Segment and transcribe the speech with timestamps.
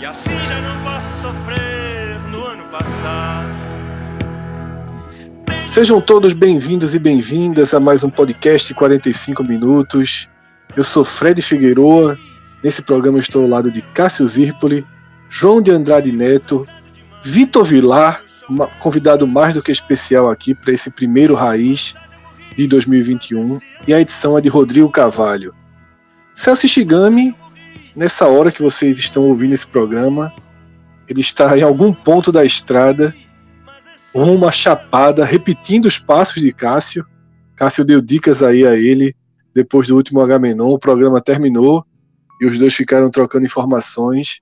[0.00, 3.48] E assim já não posso sofrer no ano passado.
[5.66, 10.28] Sejam todos bem-vindos e bem-vindas a mais um podcast 45 minutos.
[10.76, 12.16] Eu sou Fred Figueroa.
[12.62, 14.86] Nesse programa estou ao lado de Cássio Zirpoli,
[15.28, 16.66] João de Andrade Neto,
[17.22, 18.22] Vitor Vilar,
[18.78, 21.94] convidado mais do que especial aqui para esse primeiro Raiz
[22.56, 25.54] de 2021, e a edição é de Rodrigo Carvalho.
[26.34, 27.34] Celso Shigami,
[27.98, 30.32] nessa hora que vocês estão ouvindo esse programa,
[31.08, 33.12] ele está em algum ponto da estrada
[34.14, 37.04] rumo à Chapada, repetindo os passos de Cássio.
[37.56, 39.16] Cássio deu dicas aí a ele
[39.52, 40.68] depois do último Agamenon.
[40.68, 41.84] O programa terminou
[42.40, 44.40] e os dois ficaram trocando informações.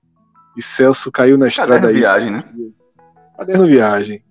[0.55, 1.99] E Celso caiu na estrada Caderno aí.
[1.99, 2.43] viagem, né?
[3.37, 4.23] Caderno viagem.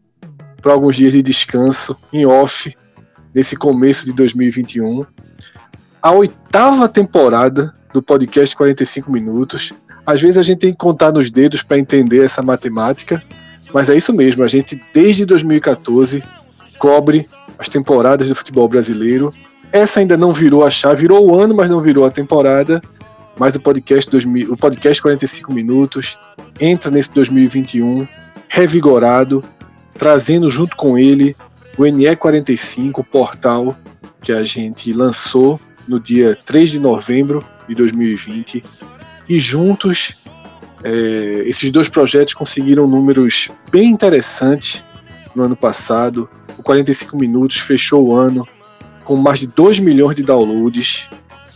[0.63, 2.77] Para alguns dias de descanso, em off,
[3.35, 5.05] nesse começo de 2021.
[6.01, 9.73] A oitava temporada do podcast 45 Minutos.
[10.05, 13.23] Às vezes a gente tem que contar nos dedos para entender essa matemática,
[13.73, 16.23] mas é isso mesmo, a gente desde 2014
[16.79, 17.27] cobre
[17.59, 19.33] as temporadas do futebol brasileiro.
[19.73, 22.83] Essa ainda não virou a chave, virou o ano, mas não virou a temporada.
[23.39, 26.19] Mas o podcast, 2000, o podcast 45 Minutos
[26.61, 28.07] entra nesse 2021
[28.47, 29.43] revigorado,
[29.95, 31.35] trazendo junto com ele
[31.79, 33.75] o NE45, o portal
[34.21, 38.63] que a gente lançou no dia 3 de novembro de 2020.
[39.29, 40.15] E juntos
[40.85, 44.81] é, esses dois projetos conseguiram números bem interessantes
[45.35, 46.29] no ano passado.
[46.57, 48.47] O 45 Minutos fechou o ano
[49.05, 51.05] com mais de 2 milhões de downloads.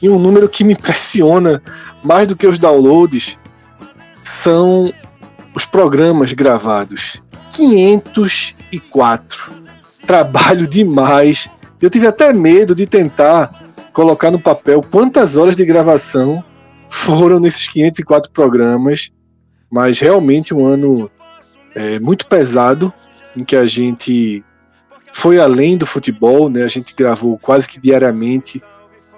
[0.02, 1.62] E um número que me impressiona
[2.02, 3.38] mais do que os downloads
[4.16, 4.92] são
[5.54, 7.20] os programas gravados.
[7.50, 9.52] 504.
[10.06, 11.48] Trabalho demais.
[11.80, 16.44] Eu tive até medo de tentar colocar no papel quantas horas de gravação
[16.88, 19.12] foram nesses 504 programas,
[19.70, 21.10] mas realmente um ano
[21.74, 22.92] é, muito pesado
[23.36, 24.44] em que a gente
[25.12, 26.62] foi além do futebol, né?
[26.64, 28.62] A gente gravou quase que diariamente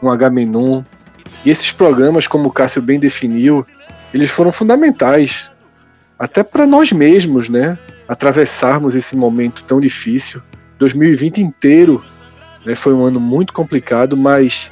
[0.03, 0.83] um H-Menon.
[1.45, 3.67] E esses programas, como o Cássio bem definiu,
[4.13, 5.51] eles foram fundamentais
[6.19, 7.79] até para nós mesmos, né?
[8.07, 10.43] Atravessarmos esse momento tão difícil.
[10.79, 12.05] 2020 inteiro
[12.65, 14.71] né, foi um ano muito complicado, mas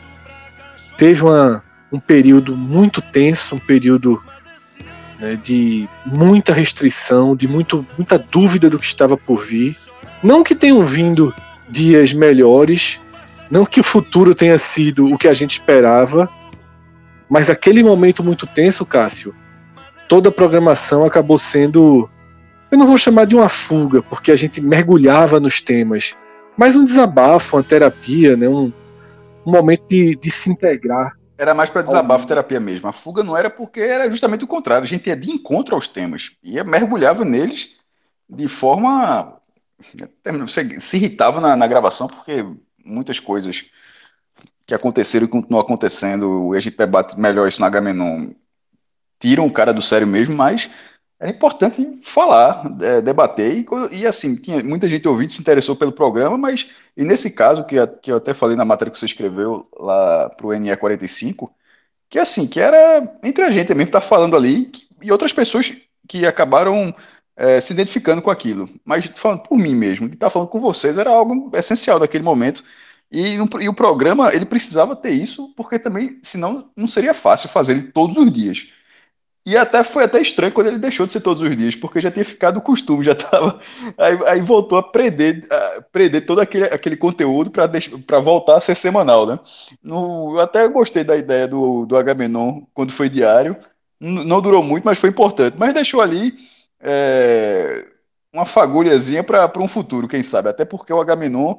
[0.97, 1.63] teve uma,
[1.93, 4.23] um período muito tenso, um período
[5.19, 9.77] né, de muita restrição, de muito, muita dúvida do que estava por vir.
[10.23, 11.35] Não que tenham vindo
[11.69, 13.01] dias melhores,
[13.51, 16.29] não que o futuro tenha sido o que a gente esperava,
[17.29, 19.35] mas aquele momento muito tenso, Cássio,
[20.09, 22.09] toda a programação acabou sendo.
[22.71, 26.17] Eu não vou chamar de uma fuga, porque a gente mergulhava nos temas,
[26.57, 28.73] mas um desabafo, uma terapia, né, um,
[29.47, 32.89] um momento de, de se integrar Era mais para desabafo terapia mesmo.
[32.89, 34.85] A fuga não era porque era justamente o contrário.
[34.85, 36.33] A gente ia de encontro aos temas.
[36.43, 37.77] Ia mergulhava neles
[38.29, 39.37] de forma.
[40.41, 42.45] Você se irritava na, na gravação porque
[42.85, 43.65] muitas coisas
[44.67, 48.31] que aconteceram e continuam acontecendo, e a gente debate melhor isso na Agamenon,
[49.19, 50.71] tiram o cara do sério mesmo, mas
[51.21, 53.59] era importante falar, é, debater,
[53.93, 57.65] e, e assim, tinha muita gente ouvindo, se interessou pelo programa, mas, e nesse caso,
[57.65, 61.51] que, que eu até falei na matéria que você escreveu lá pro NE45,
[62.09, 65.73] que assim, que era entre a gente mesmo, tá falando ali, que- e outras pessoas
[66.09, 66.95] que acabaram
[67.37, 70.99] é, se identificando com aquilo, mas falando por mim mesmo, de estar falando com vocês
[70.99, 72.63] era algo essencial daquele momento,
[73.13, 77.73] e, e o programa, ele precisava ter isso, porque também, senão, não seria fácil fazer
[77.73, 78.69] ele todos os dias.
[79.47, 82.11] E até foi até estranho quando ele deixou de ser todos os dias, porque já
[82.11, 83.59] tinha ficado o costume, já tava.
[83.97, 88.75] Aí, aí voltou a prender, a prender todo aquele, aquele conteúdo para voltar a ser
[88.75, 89.39] semanal, né?
[89.83, 93.57] No, eu até gostei da ideia do, do Agamenon quando foi diário.
[94.01, 95.57] N- Não durou muito, mas foi importante.
[95.59, 96.35] Mas deixou ali
[96.81, 97.87] é,
[98.33, 100.49] uma fagulhazinha para um futuro, quem sabe.
[100.51, 101.57] Até porque o Agamenon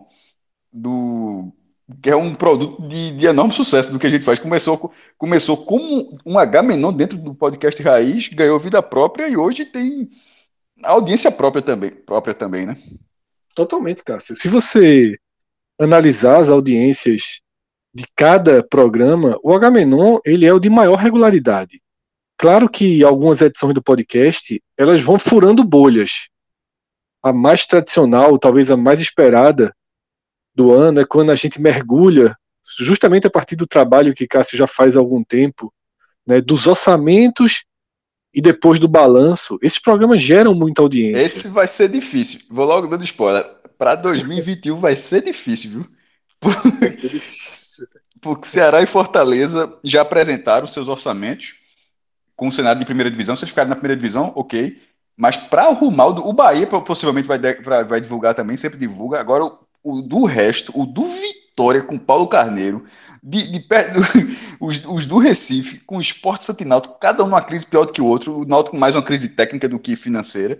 [0.74, 1.52] do
[2.06, 4.40] é um produto de, de, enorme sucesso do que a gente faz.
[4.40, 10.10] Começou, começou como um H-Menon dentro do podcast Raiz, ganhou vida própria e hoje tem
[10.84, 12.76] audiência própria também, própria também, né?
[13.56, 14.40] Totalmente, Cássio.
[14.40, 15.18] Se você
[15.80, 17.42] analisar as audiências
[17.94, 21.82] de cada programa, o H-Menon ele é o de maior regularidade.
[22.38, 26.28] Claro que algumas edições do podcast elas vão furando bolhas.
[27.22, 29.76] A mais tradicional, talvez a mais esperada,
[30.54, 32.36] do ano é quando a gente mergulha,
[32.80, 35.74] justamente a partir do trabalho que Cássio já faz há algum tempo,
[36.28, 37.64] né, dos orçamentos
[38.34, 39.58] e depois do balanço.
[39.62, 41.26] Esses programas geram muita audiência.
[41.26, 42.42] Esse vai ser difícil.
[42.50, 43.46] Vou logo dando spoiler.
[43.78, 45.86] Para 2021 vai ser difícil, viu?
[46.42, 46.92] Vai.
[48.22, 51.56] Porque Ceará e Fortaleza já apresentaram seus orçamentos
[52.36, 53.36] com o cenário de primeira divisão.
[53.36, 54.80] Se eles ficarem na primeira divisão, ok.
[55.18, 57.40] Mas para arrumar, o Bahia possivelmente vai,
[57.84, 59.20] vai divulgar também, sempre divulga.
[59.20, 59.50] Agora,
[59.84, 62.86] o do resto, o do Vitória com Paulo Carneiro,
[63.24, 64.00] de, de perto,
[64.60, 68.02] os, os, do Recife com o Esporte Santináutico, cada um numa crise pior do que
[68.02, 70.60] o outro, o Náutico mais uma crise técnica do que financeira.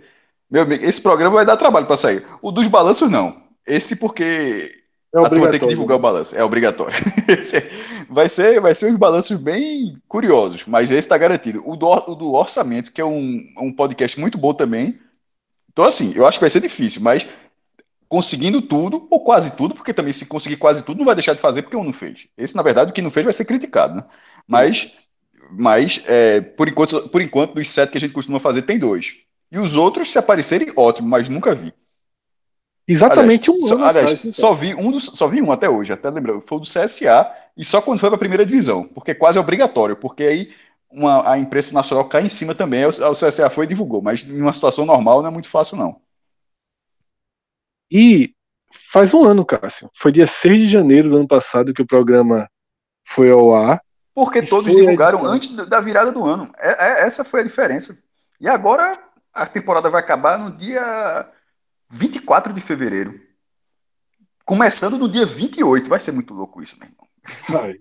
[0.50, 2.24] Meu amigo, esse programa vai dar trabalho para sair.
[2.42, 3.34] O dos balanços, não.
[3.66, 4.70] Esse porque
[5.14, 6.36] é a turma tem que divulgar o balanço.
[6.36, 6.94] É obrigatório.
[8.08, 11.62] vai, ser, vai ser uns balanços bem curiosos, mas esse está garantido.
[11.66, 14.96] O do, o do orçamento, que é um, um podcast muito bom também.
[15.70, 17.26] Então, assim, eu acho que vai ser difícil, mas
[18.12, 21.40] conseguindo tudo, ou quase tudo, porque também se conseguir quase tudo, não vai deixar de
[21.40, 22.26] fazer porque um não fez.
[22.36, 24.04] Esse, na verdade, o que não fez vai ser criticado, né?
[24.46, 24.92] Mas,
[25.52, 29.14] mas é, por, enquanto, por enquanto, dos sete que a gente costuma fazer, tem dois.
[29.50, 31.72] E os outros, se aparecerem, ótimo, mas nunca vi.
[32.86, 34.32] Exatamente aliás, um só, aliás, então.
[34.34, 37.64] só vi um só vi um até hoje, até lembrando, foi o do CSA, e
[37.64, 40.50] só quando foi para a primeira divisão, porque quase é obrigatório, porque aí
[40.92, 44.22] uma, a imprensa nacional cai em cima também, o, o CSA foi e divulgou, mas
[44.22, 45.96] em uma situação normal não é muito fácil, não.
[47.92, 48.34] E
[48.72, 49.90] faz um ano, Cássio.
[49.94, 52.48] Foi dia 6 de janeiro do ano passado que o programa
[53.06, 53.82] foi ao ar.
[54.14, 56.50] Porque todos divulgaram antes da virada do ano.
[56.58, 58.02] É, é, essa foi a diferença.
[58.40, 58.98] E agora
[59.32, 61.30] a temporada vai acabar no dia
[61.90, 63.12] 24 de fevereiro.
[64.44, 65.88] Começando no dia 28.
[65.88, 67.76] Vai ser muito louco isso, meu irmão.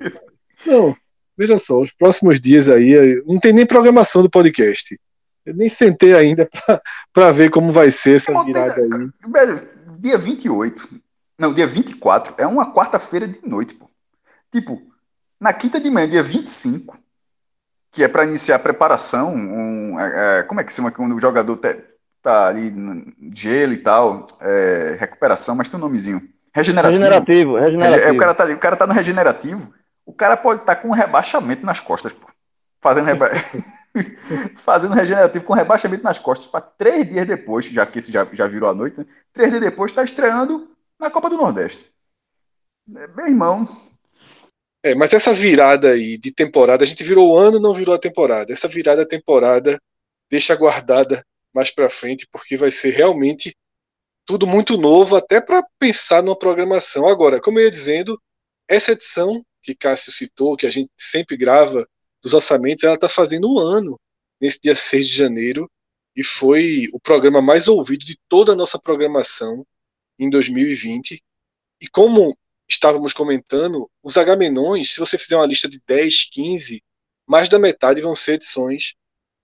[0.65, 0.95] Não,
[1.37, 4.97] veja só, os próximos dias aí, não tem nem programação do podcast.
[5.45, 6.47] Eu nem sentei ainda
[7.11, 9.31] para ver como vai ser essa virada aí.
[9.31, 9.67] Velho,
[10.01, 10.89] dia 28,
[11.37, 13.87] não, dia 24, é uma quarta-feira de noite, pô.
[14.51, 14.77] Tipo,
[15.39, 16.97] na quinta de manhã, dia 25,
[17.91, 21.15] que é para iniciar a preparação, um, é, é, como é que se chama quando
[21.15, 21.77] o jogador te,
[22.21, 22.73] tá ali
[23.33, 26.21] gelo e tal, é, recuperação, mas tem um nomezinho.
[26.53, 26.99] Regenerativo.
[26.99, 28.07] Regenerativo, regenerativo.
[28.07, 29.73] É, o, cara tá, o cara tá no regenerativo,
[30.05, 32.27] o cara pode estar tá com um rebaixamento nas costas, pô.
[32.81, 33.29] Fazendo, reba...
[34.55, 38.47] fazendo regenerativo com rebaixamento nas costas para três dias depois, já que esse já, já
[38.47, 39.05] virou a noite, né?
[39.31, 40.67] três dias depois está estreando
[40.99, 41.85] na Copa do Nordeste.
[42.95, 43.67] É, meu irmão.
[44.83, 47.99] É, mas essa virada aí de temporada, a gente virou o ano, não virou a
[47.99, 48.51] temporada.
[48.51, 49.79] Essa virada temporada
[50.29, 51.23] deixa guardada
[51.53, 53.55] mais para frente, porque vai ser realmente
[54.25, 57.07] tudo muito novo, até para pensar numa programação.
[57.07, 58.19] Agora, como eu ia dizendo,
[58.67, 61.87] essa edição que Cássio citou, que a gente sempre grava
[62.21, 63.99] dos orçamentos, ela está fazendo um ano
[64.39, 65.69] nesse dia 6 de janeiro
[66.15, 69.65] e foi o programa mais ouvido de toda a nossa programação
[70.19, 71.21] em 2020.
[71.79, 72.37] E como
[72.67, 76.83] estávamos comentando, os Agamenões, se você fizer uma lista de 10, 15,
[77.27, 78.95] mais da metade vão ser edições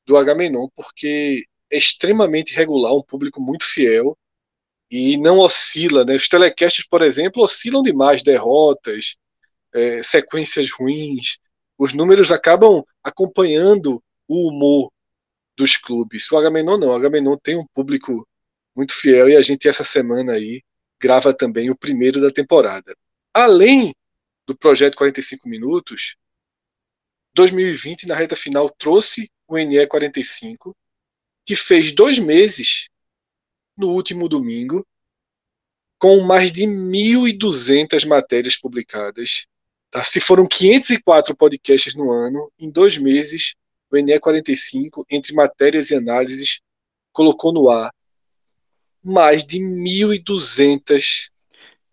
[0.05, 4.17] do Agamenon, porque é extremamente regular, um público muito fiel
[4.89, 6.05] e não oscila.
[6.05, 6.15] Né?
[6.15, 9.17] Os telecasts, por exemplo, oscilam demais, derrotas,
[9.73, 11.39] é, sequências ruins,
[11.77, 14.91] os números acabam acompanhando o humor
[15.55, 16.31] dos clubes.
[16.31, 18.27] O Agamenon não, o Agamenon tem um público
[18.75, 20.61] muito fiel e a gente essa semana aí
[20.99, 22.95] grava também o primeiro da temporada.
[23.33, 23.93] Além
[24.45, 26.15] do projeto 45 minutos,
[27.33, 30.75] 2020 na reta final trouxe o NE 45,
[31.45, 32.87] que fez dois meses
[33.77, 34.85] no último domingo,
[35.99, 39.45] com mais de 1.200 matérias publicadas
[39.91, 40.03] Tá?
[40.03, 43.55] Se foram 504 podcasts no ano, em dois meses,
[43.91, 46.59] o NE45, entre matérias e análises,
[47.11, 47.91] colocou no ar
[49.03, 51.29] mais de 1.200.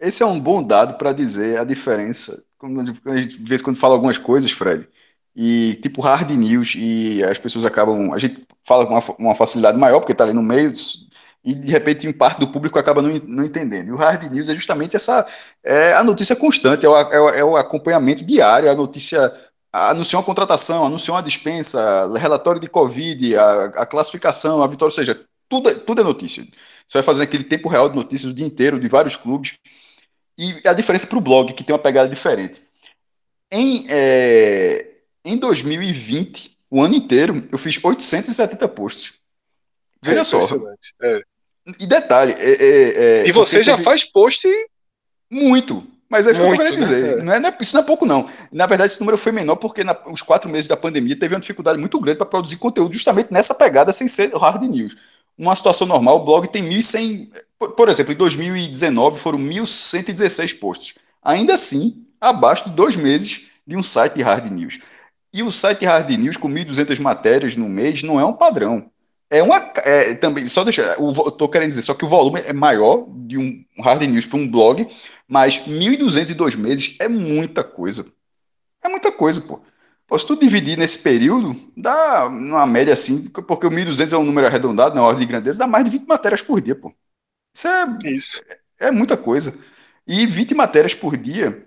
[0.01, 2.45] Esse é um bom dado para dizer a diferença.
[2.59, 4.89] Quando a gente de vez em quando fala algumas coisas, Fred,
[5.37, 8.13] e tipo hard news, e as pessoas acabam.
[8.13, 10.73] A gente fala com uma, uma facilidade maior, porque está ali no meio,
[11.45, 13.89] e de repente em parte do público acaba não, não entendendo.
[13.89, 15.27] E o hard news é justamente essa
[15.63, 19.33] é a notícia constante, é o, é o, é o acompanhamento diário, a notícia
[19.71, 24.97] anunciou uma contratação, anunciou uma dispensa, relatório de Covid, a, a classificação, a vitória, ou
[24.97, 26.45] seja, tudo, é, tudo é notícia.
[26.87, 29.55] Você vai fazendo aquele tempo real de notícias o dia inteiro, de vários clubes.
[30.39, 32.63] E a diferença para o blog, que tem uma pegada diferente.
[33.51, 34.91] Em, é,
[35.25, 39.15] em 2020, o ano inteiro, eu fiz 870 posts.
[40.03, 40.39] Veja é só.
[41.03, 41.23] É.
[41.81, 42.35] E detalhe.
[42.39, 43.85] É, é, é e você já teve...
[43.85, 44.49] faz post.
[45.31, 45.87] Muito.
[46.09, 46.97] Mas é isso Muito, que eu tô querendo né?
[46.97, 47.25] dizer.
[47.25, 48.29] Não é, não é, isso não é pouco, não.
[48.53, 51.41] Na verdade, esse número foi menor porque na, os quatro meses da pandemia teve uma
[51.41, 54.97] dificuldade muito grande para produzir conteúdo justamente nessa pegada sem ser hard news.
[55.37, 57.29] Numa situação normal, o blog tem 1.100.
[57.59, 60.95] Por, por exemplo, em 2019 foram 1.116 posts.
[61.23, 64.79] Ainda assim, abaixo de dois meses de um site de hard news.
[65.33, 68.89] E o site hard news com 1.200 matérias no mês não é um padrão.
[69.35, 69.57] É uma.
[69.85, 70.97] É, também, só deixar.
[70.97, 74.39] Eu tô querendo dizer, só que o volume é maior de um hard news para
[74.39, 74.87] um blog,
[75.27, 78.07] mas 1.200 em dois meses é muita coisa.
[78.85, 79.61] É muita coisa, pô.
[80.07, 84.23] pô se tu dividir nesse período, dá uma média assim, porque o 1.200 é um
[84.23, 86.95] número arredondado, na ordem de grandeza, dá mais de 20 matérias por dia, pô.
[87.53, 88.41] Isso é, Isso.
[88.79, 89.53] é, é muita coisa.
[90.07, 91.67] E 20 matérias por dia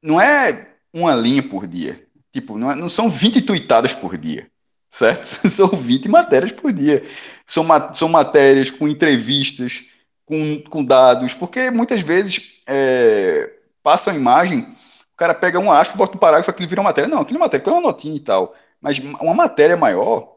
[0.00, 2.00] não é uma linha por dia.
[2.32, 4.48] Tipo, não, é, não são 20 tuitadas por dia,
[4.88, 5.24] certo?
[5.48, 7.02] São 20 matérias por dia.
[7.46, 9.86] São, são matérias com entrevistas,
[10.26, 13.50] com, com dados, porque muitas vezes é,
[13.82, 17.08] passa a imagem, o cara pega um aspo, bota um parágrafo, aquilo vira uma matéria.
[17.08, 18.54] Não, aquilo é matéria, aquilo é uma notinha e tal.
[18.80, 20.36] Mas uma matéria maior,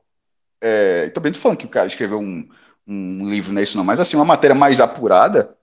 [0.62, 2.48] é, também estou falando que o cara escreveu um,
[2.88, 5.56] um livro, não é isso não, mas assim, uma matéria mais apurada,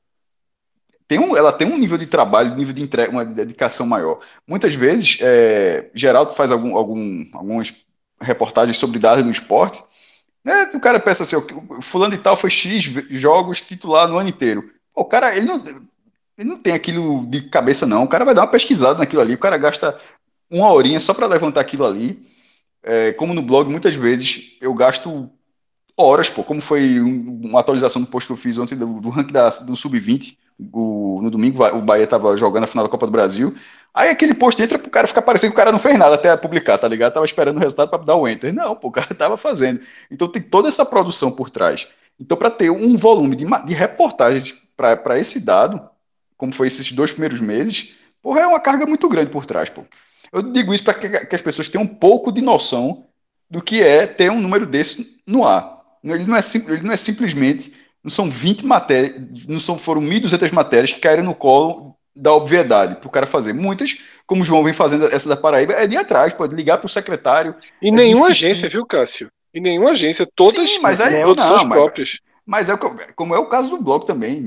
[1.09, 4.21] tem um, ela tem um nível de trabalho, nível de entrega, uma dedicação maior.
[4.47, 7.75] Muitas vezes, é, Geraldo faz algum, algum, algumas
[8.21, 9.83] reportagens sobre dados do esporte,
[10.45, 10.71] né?
[10.75, 11.37] O cara pensa assim,
[11.83, 14.63] fulano e tal foi X jogos titular no ano inteiro.
[14.95, 15.63] o cara, ele não,
[16.39, 19.35] ele não tem aquilo de cabeça não, o cara vai dar uma pesquisada naquilo ali,
[19.35, 19.99] o cara gasta
[20.51, 22.27] uma horinha só para levantar aquilo ali.
[22.83, 25.31] É, como no blog, muitas vezes eu gasto
[25.97, 29.33] horas, pô, como foi uma atualização do post que eu fiz ontem do, do ranking
[29.33, 33.55] da, do Sub-20, no domingo o Bahia tava jogando a final da Copa do Brasil,
[33.95, 36.37] aí aquele post entra pro cara ficar parecendo que o cara não fez nada até
[36.37, 37.13] publicar, tá ligado?
[37.13, 38.53] Tava esperando o resultado para dar o enter.
[38.53, 39.81] Não, pô, o cara tava fazendo.
[40.11, 41.87] Então tem toda essa produção por trás.
[42.21, 45.81] Então para ter um volume de, de reportagens para esse dado,
[46.37, 49.85] como foi esses dois primeiros meses, porra, é uma carga muito grande por trás, pô.
[50.33, 53.07] Eu digo isso para que, que as pessoas tenham um pouco de noção
[53.51, 55.79] do que é ter um número desse no ar.
[56.05, 57.73] Ele não é, ele não é simplesmente.
[58.03, 62.97] Não são 20 matérias, não são, foram 1.200 matérias que caíram no colo da obviedade
[62.97, 63.53] para o cara fazer.
[63.53, 66.87] Muitas, como o João vem fazendo essa da Paraíba, é de atrás, pode ligar para
[66.87, 67.55] o secretário.
[67.81, 69.31] E é nenhuma agência, viu, Cássio?
[69.55, 72.19] E nenhuma agência, todas, Sim, mas é, todas não, mas, próprias.
[72.47, 72.77] Mas é
[73.15, 74.45] como é o caso do blog também.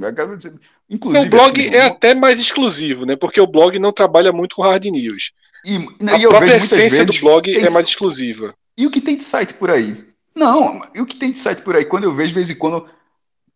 [0.90, 3.16] Inclusive, o blog assim, é até mais exclusivo, né?
[3.16, 5.32] Porque o blog não trabalha muito com hard news.
[5.66, 5.78] E,
[6.10, 8.54] a e eu vejo muitas vezes do blog é mais exclusiva.
[8.78, 9.96] E o que tem de site por aí?
[10.36, 11.86] Não, e o que tem de site por aí?
[11.86, 12.88] Quando eu vejo, de vez em quando,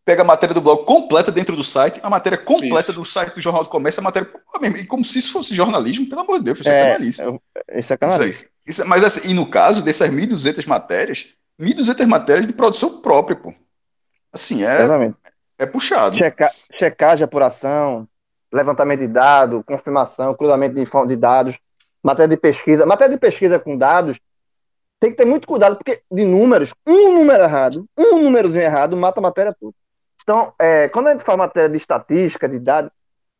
[0.06, 2.94] pega a matéria do blog completa dentro do site, a matéria completa isso.
[2.94, 4.30] do site do Jornal do Comércio, a matéria.
[4.88, 7.22] Como se isso fosse jornalismo, pelo amor de Deus, isso é, é canalice.
[7.74, 8.50] Isso é canalice.
[8.68, 13.52] Isso, mas assim, e no caso dessas 1.200 matérias, 1.200 matérias de produção própria, pô.
[14.32, 15.18] Assim, é, Exatamente.
[15.58, 16.18] é puxado.
[16.18, 18.08] Checa, checagem, apuração,
[18.54, 21.56] levantamento de dados, confirmação, cruzamento de, de dados,
[22.04, 22.86] matéria de pesquisa.
[22.86, 24.20] Matéria de pesquisa com dados
[25.00, 29.20] tem que ter muito cuidado, porque de números, um número errado, um númerozinho errado, mata
[29.20, 29.74] a matéria toda.
[30.26, 32.92] Então, é, quando a gente fala matéria de estatística, de dados,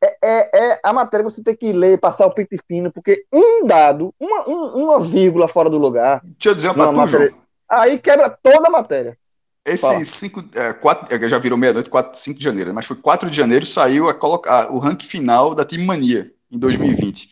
[0.04, 3.66] é, é, é, a matéria você tem que ler, passar o pente fino, porque um
[3.66, 6.22] dado, uma, um, uma vírgula fora do lugar.
[6.24, 7.34] Deixa eu dizer uma pra tu, matéria,
[7.68, 9.18] Aí quebra toda a matéria.
[9.66, 13.36] Esse 5, é, quatro, é, já virou meia-noite, 5 de janeiro, mas foi 4 de
[13.36, 17.30] janeiro, saiu a colocar o ranking final da Team Mania em 2020.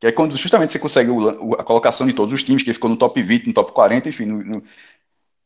[0.00, 2.90] Que é quando justamente você consegue o, a colocação de todos os times, que ficou
[2.90, 4.24] no top 20, no top 40, enfim.
[4.24, 4.62] No, no...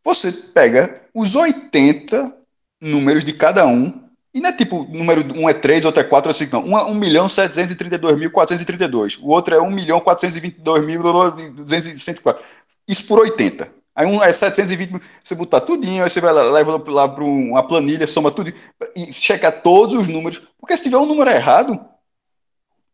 [0.03, 2.40] Você pega os 80
[2.81, 3.93] números de cada um,
[4.33, 6.65] e não é tipo, número um é 3, outro é 4, ou 5, não.
[6.65, 9.19] Um é 1 milhão 732.432.
[9.21, 12.39] O outro é 1 milhão 422.204.
[12.87, 13.69] Isso por 80.
[13.95, 17.67] Aí um é 720, você botar tudinho, aí você vai lá, leva lá para uma
[17.67, 18.55] planilha, soma tudo
[18.97, 20.41] e checa todos os números.
[20.59, 21.77] Porque se tiver um número errado,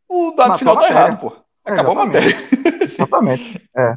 [0.08, 1.36] o dado Matou final tá errado, pô.
[1.66, 2.34] Acabou a matéria.
[2.80, 3.60] Exatamente.
[3.76, 3.94] É.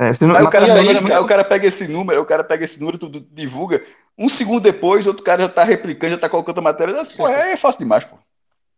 [0.00, 2.64] É, aí, o cara pega esse, aí o cara pega esse número, o cara pega
[2.64, 3.82] esse número, tudo divulga.
[4.18, 6.94] Um segundo depois, outro cara já tá replicando, já tá colocando a matéria.
[7.16, 8.18] Pô, é, é fácil demais, pô.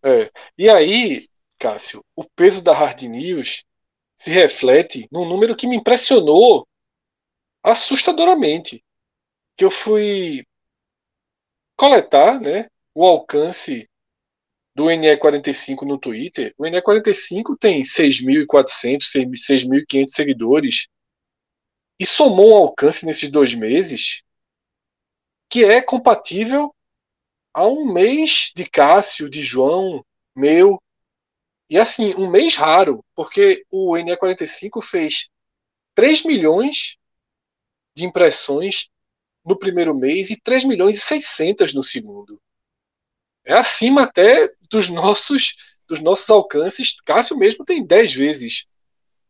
[0.03, 0.31] É.
[0.59, 1.27] E aí,
[1.59, 3.65] Cássio, o peso da hard news
[4.17, 6.67] se reflete num número que me impressionou
[7.63, 8.85] assustadoramente.
[9.57, 10.45] Que eu fui
[11.77, 13.89] coletar, né, o alcance
[14.75, 19.01] do NE45 no Twitter, o NE45 tem 6.400,
[19.35, 20.89] 6.500 seguidores
[21.99, 24.23] e somou um alcance nesses dois meses
[25.51, 26.75] que é compatível
[27.53, 30.05] há um mês de Cássio, de João,
[30.35, 30.81] meu,
[31.69, 35.29] e assim, um mês raro, porque o NE45 fez
[35.95, 36.97] 3 milhões
[37.95, 38.89] de impressões
[39.45, 42.41] no primeiro mês e 3 milhões e 600 no segundo.
[43.45, 45.57] É acima até dos nossos
[45.89, 46.95] dos nossos alcances.
[47.05, 48.65] Cássio mesmo tem 10 vezes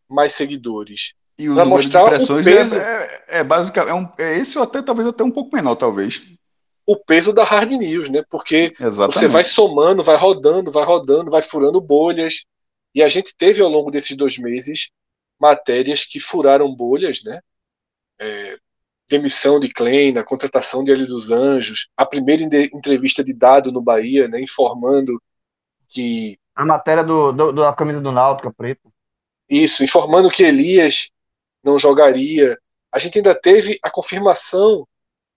[0.06, 1.14] mais seguidores.
[1.40, 4.38] E o número mostrar de impressões o peso, é, é, é basicamente é, um, é
[4.38, 6.22] esse ou até talvez até um pouco menor, talvez.
[6.86, 8.22] O peso da hard news, né?
[8.28, 9.18] Porque Exatamente.
[9.18, 12.44] você vai somando, vai rodando, vai rodando, vai furando bolhas.
[12.94, 14.90] E a gente teve ao longo desses dois meses
[15.40, 17.40] matérias que furaram bolhas, né?
[18.20, 18.58] É,
[19.08, 24.28] demissão de Kleina, contratação de Eli dos Anjos, a primeira entrevista de dado no Bahia,
[24.28, 25.20] né, informando
[25.88, 26.38] que.
[26.54, 28.92] A matéria do, do, da camisa do Náutico preto.
[29.48, 31.08] Isso, informando que Elias
[31.62, 32.58] não jogaria.
[32.92, 34.86] A gente ainda teve a confirmação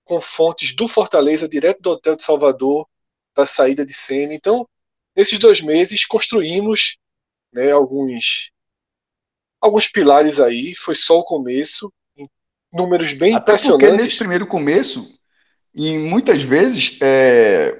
[0.05, 2.87] com fontes do Fortaleza, direto do Hotel de Salvador,
[3.35, 4.33] da saída de Senna.
[4.33, 4.67] Então,
[5.15, 6.97] nesses dois meses, construímos
[7.53, 8.51] né, alguns,
[9.61, 10.75] alguns pilares aí.
[10.75, 11.91] Foi só o começo.
[12.71, 13.87] Números bem Até impressionantes.
[13.87, 15.19] Porque nesse primeiro começo,
[15.75, 17.79] e muitas vezes, é...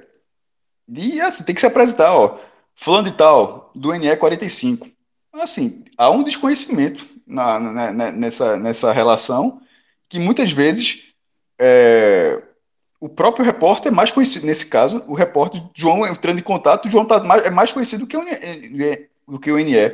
[0.88, 2.38] e assim, tem que se apresentar, ó.
[2.76, 4.88] Fulano de tal, do NE 45.
[5.34, 9.58] Assim, há um desconhecimento na, na, na, nessa, nessa relação
[10.08, 11.02] que muitas vezes
[11.58, 12.42] é,
[13.00, 17.04] o próprio repórter é mais conhecido, nesse caso, o repórter João entrando em contato, João
[17.04, 18.24] tá mais, é mais conhecido do que, o
[19.28, 19.92] do que o NE.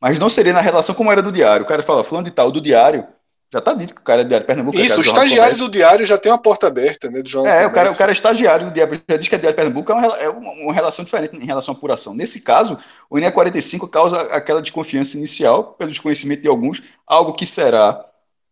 [0.00, 1.64] Mas não seria na relação como era do diário.
[1.64, 3.04] O cara fala, fulano de tal, do diário,
[3.50, 4.76] já tá dito que o cara é do Diário Pernambuco.
[4.76, 7.22] É Isso, o estagiário do Diário já tem uma porta aberta, né?
[7.22, 9.38] Do João é, o cara, o cara é estagiário do Diário, já diz que é
[9.38, 12.14] Diário Pernambuco, é uma, é uma relação diferente em relação à apuração.
[12.14, 12.76] Nesse caso,
[13.08, 18.04] o INE 45 causa aquela desconfiança inicial, pelo desconhecimento de alguns, algo que será,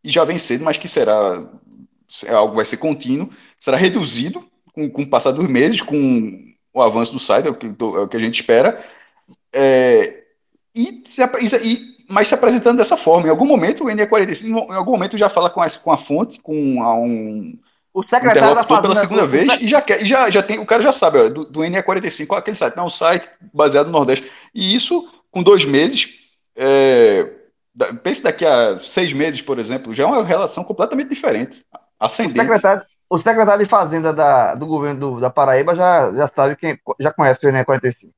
[0.02, 1.42] e já vem cedo, mas que será,
[2.24, 6.38] é algo vai ser contínuo, será reduzido com, com o passar dos meses, com
[6.72, 8.82] o avanço do site, é o que, é o que a gente espera,
[9.52, 10.22] é,
[10.74, 11.04] e,
[11.62, 13.26] e mas se apresentando dessa forma.
[13.26, 16.40] Em algum momento, o NE45, em algum momento, já fala com a, com a fonte,
[16.40, 17.52] com a, um.
[17.92, 20.82] O secretário da pela segunda vez e já, quer, e já, já tem, o cara
[20.82, 22.76] já sabe, ó, do, do NE45, qual é aquele site?
[22.76, 24.30] Não, um site baseado no Nordeste.
[24.54, 26.10] E isso, com dois meses,
[26.54, 27.30] é,
[28.02, 31.64] pense daqui a seis meses, por exemplo, já é uma relação completamente diferente,
[31.98, 32.38] ascendente.
[32.38, 36.56] O secretário, o secretário de Fazenda da, do governo do, da Paraíba já, já sabe
[36.56, 38.10] quem já conhece o NE45.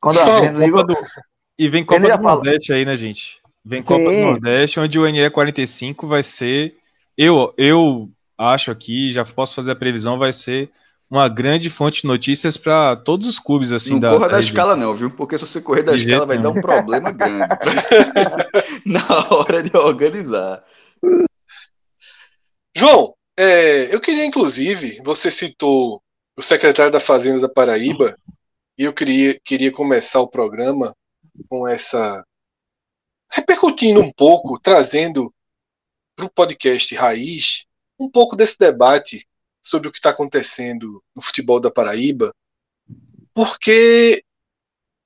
[0.00, 0.94] Quando a Show, do,
[1.58, 3.40] e vem Copa do Nordeste aí, né, gente?
[3.64, 4.20] Vem Copa Sim.
[4.20, 6.76] do Nordeste, onde o NE45 vai ser.
[7.16, 10.70] Eu, eu acho aqui, já posso fazer a previsão, vai ser
[11.10, 14.76] uma grande fonte de notícias para todos os clubes assim não da corra da, escala
[14.76, 15.10] não, viu?
[15.10, 17.46] Porque se você correr da de escala vai dar um problema grande
[18.84, 20.62] na hora de organizar.
[22.76, 26.02] João, é, eu queria inclusive, você citou
[26.36, 28.16] o secretário da Fazenda da Paraíba
[28.78, 30.94] e eu queria, queria começar o programa
[31.48, 32.24] com essa.
[33.30, 35.32] repercutindo um pouco, trazendo
[36.14, 37.66] para o podcast Raiz
[37.98, 39.26] um pouco desse debate
[39.62, 42.34] sobre o que está acontecendo no futebol da Paraíba,
[43.34, 44.24] porque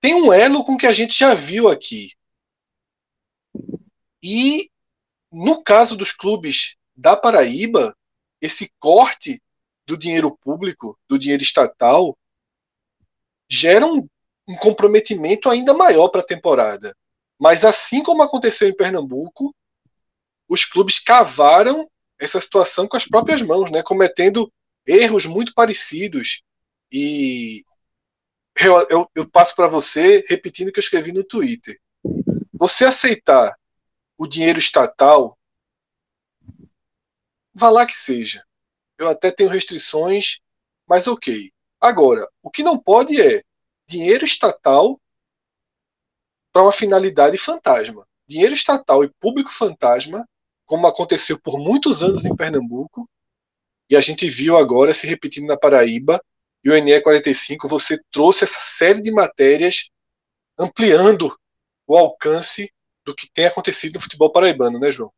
[0.01, 2.13] tem um elo com que a gente já viu aqui.
[4.23, 4.71] E
[5.33, 7.97] no caso dos clubes da Paraíba,
[8.41, 9.43] esse corte
[9.87, 12.17] do dinheiro público, do dinheiro estatal,
[13.49, 14.09] gera um
[14.51, 16.97] um comprometimento ainda maior para a temporada.
[17.39, 19.55] Mas assim como aconteceu em Pernambuco,
[20.49, 24.53] os clubes cavaram essa situação com as próprias mãos, né, cometendo
[24.85, 26.43] erros muito parecidos.
[26.91, 27.63] E
[28.57, 31.81] eu, eu, eu passo para você repetindo o que eu escrevi no Twitter.
[32.53, 33.57] Você aceitar
[34.19, 35.39] o dinheiro estatal,
[37.55, 38.45] vá lá que seja.
[38.99, 40.41] Eu até tenho restrições,
[40.87, 41.53] mas ok.
[41.81, 43.43] Agora, o que não pode é
[43.91, 45.01] dinheiro estatal
[46.53, 48.07] para uma finalidade fantasma.
[48.29, 50.25] Dinheiro estatal e público fantasma,
[50.65, 53.09] como aconteceu por muitos anos em Pernambuco,
[53.91, 56.23] e a gente viu agora se repetindo na Paraíba,
[56.63, 59.91] e o NE 45, você trouxe essa série de matérias
[60.59, 61.37] ampliando
[61.87, 62.73] o alcance
[63.05, 65.11] do que tem acontecido no futebol paraibano, né, João?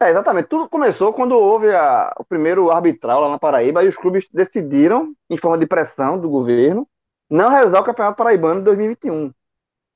[0.00, 0.48] É, exatamente.
[0.48, 5.14] Tudo começou quando houve a, o primeiro arbitral lá na Paraíba e os clubes decidiram,
[5.30, 6.86] em forma de pressão do governo,
[7.32, 9.32] não realizar o Campeonato Paraibano de 2021.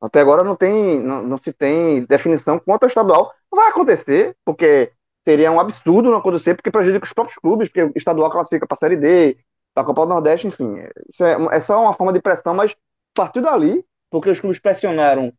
[0.01, 3.33] Até agora não tem, não, não se tem definição quanto ao estadual.
[3.51, 4.93] Vai acontecer, porque
[5.25, 8.77] seria um absurdo não acontecer, porque prejudica os próprios clubes, porque o estadual classifica para
[8.77, 9.39] a Série D,
[9.75, 10.77] para a Copa do Nordeste, enfim.
[11.11, 12.75] Isso é, é só uma forma de pressão, mas
[13.15, 15.33] partiu dali, porque os clubes pressionaram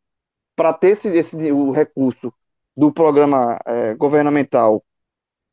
[0.56, 2.34] para ter esse, esse, o recurso
[2.76, 4.84] do programa é, governamental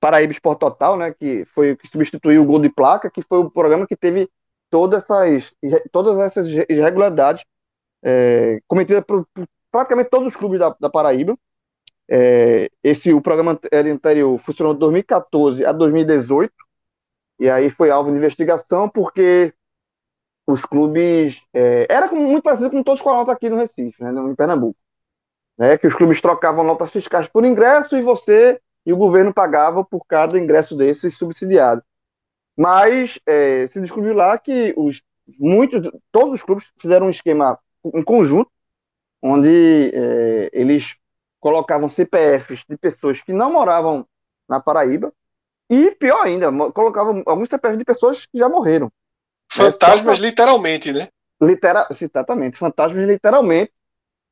[0.00, 3.50] Paraíba Esporte Total, né, que foi que substituiu o gol de placa, que foi o
[3.50, 4.28] programa que teve
[4.74, 5.54] todas essas,
[5.92, 7.44] todas essas irregularidades
[8.02, 11.38] é, cometidas por, por, praticamente todos os clubes da, da Paraíba.
[12.10, 16.52] É, esse o programa anterior funcionou de 2014 a 2018
[17.38, 19.54] e aí foi alvo de investigação porque
[20.44, 24.34] os clubes é, era muito parecido com todos os coronas aqui no Recife, né, em
[24.34, 24.78] Pernambuco,
[25.56, 29.84] né, que os clubes trocavam notas fiscais por ingresso e você e o governo pagava
[29.84, 31.80] por cada ingresso desses subsidiado.
[32.56, 35.02] Mas é, se descobriu lá que os
[35.38, 38.50] muitos todos os clubes fizeram um esquema em conjunto
[39.22, 40.96] onde é, eles
[41.40, 44.06] colocavam CPFs de pessoas que não moravam
[44.48, 45.12] na Paraíba
[45.68, 48.92] e pior ainda, colocavam alguns CPFs de pessoas que já morreram.
[49.50, 50.28] Fantasmas, né?
[50.28, 51.08] literalmente, né?
[51.40, 53.72] Litera exatamente, fantasmas literalmente,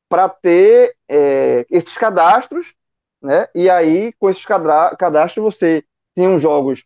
[0.07, 2.73] para ter é, esses cadastros,
[3.21, 3.47] né?
[3.55, 5.83] E aí, com esses cadastros, você
[6.15, 6.85] tinha jogos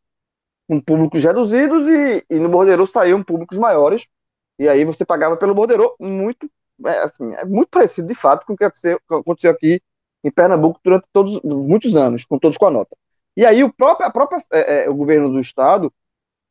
[0.67, 4.06] com públicos reduzidos e, e no Bordeiro saíam públicos maiores,
[4.60, 6.49] e aí você pagava pelo Bordeiro muito,
[6.86, 9.82] é, assim, é muito parecido de fato com o que aconteceu, aqui
[10.23, 12.95] em Pernambuco durante todos, muitos anos, com todos com a nota.
[13.36, 15.93] E aí o próprio, a própria, é, é, o governo do estado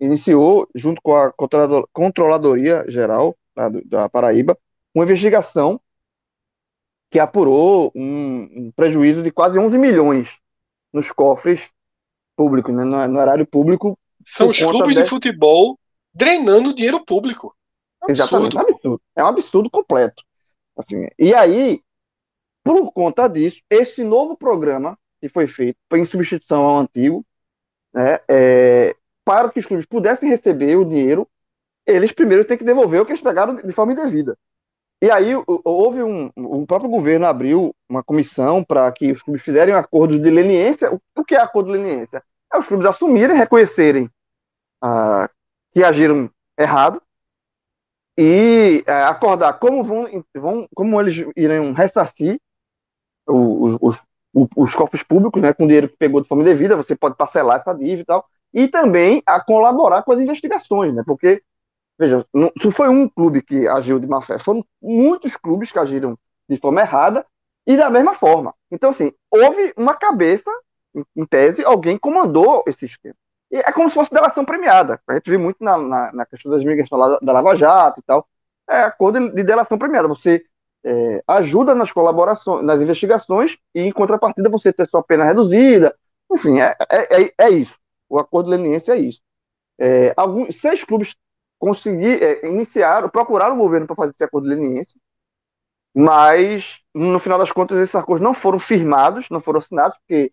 [0.00, 1.32] iniciou, junto com a
[1.92, 3.36] Controladoria Geral
[3.86, 4.56] da Paraíba,
[4.94, 5.80] uma investigação
[7.10, 10.36] que apurou um, um, prejuízo de quase 11 milhões
[10.92, 11.70] nos cofres
[12.36, 13.98] públicos, né, no, no erário público.
[14.26, 15.02] São os clubes de...
[15.02, 15.78] de futebol
[16.12, 17.54] drenando dinheiro público.
[18.08, 19.02] É Exatamente, é um absurdo.
[19.14, 20.24] É um absurdo completo.
[20.76, 21.80] Assim, e aí,
[22.64, 27.24] por conta disso, esse novo programa que foi feito em substituição ao antigo,
[27.94, 31.26] né, é, para que os clubes pudessem receber o dinheiro,
[31.86, 34.36] eles primeiro têm que devolver o que eles pegaram de forma indevida.
[35.00, 39.74] E aí houve um, o próprio governo abriu uma comissão para que os clubes fizerem
[39.74, 40.90] um acordo de leniência.
[41.14, 42.22] O que é acordo de leniência?
[42.52, 44.10] É os clubes assumirem, reconhecerem
[44.82, 45.28] ah,
[45.72, 47.02] que agiram errado
[48.18, 52.40] e é, acordar como vão, vão, como eles irão ressarcir
[53.26, 56.76] os, os, os, os cofres públicos, né, com dinheiro que pegou de forma indevida.
[56.76, 61.02] Você pode parcelar essa dívida e tal e também a colaborar com as investigações, né?
[61.04, 61.42] Porque,
[61.98, 65.78] veja, não, se foi um clube que agiu de má fé, foram muitos clubes que
[65.78, 67.26] agiram de forma errada
[67.66, 68.54] e da mesma forma.
[68.70, 70.50] Então, assim, houve uma cabeça,
[71.14, 73.16] em tese, alguém comandou esse esquema.
[73.50, 75.00] E é como se fosse delação premiada.
[75.06, 78.26] A gente viu muito na, na, na questão das migrações da Lava Jato e tal.
[78.68, 80.08] É acordo de delação premiada.
[80.08, 80.44] Você
[80.84, 85.96] é, ajuda nas colaborações, nas investigações, e em contrapartida você ter sua pena reduzida.
[86.30, 87.78] Enfim, é, é, é, é isso.
[88.08, 89.20] O acordo leniense é isso.
[89.78, 91.14] É, alguns, seis clubes
[91.58, 94.98] conseguir, é, iniciaram, procuraram o governo para fazer esse acordo leniense,
[95.94, 100.32] mas no final das contas esses acordos não foram firmados, não foram assinados, porque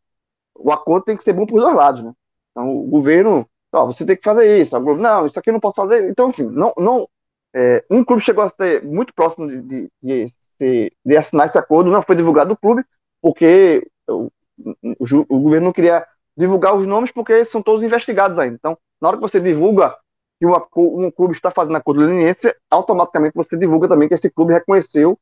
[0.55, 2.13] o acordo tem que ser bom para os dois lados, né?
[2.53, 5.59] Então o governo, ó, você tem que fazer isso, Globo, não, isso aqui eu não
[5.59, 6.09] posso fazer.
[6.09, 7.09] Então, enfim, não, não,
[7.53, 11.91] é, um clube chegou a ser muito próximo de, de, de, de, assinar esse acordo,
[11.91, 12.83] não foi divulgado o clube,
[13.21, 14.31] porque o,
[14.83, 16.05] o, o governo não queria
[16.37, 18.55] divulgar os nomes porque são todos investigados ainda.
[18.55, 19.95] Então, na hora que você divulga
[20.39, 20.45] que
[20.77, 25.17] um clube está fazendo acordo de leniência, automaticamente você divulga também que esse clube reconheceu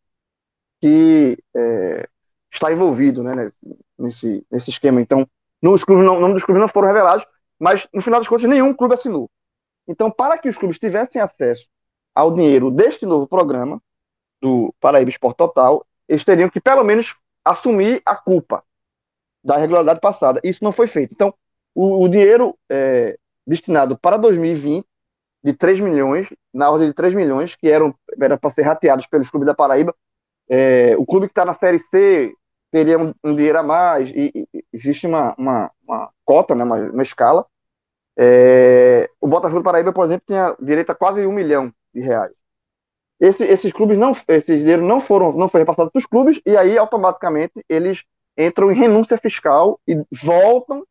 [0.81, 2.07] que é,
[2.51, 3.51] está envolvido né,
[3.97, 4.99] nesse, nesse esquema.
[4.99, 5.27] Então,
[5.61, 7.25] nos clubes não, o nome dos clubes não foram revelados,
[7.59, 9.29] mas no final das contas nenhum clube assinou.
[9.87, 11.67] Então, para que os clubes tivessem acesso
[12.13, 13.81] ao dinheiro deste novo programa,
[14.41, 18.63] do Paraíba Esporte Total, eles teriam que pelo menos assumir a culpa
[19.43, 20.41] da regularidade passada.
[20.43, 21.13] Isso não foi feito.
[21.13, 21.33] Então,
[21.75, 24.85] o, o dinheiro é, destinado para 2020,
[25.43, 29.29] de 3 milhões, na ordem de 3 milhões, que eram era para ser rateados pelos
[29.29, 29.95] clubes da Paraíba,
[30.49, 32.33] é, o clube que está na Série C
[32.71, 36.77] teria um, um dinheiro a mais, e, e existe uma, uma, uma, cota, né, uma,
[36.77, 37.45] uma escala.
[38.17, 42.31] É, o Botafogo da Paraíba, por exemplo, tinha direito a quase um milhão de reais.
[43.19, 46.57] Esse, esses clubes não, esse dinheiro não foram, não foi repassado para os clubes e
[46.57, 48.03] aí automaticamente eles
[48.35, 50.83] entram em renúncia fiscal e voltam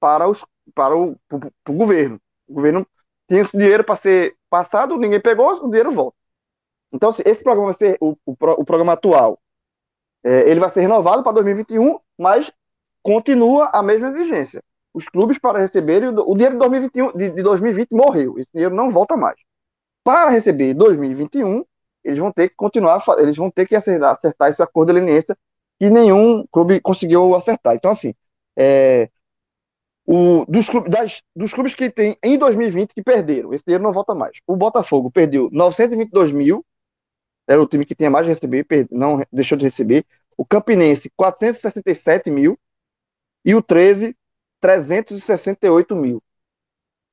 [0.00, 1.16] para, os, para o,
[1.68, 2.20] o governo.
[2.48, 2.86] O governo
[3.28, 6.16] tinha esse dinheiro para ser passado, ninguém pegou, o dinheiro volta.
[6.92, 9.38] Então, esse programa ser o, o, o programa atual.
[10.26, 12.52] É, ele vai ser renovado para 2021, mas
[13.00, 14.60] continua a mesma exigência.
[14.92, 18.36] Os clubes para receberem o, dinheiro de 2021, de, de 2020 morreu.
[18.36, 19.36] Esse dinheiro não volta mais.
[20.02, 21.64] Para receber 2021,
[22.02, 25.38] eles vão ter que continuar, eles vão ter que acertar, acertar esse acordo de leniência
[25.78, 27.76] que nenhum clube conseguiu acertar.
[27.76, 28.12] Então, assim,
[28.58, 29.08] é,
[30.04, 33.92] o, dos, clubes, das, dos clubes que tem em 2020 que perderam, esse dinheiro não
[33.92, 34.40] volta mais.
[34.44, 36.64] O Botafogo perdeu 922 mil,
[37.46, 40.04] era o time que tinha mais de receber, não deixou de receber.
[40.36, 42.58] O Campinense, 467 mil.
[43.44, 44.16] E o 13,
[44.60, 46.22] 368 mil.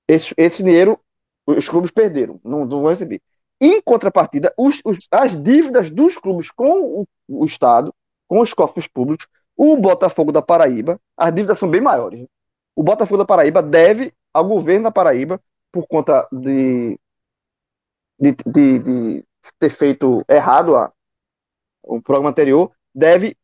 [0.07, 0.99] Esse, esse dinheiro
[1.47, 3.21] Os clubes perderam, não, não vão receber.
[3.61, 7.93] Em contrapartida, os, os, as dívidas dos clubes com o, o, Estado,
[8.27, 12.25] com os cofres públicos, o Botafogo da Paraíba, as dívidas são bem maiores.
[12.75, 15.41] O Botafogo da Paraíba deve ao governo da Paraíba,
[15.71, 16.99] por conta de,
[18.19, 19.25] de, de, de
[19.59, 20.91] ter feito errado a,
[21.83, 23.35] o programa anterior, deve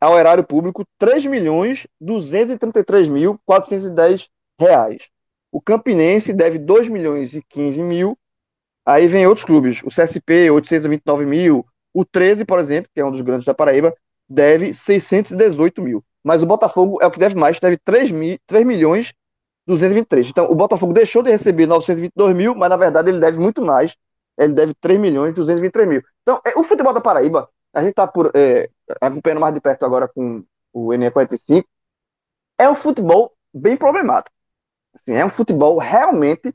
[0.00, 5.08] ao erário público 3 milhões 233 mil 410 reais.
[5.50, 8.18] O Campinense deve 2 milhões e 15 mil.
[8.84, 9.82] Aí vem outros clubes.
[9.82, 11.66] O CSP, 829 mil.
[11.94, 13.94] O 13, por exemplo, que é um dos grandes da Paraíba,
[14.28, 16.04] deve 618 mil.
[16.22, 19.14] Mas o Botafogo é o que deve mais, deve 3, mil, 3 milhões
[19.66, 20.28] 223.
[20.28, 23.96] Então, o Botafogo deixou de receber 922 mil, mas na verdade ele deve muito mais.
[24.38, 26.02] Ele deve 3 milhões 223 mil.
[26.22, 28.70] Então, é, o futebol da Paraíba, a gente está é,
[29.00, 31.64] acompanhando mais de perto agora com o NE45,
[32.58, 34.34] é um futebol bem problemático.
[34.94, 36.54] Assim, é um futebol realmente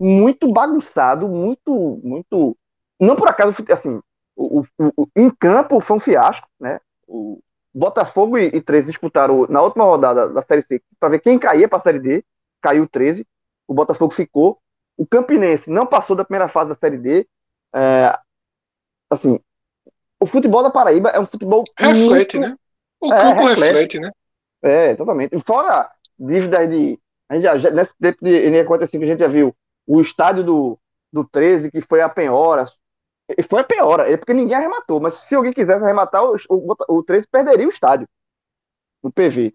[0.00, 2.56] muito bagunçado, muito, muito.
[3.00, 4.00] Não por acaso, assim,
[4.34, 4.66] o, o,
[4.96, 6.80] o, em campo foi um fiasco, né?
[7.06, 7.40] O
[7.74, 11.68] Botafogo e, e 13 disputaram na última rodada da Série C para ver quem caía
[11.68, 12.24] para a Série D
[12.60, 13.26] caiu 13,
[13.66, 14.58] o Botafogo ficou.
[14.96, 17.26] O Campinense não passou da primeira fase da Série D.
[17.74, 18.18] É,
[19.10, 19.40] assim,
[20.20, 21.64] o futebol da Paraíba é um futebol.
[21.78, 22.50] Reflete, muito...
[22.50, 22.56] né?
[23.00, 23.72] O é, campo reflete.
[23.72, 24.10] reflete, né?
[24.62, 25.38] É, exatamente.
[25.40, 26.98] Fora dívidas de.
[27.28, 29.54] A gente já, nesse tempo de NE45 a gente já viu
[29.86, 30.78] o estádio do,
[31.12, 32.68] do 13, que foi a Penhora.
[33.36, 35.00] E foi a Penhora, é porque ninguém arrematou.
[35.00, 38.06] Mas se alguém quisesse arrematar, o, o, o 13 perderia o estádio.
[39.02, 39.54] No PV.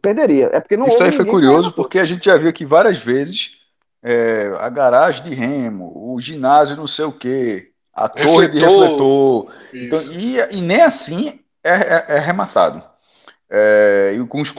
[0.00, 0.50] Perderia.
[0.52, 3.63] É porque não Isso aí foi curioso, porque a gente já viu aqui várias vezes
[4.04, 9.50] é, a garagem de remo, o ginásio não sei o quê, a torre de refletor.
[9.72, 12.82] Então, e, e, nem assim é, é, é arrematado.
[13.48, 14.12] É,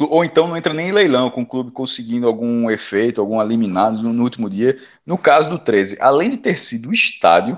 [0.10, 4.02] ou então não entra nem em leilão, com o clube conseguindo algum efeito, algum eliminado
[4.02, 4.80] no, no último dia.
[5.06, 7.58] No caso do 13, além de ter sido o estádio,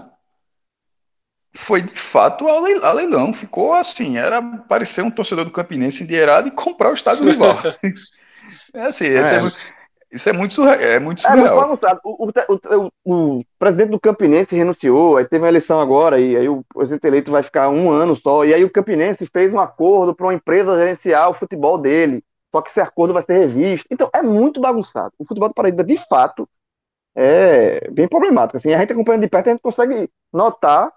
[1.54, 3.32] foi de fato a leilão.
[3.32, 7.58] Ficou assim, era parecer um torcedor do Campinense endinheirado e comprar o estádio do rival.
[8.74, 9.20] é assim, é.
[10.12, 10.80] É, isso é muito surreal.
[10.80, 12.00] É muito é, surreal.
[12.04, 16.50] O, o, o, o, presidente do Campinense renunciou, aí teve uma eleição agora, e aí
[16.50, 20.16] o presidente eleito vai ficar um ano só, e aí o Campinense fez um acordo
[20.16, 23.88] para uma empresa gerenciar o futebol dele, só que esse acordo vai ser revisto.
[23.92, 25.14] Então é muito bagunçado.
[25.20, 26.48] O futebol do Paraíba, de fato,
[27.16, 28.58] é bem problemático.
[28.58, 30.92] Assim, a gente acompanhando de perto, a gente consegue notar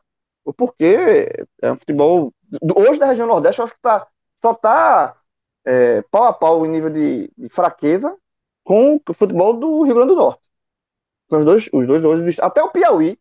[0.45, 2.33] o porquê é um futebol.
[2.77, 4.07] Hoje da região Nordeste, eu acho que tá,
[4.43, 5.17] só está
[5.65, 8.17] é, pau a pau em nível de, de, fraqueza
[8.71, 10.43] com o futebol do Rio Grande do Norte.
[11.29, 12.39] Os dois, os dois hoje.
[12.41, 13.17] Até o Piauí,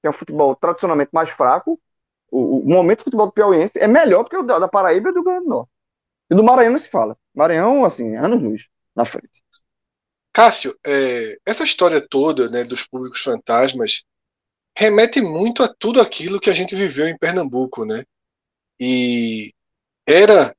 [0.00, 1.80] que é um futebol tradicionalmente mais fraco,
[2.28, 5.10] o, o momento do futebol do Piauiense é melhor do que o da, da Paraíba
[5.10, 5.70] e do Rio Grande do Norte.
[6.28, 7.16] E do Maranhão não se fala.
[7.32, 9.40] Maranhão, assim, anos luz na frente.
[10.32, 14.02] Cássio, é, essa história toda né, dos públicos fantasmas
[14.76, 18.02] remete muito a tudo aquilo que a gente viveu em Pernambuco, né?
[18.80, 19.54] E
[20.04, 20.52] era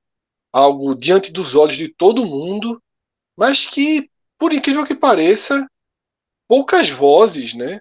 [0.49, 2.82] algo diante dos olhos de todo mundo,
[3.36, 5.67] mas que, por incrível que pareça,
[6.47, 7.80] poucas vozes, né,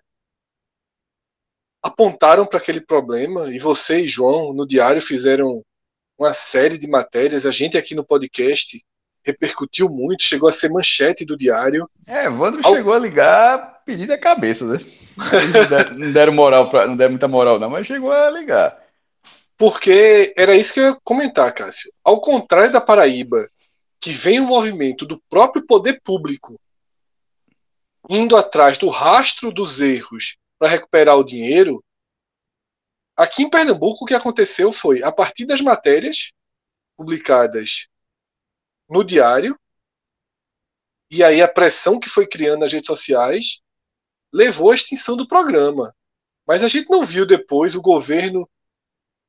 [1.83, 3.55] apontaram para aquele problema.
[3.55, 5.63] E você e João, no diário, fizeram
[6.19, 7.47] uma série de matérias.
[7.47, 8.83] A gente aqui no podcast
[9.23, 11.89] repercutiu muito, chegou a ser manchete do diário.
[12.07, 12.75] É, Evandro Ao...
[12.75, 14.79] chegou a ligar pedindo a cabeça, né?
[15.97, 18.77] Não deram, moral pra, não deram muita moral, não, mas chegou a ligar.
[19.57, 21.93] Porque era isso que eu ia comentar, Cássio.
[22.05, 23.45] Ao contrário da Paraíba,
[24.01, 26.59] que vem o um movimento do próprio poder público
[28.09, 31.85] indo atrás do rastro dos erros para recuperar o dinheiro,
[33.17, 36.33] aqui em Pernambuco o que aconteceu foi, a partir das matérias
[36.97, 37.87] publicadas
[38.89, 39.59] no diário,
[41.11, 43.61] e aí a pressão que foi criando nas redes sociais
[44.33, 45.95] levou à extinção do programa.
[46.47, 48.49] Mas a gente não viu depois o governo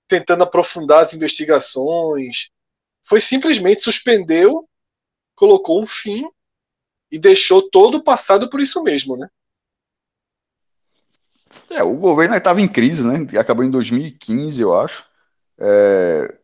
[0.07, 2.49] tentando aprofundar as investigações.
[3.03, 4.67] Foi simplesmente suspendeu,
[5.35, 6.29] colocou um fim
[7.11, 9.27] e deixou todo o passado por isso mesmo, né?
[11.71, 13.39] É, o governo estava em crise, né?
[13.39, 15.03] Acabou em 2015, eu acho.
[15.57, 16.39] É,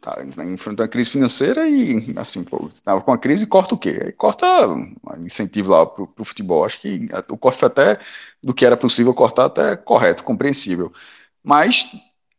[0.00, 3.78] tá enfrentando a crise financeira e, assim, pô, tava com a crise e corta o
[3.78, 4.00] quê?
[4.04, 4.46] Aí corta
[5.18, 6.64] incentivo lá pro, pro futebol.
[6.64, 8.00] Acho que o corte foi até
[8.42, 10.92] do que era possível cortar até correto, compreensível.
[11.44, 11.86] Mas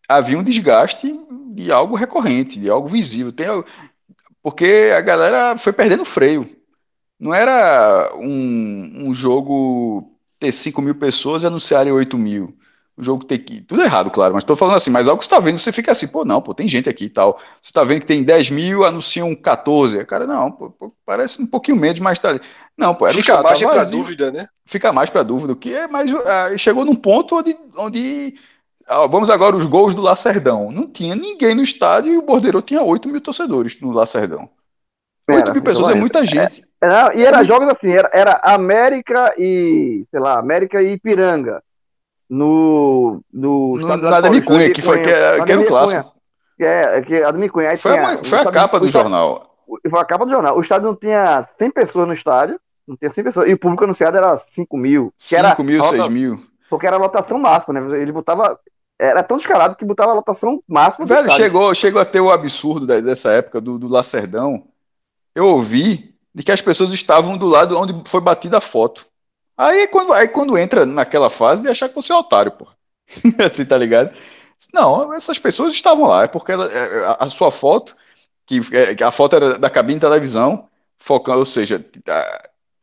[0.07, 1.13] havia um desgaste
[1.51, 3.31] de algo recorrente, de algo visível.
[3.31, 3.47] Tem,
[4.41, 6.47] porque a galera foi perdendo freio.
[7.19, 10.03] Não era um, um jogo
[10.39, 12.53] ter 5 mil pessoas e anunciarem 8 mil.
[12.97, 13.61] o jogo ter que.
[13.61, 15.93] Tudo errado, claro, mas tô falando assim, mas algo que você tá vendo, você fica
[15.93, 17.39] assim, pô, não, pô, tem gente aqui e tal.
[17.61, 20.03] Você tá vendo que tem 10 mil, anunciam 14.
[20.05, 22.37] Cara, não, pô, pô, parece um pouquinho menos, mas tá.
[22.77, 24.47] Não, pô, era Fica mais tá pra dúvida, né?
[24.65, 27.55] Fica mais pra dúvida, o que é, mas uh, chegou num ponto onde.
[27.77, 28.35] onde
[28.87, 30.71] vamos agora os gols do Lacerdão.
[30.71, 34.47] Não tinha ninguém no estádio e o Bordeiro tinha 8 mil torcedores no Lacerdão.
[35.29, 36.63] 8 mil pessoas é muita gente.
[36.81, 41.59] É, era, e era jogos assim, era, era América e, sei lá, América e Ipiranga
[42.29, 46.13] no, no, no na Ademir Cunha, que, foi, que, era, que era o clássico.
[46.59, 47.77] É, que é Ademir Cunha.
[47.77, 49.53] foi, tinha, foi a capa do jornal.
[49.89, 50.57] Foi a capa do jornal.
[50.57, 53.83] O estádio não tinha 100 pessoas no estádio, não tinha 100 pessoas, e o público
[53.83, 55.11] anunciado era 5 mil.
[55.17, 56.35] 5 mil, 6 mil.
[56.69, 58.01] Porque era a lotação máxima, né?
[58.01, 58.57] Ele botava.
[59.03, 61.05] Era tão descarado que botava a lotação máxima.
[61.05, 64.63] Velho, chegou, chegou a ter o absurdo dessa época do, do Lacerdão.
[65.35, 69.05] Eu ouvi de que as pessoas estavam do lado onde foi batida a foto.
[69.57, 72.67] Aí quando, aí quando entra naquela fase de achar que você é otário, pô.
[73.43, 74.15] assim, tá ligado?
[74.73, 77.95] Não, essas pessoas estavam lá, é porque ela, é, a, a, sua foto,
[78.45, 81.83] que, é, a foto era da cabine de televisão, focando, ou seja,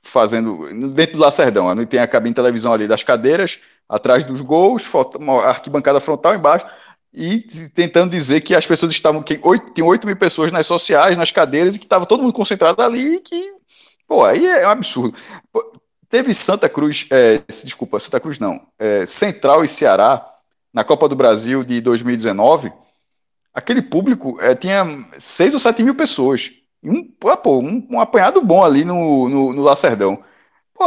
[0.02, 1.86] fazendo dentro do Lacerdão, né?
[1.86, 6.64] tem a cabine de televisão ali das cadeiras, atrás dos gols, foto, arquibancada frontal embaixo,
[7.12, 7.40] e
[7.74, 11.32] tentando dizer que as pessoas estavam, que 8, tem 8 mil pessoas nas sociais, nas
[11.32, 13.52] cadeiras, e que estava todo mundo concentrado ali, e que,
[14.06, 15.18] pô, aí é um absurdo.
[16.08, 20.24] Teve Santa Cruz, é, desculpa, Santa Cruz não, é, Central e Ceará,
[20.72, 22.72] na Copa do Brasil de 2019,
[23.52, 24.86] aquele público é, tinha
[25.18, 26.52] 6 ou 7 mil pessoas.
[26.82, 30.22] Um, pô, um, um apanhado bom ali no, no, no Lacerdão.
[30.74, 30.84] Pô,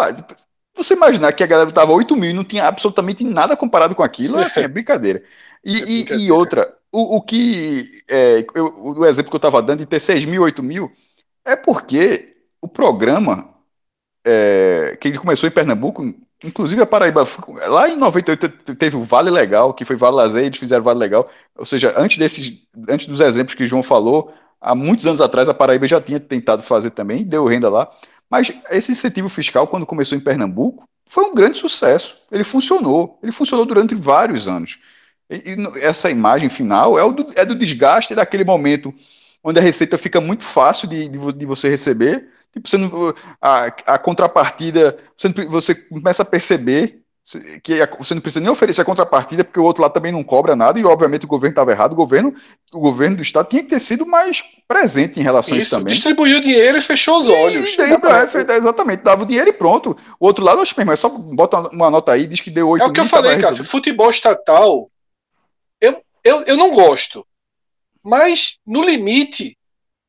[0.75, 4.03] você imaginar que a galera tava 8 mil e não tinha absolutamente nada comparado com
[4.03, 5.23] aquilo, é, assim, é brincadeira.
[5.63, 6.23] E, é brincadeira.
[6.23, 7.85] E, e, outra, o, o que.
[8.07, 10.91] É, eu, o exemplo que eu estava dando de ter 6 mil, 8 mil,
[11.45, 13.45] é porque o programa
[14.25, 16.03] é, que ele começou em Pernambuco,
[16.43, 17.27] inclusive a Paraíba,
[17.67, 21.29] lá em 98 teve o Vale Legal, que foi Vale Lazer, eles fizeram Vale Legal,
[21.57, 25.49] ou seja, antes desses, antes dos exemplos que o João falou, há muitos anos atrás
[25.49, 27.89] a Paraíba já tinha tentado fazer também, deu renda lá,
[28.29, 33.31] mas esse incentivo fiscal, quando começou em Pernambuco, foi um grande sucesso, ele funcionou, ele
[33.31, 34.79] funcionou durante vários anos.
[35.29, 38.93] E, e essa imagem final é, do, é do desgaste daquele momento
[39.43, 42.91] onde a receita fica muito fácil de, de, de você receber, Tipo, você não,
[43.41, 47.02] a, a contrapartida, você, você começa a perceber
[47.63, 50.57] que você não precisa nem oferecer a contrapartida, porque o outro lado também não cobra
[50.57, 52.33] nada, e obviamente o governo estava errado, o governo,
[52.73, 55.77] o governo do Estado tinha que ter sido mais presente em relação isso, a isso
[55.77, 55.93] também.
[55.93, 57.73] Distribuiu o dinheiro e fechou os olhos.
[57.73, 59.95] E, daí, pra, exatamente, dava o dinheiro e pronto.
[60.19, 62.83] O outro lado, acho que é só bota uma nota aí, diz que deu 8
[62.83, 64.89] É o que eu falei, cara, futebol estatal,
[65.79, 67.25] eu, eu, eu não gosto,
[68.03, 69.57] mas no limite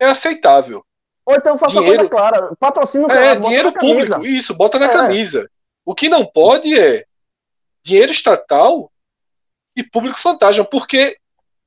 [0.01, 0.85] é aceitável.
[1.25, 2.09] Ou então faça dinheiro...
[2.09, 2.51] coisa clara.
[2.59, 4.89] Patrocínio É, dinheiro público, isso, bota na é.
[4.89, 5.49] camisa.
[5.85, 7.05] O que não pode é
[7.83, 8.91] dinheiro estatal
[9.77, 11.17] e público fantasma, porque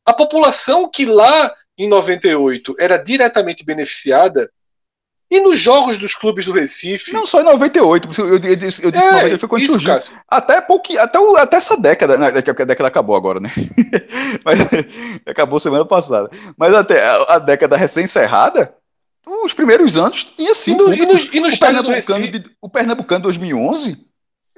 [0.05, 4.49] a população que lá em 98 era diretamente beneficiada
[5.29, 7.11] e nos jogos dos clubes do Recife.
[7.11, 9.71] Não só em 98, eu, eu, eu disse, eu disse é, 98 foi quando isso,
[9.73, 9.93] surgiu.
[9.93, 10.13] Cássio.
[10.27, 13.51] Até, pouquinho, até, o, até essa década, né, a década acabou agora, né?
[14.43, 14.59] Mas,
[15.25, 16.29] acabou semana passada.
[16.57, 18.73] Mas até a, a década recém-encerrada,
[19.43, 20.25] os primeiros anos.
[20.37, 23.97] E no, e no, e no o, Pernambucano de, o Pernambucano 2011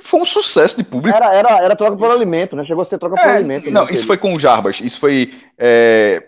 [0.01, 1.17] foi um sucesso de público.
[1.17, 2.63] Era, era, era troca por alimento, né?
[2.65, 3.71] Chegou a ser troca é, por alimento.
[3.71, 4.79] Não, isso foi com o Jarbas.
[4.79, 5.33] Isso foi.
[5.57, 6.23] É,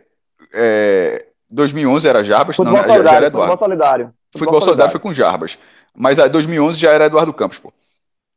[0.53, 3.51] é, 2011 era Jarbas, não, já, já era Eduardo.
[3.51, 4.13] Futebol solidário.
[4.33, 5.57] Futebol solidário foi com Jarbas.
[5.95, 7.71] Mas aí 2011 já era Eduardo Campos, pô.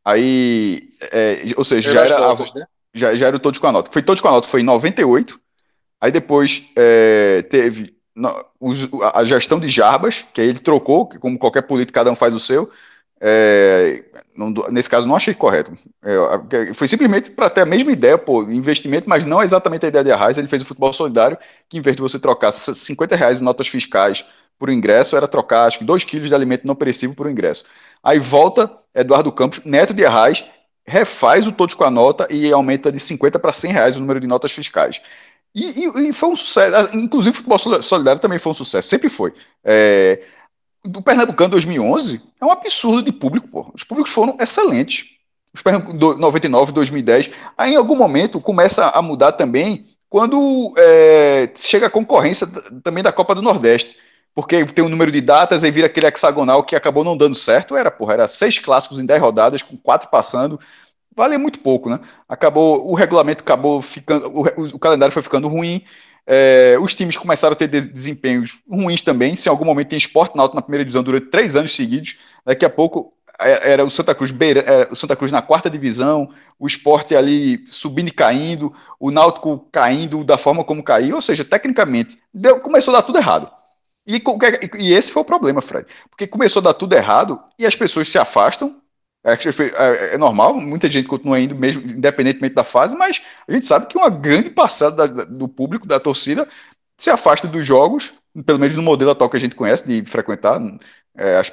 [0.04, 0.82] Aí.
[1.00, 2.18] É, ou seja, já era.
[2.18, 2.66] Notas, a, né?
[2.92, 3.90] já, já era o Todos com a Nota.
[3.90, 5.38] Foi Todos com a Nota, foi em 98.
[6.00, 7.93] Aí depois é, teve
[9.12, 12.40] a gestão de Jarbas, que ele trocou, que como qualquer político, cada um faz o
[12.40, 12.70] seu.
[13.20, 14.04] É,
[14.36, 15.72] não, nesse caso, não achei correto.
[16.02, 20.04] É, foi simplesmente para ter a mesma ideia, pô, investimento, mas não exatamente a ideia
[20.04, 20.36] de Arraiz.
[20.36, 23.66] Ele fez o futebol solidário, que em vez de você trocar 50 reais em notas
[23.68, 24.24] fiscais
[24.58, 27.64] por ingresso, era trocar acho que 2 quilos de alimento não perecível por ingresso.
[28.02, 30.44] Aí volta Eduardo Campos, neto de Arraiz,
[30.86, 34.20] refaz o todos com a nota e aumenta de 50 para 100 reais o número
[34.20, 35.00] de notas fiscais.
[35.54, 36.74] E, e, e, foi um sucesso.
[36.74, 39.32] Ah, inclusive, o futebol solidário também foi um sucesso, sempre foi.
[39.62, 40.20] É,
[40.84, 43.70] do Pernambucano 2011 é um absurdo de público, pô.
[43.74, 45.06] Os públicos foram excelentes.
[45.54, 47.30] Os Pernambucanos 99, 2010.
[47.56, 52.46] Aí, em algum momento, começa a mudar também quando é, chega a concorrência
[52.82, 53.96] também da Copa do Nordeste.
[54.34, 57.76] Porque tem um número de datas e vira aquele hexagonal que acabou não dando certo.
[57.76, 60.58] Era, porra, era seis clássicos em dez rodadas, com quatro passando
[61.16, 62.00] vale muito pouco, né?
[62.28, 64.42] Acabou, o regulamento acabou ficando, o,
[64.74, 65.82] o calendário foi ficando ruim,
[66.26, 69.36] é, os times começaram a ter desempenhos ruins também.
[69.36, 72.64] Se em algum momento tem esporte na, na primeira divisão durante três anos seguidos, daqui
[72.64, 76.30] a pouco é, era o Santa Cruz beira, era o Santa Cruz na quarta divisão,
[76.58, 81.44] o esporte ali subindo e caindo, o Náutico caindo da forma como caiu, ou seja,
[81.44, 83.50] tecnicamente, deu, começou a dar tudo errado.
[84.06, 84.22] E,
[84.78, 85.86] e esse foi o problema, Fred.
[86.10, 88.74] Porque começou a dar tudo errado e as pessoas se afastam.
[89.24, 93.64] É, é, é normal, muita gente continua indo mesmo, independentemente da fase, mas a gente
[93.64, 96.46] sabe que uma grande parcela da, do público, da torcida,
[96.98, 98.12] se afasta dos jogos,
[98.44, 100.60] pelo menos no modelo atual que a gente conhece, de frequentar
[101.16, 101.50] é, as,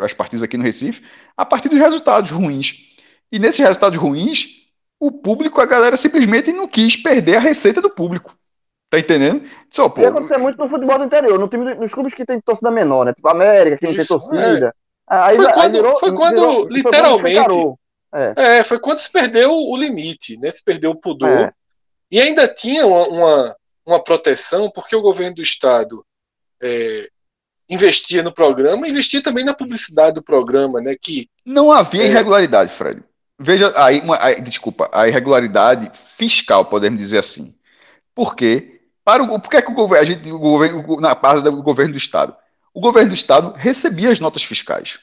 [0.00, 1.02] as partidas aqui no Recife,
[1.36, 2.74] a partir dos resultados ruins.
[3.32, 4.68] E nesses resultados ruins,
[5.00, 8.32] o público, a galera simplesmente não quis perder a receita do público.
[8.90, 9.42] Tá entendendo?
[9.70, 12.70] Só, pô, acontece muito no futebol do interior, no time, nos clubes que tem torcida
[12.70, 13.12] menor, né?
[13.12, 14.68] Tipo América, que não tem torcida.
[14.68, 14.87] É.
[15.08, 17.54] Aí, foi, quando, virou, foi quando virou, literalmente.
[17.54, 17.74] Foi
[18.14, 18.58] é.
[18.58, 18.64] é.
[18.64, 20.50] foi quando se perdeu o limite, né?
[20.50, 21.28] Se perdeu o pudor.
[21.28, 21.52] É.
[22.10, 23.56] E ainda tinha uma, uma,
[23.86, 26.04] uma, proteção, porque o governo do estado
[26.62, 27.08] é,
[27.68, 30.96] investia no programa, investia também na publicidade do programa, né?
[31.00, 33.02] Que não havia é, irregularidade, Fred.
[33.38, 37.54] Veja aí, uma, aí, desculpa, a irregularidade fiscal, podemos dizer assim.
[38.14, 38.80] Por quê?
[39.04, 41.62] Para o, por que, é que o governo, a gente, o governo, na base do
[41.62, 42.34] governo do Estado?
[42.78, 45.00] O governo do Estado recebia as notas fiscais.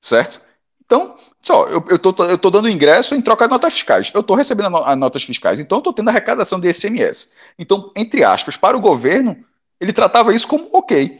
[0.00, 0.40] Certo?
[0.84, 1.98] Então, só, eu,
[2.36, 4.10] tô dando ingresso em troca de notas fiscais.
[4.12, 7.30] Eu estou recebendo as notas fiscais, então eu estou tendo a arrecadação de ICMS.
[7.56, 9.36] Então, entre aspas, para o governo,
[9.80, 11.16] ele tratava isso como ok.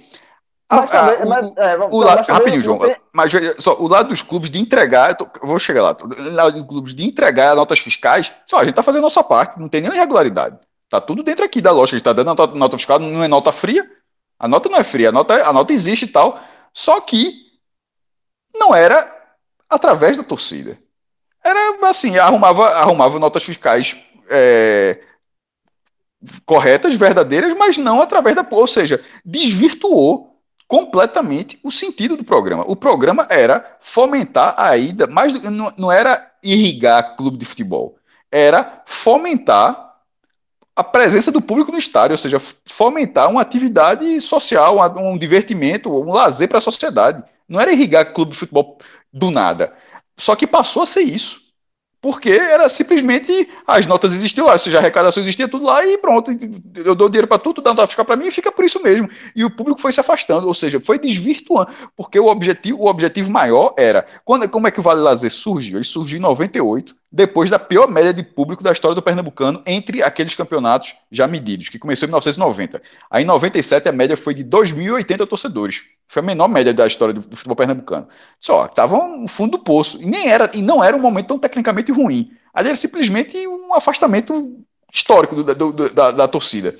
[0.69, 2.81] Mas, a, a, mas, o, é, o lado, rapidinho, João.
[3.13, 5.97] Mas só, o lado dos clubes de entregar, eu, tô, vou chegar lá.
[6.03, 9.23] O lado dos clubes de entregar notas fiscais, só, a gente está fazendo a nossa
[9.23, 10.59] parte, não tem nenhuma irregularidade.
[10.89, 11.95] Tá tudo dentro aqui da lógica.
[11.95, 13.89] A gente tá dando a nota, nota fiscal, não é nota fria.
[14.41, 16.43] A nota não é fria, a nota, a nota existe e tal.
[16.73, 17.35] Só que
[18.55, 19.07] não era
[19.69, 20.79] através da torcida.
[21.45, 23.97] Era assim, arrumava, arrumava notas fiscais
[24.31, 24.99] é,
[26.47, 28.47] corretas, verdadeiras, mas não através da.
[28.51, 30.31] Ou seja, desvirtuou
[30.67, 32.65] completamente o sentido do programa.
[32.67, 37.97] O programa era fomentar a ida, mas não, não era irrigar clube de futebol,
[38.31, 39.90] era fomentar
[40.75, 46.13] a presença do público no estádio, ou seja, fomentar uma atividade social, um, divertimento, um
[46.13, 47.23] lazer para a sociedade.
[47.49, 48.79] Não era irrigar clube de futebol
[49.13, 49.73] do nada.
[50.17, 51.51] Só que passou a ser isso.
[52.03, 55.99] Porque era simplesmente as notas existiam lá, ou seja, a arrecadação existia tudo lá e
[55.99, 56.31] pronto.
[56.77, 59.09] Eu dou dinheiro para tudo, dá nota ficar para mim e fica por isso mesmo.
[59.37, 63.31] E o público foi se afastando, ou seja, foi desvirtuando, porque o objetivo, o objetivo
[63.31, 64.07] maior era.
[64.25, 65.77] Quando, como é que o Vale Lazer surgiu?
[65.77, 70.03] Ele surgiu em 98, depois da pior média de público da história do Pernambucano entre
[70.03, 72.81] aqueles campeonatos já medidos, que começou em 1990.
[73.11, 75.83] Aí em 97 a média foi de 2.080 torcedores.
[76.07, 78.07] Foi a menor média da história do, futebol pernambucano.
[78.39, 80.01] Só, estava no fundo do poço.
[80.01, 82.31] E nem era, e não era um momento tão tecnicamente ruim.
[82.55, 84.57] Ali era simplesmente um afastamento
[84.93, 86.77] histórico do, do, da, da, torcida.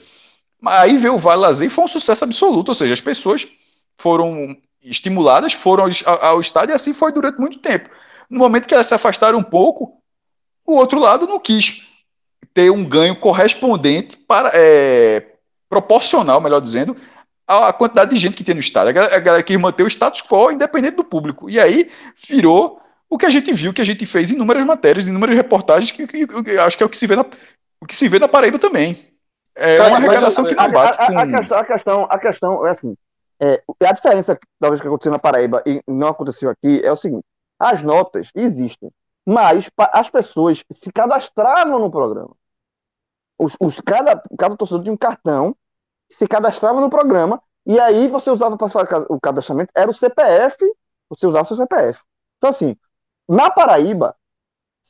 [0.65, 3.47] Aí veio o Vale Lazer e foi um sucesso absoluto, ou seja, as pessoas
[3.97, 7.89] foram estimuladas, foram ao, ao estádio e assim foi durante muito tempo.
[8.29, 10.00] No momento que elas se afastaram um pouco,
[10.67, 11.83] o outro lado não quis
[12.53, 15.25] ter um ganho correspondente para é,
[15.69, 16.97] proporcional, melhor dizendo,
[17.47, 18.91] à quantidade de gente que tem no estádio.
[19.03, 21.49] A galera quis manter o status quo independente do público.
[21.49, 21.91] E aí
[22.29, 25.37] virou o que a gente viu, que a gente fez em inúmeras matérias, em inúmeras
[25.37, 27.25] reportagens, que, que, que, acho que é o que se vê na,
[27.81, 28.97] o que se vê na Paraíba também.
[29.57, 32.67] É Cara, uma arrecadação que não bate a, a, a, questão, a, questão, a questão
[32.67, 32.97] é assim,
[33.41, 37.25] é, a diferença talvez que aconteceu na Paraíba e não aconteceu aqui é o seguinte,
[37.59, 38.91] as notas existem,
[39.31, 42.35] mas as pessoas se cadastravam no programa.
[43.39, 45.55] Os, os, cada, cada torcedor tinha um cartão,
[46.11, 50.57] se cadastrava no programa, e aí você usava para fazer o cadastramento, era o CPF,
[51.09, 52.01] você usava o seu CPF.
[52.39, 52.77] Então, assim,
[53.29, 54.17] na Paraíba,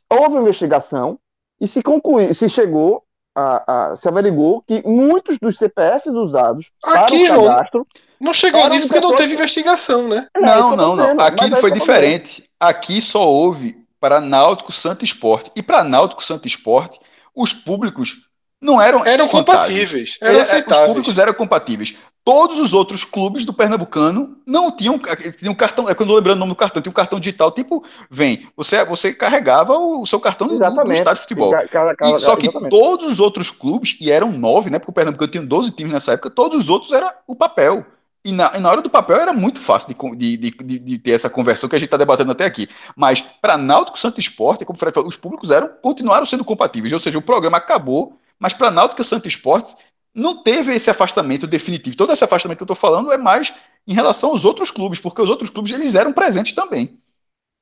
[0.09, 1.19] houve uma investigação
[1.61, 7.27] e se concluiu, se chegou a, a, se averigou que muitos dos CPFs usados Aqui,
[7.27, 7.87] para o cadastro
[8.19, 10.27] não chegou nisso porque não teve investigação, né?
[10.39, 11.21] Não, não, não.
[11.21, 12.49] Aqui foi diferente.
[12.59, 15.53] Aqui só houve para Náutico Santo Esporte.
[15.55, 16.99] E para Náutico Santo Esporte,
[17.35, 18.19] os públicos
[18.61, 21.95] não eram eram compatíveis, eram é, é, Os públicos eram compatíveis.
[22.23, 25.01] Todos os outros clubes do Pernambucano não tinham,
[25.39, 27.83] tinham cartão, é quando eu lembrando o nome do cartão, tinha um cartão digital, tipo,
[28.11, 30.55] vem, você você carregava o, seu cartão do,
[30.93, 31.51] estádio de futebol.
[31.71, 32.71] Cada, e, só que exatamente.
[32.71, 36.13] todos os outros clubes, e eram nove, né, porque o Pernambucano tinha 12 times nessa
[36.13, 37.87] época, todos os outros era o papel.
[38.25, 41.31] E na, na, hora do papel era muito fácil de, de, de, de ter essa
[41.31, 42.69] conversão que a gente está debatendo até aqui.
[42.95, 46.93] Mas para Náutico Santo Esporte, como o Fred falou, os públicos eram, continuaram sendo compatíveis.
[46.93, 49.75] Ou seja, o programa acabou, mas para Náutico Santo Esporte
[50.15, 51.97] não teve esse afastamento definitivo.
[51.97, 53.55] Todo esse afastamento que eu estou falando é mais
[53.87, 56.99] em relação aos outros clubes, porque os outros clubes eles eram presentes também.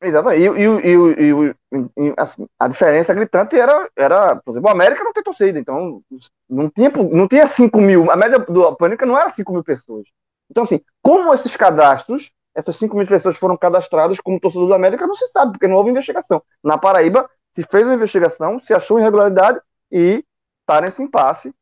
[0.00, 0.42] Exatamente.
[0.42, 0.94] E, e,
[1.32, 1.54] e,
[1.98, 6.02] e assim, a diferença gritante era, era, por exemplo, o América não tem torcida, então
[6.48, 8.11] não tinha, não tinha 5 mil.
[8.11, 10.06] A média do Pânica não era 5 mil pessoas.
[10.51, 15.07] Então, assim, como esses cadastros essas 5 mil pessoas foram cadastradas como torcedor do América,
[15.07, 16.42] não se sabe, porque não houve investigação.
[16.62, 19.61] Na Paraíba, se fez uma investigação, se achou irregularidade
[19.92, 20.24] e
[20.61, 21.55] está nesse impasse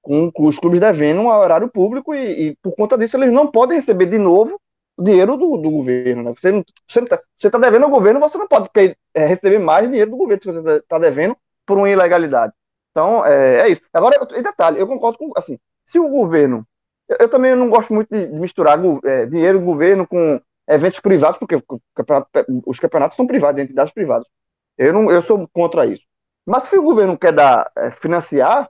[0.00, 3.76] com, os clubes devendo um horário público e, e, por conta disso eles não podem
[3.76, 4.58] receber de novo
[4.96, 6.22] o dinheiro do, do governo.
[6.22, 6.34] Né?
[6.40, 8.70] Você está você tá devendo ao governo, você não pode
[9.14, 11.36] é, receber mais dinheiro do governo se você está tá devendo
[11.66, 12.54] por uma ilegalidade.
[12.90, 13.82] Então, é, é isso.
[13.92, 16.66] Agora, em detalhe, eu concordo com, assim, se o governo
[17.08, 21.62] eu, também não gosto muito de, misturar é, dinheiro do governo com eventos privados, porque
[21.94, 22.28] campeonato,
[22.66, 24.26] os campeonatos são privados, de entidades privadas.
[24.76, 26.02] Eu, não, eu sou contra isso.
[26.46, 28.68] Mas se o governo quer dar, é, financiar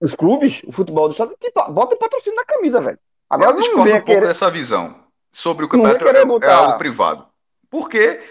[0.00, 2.98] os clubes, o futebol do estado, que bota patrocínio na camisa, velho.
[3.28, 4.26] Agora eu discordo um pouco querer...
[4.26, 4.94] dessa visão
[5.30, 6.46] sobre o campeonato é, botar...
[6.46, 7.26] é algo privado.
[7.70, 8.22] Porque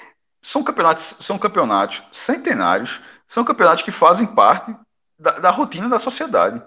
[0.41, 4.75] são campeonatos, são campeonatos centenários, são campeonatos que fazem parte
[5.17, 6.61] da, da rotina da sociedade.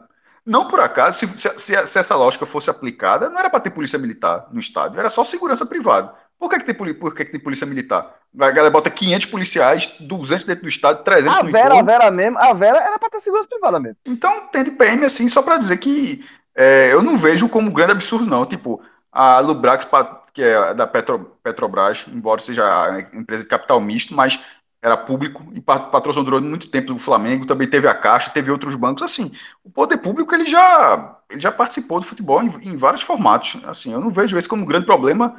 [0.48, 3.98] Não por acaso, se, se, se, essa lógica fosse aplicada, não era para ter polícia
[3.98, 6.14] militar no estádio, era só segurança privada.
[6.38, 8.14] Por que, que, tem, por que, que tem polícia militar?
[8.34, 11.80] A galera bota 500 policiais, 200 dentro do estádio, 300 a no Vera, entorno.
[11.80, 13.98] A Vera mesmo, a Vera era para ter segurança privada mesmo.
[14.06, 16.24] Então tem de PM assim, só para dizer que
[16.56, 18.46] é, eu não vejo como grande absurdo, não.
[18.46, 18.80] Tipo,
[19.12, 19.86] a Lubrax,
[20.32, 22.64] que é da Petro, Petrobras, embora seja
[23.12, 24.40] empresa de capital misto, mas
[24.82, 28.74] era público e patrocinou durante muito tempo do Flamengo, também teve a Caixa, teve outros
[28.76, 29.32] bancos, assim,
[29.64, 33.92] o poder público ele já, ele já participou do futebol em, em vários formatos, assim,
[33.92, 35.36] eu não vejo esse como um grande problema,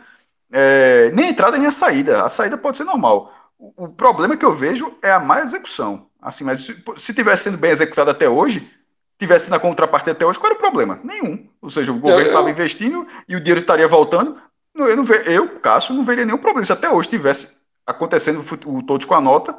[0.51, 4.35] é, nem a entrada nem a saída, a saída pode ser normal, o, o, problema
[4.35, 8.11] que eu vejo é a má execução, assim, mas se, se tivesse sendo bem executado
[8.11, 8.69] até hoje,
[9.17, 10.99] tivesse na contrapartida até hoje, qual era o problema?
[11.03, 14.37] Nenhum, ou seja, o governo estava investindo e o dinheiro estaria voltando,
[14.75, 17.59] eu, não ve, eu Cássio, não veria nenhum problema se até hoje tivesse
[17.89, 19.57] acontecendo o todos com a nota,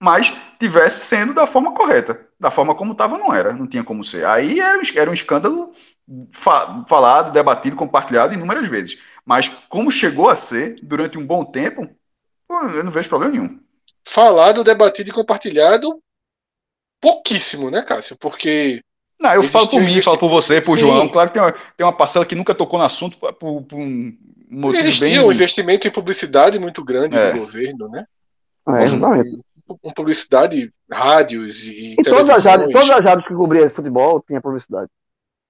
[0.00, 2.20] mas tivesse sendo da forma correta.
[2.38, 4.24] Da forma como estava, não era, não tinha como ser.
[4.24, 5.72] Aí era um, era um escândalo
[6.32, 8.98] fa falado, debatido, compartilhado inúmeras vezes.
[9.24, 11.88] Mas como chegou a ser durante um bom tempo,
[12.46, 13.60] pô, eu não vejo problema nenhum.
[14.06, 16.00] Falado, debatido e compartilhado,
[17.00, 18.16] pouquíssimo, né, Cássio?
[18.18, 18.80] Porque.
[19.20, 20.86] Não, eu falo por mim, falo por você, por Sim.
[20.86, 21.08] João.
[21.08, 24.16] Claro que tem uma, tem uma parcela que nunca tocou no assunto por, por um
[24.50, 25.20] motivo Existia bem...
[25.20, 27.32] um investimento em publicidade muito grande é.
[27.32, 28.04] do governo, né?
[28.68, 29.38] É, exatamente.
[29.84, 34.40] Um, publicidade, rádios e, e todas as rádios, todas as rádios que cobriam futebol tinha
[34.40, 34.90] publicidade.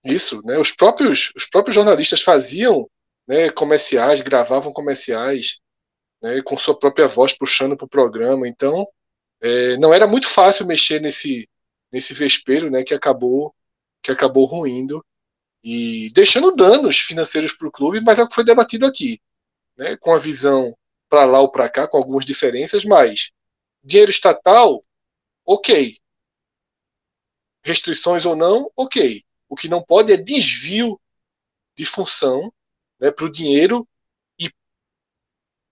[0.04, 0.58] Isso, né?
[0.58, 2.88] Os próprios, os próprios jornalistas faziam
[3.26, 5.60] né, comerciais, gravavam comerciais
[6.22, 8.48] né, com sua própria voz puxando para o programa.
[8.48, 8.86] Então,
[9.42, 11.48] é, não era muito fácil mexer nesse,
[11.92, 13.54] nesse vespeiro né, que acabou
[14.00, 15.04] que acabou ruindo
[15.62, 19.20] e deixando danos financeiros para o clube, mas é o que foi debatido aqui,
[19.76, 20.76] né, com a visão
[21.08, 23.30] para lá ou para cá, com algumas diferenças, mas
[23.82, 24.82] dinheiro estatal,
[25.44, 25.98] ok.
[27.62, 29.24] Restrições ou não, ok.
[29.48, 31.00] O que não pode é desvio
[31.76, 32.52] de função
[33.00, 33.88] né, para o dinheiro
[34.38, 34.50] e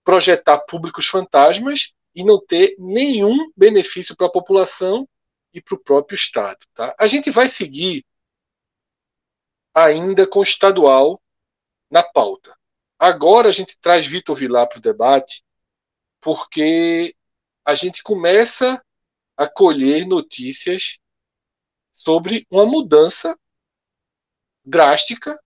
[0.03, 5.07] projetar públicos fantasmas e não ter nenhum benefício para a população
[5.53, 6.59] e para o próprio Estado.
[6.73, 6.95] Tá?
[6.99, 8.03] A gente vai seguir
[9.77, 11.21] ainda com estadual
[11.89, 12.57] na pauta.
[12.97, 15.43] Agora a gente traz Vitor Vilar para o debate,
[16.19, 17.15] porque
[17.63, 18.83] a gente começa
[19.37, 20.97] a colher notícias
[21.93, 23.37] sobre uma mudança
[24.65, 25.39] drástica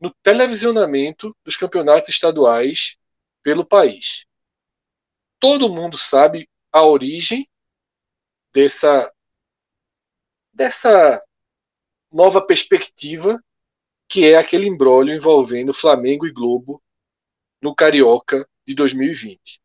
[0.00, 2.96] no televisionamento dos campeonatos estaduais
[3.42, 4.24] pelo país.
[5.40, 7.48] Todo mundo sabe a origem
[8.52, 9.12] dessa
[10.52, 11.20] dessa
[12.12, 13.42] nova perspectiva,
[14.08, 16.82] que é aquele embrólio envolvendo Flamengo e Globo
[17.60, 19.60] no Carioca de 2020.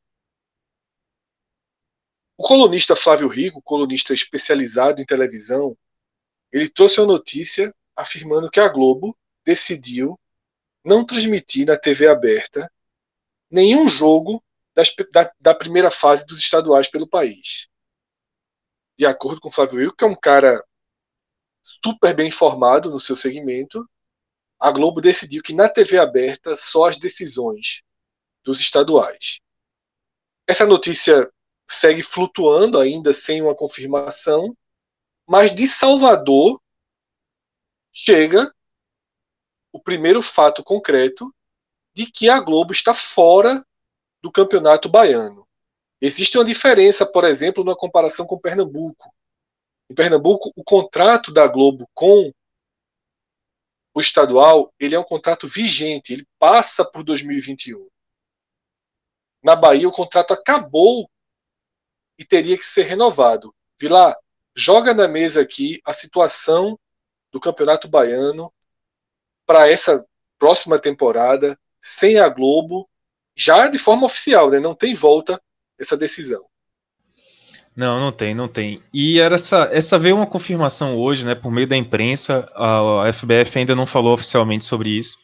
[2.38, 5.76] O colunista Flávio Rico, colunista especializado em televisão,
[6.52, 10.20] ele trouxe a notícia afirmando que a Globo decidiu
[10.86, 12.72] não transmitir na TV aberta
[13.50, 14.44] nenhum jogo
[14.74, 17.68] das, da, da, primeira fase dos estaduais pelo país.
[18.98, 20.64] De acordo com Flávio Rico, que é um cara
[21.84, 23.88] super bem informado no seu segmento,
[24.60, 27.84] a Globo decidiu que na TV aberta só as decisões
[28.44, 29.40] dos estaduais.
[30.48, 31.30] Essa notícia
[31.70, 34.56] segue flutuando ainda sem uma confirmação,
[35.28, 36.60] mas de Salvador
[37.92, 38.50] chega
[39.74, 41.34] o primeiro fato concreto
[41.94, 43.66] de que a Globo está fora
[44.22, 45.46] do campeonato baiano.
[46.00, 49.14] Existe uma diferença, por exemplo, na comparação com Pernambuco.
[49.90, 52.32] Em Pernambuco, o contrato da Globo com
[53.94, 57.90] o estadual, ele é um contrato vigente, ele passa por 2021.
[59.42, 61.10] Na Bahia, o contrato acabou
[62.18, 63.56] e teria que ser renovado.
[63.80, 64.16] Vilar,
[64.56, 66.78] joga na mesa aqui a situação
[67.32, 68.54] do Campeonato Baiano
[69.46, 70.06] para essa
[70.38, 72.90] próxima temporada, sem a Globo,
[73.36, 74.60] já de forma oficial, né?
[74.60, 75.42] Não tem volta
[75.80, 76.48] essa decisão.
[77.78, 78.82] Não, não tem, não tem.
[78.92, 82.50] E era essa, essa veio uma confirmação hoje, né, por meio da imprensa.
[82.56, 85.16] A, FBF ainda não falou oficialmente sobre isso,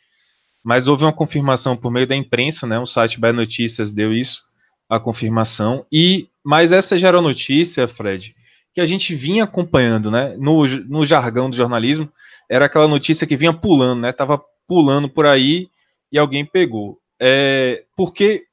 [0.64, 2.78] mas houve uma confirmação por meio da imprensa, né?
[2.78, 4.44] O site Bahia Notícias deu isso,
[4.88, 5.84] a confirmação.
[5.92, 8.36] E mas essa já era notícia, Fred,
[8.72, 10.36] que a gente vinha acompanhando, né?
[10.38, 12.08] No, no jargão do jornalismo,
[12.48, 14.12] era aquela notícia que vinha pulando, né?
[14.12, 15.70] Tava pulando por aí
[16.12, 17.00] e alguém pegou.
[17.20, 18.44] É, porque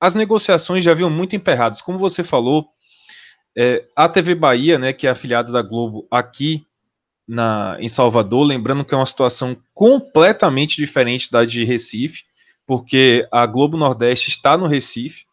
[0.00, 1.82] as negociações já haviam muito emperradas.
[1.82, 2.73] Como você falou,
[3.56, 6.66] é, a TV Bahia, né, que é afiliada da Globo aqui
[7.26, 12.24] na, em Salvador, lembrando que é uma situação completamente diferente da de Recife,
[12.66, 15.24] porque a Globo Nordeste está no Recife,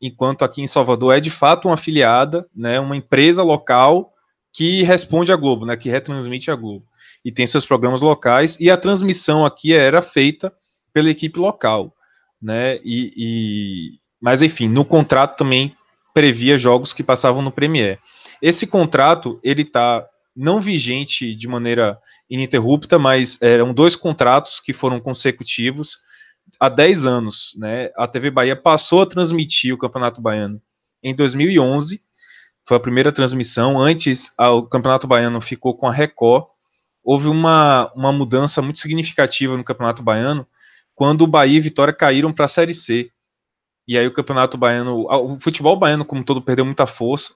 [0.00, 4.12] enquanto aqui em Salvador é de fato uma afiliada, né, uma empresa local
[4.52, 6.84] que responde à Globo, né, que retransmite a Globo
[7.24, 10.52] e tem seus programas locais e a transmissão aqui era feita
[10.92, 11.94] pela equipe local,
[12.42, 15.74] né, e, e mas enfim, no contrato também
[16.14, 17.98] previa jogos que passavam no Premiere.
[18.40, 21.98] Esse contrato, ele está não vigente de maneira
[22.28, 25.98] ininterrupta, mas eram dois contratos que foram consecutivos
[26.58, 27.52] há 10 anos.
[27.58, 27.90] Né?
[27.96, 30.60] A TV Bahia passou a transmitir o Campeonato Baiano
[31.02, 32.02] em 2011,
[32.66, 33.78] foi a primeira transmissão.
[33.78, 36.44] Antes, o Campeonato Baiano ficou com a Record.
[37.02, 40.46] Houve uma, uma mudança muito significativa no Campeonato Baiano
[40.94, 43.10] quando o Bahia e Vitória caíram para a Série C.
[43.86, 47.34] E aí o campeonato baiano, o futebol baiano como todo perdeu muita força.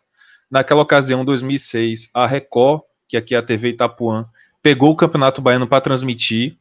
[0.51, 4.27] Naquela ocasião, 2006, a Record, que aqui é a TV Itapuã,
[4.63, 6.57] pegou o campeonato baiano para transmitir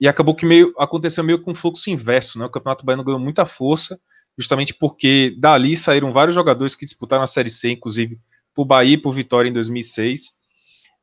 [0.00, 2.44] e acabou que meio aconteceu meio com um fluxo inverso, né?
[2.44, 3.98] O campeonato baiano ganhou muita força,
[4.36, 8.18] justamente porque dali saíram vários jogadores que disputaram a Série C, inclusive
[8.54, 10.38] por Bahia e por Vitória em 2006.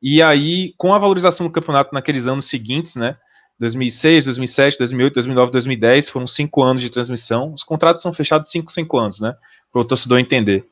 [0.02, 3.16] E aí, com a valorização do campeonato naqueles anos seguintes, né?
[3.58, 7.52] 2006, 2007, 2008, 2009, 2010, foram cinco anos de transmissão.
[7.52, 9.34] Os contratos são fechados cinco, cinco anos, né?
[9.72, 10.66] Para o torcedor entender.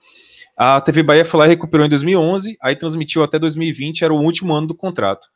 [0.57, 4.23] A TV Bahia foi lá e recuperou em 2011, aí transmitiu até 2020, era o
[4.23, 5.29] último ano do contrato.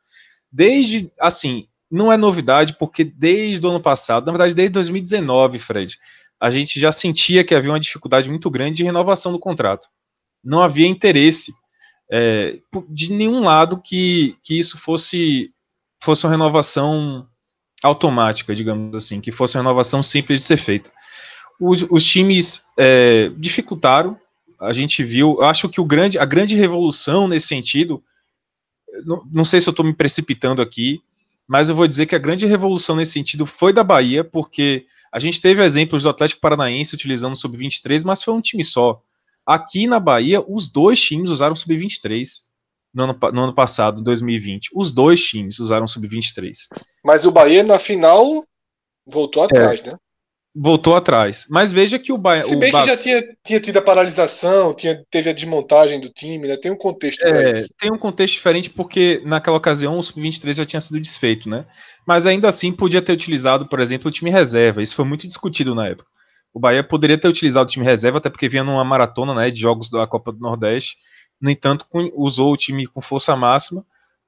[0.51, 5.97] Desde, assim, não é novidade, porque desde o ano passado, na verdade, desde 2019, Fred,
[6.39, 9.89] a gente já sentia que havia uma dificuldade muito grande de renovação do contrato.
[10.43, 11.51] Não havia interesse
[12.09, 15.51] é, de nenhum lado que, que isso fosse,
[16.01, 17.27] fosse uma renovação
[17.83, 20.91] automática, digamos assim, que fosse uma renovação simples de ser feita.
[21.59, 24.17] Os, os times é, dificultaram,
[24.59, 28.03] a gente viu, acho que o grande, a grande revolução nesse sentido,
[29.05, 31.01] não, não sei se eu estou me precipitando aqui,
[31.47, 35.17] mas eu vou dizer que a grande revolução nesse sentido foi da Bahia, porque a
[35.17, 39.01] gente teve exemplos do Atlético Paranaense utilizando o Sub-23, mas foi um time só.
[39.45, 42.48] Aqui na Bahia, os dois times usaram Sub-23
[42.93, 44.69] no ano, no ano passado, 2020.
[44.73, 46.51] Os dois times usaram sub-23.
[47.03, 48.43] Mas o Bahia, na final,
[49.05, 49.91] voltou atrás, é.
[49.91, 49.97] né?
[50.55, 51.45] Voltou atrás.
[51.49, 52.43] Mas veja que o Bahia.
[52.43, 52.81] Se bem ba...
[52.81, 56.57] que já tinha, tinha tido a paralisação, tinha, teve a desmontagem do time, né?
[56.57, 60.79] Tem um contexto é, Tem um contexto diferente porque naquela ocasião o Sub-23 já tinha
[60.79, 61.65] sido desfeito, né?
[62.05, 64.81] Mas ainda assim podia ter utilizado, por exemplo, o time reserva.
[64.81, 66.09] Isso foi muito discutido na época.
[66.51, 69.61] O Bahia poderia ter utilizado o time reserva, até porque vinha numa maratona né, de
[69.61, 70.95] jogos da Copa do Nordeste
[71.41, 71.85] no entanto,
[72.15, 73.85] usou o time com força máxima,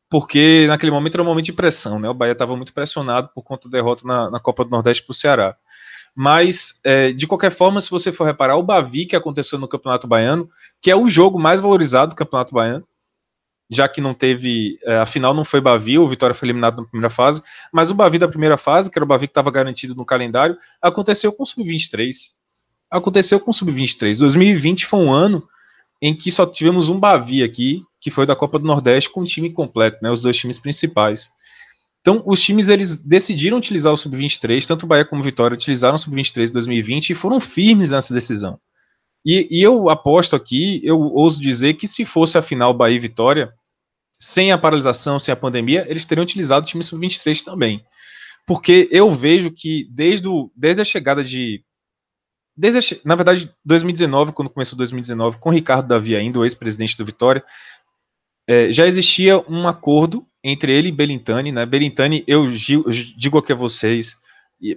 [0.09, 2.09] porque naquele momento era um momento de pressão, né?
[2.09, 5.11] O Bahia estava muito pressionado por conta da derrota na, na Copa do Nordeste para
[5.11, 5.55] o Ceará.
[6.13, 10.07] Mas, é, de qualquer forma, se você for reparar, o Bavi que aconteceu no Campeonato
[10.07, 10.49] Baiano,
[10.81, 12.85] que é o jogo mais valorizado do Campeonato Baiano,
[13.69, 16.87] já que não teve, é, a final não foi Bavi, o Vitória foi eliminado na
[16.87, 17.41] primeira fase,
[17.71, 20.57] mas o Bavi da primeira fase, que era o Bavi que estava garantido no calendário,
[20.81, 22.13] aconteceu com o Sub-23.
[22.89, 24.19] Aconteceu com o Sub-23.
[24.19, 25.47] 2020 foi um ano
[26.01, 29.25] em que só tivemos um Bavi aqui, que foi da Copa do Nordeste com o
[29.25, 31.29] time completo, né, os dois times principais.
[32.01, 35.93] Então, os times eles decidiram utilizar o sub-23, tanto o Bahia como o Vitória utilizaram
[35.93, 38.59] o sub-23 em 2020 e foram firmes nessa decisão.
[39.23, 42.99] E, e, eu aposto aqui, eu ouso dizer que se fosse a final Bahia e
[42.99, 43.53] Vitória,
[44.17, 47.83] sem a paralisação, sem a pandemia, eles teriam utilizado o time sub-23 também.
[48.47, 51.63] Porque eu vejo que desde, o, desde a chegada de
[52.61, 57.43] desde, na verdade, 2019, quando começou 2019, com Ricardo Davi ainda, o ex-presidente do Vitória,
[58.47, 61.65] é, já existia um acordo entre ele e Belintani, né?
[61.65, 64.15] Belintani, eu digo aqui a vocês,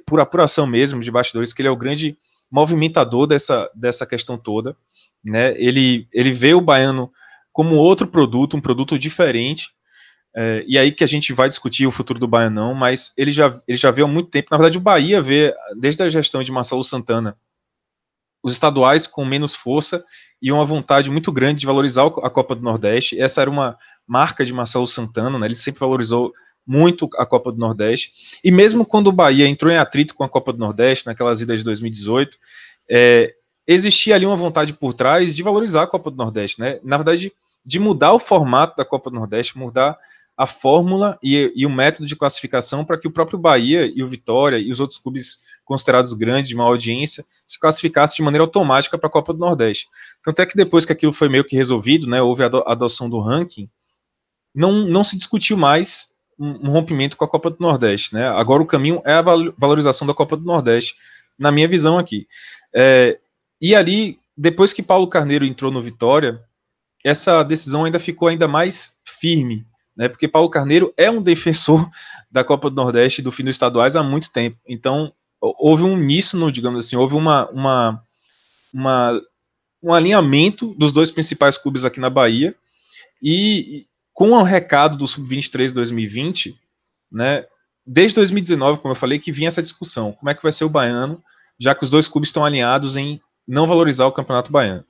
[0.06, 2.16] por apuração mesmo de bastidores, que ele é o grande
[2.50, 4.74] movimentador dessa, dessa questão toda,
[5.22, 5.54] né?
[5.58, 7.12] Ele, ele vê o baiano
[7.52, 9.68] como outro produto, um produto diferente,
[10.34, 13.60] é, e aí que a gente vai discutir o futuro do Baianão, mas ele já,
[13.68, 16.50] ele já vê há muito tempo, na verdade o Bahia vê, desde a gestão de
[16.50, 17.36] Marcelo Santana,
[18.44, 20.04] os estaduais com menos força
[20.40, 23.18] e uma vontade muito grande de valorizar a Copa do Nordeste.
[23.18, 25.46] Essa era uma marca de Marcelo Santana, né?
[25.46, 26.30] Ele sempre valorizou
[26.66, 28.38] muito a Copa do Nordeste.
[28.44, 31.58] E mesmo quando o Bahia entrou em atrito com a Copa do Nordeste, naquelas idas
[31.58, 32.36] de 2018,
[32.90, 33.32] é,
[33.66, 36.78] existia ali uma vontade por trás de valorizar a Copa do Nordeste, né?
[36.84, 37.32] Na verdade,
[37.64, 39.96] de mudar o formato da Copa do Nordeste, mudar
[40.36, 44.08] a fórmula e, e o método de classificação para que o próprio Bahia e o
[44.08, 48.98] Vitória e os outros clubes considerados grandes de maior audiência se classificassem de maneira automática
[48.98, 49.86] para a Copa do Nordeste.
[50.22, 53.20] Tanto é que depois que aquilo foi meio que resolvido, né, houve a adoção do
[53.20, 53.68] ranking,
[54.54, 58.14] não, não se discutiu mais um, rompimento com a Copa do Nordeste.
[58.14, 58.26] Né?
[58.28, 60.94] Agora o caminho é a valorização da Copa do Nordeste,
[61.38, 62.26] na minha visão aqui.
[62.74, 63.18] É,
[63.60, 66.40] e ali, depois que Paulo Carneiro entrou no Vitória,
[67.04, 70.08] essa decisão ainda ficou ainda mais firme, né?
[70.08, 71.88] Porque Paulo Carneiro é um defensor
[72.30, 74.56] da Copa do Nordeste e do fim dos estaduais há muito tempo.
[74.66, 75.12] Então,
[75.58, 78.02] houve um uníssono, digamos assim, houve uma, uma,
[78.72, 79.20] uma,
[79.82, 82.54] um alinhamento dos dois principais clubes aqui na Bahia.
[83.22, 86.58] E com o recado do Sub-23 2020,
[87.10, 87.44] né?
[87.86, 90.70] Desde 2019, como eu falei, que vinha essa discussão: como é que vai ser o
[90.70, 91.22] baiano,
[91.58, 94.84] já que os dois clubes estão alinhados em não valorizar o Campeonato Baiano.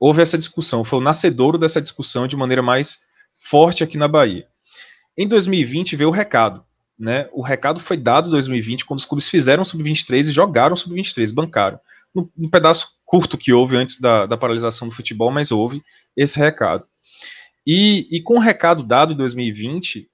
[0.00, 3.04] Houve essa discussão, foi o nascedouro dessa discussão de maneira mais
[3.34, 4.46] forte aqui na Bahia.
[5.16, 6.64] Em 2020 veio o recado,
[6.98, 7.28] né?
[7.32, 11.78] O recado foi dado em 2020 quando os clubes fizeram sub-23 e jogaram sub-23, bancaram.
[12.14, 15.82] No, no, pedaço curto que houve antes da, da paralisação do futebol, mas houve
[16.16, 16.86] esse recado.
[17.66, 20.08] E, e com o recado dado em 2020,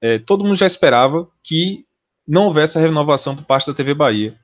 [0.00, 1.84] é, todo mundo já esperava que
[2.26, 4.38] não houvesse a renovação por parte da TV Bahia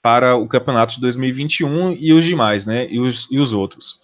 [0.00, 2.86] para o campeonato de 2021 e os demais, né?
[2.88, 4.00] E os, e os outros.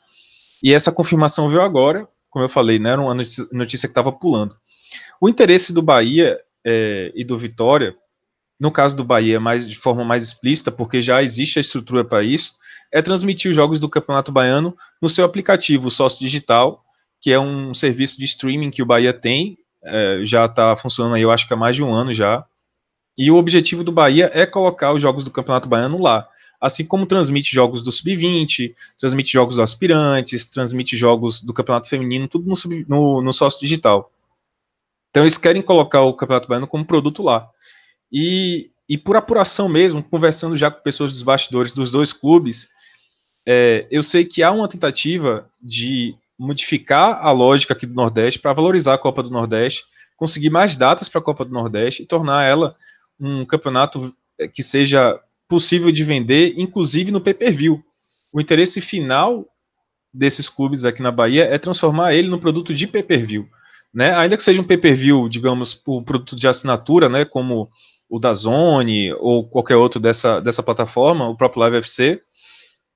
[0.62, 2.90] E essa confirmação veio agora, como eu falei, né?
[2.90, 4.56] Era uma notícia, notícia que estava pulando.
[5.20, 7.96] O interesse do Bahia é, e do Vitória,
[8.60, 12.22] no caso do Bahia, mais de forma mais explícita, porque já existe a estrutura para
[12.22, 12.54] isso,
[12.92, 16.84] é transmitir os jogos do Campeonato Baiano no seu aplicativo Sócio Digital,
[17.20, 21.22] que é um serviço de streaming que o Bahia tem, é, já está funcionando aí,
[21.22, 22.44] eu acho que há mais de um ano já,
[23.16, 26.26] e o objetivo do Bahia é colocar os jogos do Campeonato Baiano lá.
[26.60, 32.28] Assim como transmite jogos do Sub-20, transmite jogos do Aspirantes, transmite jogos do Campeonato Feminino,
[32.28, 34.10] tudo no, sub, no, no sócio digital.
[35.12, 37.46] Então eles querem colocar o Campeonato Baiano como produto lá.
[38.10, 42.70] E, e por apuração mesmo, conversando já com pessoas dos bastidores dos dois clubes,
[43.46, 48.54] é, eu sei que há uma tentativa de modificar a lógica aqui do Nordeste para
[48.54, 49.84] valorizar a Copa do Nordeste,
[50.16, 52.74] conseguir mais datas para a Copa do Nordeste e tornar ela
[53.20, 57.84] um campeonato eh, que seja possível de vender, inclusive no pay-per-view.
[58.32, 59.46] O interesse final
[60.12, 63.46] desses clubes aqui na Bahia é transformar ele no produto de pay-per-view.
[63.92, 64.14] Né?
[64.16, 67.70] Ainda que seja um pay-per-view, digamos, por produto de assinatura, né, como
[68.08, 72.22] o da Zone ou qualquer outro dessa, dessa plataforma, o próprio Live FC,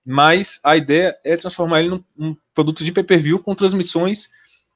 [0.04, 4.28] mas a ideia é transformar ele num, produto de pay-per-view com transmissões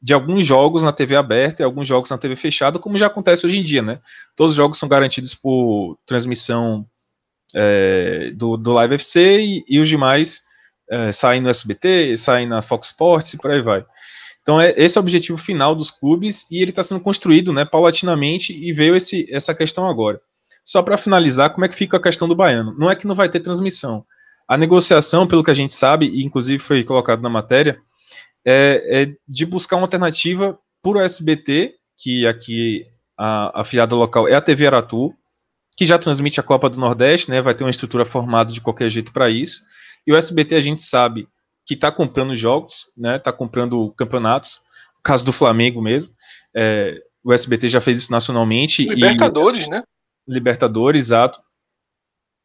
[0.03, 3.47] de alguns jogos na TV aberta e alguns jogos na TV fechada, como já acontece
[3.47, 4.01] hoje em dia, né?
[4.35, 6.87] Todos os jogos são garantidos por transmissão
[7.55, 10.43] é, do, do Live FC e, e os demais
[10.91, 13.85] é, saem no SBT, saem na Fox Sports e por aí vai.
[14.43, 17.65] Então, é, esse é o objetivo final dos clubes e ele está sendo construído né,
[17.65, 20.21] paulatinamente e veio esse, essa questão agora.
[20.65, 22.75] Só para finalizar, como é que fica a questão do baiano?
[22.79, 24.05] Não é que não vai ter transmissão.
[24.49, 27.79] A negociação, pelo que a gente sabe, e inclusive foi colocado na matéria,
[28.45, 32.87] é, é de buscar uma alternativa o SBT, que aqui
[33.19, 35.15] a afiliada local é a TV Aratu,
[35.77, 37.43] que já transmite a Copa do Nordeste, né?
[37.43, 39.61] Vai ter uma estrutura formada de qualquer jeito para isso.
[40.07, 41.29] E o SBT a gente sabe
[41.71, 43.15] que está comprando jogos, né?
[43.15, 44.61] Está comprando campeonatos.
[44.99, 46.13] O caso do Flamengo mesmo.
[46.53, 48.85] É, o SBT já fez isso nacionalmente.
[48.89, 49.85] Libertadores, e, né?
[50.27, 51.41] Libertadores, exato.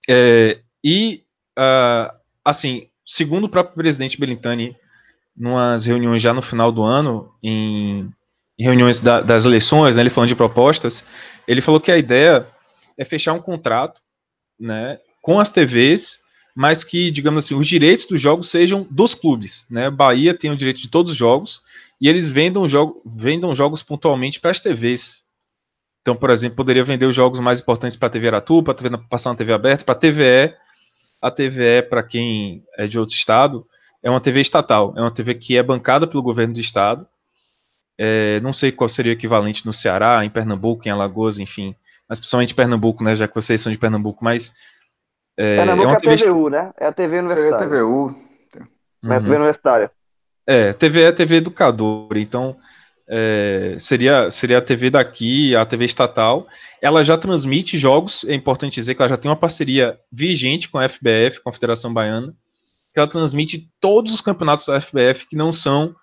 [0.07, 1.23] É, e,
[1.57, 2.15] uh,
[2.45, 4.77] assim, segundo o próprio presidente Belintani,
[5.35, 8.07] numas reuniões já no final do ano, em,
[8.59, 11.03] em reuniões da, das eleições, né, ele falando de propostas,
[11.47, 12.47] ele falou que a ideia
[12.95, 14.01] é fechar um contrato
[14.59, 16.24] né, com as TVs,
[16.55, 19.65] mas que, digamos assim, os direitos dos jogos sejam dos clubes.
[19.69, 19.89] Né?
[19.89, 21.61] Bahia tem o direito de todos os jogos
[21.99, 25.25] e eles vendam, jogo, vendam jogos pontualmente para as TVs.
[26.01, 29.31] Então, por exemplo, poderia vender os jogos mais importantes para a TV Aratu, para passar
[29.31, 30.53] na TV aberta, para a TVE.
[31.21, 33.67] A TVE, para quem é de outro estado,
[34.01, 37.07] é uma TV estatal, é uma TV que é bancada pelo governo do estado.
[37.97, 41.75] É, não sei qual seria o equivalente no Ceará, em Pernambuco, em Alagoas, enfim,
[42.07, 44.53] mas principalmente Pernambuco, né, já que vocês são de Pernambuco, mas
[45.37, 46.71] é, Pernambuco é, uma é a TVU, né?
[46.79, 47.57] É a TV universitária.
[47.57, 48.05] Seria a TVU.
[49.03, 49.11] Uhum.
[49.11, 49.91] É a TV universitária.
[50.47, 52.55] É, TV é a TV educadora, então
[53.07, 56.47] é, seria, seria a TV daqui, a TV estatal.
[56.81, 60.77] Ela já transmite jogos, é importante dizer que ela já tem uma parceria vigente com
[60.77, 62.33] a FBF, com a Federação Baiana,
[62.93, 65.95] que ela transmite todos os campeonatos da FBF que não são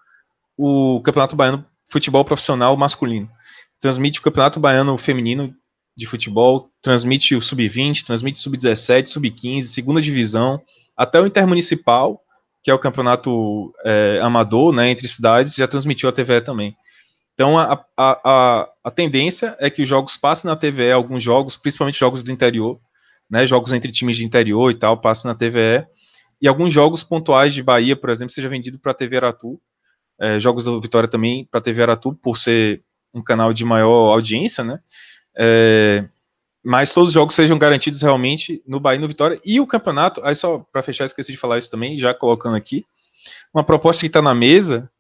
[0.57, 3.31] o Campeonato Baiano Futebol Profissional Masculino.
[3.81, 5.55] transmite o Campeonato Baiano Feminino
[5.97, 10.61] de Futebol, transmite o Sub-20, transmite o Sub-17, Sub-15, segunda divisão,
[10.97, 12.23] até o Intermunicipal,
[12.63, 16.77] que é o campeonato é, amador, né, entre cidades, já transmitiu a TVE também.
[17.35, 21.57] Então, a, a, a, a, tendência é que os jogos passem na TVE, alguns jogos,
[21.57, 22.79] principalmente jogos do interior,
[23.29, 25.87] né, jogos entre times de interior e tal, passem na TVE,
[26.41, 29.61] e alguns jogos pontuais de Bahia, por exemplo, seja vendido para a TV Aratu,
[30.21, 32.83] é, jogos do Vitória também para a TV Aratu, por ser
[33.15, 34.79] um canal de maior audiência, né,
[35.37, 36.05] é,
[36.65, 40.21] mas todos os jogos sejam garantidos realmente no Bahia e no Vitória, e o campeonato,
[40.25, 42.85] aí só para fechar, esqueci de falar isso também, já colocando aqui,
[43.53, 44.91] uma proposta que está na mesa,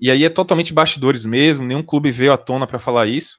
[0.00, 3.38] e aí é totalmente bastidores mesmo, nenhum clube veio à tona para falar isso.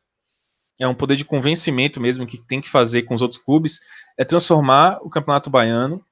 [0.80, 3.80] É um poder de convencimento mesmo que tem que fazer com os outros clubes,
[4.18, 6.04] é transformar o Campeonato Baiano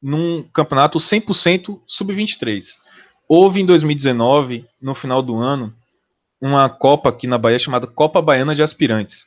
[0.00, 2.74] num campeonato 100% sub-23.
[3.28, 5.74] Houve em 2019, no final do ano,
[6.40, 9.24] uma Copa aqui na Bahia chamada Copa Baiana de Aspirantes,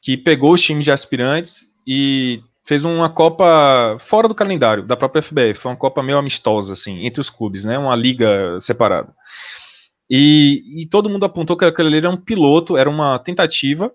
[0.00, 5.22] que pegou os times de aspirantes e fez uma Copa fora do calendário da própria
[5.22, 9.14] FBF, foi uma Copa meio amistosa assim, entre os clubes, né, uma liga separada.
[10.10, 13.92] E, e todo mundo apontou que aquele era um piloto, era uma tentativa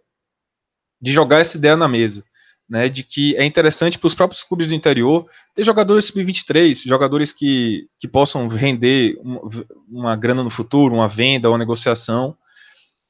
[1.01, 2.23] de jogar essa ideia na mesa.
[2.69, 7.33] Né, de que é interessante para os próprios clubes do interior ter jogadores sub-23, jogadores
[7.33, 9.41] que, que possam render uma,
[9.89, 12.33] uma, grana no futuro, uma venda, uma negociação.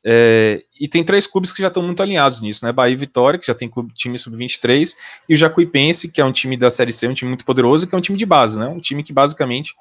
[0.04, 2.72] É, e tem três clubes que já estão muito alinhados nisso, né?
[2.72, 4.96] Bahia e Vitória, que já tem clube, time sub-23,
[5.30, 7.94] e o Jacuipense, que é um time da Série C, um time muito poderoso, que
[7.94, 8.68] é um time de base, né?
[8.68, 9.76] Um time que basicamente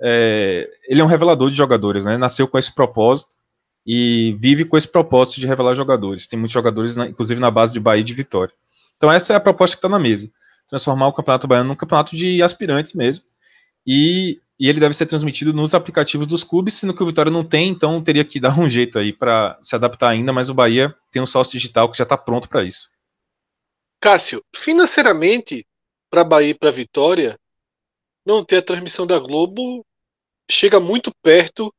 [0.00, 2.16] é, ele é um revelador de jogadores, né?
[2.16, 3.34] Nasceu com esse propósito
[3.86, 6.26] e vive com esse propósito de revelar jogadores.
[6.26, 8.52] Tem muitos jogadores, na, inclusive na base de Bahia e de Vitória.
[8.96, 10.30] Então essa é a proposta que está na mesa.
[10.68, 13.24] Transformar o Campeonato Baiano num campeonato de aspirantes mesmo.
[13.90, 17.42] E, e, ele deve ser transmitido nos aplicativos dos clubes, sendo que o Vitória não
[17.42, 20.94] tem, então teria que dar um jeito aí para se adaptar ainda, mas o Bahia
[21.10, 22.90] tem um sócio digital que já está pronto para isso.
[23.98, 25.66] Cássio, financeiramente,
[26.10, 27.38] para Bahia e para Vitória,
[28.26, 29.82] não ter a transmissão da Globo
[30.50, 31.72] chega muito perto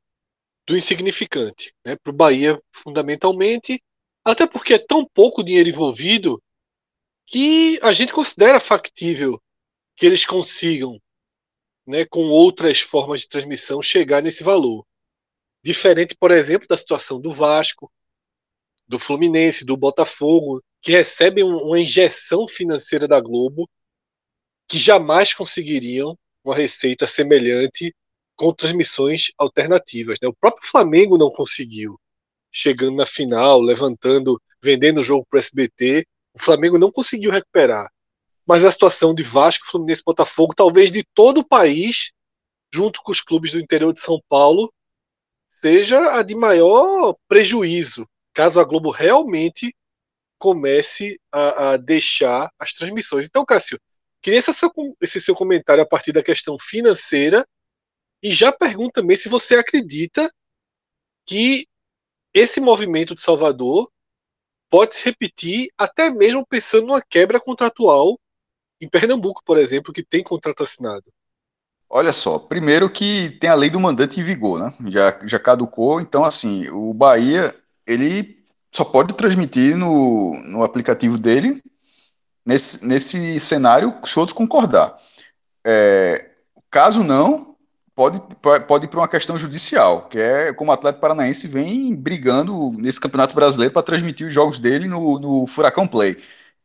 [0.67, 1.73] do insignificante.
[1.85, 1.95] Né?
[1.95, 3.79] Para o Bahia, fundamentalmente,
[4.25, 6.41] até porque é tão pouco dinheiro envolvido
[7.27, 9.39] que a gente considera factível
[9.95, 10.99] que eles consigam,
[11.89, 14.85] né, com outras formas de transmissão, chegar nesse valor.
[15.63, 17.91] Diferente, por exemplo, da situação do Vasco,
[18.87, 23.67] do Fluminense, do Botafogo, que recebem uma injeção financeira da Globo
[24.67, 27.93] que jamais conseguiriam uma receita semelhante
[28.35, 30.19] com transmissões alternativas.
[30.21, 30.27] Né?
[30.27, 31.99] O próprio Flamengo não conseguiu,
[32.51, 37.91] chegando na final, levantando, vendendo o jogo para o SBT, o Flamengo não conseguiu recuperar.
[38.49, 42.11] Mas a situação de Vasco, Fluminense Botafogo, talvez de todo o país,
[42.73, 44.73] junto com os clubes do interior de São Paulo,
[45.47, 49.71] seja a de maior prejuízo, caso a Globo realmente
[50.39, 53.27] comece a, a deixar as transmissões.
[53.27, 53.79] Então, Cássio,
[54.19, 57.47] queria esse seu, esse seu comentário a partir da questão financeira
[58.19, 60.27] e já pergunto também se você acredita
[61.23, 61.67] que
[62.33, 63.91] esse movimento de Salvador
[64.71, 68.19] pode se repetir até mesmo pensando numa quebra contratual
[68.81, 71.05] em Pernambuco, por exemplo, que tem contrato assinado.
[71.89, 74.73] Olha só, primeiro que tem a lei do mandante em vigor, né?
[74.89, 77.53] Já, já caducou, então assim, o Bahia,
[77.87, 78.35] ele
[78.71, 81.61] só pode transmitir no, no aplicativo dele
[82.45, 84.95] nesse, nesse cenário se outros concordar.
[85.65, 86.29] É,
[86.69, 87.55] caso não,
[87.95, 88.21] pode,
[88.67, 92.99] pode ir para uma questão judicial, que é como o Atlético Paranaense vem brigando nesse
[92.99, 96.17] Campeonato Brasileiro para transmitir os jogos dele no, no Furacão Play,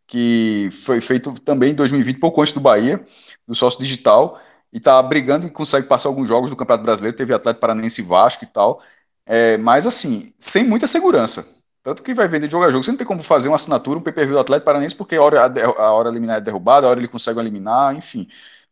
[0.06, 3.04] que foi feito também em 2020, pouco antes do Bahia,
[3.46, 4.40] do sócio digital,
[4.72, 8.04] e está brigando e consegue passar alguns jogos do Campeonato Brasileiro, teve Atlético Paranaense e
[8.04, 8.82] Vasco e tal,
[9.26, 11.46] é, mas assim, sem muita segurança.
[11.82, 12.82] Tanto que vai vender jogo a jogo.
[12.82, 15.42] Você não tem como fazer uma assinatura, um PPV do Atlético Paranaense, porque a hora,
[15.42, 18.26] a hora eliminar é derrubada, a hora ele consegue eliminar, enfim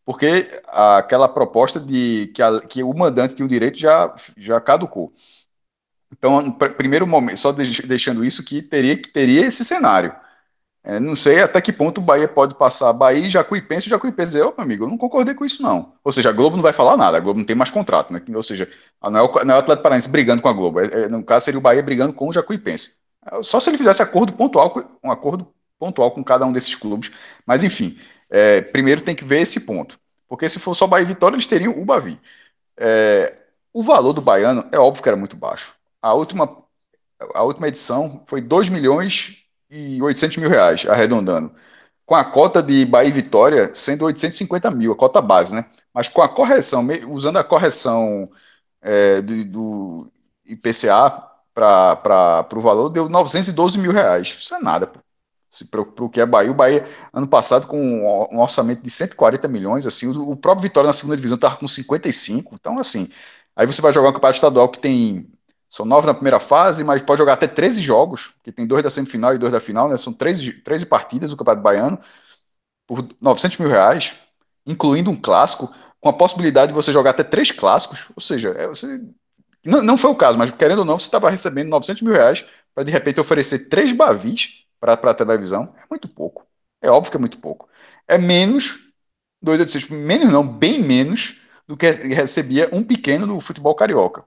[0.04, 5.12] porque aquela proposta de que, a, que o mandante tinha o direito já, já caducou.
[6.10, 10.14] Então, primeiro momento, só deixando isso, que teria, que teria esse cenário.
[10.84, 14.32] É, não sei até que ponto o Bahia pode passar Bahia e Jacuipense, e Jacuipense
[14.32, 15.92] dizer, opa, amigo, eu não concordei com isso, não.
[16.02, 18.20] Ou seja, a Globo não vai falar nada, a Globo não tem mais contrato, né?
[18.34, 18.68] Ou seja,
[19.00, 21.22] não é o, não é o Atlético Paranaense brigando com a Globo, é, é, no
[21.24, 22.96] caso seria o Bahia brigando com o Jacuipense.
[23.42, 24.74] Só se ele fizesse acordo pontual,
[25.04, 25.46] um acordo
[25.78, 27.12] pontual com cada um desses clubes,
[27.46, 27.96] mas enfim,
[28.28, 29.96] é, primeiro tem que ver esse ponto.
[30.28, 32.18] Porque se for só Bahia e Vitória, eles teriam o Bavi.
[32.76, 33.36] É,
[33.72, 35.74] o valor do baiano é óbvio que era muito baixo.
[36.00, 36.56] A última,
[37.34, 39.41] a última edição foi 2 milhões
[39.72, 41.52] e 800 mil reais, arredondando.
[42.06, 45.64] Com a cota de Bahia e Vitória sendo 850 mil, a cota base, né?
[45.94, 48.28] Mas com a correção, usando a correção
[48.82, 50.12] é, do, do
[50.46, 51.22] IPCA,
[51.54, 54.34] para o valor, deu 912 mil reais.
[54.38, 55.00] Isso é nada, pô.
[55.70, 56.50] Para o que é Bahia.
[56.50, 57.78] O Bahia, ano passado, com
[58.32, 61.68] um orçamento de 140 milhões, assim, o, o próprio Vitória na segunda divisão estava com
[61.68, 62.54] 55.
[62.54, 63.10] Então, assim,
[63.54, 65.26] aí você vai jogar um campeonato estadual que tem.
[65.72, 68.90] São nove na primeira fase, mas pode jogar até 13 jogos, que tem dois da
[68.90, 69.96] semifinal e dois da final, né?
[69.96, 71.98] São 13, 13 partidas do Campeonato Baiano,
[72.86, 74.14] por 900 mil reais,
[74.66, 78.08] incluindo um clássico, com a possibilidade de você jogar até três clássicos.
[78.14, 79.00] Ou seja, é, você
[79.64, 82.44] não, não foi o caso, mas querendo ou não, você estava recebendo 900 mil reais
[82.74, 85.72] para de repente oferecer três bavis para a televisão.
[85.74, 86.46] É muito pouco.
[86.82, 87.66] É óbvio que é muito pouco.
[88.06, 88.78] É menos,
[89.40, 94.22] dois a seis, menos não, bem menos do que recebia um pequeno do futebol carioca.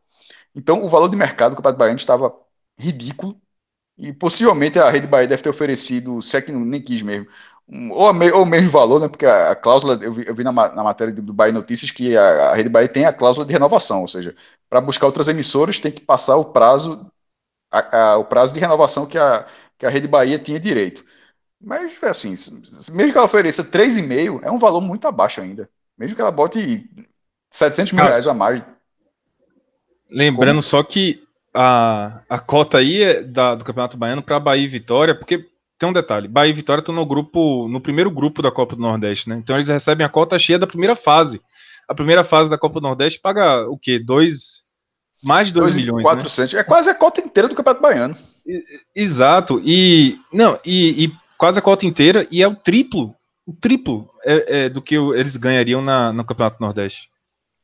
[0.55, 2.33] Então o valor de mercado do Campeonato Baiano estava
[2.77, 3.39] ridículo
[3.97, 7.27] e possivelmente a Rede Bahia deve ter oferecido, se é que nem quis mesmo,
[7.91, 9.07] ou, ou o mesmo valor, né?
[9.07, 12.15] Porque a, a cláusula, eu vi, eu vi na, na, matéria do Bahia Notícias que
[12.17, 14.35] a, a Rede Bahia tem a cláusula de renovação, ou seja,
[14.69, 17.09] para buscar outras emissoras tem que passar o prazo,
[17.71, 19.47] a, o prazo de renovação que a,
[19.77, 21.03] que a Rede Bahia tinha direito.
[21.61, 22.35] Mas, assim,
[22.93, 25.69] mesmo que ela ofereça 3,5, é um valor muito abaixo ainda.
[25.97, 26.89] Mesmo que ela bote
[27.51, 28.63] 700 mil reais a mais.
[30.09, 30.63] Lembrando Como?
[30.63, 35.15] só que a, a cota aí é da, do Campeonato Baiano para Bahia e Vitória,
[35.15, 35.45] porque
[35.79, 38.81] tem um detalhe: Bahia e Vitória estão no grupo, no primeiro grupo da Copa do
[38.81, 39.35] Nordeste, né?
[39.35, 41.41] Então eles recebem a cota cheia da primeira fase.
[41.87, 43.99] A primeira fase da Copa do Nordeste paga o quê?
[43.99, 44.63] Dois,
[45.23, 46.03] mais de 2 milhões.
[46.03, 46.53] 400.
[46.53, 46.59] Né?
[46.59, 48.15] É quase a cota inteira do Campeonato Baiano.
[48.95, 49.61] Exato.
[49.63, 53.15] E não, e, e, quase a cota inteira, e é o triplo.
[53.45, 57.09] O triplo é, é do que eles ganhariam na, no Campeonato Nordeste.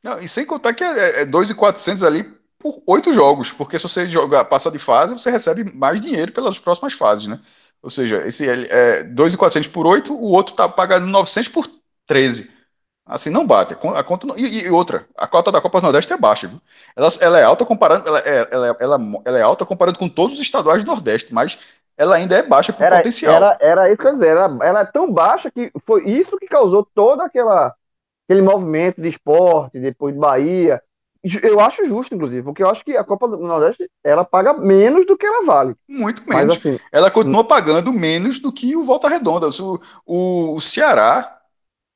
[0.02, 2.24] Não, e sem contar que é, é 2,400 ali
[2.58, 6.58] por oito jogos, porque se você jogar, passa de fase, você recebe mais dinheiro pelas
[6.58, 7.40] próximas fases, né?
[7.82, 11.68] Ou seja, esse é 2.400 por 8, o outro está pagando 900 por
[12.06, 12.62] 13.
[13.04, 13.74] Assim, não bate.
[13.74, 16.60] A conta não, e, e, outra, a cota da Copa do Nordeste é baixa, viu?
[16.94, 20.36] Ela, ela é alta comparando, ela, é, ela, ela, ela, é alta comparando com todos
[20.36, 21.58] os estaduais do Nordeste, mas
[21.96, 23.34] ela ainda é baixa por era, potencial.
[23.34, 26.46] Era, era isso que eu dizer, ela, ela é tão baixa que foi isso que
[26.46, 27.74] causou todo aquela,
[28.24, 30.82] aquele movimento de esporte, depois de Bahia,
[31.42, 35.06] eu acho justo, inclusive, porque eu acho que a Copa do Nordeste ela paga menos
[35.06, 35.74] do que ela vale.
[35.88, 36.56] Muito menos.
[36.56, 39.48] Mas, assim, ela continua pagando menos do que o Volta Redonda.
[39.48, 41.38] O, o, o Ceará,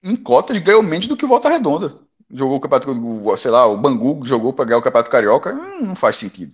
[0.02, 1.92] em cotas, ganhou menos do que o Volta Redonda.
[2.30, 5.94] Jogou o campeonato, sei lá, o Bangu jogou para ganhar o Campeonato Carioca, hum, não
[5.96, 6.52] faz sentido.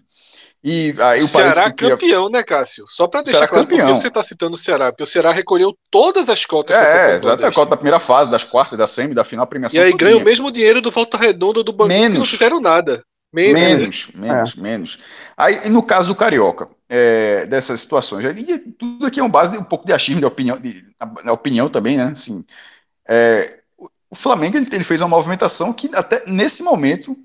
[0.65, 2.85] E aí o Ceará que campeão, né, Cássio?
[2.87, 3.97] Só para deixar Ceará claro campeão.
[3.97, 6.77] você está citando o Ceará, porque o Ceará recolheu todas as cotas.
[6.77, 9.81] É, exato, a cota da primeira fase, das quartas, da semi, da final, premiação.
[9.81, 12.13] E aí ganha o mesmo dinheiro do Volta Redonda do Banco menos.
[12.13, 13.03] que não fizeram nada.
[13.33, 14.57] Menos, menos, menos.
[14.57, 14.61] É.
[14.61, 14.99] menos.
[15.37, 19.59] Aí, no caso do Carioca, é, dessas situações, e tudo aqui é um base de
[19.59, 22.05] um pouco de achismo, de opinião, de, de opinião também, né?
[22.05, 22.45] Assim,
[23.09, 23.63] é,
[24.11, 27.17] o Flamengo ele, ele fez uma movimentação que até nesse momento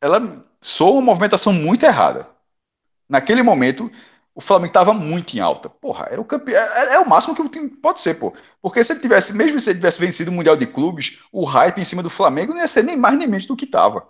[0.00, 0.20] ela
[0.60, 2.26] soa uma movimentação muito errada.
[3.08, 3.90] Naquele momento,
[4.34, 5.68] o Flamengo estava muito em alta.
[5.68, 6.60] Porra, era o campeão.
[6.60, 8.32] É, é, o máximo que o time pode ser, pô.
[8.62, 11.78] Porque se ele tivesse, mesmo se ele tivesse vencido o Mundial de Clubes, o hype
[11.78, 14.06] em cima do Flamengo não ia ser nem mais nem menos do que estava.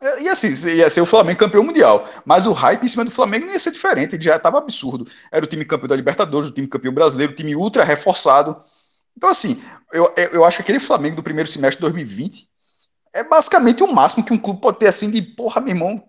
[0.00, 2.08] É, e assim, ia ser o Flamengo campeão mundial.
[2.24, 5.06] Mas o hype em cima do Flamengo não ia ser diferente, ele já estava absurdo.
[5.30, 8.56] Era o time campeão da Libertadores, o time campeão brasileiro, o time ultra reforçado.
[9.16, 9.62] Então, assim,
[9.92, 12.48] eu, eu acho que aquele Flamengo do primeiro semestre de 2020
[13.12, 16.02] é basicamente o máximo que um clube pode ter assim de porra, meu irmão,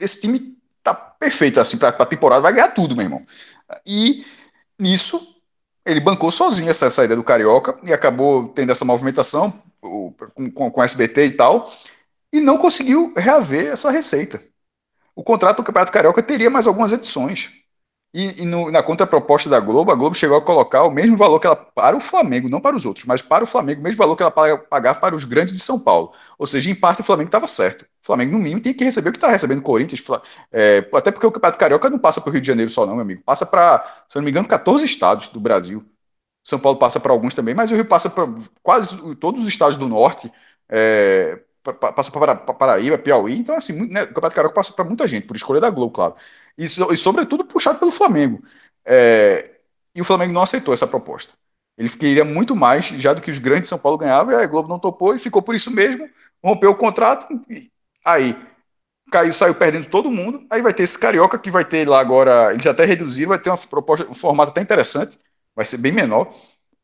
[0.00, 3.26] esse time tá perfeito assim para a temporada, vai ganhar tudo, meu irmão.
[3.86, 4.24] E
[4.78, 5.20] nisso
[5.84, 10.14] ele bancou sozinho essa saída do Carioca e acabou tendo essa movimentação com,
[10.54, 11.70] com, com SBT e tal,
[12.32, 14.40] e não conseguiu reaver essa receita.
[15.14, 17.50] O contrato do Campeonato Carioca teria mais algumas edições.
[18.12, 21.38] E, e no, na contraproposta da Globo, a Globo chegou a colocar o mesmo valor
[21.38, 23.98] que ela para o Flamengo, não para os outros, mas para o Flamengo, o mesmo
[23.98, 26.12] valor que ela pagava para os grandes de São Paulo.
[26.36, 27.82] Ou seja, em parte o Flamengo estava certo.
[27.82, 30.02] O Flamengo, no mínimo, tinha que receber o que está recebendo Corinthians.
[30.50, 32.94] É, até porque o Campeonato Carioca não passa para o Rio de Janeiro só, não,
[32.94, 33.22] meu amigo.
[33.24, 35.80] Passa para, se não me engano, 14 estados do Brasil.
[36.42, 38.26] São Paulo passa para alguns também, mas o Rio passa para
[38.62, 40.32] quase todos os estados do norte.
[40.68, 41.38] É,
[41.94, 43.38] passa para Paraíba, Piauí.
[43.38, 46.16] Então, assim, né, o Campeonato Carioca passa para muita gente, por escolha da Globo, claro
[46.60, 48.42] e, e sobretudo puxado pelo Flamengo.
[48.84, 49.50] É,
[49.94, 51.32] e o Flamengo não aceitou essa proposta.
[51.78, 54.46] Ele queria muito mais já do que os grandes de São Paulo ganhavam, e a
[54.46, 56.06] Globo não topou e ficou por isso mesmo,
[56.44, 57.70] rompeu o contrato, e
[58.04, 58.36] aí
[59.10, 62.52] caiu, saiu perdendo todo mundo, aí vai ter esse Carioca que vai ter lá agora,
[62.52, 65.18] eles até reduziram, vai ter uma proposta, um formato até interessante,
[65.56, 66.32] vai ser bem menor,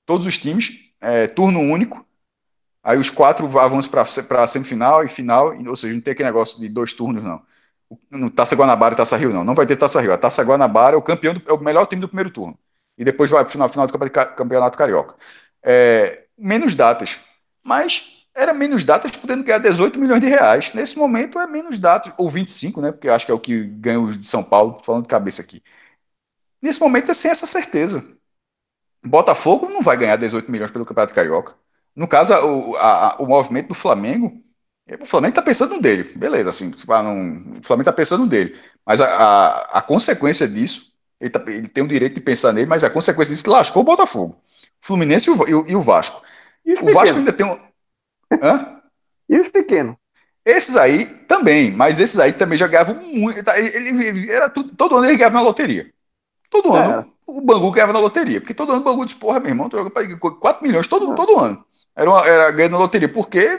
[0.06, 2.04] todos os times, é, turno único,
[2.82, 6.58] aí os quatro avançam para a semifinal e final, ou seja, não tem aquele negócio
[6.58, 7.42] de dois turnos não
[8.10, 9.44] no Taça Guanabara e Taça Rio, não.
[9.44, 10.12] Não vai ter Taça Rio.
[10.12, 12.58] A Taça Guanabara é o campeão, do, é o melhor time do primeiro turno.
[12.98, 15.16] E depois vai para o final, final do Campeonato Carioca.
[15.62, 17.20] É, menos datas.
[17.62, 20.72] Mas era menos datas podendo ganhar 18 milhões de reais.
[20.74, 22.92] Nesse momento é menos datas, ou 25, né?
[22.92, 25.42] Porque eu acho que é o que ganha os de São Paulo, falando de cabeça
[25.42, 25.62] aqui.
[26.60, 28.04] Nesse momento é sem essa certeza.
[29.04, 31.54] Botafogo não vai ganhar 18 milhões pelo Campeonato Carioca.
[31.94, 34.32] No caso, o, a, o movimento do Flamengo,
[35.00, 38.56] o Flamengo está pensando no dele, beleza, assim, não, o Flamengo está pensando no dele.
[38.84, 42.68] Mas a, a, a consequência disso, ele, tá, ele, tem o direito de pensar nele,
[42.68, 44.36] mas a consequência disso lascou o Botafogo.
[44.80, 46.22] Fluminense e o, e, e o Vasco.
[46.64, 47.58] E o Vasco ainda tem um.
[48.42, 48.80] Hã?
[49.28, 49.96] e os pequenos?
[50.44, 53.42] Esses aí também, mas esses aí também já ganhavam muito.
[53.42, 55.90] Tá, ele, ele, era tudo, todo ano ele ganhava na loteria.
[56.48, 57.06] Todo ano é.
[57.26, 58.40] o Bangu ganhava na loteria.
[58.40, 61.64] Porque todo ano o Bangu disse, porra, meu irmão, 4 milhões todo, todo ano.
[61.96, 63.08] Era, uma, era ganhando na loteria.
[63.08, 63.58] Porque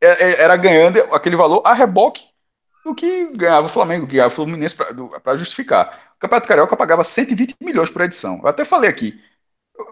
[0.00, 2.24] era ganhando aquele valor a reboque
[2.84, 5.98] do que ganhava o Flamengo, que ganhava o Fluminense para justificar.
[6.16, 8.40] O Campeonato Carioca pagava 120 milhões por edição.
[8.42, 9.18] Eu até falei aqui.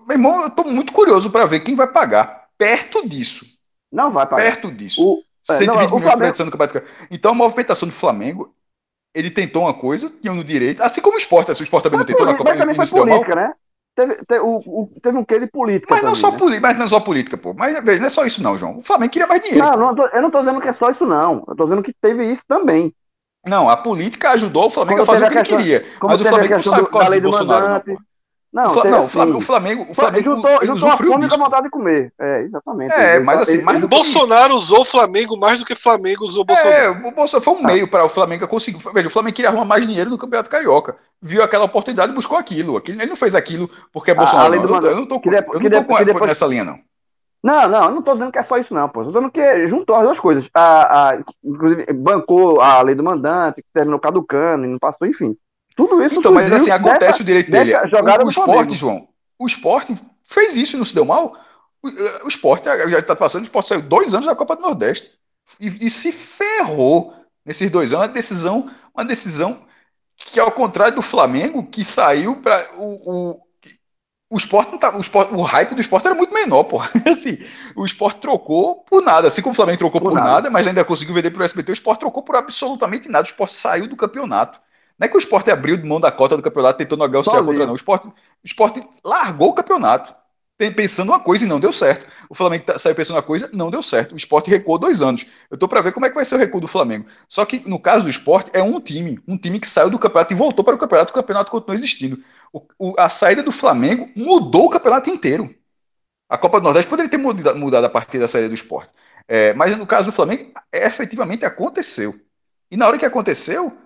[0.07, 3.47] Meu irmão, eu estou muito curioso para ver quem vai pagar perto disso.
[3.93, 4.43] Não vai pagar.
[4.43, 5.05] Perto disso.
[5.05, 6.19] O, 120 não, milhões Flamengo...
[6.19, 7.07] por edição do Campeonato Carioca.
[7.11, 8.55] Então a movimentação do Flamengo,
[9.15, 11.99] ele tentou uma coisa, tinha no direito, assim como o esporte, assim, o esporte também
[11.99, 12.51] não tentou na Copa.
[12.51, 13.53] Mas também foi política, né?
[13.97, 15.95] Teve, o, o, teve um quê de política.
[15.95, 16.37] Mas não, só né?
[16.37, 17.55] política, mas não só política, pô.
[17.55, 18.77] Mas veja, não é só isso, não, João.
[18.77, 19.65] O Flamengo queria mais dinheiro.
[19.65, 21.43] Não, não tô, eu não estou dizendo que é só isso, não.
[21.47, 22.95] Eu estou dizendo que teve isso também.
[23.47, 25.87] Não, a política ajudou o Flamengo como a fazer o que questão, ele queria.
[26.03, 27.69] Mas o Flamengo não sabe qual é do Bolsonaro.
[27.69, 27.99] Mandante, não,
[28.57, 31.65] não, o, não, Flamengo, o Flamengo, o Flamengo juntou, juntou a fome com a vontade
[31.65, 32.11] de comer.
[32.19, 32.95] É, exatamente.
[32.95, 34.59] É, mas assim, mais do Bolsonaro que...
[34.61, 36.75] usou o Flamengo mais do que o Flamengo usou o Bolsonaro.
[36.75, 37.67] É, o Bolsonaro foi um ah.
[37.67, 38.79] meio para o Flamengo conseguir.
[38.95, 40.97] Veja, o Flamengo queria arrumar mais dinheiro no Campeonato Carioca.
[41.21, 42.79] Viu aquela oportunidade e buscou aquilo.
[42.79, 42.99] aquilo.
[42.99, 44.55] Ele não fez aquilo porque é ah, Bolsonaro.
[44.55, 44.77] Ah, não.
[44.77, 46.27] Eu, eu não tô, queria, eu não tô com depois...
[46.27, 46.79] nessa linha, não.
[47.45, 49.03] Não, não, eu não tô dizendo que é só isso, não, pô.
[49.03, 50.49] Tô dizendo que juntou as duas coisas.
[50.55, 55.37] A, a, inclusive, bancou a lei do mandante, que terminou caducando e não passou, enfim.
[55.77, 56.19] Tudo isso.
[56.19, 57.75] Então, mas assim, acontece o direito dele.
[57.75, 59.07] O, o esporte, João,
[59.39, 61.39] o esporte fez isso e não se deu mal.
[61.83, 64.63] O, eh, o esporte já está passando, o esporte saiu dois anos da Copa do
[64.63, 65.13] Nordeste
[65.61, 67.15] e, e, se ferrou
[67.45, 68.07] nesses dois anos.
[68.07, 69.67] Uma decisão, uma decisão
[70.17, 73.41] que, ao contrário do Flamengo, que saiu para o, o,
[74.31, 76.81] o esporte não tá, o, esporte, o hype do esporte era muito menor, pô.
[77.05, 77.37] Assim,
[77.77, 80.31] o esporte trocou por nada, assim como o Flamengo trocou por, por nada.
[80.31, 80.51] nada.
[80.51, 83.25] mas ainda conseguiu vender para o SBT, o esporte trocou por absolutamente nada.
[83.25, 84.59] O esporte saiu do campeonato.
[84.99, 87.73] Não é que o esporte abriu mão da cota do campeonato tentando negociar contra não.
[87.73, 88.13] O esporte, o
[88.45, 90.15] esporte largou o campeonato
[90.75, 92.07] pensando uma coisa e não deu certo.
[92.31, 94.13] O Flamengo tá, saiu pensando uma coisa, não deu certo.
[94.13, 95.27] O esporte recuou dois anos.
[95.51, 97.05] Eu tô para ver como é que vai ser o recuo do Flamengo.
[97.29, 99.21] Só que no caso do esporte, é um time.
[99.29, 101.11] Um time que saiu do campeonato e voltou para o campeonato.
[101.11, 102.19] O campeonato continua existindo.
[102.53, 105.55] O, o, a saída do Flamengo mudou o campeonato inteiro.
[106.29, 108.93] A Copa do Nordeste poderia ter mudado, mudado a partir da saída do esporte.
[109.29, 112.15] É, mas no caso do Flamengo, é, efetivamente aconteceu.
[112.71, 113.77] E na hora que aconteceu,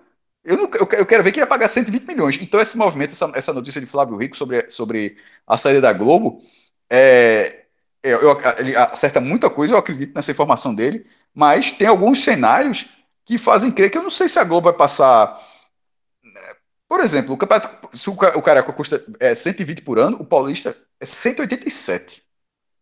[0.43, 2.37] eu, não, eu, quero ver quem ia pagar 120 milhões.
[2.41, 6.41] Então, esse movimento, essa, essa notícia de Flávio Rico sobre, sobre a saída da Globo,
[6.89, 7.65] é,
[8.01, 12.87] eu, eu, ele acerta muita coisa, eu acredito nessa informação dele, mas tem alguns cenários
[13.23, 15.39] que fazem crer que eu não sei se a Globo vai passar.
[16.87, 22.23] Por exemplo, o se o, o custa é, 120 por ano, o Paulista é 187.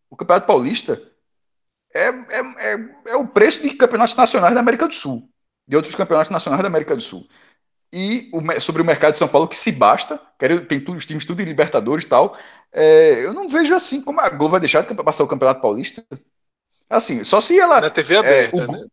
[0.08, 1.00] O Campeonato Paulista
[1.94, 5.28] é, é, é, é o preço de campeonatos nacionais da América do Sul,
[5.68, 7.28] de outros campeonatos nacionais da América do Sul
[7.92, 11.06] e o, sobre o mercado de São Paulo que se basta, quero, tem tudo, os
[11.06, 12.36] times tudo em Libertadores e tal.
[12.72, 16.04] É, eu não vejo assim como a Globo vai deixar de passar o Campeonato Paulista.
[16.88, 17.80] Assim, só se ela.
[17.80, 18.84] Na TV aberta, é, o, né?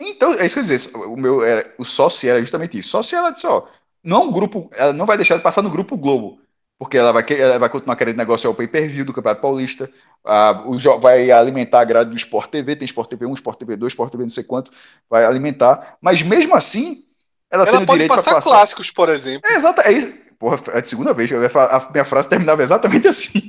[0.00, 0.96] Então, é isso que eu ia dizer.
[0.96, 2.90] O meu era, o só se era justamente isso.
[2.90, 3.66] Só se ela disse, ó,
[4.02, 6.40] não grupo, ela não vai deixar de passar no grupo Globo.
[6.78, 9.90] Porque ela vai, ela vai continuar querendo negociar o pay-per-view do Campeonato Paulista,
[10.24, 13.76] a, o, vai alimentar a grade do Sport TV, tem Sport TV 1, Sport TV
[13.76, 14.70] 2, Sport TV não sei quanto,
[15.10, 15.98] vai alimentar.
[16.00, 17.04] Mas mesmo assim,
[17.50, 19.50] ela, ela tem o direito para passar clássicos, por exemplo.
[19.50, 20.14] É, exato, é isso.
[20.38, 21.30] Porra, é a segunda vez.
[21.32, 23.42] A minha frase terminava exatamente assim.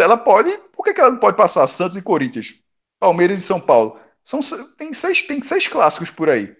[0.00, 0.50] ela pode.
[0.72, 2.54] Por que ela não pode passar Santos e Corinthians?
[2.98, 3.98] Palmeiras e São Paulo?
[4.24, 4.40] São,
[4.78, 6.56] tem, seis, tem seis clássicos por aí.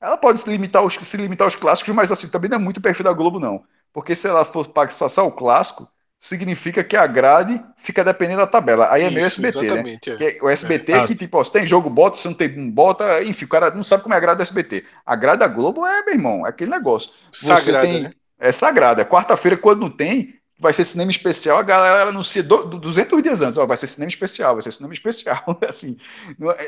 [0.00, 2.80] Ela pode se limitar, aos, se limitar aos clássicos, mas assim, também não é muito
[2.80, 3.64] perfil da Globo, não.
[3.92, 5.88] Porque se ela for passar o clássico,
[6.18, 8.92] significa que a grade fica dependendo da tabela.
[8.92, 9.98] Aí é Isso, meio SBT, né?
[10.20, 10.38] É.
[10.42, 11.04] o SBT é.
[11.04, 13.84] que, tipo, ó, se tem jogo, bota, se não tem, bota, enfim, o cara não
[13.84, 14.84] sabe como é a grade do SBT.
[15.06, 17.12] A grade da Globo é, meu irmão, é aquele negócio.
[17.32, 18.02] Sagrada, Você tem.
[18.02, 18.12] Né?
[18.40, 19.04] É sagrada.
[19.04, 23.56] Quarta-feira, quando não tem, vai ser cinema especial, a galera anuncia do, 200 dias antes,
[23.56, 25.96] ó, vai ser cinema especial, vai ser cinema especial, assim,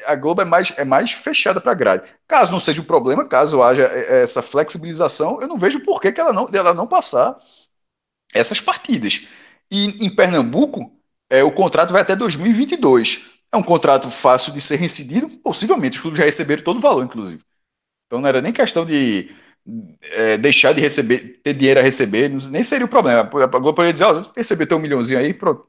[0.06, 2.08] a Globo é mais, é mais fechada para grade.
[2.26, 6.12] Caso não seja um problema, caso haja é, essa flexibilização, eu não vejo por que,
[6.12, 7.36] que ela, não, ela não passar
[8.32, 9.22] essas partidas.
[9.70, 10.92] E em Pernambuco,
[11.28, 13.22] é, o contrato vai até 2022.
[13.52, 15.96] É um contrato fácil de ser reincidido, possivelmente.
[15.96, 17.42] Os clubes já receberam todo o valor, inclusive.
[18.06, 19.30] Então não era nem questão de
[20.02, 23.20] é, deixar de receber, ter dinheiro a receber, nem seria o problema.
[23.20, 25.66] A Globo poderia dizer, ó, receber teu um milhãozinho aí, pronto,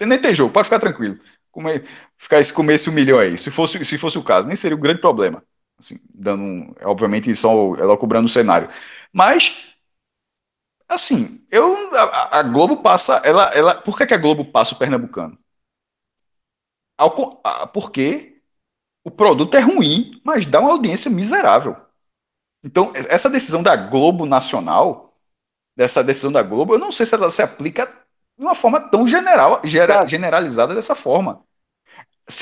[0.00, 1.18] nem tem jogo, pode ficar tranquilo.
[1.50, 1.84] comer,
[2.18, 3.36] ficar esse começo um milhão aí.
[3.38, 5.42] Se fosse, se fosse o caso, nem seria um grande problema.
[5.78, 8.68] Assim, dando obviamente só ela cobrando o cenário.
[9.12, 9.65] Mas
[10.88, 14.78] assim, eu a, a, Globo passa, ela, ela, por que, que a Globo passa o
[14.78, 15.38] pernambucano?
[16.98, 17.10] Ao,
[17.72, 18.42] porque
[19.04, 21.76] o produto é ruim, mas dá uma audiência miserável.
[22.64, 25.16] Então, essa decisão da Globo Nacional,
[25.76, 29.06] dessa decisão da Globo, eu não sei se ela se aplica de uma forma tão
[29.06, 31.45] general, generalizada dessa forma.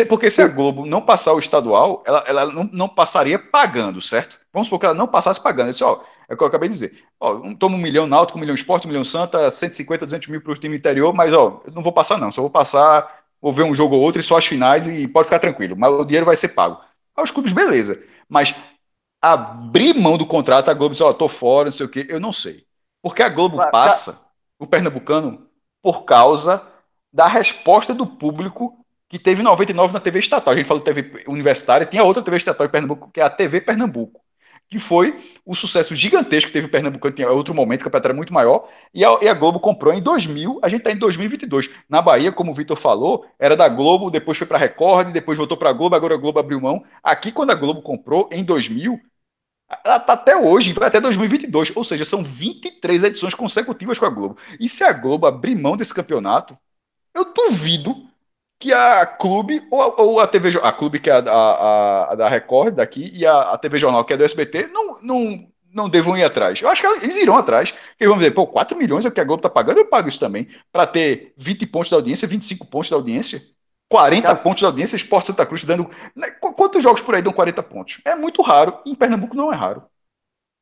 [0.08, 4.40] Porque se a Globo não passar o estadual, ela, ela não, não, passaria pagando, certo?
[4.50, 5.68] Vamos supor que ela não passasse pagando.
[5.68, 7.04] Eu disse, ó, é o que eu acabei de dizer.
[7.20, 10.52] Ó, toma um milhão náutico, um milhão esporte, um milhão santa, 150, 200 mil para
[10.52, 13.64] o time interior, mas ó, eu não vou passar não, só vou passar, vou ver
[13.64, 16.24] um jogo ou outro e só as finais e pode ficar tranquilo, mas o dinheiro
[16.24, 16.80] vai ser pago.
[17.14, 18.02] Aos clubes, beleza.
[18.26, 18.54] Mas
[19.20, 22.18] abrir mão do contrato, a Globo diz, ó, tô fora, não sei o quê, eu
[22.18, 22.64] não sei.
[23.02, 24.18] Porque a Globo passa
[24.58, 25.46] o pernambucano
[25.82, 26.66] por causa
[27.12, 30.52] da resposta do público que teve 99 na TV estatal.
[30.52, 33.60] A gente falou TV universitária, tinha outra TV estatal em Pernambuco, que é a TV
[33.60, 34.20] Pernambuco,
[34.68, 38.14] que foi o sucesso gigantesco que teve o Pernambuco, tinha outro momento, o campeonato era
[38.14, 41.70] muito maior, e a, e a Globo comprou em 2000, a gente está em 2022.
[41.88, 45.38] Na Bahia, como o Vitor falou, era da Globo, depois foi para a Record, depois
[45.38, 46.82] voltou para a Globo, agora a Globo abriu mão.
[47.02, 48.98] Aqui, quando a Globo comprou, em 2000,
[49.84, 54.10] ela está até hoje, vai até 2022, ou seja, são 23 edições consecutivas com a
[54.10, 54.36] Globo.
[54.60, 56.56] E se a Globo abrir mão desse campeonato,
[57.14, 58.08] eu duvido
[58.64, 62.28] que a Clube, ou, ou a TV, a Clube que é a, a, a da
[62.28, 66.16] Record daqui, e a, a, TV Jornal que é do SBT, não, não, não devam
[66.16, 66.62] ir atrás.
[66.62, 69.20] Eu acho que eles irão atrás, porque vão dizer, pô, 4 milhões é o que
[69.20, 72.66] a Globo está pagando, eu pago isso também, para ter 20 pontos de audiência, 25
[72.68, 73.42] pontos de audiência.
[73.90, 75.88] 40 Cara, pontos de audiência, Esporte Santa Cruz dando.
[76.16, 78.00] Né, quantos jogos por aí dão 40 pontos?
[78.02, 78.78] É muito raro.
[78.86, 79.82] Em Pernambuco não é raro.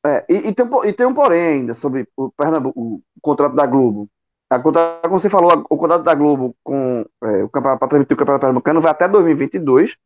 [0.05, 3.65] É, e, e, tem, e tem um porém ainda sobre o, Pernambuco, o contrato da
[3.65, 4.09] Globo.
[4.55, 8.19] A como você falou, o contrato da Globo com é, o campeonato para transmitir o
[8.19, 9.97] Campeonato Pernambucano vai até 2022.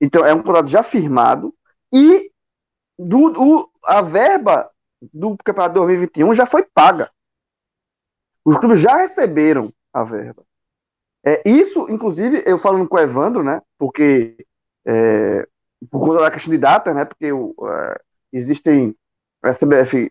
[0.00, 1.54] Então é um contrato já firmado.
[1.92, 2.30] E
[2.98, 4.70] do, do, a verba
[5.12, 7.10] do Campeonato 2021 já foi paga.
[8.44, 10.42] Os clubes já receberam a verba.
[11.24, 13.62] É, isso, inclusive, eu falando com o Evandro, né?
[13.78, 14.46] Porque
[14.86, 15.46] é,
[15.90, 17.04] por conta da questão de data, né?
[17.04, 18.00] Porque o, é,
[18.32, 18.96] existem
[19.42, 20.10] a CBF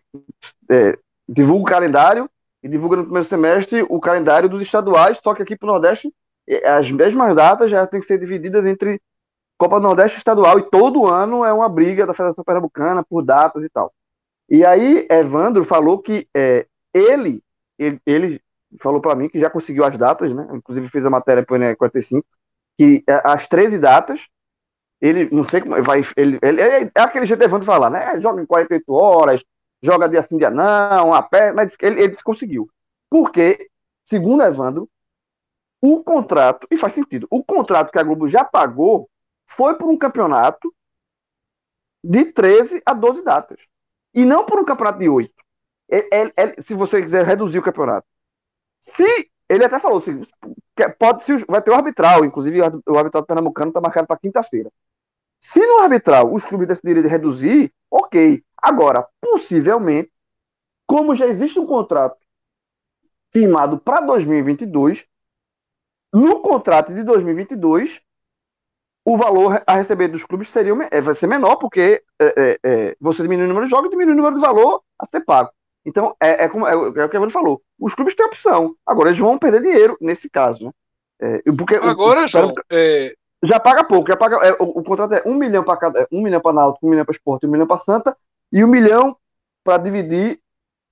[0.70, 2.30] é, divulga o calendário
[2.62, 6.12] e divulga no primeiro semestre o calendário dos estaduais, só que aqui para o Nordeste
[6.64, 9.00] as mesmas datas já tem que ser divididas entre
[9.58, 13.22] Copa do Nordeste e estadual, e todo ano é uma briga da Federação Pernambucana por
[13.22, 13.92] datas e tal.
[14.48, 16.64] E aí, Evandro falou que é,
[16.94, 17.42] ele,
[17.76, 18.40] ele, ele
[18.80, 20.48] falou para mim que já conseguiu as datas, né?
[20.52, 22.24] Inclusive fez a matéria para o ENE 45,
[22.78, 24.26] que é, as 13 datas,
[25.00, 26.02] ele não sei como vai.
[26.16, 28.20] Ele, ele, é aquele jeito de Evandro falar, né?
[28.20, 29.42] Joga em 48 horas,
[29.82, 32.70] joga dia sim, dia não, a pé, mas ele, ele conseguiu.
[33.10, 33.70] Porque,
[34.04, 34.88] segundo Evandro,
[35.80, 39.08] o contrato, e faz sentido, o contrato que a Globo já pagou
[39.46, 40.74] foi por um campeonato
[42.02, 43.58] de 13 a 12 datas.
[44.14, 45.32] E não por um campeonato de 8.
[45.88, 48.06] Ele, ele, se você quiser reduzir o campeonato.
[48.80, 50.20] Se ele até falou assim,
[50.98, 54.70] pode se vai ter o arbitral, inclusive o arbitral do Pernambucano está marcado para quinta-feira.
[55.40, 58.42] Se no arbitral os clubes decidirem reduzir, ok.
[58.56, 60.12] Agora, possivelmente,
[60.86, 62.18] como já existe um contrato
[63.32, 65.06] firmado para 2022,
[66.12, 68.00] no contrato de 2022
[69.04, 73.22] o valor a receber dos clubes seria é, vai ser menor porque é, é, você
[73.22, 75.50] diminui o número de jogos e diminui o número de valor a ser pago.
[75.82, 77.62] Então, é, é, como, é, é o que o Kevin falou.
[77.80, 78.74] Os clubes têm opção.
[78.86, 80.66] Agora, eles vão perder dinheiro nesse caso.
[80.66, 80.72] Né?
[81.20, 82.52] É, porque, Agora, o, João.
[83.42, 84.08] Já paga pouco.
[84.08, 86.08] Já paga, é, o, o, contrato é um milhão para cada.
[86.10, 88.16] Um milhão para Náutico, um milhão para Esporte, um milhão para Santa
[88.52, 89.16] e um milhão
[89.64, 90.40] para dividir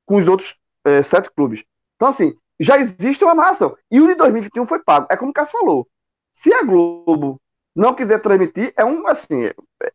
[0.04, 1.64] com os outros é, sete clubes.
[1.96, 3.76] Então, assim, já existe uma amarração.
[3.90, 5.06] E o de 2021 foi pago.
[5.10, 5.88] É como o Cássio falou.
[6.32, 7.40] Se a Globo
[7.74, 9.50] não quiser transmitir, é um assim,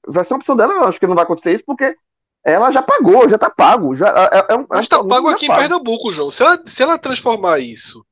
[0.08, 1.96] vai ser uma opção dela, eu acho que não vai acontecer isso, porque
[2.44, 3.96] ela já pagou, já tá pago.
[3.96, 5.60] Já, é, é, é um, Mas tá pago aqui pago.
[5.60, 6.32] em Pernambuco, João.
[6.32, 8.06] Se ela, se ela transformar isso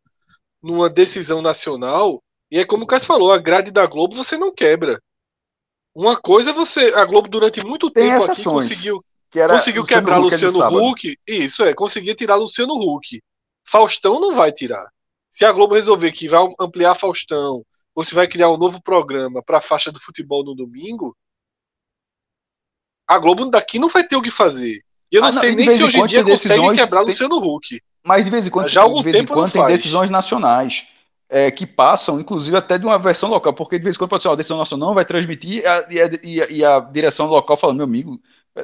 [0.61, 2.21] numa decisão nacional,
[2.51, 5.01] e é como o Cássio falou, a grade da Globo você não quebra.
[5.93, 6.93] Uma coisa é você.
[6.95, 11.17] A Globo durante muito Tem tempo aqui conseguiu, que conseguiu Luciano quebrar Huck Luciano Huck.
[11.27, 13.21] Isso, é, conseguia tirar Luciano Huck.
[13.67, 14.87] Faustão não vai tirar.
[15.29, 17.63] Se a Globo resolver que vai ampliar Faustão,
[17.93, 21.15] ou se vai criar um novo programa para a faixa do futebol no domingo,
[23.07, 24.81] a Globo daqui não vai ter o que fazer.
[25.11, 27.09] E eu não ah, sei nem se hoje em dia consegue quebrar tem...
[27.09, 27.81] Luciano Huck.
[28.03, 30.87] Mas de vez em quando, Já de vez em quando tem decisões nacionais
[31.29, 34.23] é, que passam, inclusive, até de uma versão local, porque de vez em quando pode
[34.23, 37.55] ser uma decisão nacional, vai transmitir a, e, a, e, a, e, a, direção local
[37.55, 38.19] falando, meu amigo,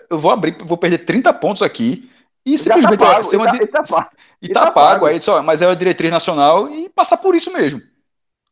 [0.10, 2.10] eu vou abrir, vou perder 30 pontos aqui
[2.46, 3.48] e simplesmente tá pago, ser uma.
[3.56, 4.10] E tá, e tá,
[4.42, 5.06] e tá, tá pago, pago.
[5.06, 7.82] Aí, só, mas é a diretriz nacional e passar por isso mesmo.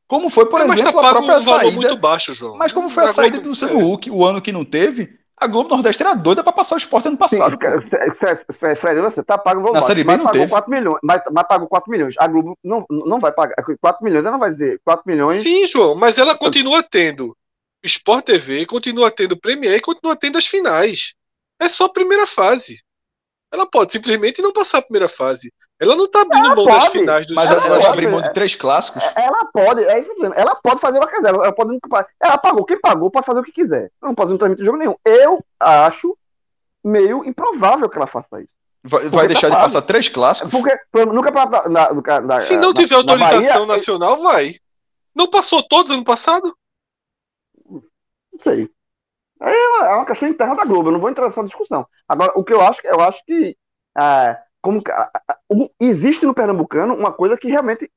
[0.08, 1.72] Como foi, por é, exemplo, tá a própria um saída.
[1.72, 2.56] muito baixo, João.
[2.56, 3.84] Mas como foi a saída do Luciano é.
[3.84, 5.10] Huck, o ano que não teve,
[5.44, 7.58] a Globo Nordeste era doida para passar o esporte ano passado.
[7.58, 10.48] Sim, Fred, você tá pago Na Série B não teve.
[10.48, 12.16] 4 milhões, mas, mas pagou 4 milhões.
[12.18, 13.56] A Globo não, não vai pagar.
[13.56, 15.44] 4 milhões, ela não vai dizer 4 milhões.
[15.44, 17.36] Sim, João, mas ela continua tendo
[17.84, 21.14] Sport TV, continua tendo Premier e continua tendo as finais.
[21.60, 22.82] É só a primeira fase.
[23.52, 25.54] Ela pode simplesmente não passar a primeira fase.
[25.84, 26.80] Ela não tá abrindo ela mão pode.
[26.80, 29.04] das finais dos Mas ela, ela abriu mão de três clássicos.
[29.16, 30.34] Ela pode, é isso mesmo.
[30.36, 31.30] Ela pode fazer o que quiser.
[31.30, 31.80] Ela, pode,
[32.20, 32.66] ela pagou.
[32.66, 33.92] Quem pagou pode fazer o que quiser.
[34.02, 34.96] Não pode não transmitir jogo nenhum.
[35.06, 36.16] Eu acho
[36.84, 38.56] meio improvável que ela faça isso.
[38.84, 40.52] Vai, vai deixar tá de passar três clássicos?
[40.52, 44.56] Porque nunca na, na, na, Se não tiver autorização Bahia, nacional, vai.
[45.16, 46.54] Não passou todos ano passado?
[47.70, 47.82] Não
[48.40, 48.70] sei.
[49.40, 50.90] É uma questão interna da Globo.
[50.90, 51.86] Eu não vou entrar nessa discussão.
[52.08, 53.56] Agora, o que eu acho, eu acho que
[53.98, 54.82] é, como
[55.78, 57.92] existe no Pernambucano uma coisa que realmente,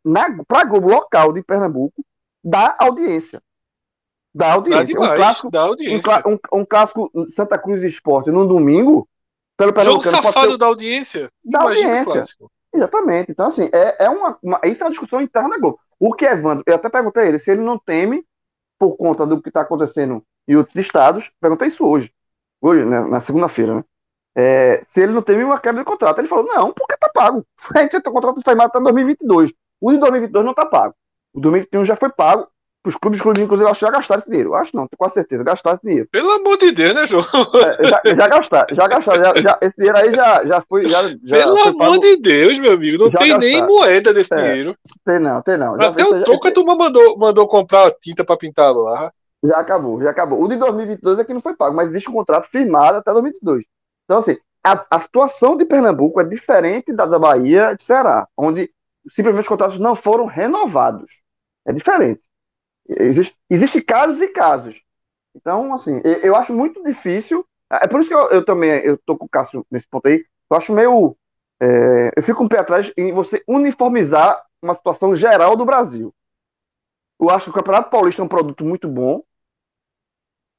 [0.48, 2.05] para a Globo local de Pernambuco,
[2.44, 3.40] dá audiência.
[4.34, 4.80] Dá audiência.
[4.80, 6.22] Dá demais, um clássico, dá audiência.
[6.26, 9.09] Um, um, um clássico Santa Cruz Esporte no domingo,
[9.56, 10.14] pelo Pernambucano.
[10.14, 10.59] Jogo safado ter...
[10.59, 11.30] da audiência.
[11.44, 12.22] Da audiência.
[12.74, 13.30] Exatamente.
[13.30, 15.78] Então, assim, é, é uma, uma, Isso é uma discussão interna da Globo.
[15.98, 18.26] O que Evandro, eu até perguntei a ele se ele não teme,
[18.78, 22.12] por conta do que está acontecendo em outros estados, perguntei isso hoje,
[22.60, 23.84] hoje, né, na segunda-feira, né?
[24.37, 26.19] É, se ele não teve uma quebra de contrato.
[26.19, 27.43] Ele falou, não, porque tá pago.
[27.75, 29.53] A gente tem o contrato firmado até 2022.
[29.81, 30.95] O de 2022 não tá pago.
[31.33, 32.47] O 2021 já foi pago.
[32.87, 34.55] Os clubes, inclusive, acho que já gastaram esse dinheiro.
[34.55, 36.09] Acho não, tenho quase certeza, gastaram esse dinheiro.
[36.13, 37.25] Pelo amor de Deus, né, João?
[37.25, 39.25] É, já, já gastaram, já gastaram.
[39.25, 40.87] Já, já, esse dinheiro aí já, já foi.
[40.87, 43.39] Já, já Pelo foi amor de Deus, meu amigo, não tem gastaram.
[43.41, 44.77] nem moeda desse é, dinheiro.
[45.05, 45.75] Tem não, tem não.
[45.75, 49.11] Até o troco a turma mandou, mandou comprar tinta para pintar lá.
[49.43, 50.41] Já acabou, já acabou.
[50.41, 53.65] O de 2022 é que não foi pago, mas existe um contrato firmado até 2022.
[54.07, 58.27] Então, assim, a, a, situação de Pernambuco é diferente da da Bahia e de Ceará,
[58.37, 58.73] onde
[59.12, 61.11] simplesmente os contratos não foram renovados.
[61.66, 62.23] É diferente.
[62.89, 64.81] Existe, existe casos e casos.
[65.35, 67.47] Então, assim, eu, eu acho muito difícil.
[67.70, 70.24] É por isso que eu, eu também eu com o Cássio nesse ponto aí.
[70.51, 71.16] Eu acho meio.
[71.61, 76.15] É, eu fico um pé atrás em você uniformizar uma situação geral do Brasil.
[77.20, 79.23] Eu acho que o Campeonato Paulista é um produto muito bom,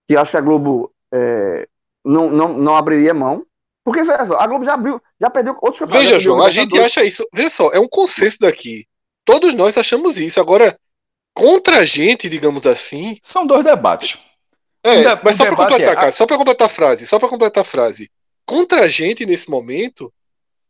[0.07, 1.67] que acho que a Globo é,
[2.07, 3.45] não, não, não abriria mão.
[3.83, 6.09] Porque a Globo já abriu, já perdeu outros campeonatos.
[6.09, 7.25] Veja, João, a gente acha isso.
[7.33, 8.85] Veja só, é um consenso daqui.
[9.23, 10.41] Todos nós achamos isso.
[10.41, 10.77] Agora,
[11.33, 13.17] contra a gente, digamos assim.
[13.21, 14.17] São dois debates.
[14.83, 15.95] É, um mas só para completar, é...
[15.95, 18.11] cara, só para completar a frase, só para completar a frase.
[18.45, 20.11] Contra a gente, nesse momento,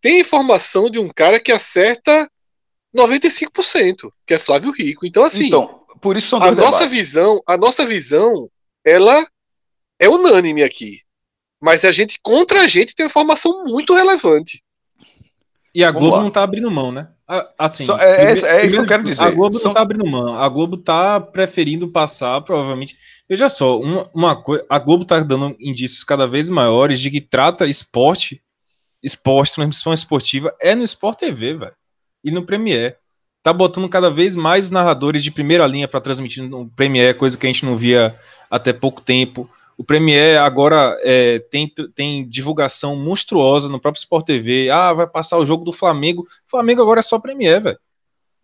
[0.01, 2.30] tem informação de um cara que acerta
[2.95, 5.05] 95%, que é Flávio Rico.
[5.05, 5.47] Então, assim.
[5.47, 6.72] Então, por isso são dois a debates.
[6.72, 8.49] nossa visão, a nossa visão,
[8.85, 9.26] ela
[9.99, 11.01] é unânime aqui.
[11.62, 14.62] Mas a gente, contra a gente, tem informação muito relevante.
[15.78, 17.08] E a Globo não tá abrindo mão, né?
[17.56, 19.24] Assim, Só, é, primeiro, é, é isso que eu quero dizer.
[19.24, 19.70] A Globo São...
[19.70, 20.36] não tá abrindo mão.
[20.36, 22.98] A Globo tá preferindo passar, provavelmente.
[23.30, 24.66] Veja só, uma, uma coisa.
[24.70, 28.42] A Globo tá dando indícios cada vez maiores de que trata esporte,
[29.04, 31.74] esporte, transmissão esportiva, é no Sport TV, velho.
[32.24, 32.96] E no Premiere.
[33.44, 37.46] Tá botando cada vez mais narradores de primeira linha para transmitir no Premiere, coisa que
[37.46, 38.18] a gente não via
[38.50, 39.48] até pouco tempo.
[39.78, 44.70] O Premier agora é, tem, tem divulgação monstruosa no próprio Sport TV.
[44.72, 46.28] Ah, vai passar o jogo do Flamengo.
[46.49, 47.80] Flamengo agora é só Premier, velho.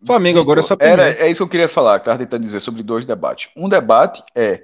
[0.06, 0.98] Flamengo agora é só Premier.
[1.00, 3.48] Era, é isso que eu queria falar, que tentando dizer sobre dois debates.
[3.56, 4.62] Um debate é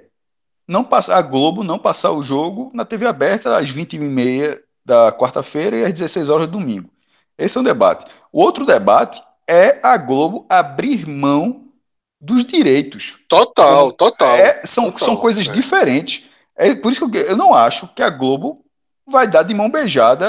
[0.67, 5.77] não passar a Globo não passar o jogo na TV aberta às 20h30 da quarta-feira
[5.77, 6.89] e às 16 horas do domingo.
[7.37, 8.05] Esse é um debate.
[8.31, 11.59] O outro debate é a Globo abrir mão
[12.19, 13.17] dos direitos.
[13.27, 14.35] Total, total.
[14.37, 15.51] É, são, total, são coisas é.
[15.51, 16.29] diferentes.
[16.57, 18.63] É por isso que eu, eu não acho que a Globo
[19.07, 20.25] vai dar de mão beijada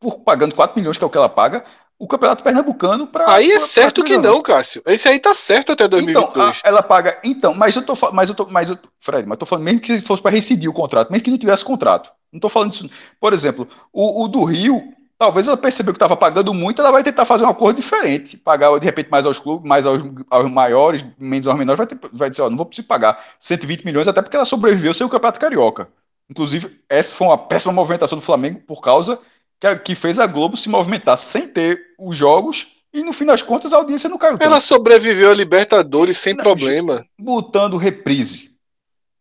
[0.00, 1.64] por pagando 4 milhões, que é o que ela paga,
[1.98, 3.30] o Campeonato Pernambucano para.
[3.30, 4.82] Aí é pra, certo pra que não, Cássio.
[4.86, 6.34] Esse aí tá certo até 2022.
[6.34, 7.18] Então, a, ela paga.
[7.22, 9.80] Então, mas eu tô mas eu tô, mas eu, Fred, mas eu tô falando mesmo
[9.80, 12.10] que fosse para rescindir o contrato, mesmo que não tivesse contrato.
[12.32, 12.88] Não tô falando disso.
[13.20, 14.82] Por exemplo, o, o do Rio,
[15.20, 18.78] talvez ela percebeu que estava pagando muito, ela vai tentar fazer um acordo diferente, pagar
[18.78, 22.30] de repente mais aos clubes, mais aos, aos maiores, menos aos menores, vai, ter, vai
[22.30, 25.38] dizer, ó, não vou precisar pagar 120 milhões, até porque ela sobreviveu sem o Campeonato
[25.38, 25.86] Carioca.
[26.30, 29.20] Inclusive, essa foi uma péssima movimentação do Flamengo por causa
[29.60, 33.26] que, a, que fez a Globo se movimentar sem ter os jogos e no fim
[33.26, 34.38] das contas a audiência não caiu.
[34.40, 37.04] Ela sobreviveu a Libertadores sem não, problema.
[37.18, 38.52] Botando reprise.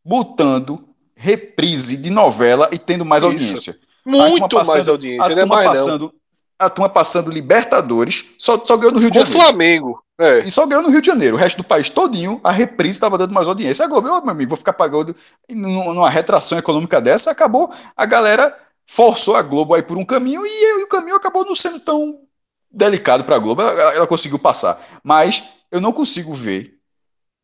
[0.06, 0.82] Botando
[1.18, 3.34] reprise de novela e tendo mais Isso.
[3.34, 3.89] audiência.
[4.10, 6.14] Muito passando, mais audiência, a turma, mais passando, não.
[6.58, 9.40] a turma passando Libertadores, só, só ganhou no Rio Com de Janeiro.
[9.40, 10.04] Flamengo.
[10.20, 10.40] É.
[10.40, 11.38] E só ganhou no Rio de Janeiro.
[11.38, 13.86] O resto do país todinho, a reprise estava dando mais audiência.
[13.86, 15.16] A Globo, oh, meu amigo, vou ficar pagando
[15.50, 17.32] numa retração econômica dessa.
[17.32, 18.54] Acabou, a galera
[18.86, 22.20] forçou a Globo aí por um caminho e, e o caminho acabou não sendo tão
[22.70, 23.62] delicado para a Globo.
[23.62, 24.82] Ela, ela, conseguiu passar.
[25.02, 26.74] Mas eu não consigo ver.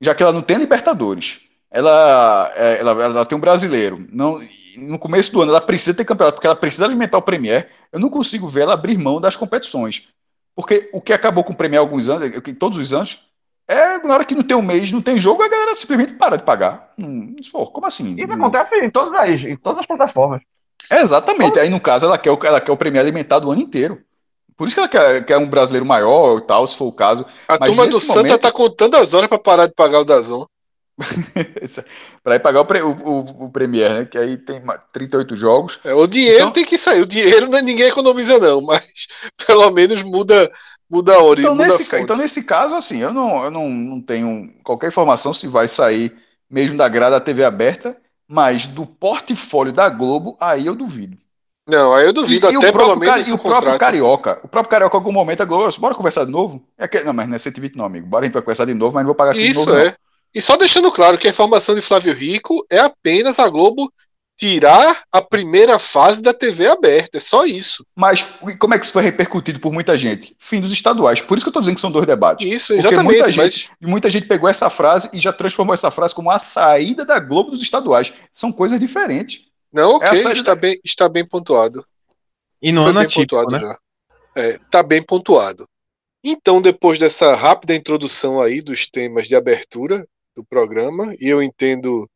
[0.01, 1.39] já que ela não tem Libertadores,
[1.71, 4.37] ela, é, ela, ela tem um brasileiro, não,
[4.77, 7.99] no começo do ano ela precisa ter campeonato, porque ela precisa alimentar o Premier, eu
[7.99, 10.03] não consigo ver ela abrir mão das competições.
[10.55, 13.19] Porque o que acabou com o Premier alguns anos, todos os anos,
[13.67, 16.37] é na hora que não tem um mês, não tem jogo, a galera simplesmente para
[16.37, 16.87] de pagar.
[16.97, 18.15] Hum, pô, como assim?
[18.15, 20.41] Isso acontece em todas as, em todas as plataformas.
[20.89, 21.59] É, exatamente.
[21.59, 23.99] Aí, no caso, ela quer, ela quer o Premier alimentado o ano inteiro.
[24.55, 27.25] Por isso que ela quer, quer um brasileiro maior e tal, se for o caso.
[27.47, 28.13] A Mas turma do momento...
[28.13, 30.45] Santa tá contando as horas para parar de pagar o Dazon.
[32.23, 34.05] para ir pagar o, o, o, Premier, né?
[34.05, 34.61] Que aí tem
[34.93, 35.79] 38 jogos.
[35.83, 36.51] É, o dinheiro então...
[36.51, 37.01] tem que sair.
[37.01, 39.07] O dinheiro não, é, ninguém economiza, não, mas
[39.45, 40.49] pelo menos muda,
[40.89, 41.41] muda a hora.
[41.41, 45.47] Então, nesse, então, nesse caso, assim, eu não, eu não, não tenho qualquer informação se
[45.47, 46.15] vai sair
[46.49, 47.97] mesmo da grada da TV aberta,
[48.27, 51.17] mas do portfólio da Globo, aí eu duvido.
[51.67, 53.27] Não, aí eu duvido e, até e pelo menos.
[53.27, 54.39] E o próprio Carioca.
[54.43, 56.63] O próprio Carioca, em algum momento, a Globo, bora conversar de novo?
[56.77, 58.07] É que, não, mas não é 120 não, amigo.
[58.07, 59.79] Bora a gente vai conversar de novo, mas não vou pagar aqui Isso de novo.
[59.79, 59.85] É.
[59.85, 60.14] Não.
[60.35, 63.89] E só deixando claro que a informação de Flávio Rico é apenas a Globo
[64.37, 67.85] tirar a primeira fase da TV aberta, é só isso.
[67.95, 68.21] Mas
[68.59, 70.35] como é que isso foi repercutido por muita gente?
[70.37, 71.21] Fim dos estaduais.
[71.21, 72.45] Por isso que eu estou dizendo que são dois debates.
[72.45, 73.05] Isso, exatamente.
[73.05, 76.37] Porque muita gente, muita gente pegou essa frase e já transformou essa frase como a
[76.37, 78.11] saída da Globo dos estaduais.
[78.29, 79.45] São coisas diferentes.
[79.71, 80.55] Não, ok, é está, da...
[80.55, 81.81] bem, está bem pontuado.
[82.61, 83.59] E não é pontuado né?
[83.59, 83.77] já.
[84.35, 85.65] É, tá bem pontuado.
[86.21, 90.05] Então, depois dessa rápida introdução aí dos temas de abertura
[90.35, 92.09] do programa, e eu entendo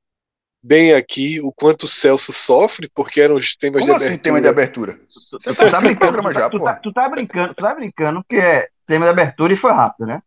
[0.62, 4.42] bem aqui o quanto o Celso sofre, porque eram os temas Como de assim, tema
[4.42, 4.98] de abertura?
[5.08, 8.36] Você tá, tá brincando, programa já, tu, tá, tu tá brincando, tu tá brincando que
[8.36, 10.22] é tema de abertura e foi rápido, né?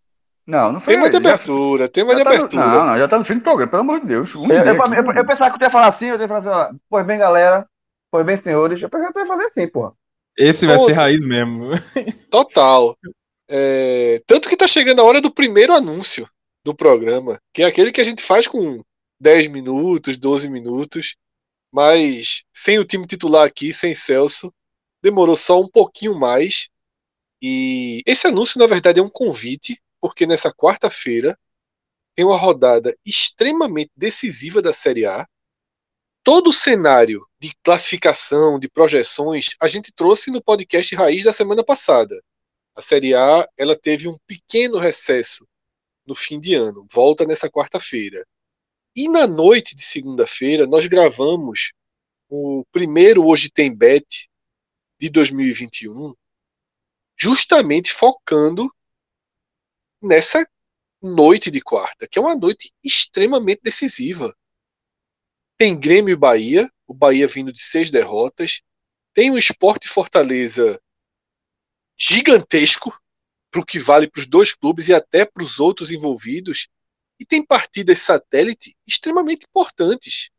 [0.47, 0.95] Não, não foi.
[0.95, 2.67] Tema de abertura, já, tema de tá abertura.
[2.67, 4.35] No, não, não, já tá no fim do programa, pelo amor de Deus.
[4.35, 6.49] Um eu, eu, eu, eu, pensava que tu ia falar assim, eu ia falar assim,
[6.49, 7.67] ó, pois bem, galera,
[8.11, 9.95] pois bem, senhores, eu pensava que tu ia fazer assim, pô.
[10.37, 10.87] Esse vai Todo.
[10.87, 11.71] ser raiz mesmo.
[12.31, 12.97] Total.
[13.49, 16.27] É, tanto que tá chegando a hora do primeiro anúncio
[16.65, 18.83] do programa, que é aquele que a gente faz com
[19.21, 21.17] 10 minutos, 12 minutos,
[21.73, 24.53] mas sem o time titular aqui, sem Celso,
[25.03, 26.69] demorou só um pouquinho mais.
[27.41, 31.39] E esse anúncio, na verdade, é um convite, porque nessa quarta-feira
[32.15, 35.27] tem uma rodada extremamente decisiva da Série A.
[36.23, 41.65] Todo o cenário de classificação, de projeções, a gente trouxe no podcast Raiz da semana
[41.65, 42.15] passada.
[42.77, 45.47] A Série A ela teve um pequeno recesso
[46.07, 48.27] no fim de ano, volta nessa quarta-feira.
[48.95, 51.73] E na noite de segunda-feira, nós gravamos
[52.29, 54.29] o primeiro Hoje Tem Bet
[54.99, 56.15] de 2021,
[57.17, 58.69] justamente focando
[60.03, 60.47] nessa
[61.01, 64.37] noite de quarta, que é uma noite extremamente decisiva.
[65.57, 68.63] Tem Grêmio e Bahia, o Bahia vindo de seis derrotas.
[69.15, 70.81] Tem o Esporte Fortaleza
[71.99, 72.97] gigantesco,
[73.53, 76.69] para o que vale para os dois clubes e até para os outros envolvidos,
[77.21, 80.31] e tem partidas satélite extremamente importantes.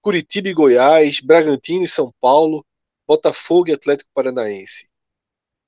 [0.00, 2.64] Curitiba e Goiás, Bragantino e São Paulo,
[3.06, 4.88] Botafogo e Atlético Paranaense.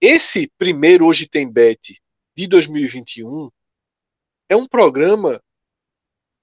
[0.01, 2.01] Esse primeiro Hoje Tem Bet
[2.36, 3.51] de 2021
[4.48, 5.42] é um programa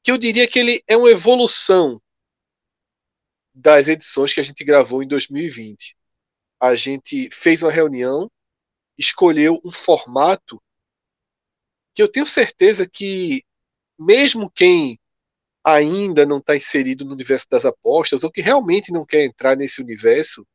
[0.03, 2.01] que eu diria que ele é uma evolução
[3.53, 5.97] das edições que a gente gravou em 2020.
[6.59, 8.29] A gente fez uma reunião,
[8.97, 10.61] escolheu um formato
[11.93, 13.43] que eu tenho certeza que
[13.97, 14.99] mesmo quem
[15.63, 19.81] ainda não está inserido no universo das apostas ou que realmente não quer entrar nesse
[19.81, 20.47] universo,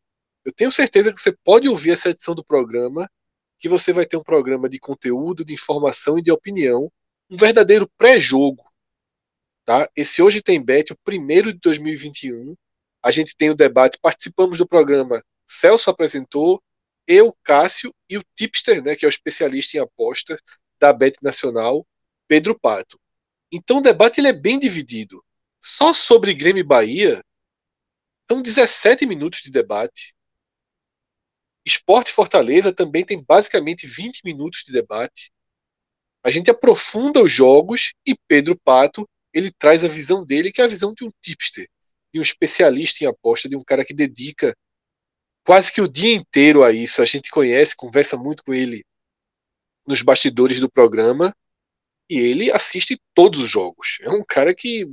[0.44, 3.10] eu tenho certeza que você pode ouvir essa edição do programa,
[3.58, 6.90] que você vai ter um programa de conteúdo, de informação e de opinião,
[7.30, 8.64] um verdadeiro pré-jogo.
[9.64, 9.88] Tá?
[9.94, 12.56] Esse hoje tem bet, o primeiro de 2021.
[13.02, 15.22] A gente tem o debate, participamos do programa.
[15.46, 16.62] Celso apresentou,
[17.06, 20.40] eu, Cássio e o tipster, né, que é o especialista em apostas
[20.78, 21.86] da Bet Nacional,
[22.26, 22.98] Pedro Pato.
[23.50, 25.24] Então o debate ele é bem dividido.
[25.60, 27.22] Só sobre Grêmio e Bahia,
[28.28, 30.14] são 17 minutos de debate.
[31.64, 35.30] Esporte Fortaleza também tem basicamente 20 minutos de debate.
[36.24, 40.64] A gente aprofunda os jogos e Pedro Pato ele traz a visão dele, que é
[40.64, 41.68] a visão de um tipster,
[42.12, 44.54] de um especialista em aposta, de um cara que dedica
[45.44, 47.02] quase que o dia inteiro a isso.
[47.02, 48.84] A gente conhece, conversa muito com ele
[49.86, 51.34] nos bastidores do programa
[52.08, 53.98] e ele assiste todos os jogos.
[54.02, 54.86] É um cara que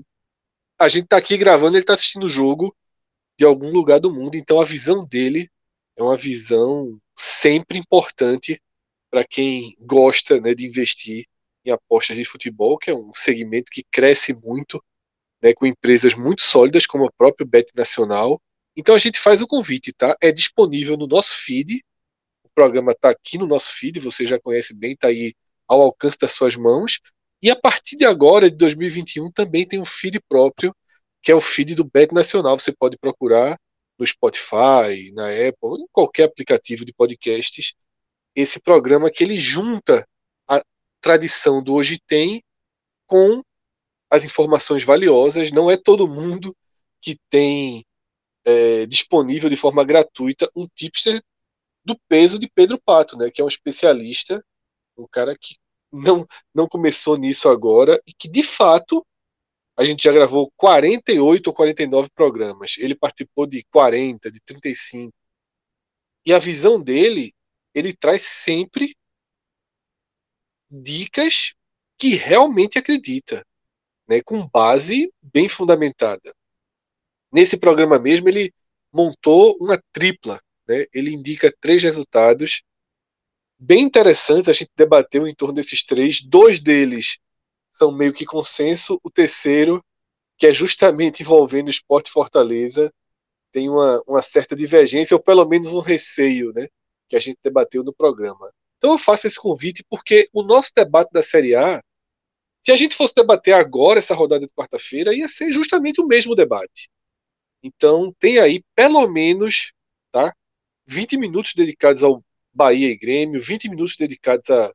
[0.80, 2.76] a gente tá aqui gravando, ele tá assistindo o jogo
[3.38, 5.50] de algum lugar do mundo, então a visão dele
[5.98, 8.62] é uma visão sempre importante
[9.10, 11.26] para quem gosta né, de investir
[11.66, 14.84] em apostas de futebol, que é um segmento que cresce muito,
[15.42, 18.42] né, com empresas muito sólidas como a própria Bet Nacional.
[18.80, 20.16] Então a gente faz o convite, tá?
[20.22, 21.84] É disponível no nosso feed.
[22.46, 25.34] O programa está aqui no nosso feed, você já conhece bem, está aí
[25.68, 27.02] ao alcance das suas mãos.
[27.44, 30.74] E a partir de agora, de 2021, também tem um feed próprio,
[31.22, 32.58] que é o feed do Bet Nacional.
[32.58, 33.60] Você pode procurar
[33.98, 37.74] no Spotify, na Apple, em qualquer aplicativo de podcasts,
[38.34, 40.08] esse programa que ele junta
[40.48, 40.64] a
[41.02, 42.42] tradição do Hoje Tem
[43.06, 43.44] com
[44.10, 45.52] as informações valiosas.
[45.52, 46.56] Não é todo mundo
[47.02, 47.86] que tem
[48.46, 51.22] é, disponível de forma gratuita um tipster
[51.84, 54.44] do peso de Pedro Pato, né, que é um especialista,
[54.98, 55.56] um cara que
[55.92, 59.06] não, não começou nisso agora e que de fato
[59.80, 62.76] a gente já gravou 48 ou 49 programas.
[62.78, 65.14] Ele participou de 40, de 35.
[66.26, 67.34] E a visão dele,
[67.74, 68.94] ele traz sempre
[70.70, 71.54] dicas
[71.98, 73.46] que realmente acredita,
[74.08, 76.36] né, com base bem fundamentada.
[77.32, 78.54] Nesse programa mesmo, ele
[78.92, 80.42] montou uma tripla.
[80.68, 80.86] Né?
[80.94, 82.64] Ele indica três resultados
[83.58, 84.50] bem interessantes.
[84.50, 86.22] A gente debateu em torno desses três.
[86.22, 87.18] Dois deles
[87.72, 89.00] são meio que consenso.
[89.04, 89.84] O terceiro,
[90.38, 92.92] que é justamente envolvendo o esporte Fortaleza,
[93.52, 96.68] tem uma, uma certa divergência, ou pelo menos um receio, né?
[97.08, 98.52] Que a gente debateu no programa.
[98.78, 101.82] Então eu faço esse convite porque o nosso debate da Série A,
[102.64, 106.36] se a gente fosse debater agora essa rodada de quarta-feira, ia ser justamente o mesmo
[106.36, 106.90] debate.
[107.62, 109.74] Então tem aí pelo menos
[110.12, 110.34] tá,
[110.88, 112.24] 20 minutos dedicados ao
[112.54, 114.72] Bahia e Grêmio, 20 minutos dedicados a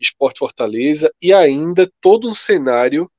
[0.00, 3.10] Esporte Fortaleza e ainda todo um cenário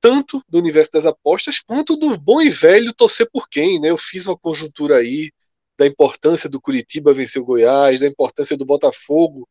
[0.00, 3.90] tanto do universo das apostas quanto do bom e velho torcer por quem, né?
[3.90, 5.32] Eu fiz uma conjuntura aí
[5.78, 9.48] da importância do Curitiba vencer o Goiás, da importância do Botafogo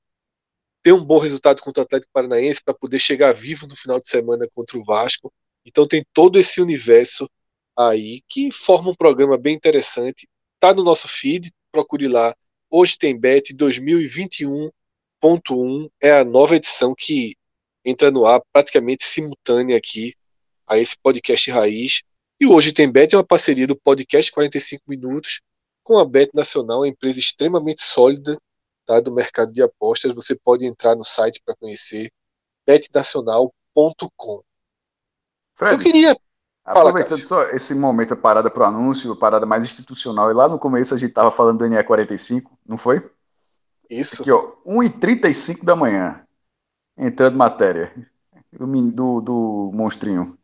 [0.84, 4.10] ter um bom resultado contra o Atlético Paranaense para poder chegar vivo no final de
[4.10, 5.34] semana contra o Vasco.
[5.66, 7.30] Então tem todo esse universo
[7.78, 10.28] aí que forma um programa bem interessante.
[10.60, 12.34] Tá no nosso feed, procure lá
[12.76, 17.36] Hoje tem Bet 2021.1 é a nova edição que
[17.86, 20.16] entra no ar praticamente simultânea aqui
[20.66, 22.02] a esse podcast raiz.
[22.42, 25.40] E hoje tem Bet é uma parceria do podcast 45 minutos
[25.84, 28.36] com a Bet Nacional, uma empresa extremamente sólida
[28.88, 30.16] tá, do mercado de apostas.
[30.16, 32.12] Você pode entrar no site para conhecer
[32.66, 34.42] betnacional.com.
[35.62, 36.18] Eu queria
[36.66, 40.34] Aproveitando Fala, só esse momento, a parada para o anúncio, a parada mais institucional, e
[40.34, 43.06] lá no começo a gente tava falando do NE45, não foi?
[43.90, 44.22] Isso.
[44.22, 46.26] Aqui, ó, 1h35 da manhã,
[46.98, 47.92] entrando matéria,
[48.52, 50.38] do, do, do monstrinho.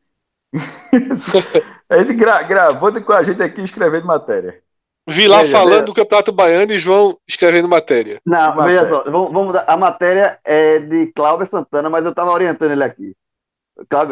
[1.90, 4.62] Ele gra, gravou com a gente aqui escrevendo matéria.
[5.08, 5.86] Vi lá veja, falando veja.
[5.86, 8.22] do Campeonato Baiano e João escrevendo matéria.
[8.26, 8.84] Não, matéria.
[8.84, 12.84] veja só, vamos, vamos, a matéria é de Cláudio Santana, mas eu estava orientando ele
[12.84, 13.16] aqui.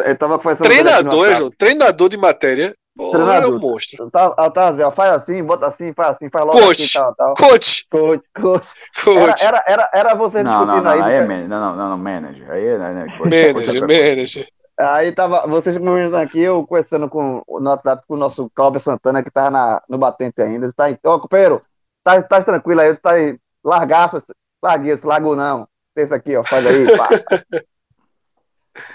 [0.05, 2.73] Ele tava fazendo treinador, João, treinador de matéria.
[2.97, 3.33] treinador.
[3.33, 4.09] é um monstro.
[4.09, 7.33] Tá, tá, Zé, faz assim, bota assim, faz assim, faz logo coach, assim, tal, tal.
[7.35, 7.87] Coach.
[7.89, 8.67] Coach, coach.
[9.03, 9.43] coach.
[9.43, 11.01] Era, era, era, era você não, não, não, aí.
[11.01, 12.49] aí é man, não, não, não, manager.
[12.49, 14.47] Aí é, né, coach, manager, coach é manager.
[14.79, 19.23] Aí tava, vocês comentando aqui, eu conversando com o WhatsApp com o nosso Cláudio Santana,
[19.23, 20.67] que tava na, no batente ainda.
[20.67, 21.63] Ele tá aí, ô, companheiro,
[22.03, 24.21] tá, tá tranquilo aí, tá aí, largaço,
[24.63, 25.67] largue isso, largo não.
[25.95, 27.09] Pensa aqui, ó, faz aí, pá.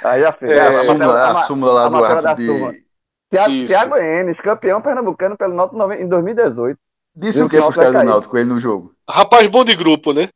[0.05, 0.53] Aí já fez.
[0.53, 2.83] É, a, súmula, a, súmula lá do árbitro de.
[3.31, 6.79] Tiago, Thiago Enes, campeão pernambucano pelo Náutico em 2018.
[7.15, 8.95] Disse o que pros caras do Náutico ele no jogo?
[9.09, 10.29] Rapaz bom de grupo, né?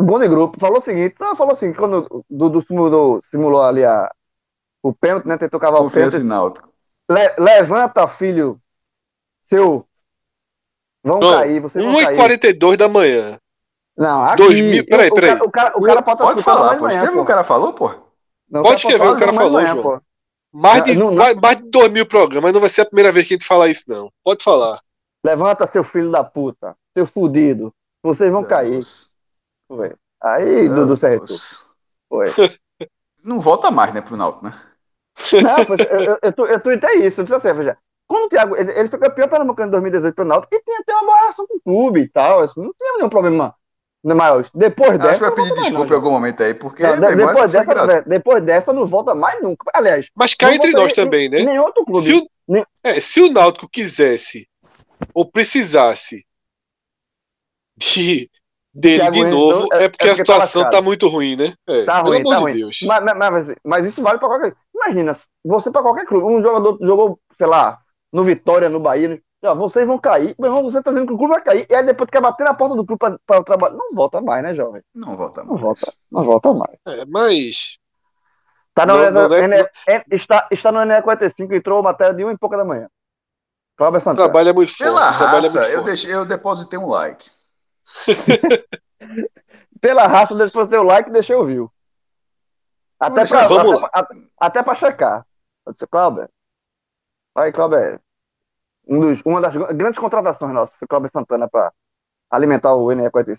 [0.00, 0.58] Bom de grupo.
[0.58, 4.10] Falou o seguinte, só falou assim, quando o Dudu simulou, simulou ali a,
[4.82, 5.38] o pênalti, né?
[5.38, 6.28] Tentou cavar Confiança o pênalti.
[6.28, 6.72] Náutico.
[7.08, 8.60] Le, levanta, filho.
[9.44, 9.86] Seu.
[11.04, 13.38] Vão Bom, cair, vocês vão 1h42 da manhã.
[13.96, 14.36] Não, aqui.
[14.36, 15.30] 2000, peraí, peraí.
[15.30, 16.88] O cara, o cara, o cara pode, pode falar, pô.
[16.88, 17.92] Escreve o cara falou, pô.
[18.52, 19.82] Não, Pode escrever, o cara falou, João.
[19.82, 20.00] Pô.
[20.52, 23.10] Mais de, não, não, mais, mais de dois mil programas, não vai ser a primeira
[23.10, 24.12] vez que a gente fala isso, não.
[24.22, 24.78] Pode falar.
[25.24, 27.72] Levanta, seu filho da puta, seu fudido.
[28.02, 28.50] Vocês vão Deus.
[28.50, 28.80] cair.
[29.66, 29.94] Foi.
[30.22, 30.74] Aí, Deus.
[30.80, 31.34] Dudu Cerretu.
[32.10, 32.26] Foi.
[33.24, 34.52] Não volta mais, né, pro Náutico, né?
[35.42, 38.56] Não, foi, eu, eu, eu, eu tuitei isso, eu disse assim, veja, quando o Thiago,
[38.56, 41.46] ele, ele foi campeão pernambucano em 2018 pelo Náutico, e tinha até uma boa relação
[41.46, 43.54] com o clube e tal, assim, não tinha nenhum problema
[44.04, 45.10] mas depois dessa.
[45.10, 46.82] Acho que vai pedir desculpa em algum momento aí, porque.
[46.82, 49.70] Não, depois, dessa, depois dessa não volta mais nunca.
[49.72, 50.08] Aliás.
[50.14, 51.42] Mas cá entre nós também, né?
[51.42, 52.04] Nem outro clube.
[52.04, 52.66] Se o, nem...
[52.82, 54.48] É, se o Náutico quisesse
[55.14, 56.26] ou precisasse
[57.76, 58.28] de,
[58.74, 61.36] dele de novo, então, é, é, porque é, a tá situação tá, tá, muito ruim,
[61.36, 61.54] né?
[61.68, 62.54] É, tá ruim, tá ruim.
[62.54, 62.80] Deus.
[62.82, 64.54] Mas, mas, mas, isso vale para qualquer.
[64.74, 66.26] Imagina, você para qualquer clube.
[66.26, 67.78] Um jogador jogou, sei lá,
[68.12, 71.18] no Vitória, no Bahia, ó, vocês vão cair, meu irmão, você tá dizendo que o
[71.18, 73.76] clube vai cair, e aí depois quer bater na porta do clube para o trabalho.
[73.76, 74.82] Não volta mais, né, jovem?
[74.94, 75.50] Não volta mais.
[75.50, 76.78] Não volta, não volta mais.
[76.86, 77.78] É, mas.
[78.74, 79.36] Tá no não, não
[80.10, 82.88] está, está no NE45, entrou matéria de 1 e pouca da manhã.
[83.76, 84.28] Cláudio Santana.
[84.28, 84.84] Trabalha muito forte.
[84.84, 87.30] Pela raça, muito eu, deixei, eu depositei um like.
[89.80, 91.72] Pela raça, depositei o like e deixei o view.
[92.98, 95.26] Até para até, até, até checar.
[95.66, 96.28] Eu disse, Cláudio.
[97.34, 98.00] Aí, Cláudio.
[98.92, 101.72] Um dos, uma das grandes contratações nossas foi Cláudio Santana para
[102.30, 103.38] alimentar o NE45.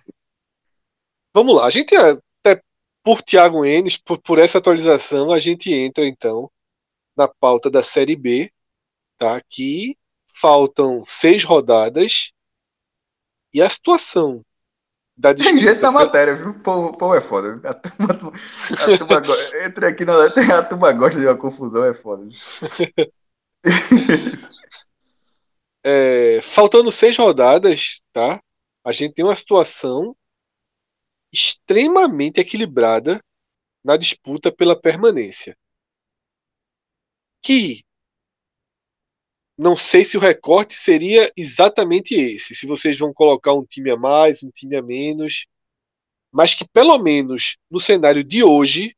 [1.31, 2.59] Vamos lá, a gente até
[3.03, 6.49] por Thiago Enes, por, por essa atualização, a gente entra então
[7.15, 8.51] na pauta da Série B,
[9.15, 9.39] tá?
[9.47, 9.95] Que
[10.27, 12.31] faltam seis rodadas
[13.53, 14.43] e a situação
[15.15, 15.55] da disputa.
[15.55, 16.49] Tem jeito na matéria, viu?
[16.49, 17.61] O povo, povo é foda.
[17.63, 19.21] A turma, a turma
[19.63, 22.25] entra aqui na a turma gosta de uma confusão, é foda.
[25.84, 28.41] é, faltando seis rodadas, tá?
[28.84, 30.15] A gente tem uma situação
[31.31, 33.23] extremamente equilibrada
[33.84, 35.57] na disputa pela permanência.
[37.41, 37.84] Que
[39.57, 43.97] não sei se o recorte seria exatamente esse, se vocês vão colocar um time a
[43.97, 45.45] mais, um time a menos,
[46.31, 48.95] mas que pelo menos no cenário de hoje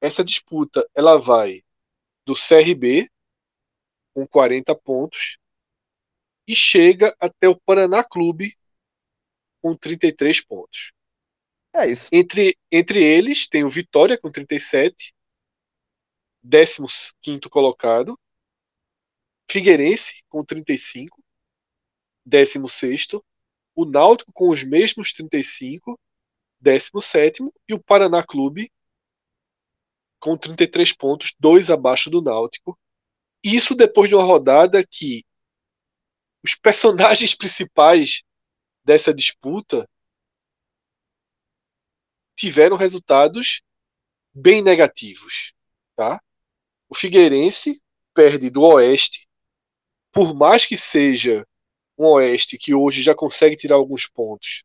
[0.00, 1.62] essa disputa ela vai
[2.24, 3.10] do CRB
[4.14, 5.38] com 40 pontos
[6.46, 8.56] e chega até o Paraná Clube
[9.60, 10.92] com 33 pontos.
[11.72, 12.08] É isso.
[12.12, 15.14] Entre, entre eles tem o Vitória com 37,
[17.22, 18.18] 15 colocado,
[19.50, 21.22] Figueirense com 35,
[22.24, 23.08] 16.
[23.74, 25.98] O Náutico com os mesmos 35,
[26.60, 27.42] 17.
[27.68, 28.70] E o Paraná Clube
[30.20, 32.78] com 33 pontos, dois abaixo do Náutico.
[33.42, 35.22] Isso depois de uma rodada que
[36.44, 38.22] os personagens principais
[38.84, 39.88] dessa disputa
[42.36, 43.62] tiveram resultados
[44.34, 45.54] bem negativos,
[45.96, 46.20] tá?
[46.88, 47.80] O Figueirense
[48.12, 49.26] perde do Oeste
[50.14, 51.44] por mais que seja
[51.98, 54.62] um Oeste que hoje já consegue tirar alguns pontos,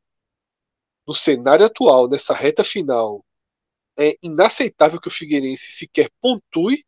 [1.07, 3.25] no cenário atual, nessa reta final,
[3.97, 6.85] é inaceitável que o Figueirense sequer pontue,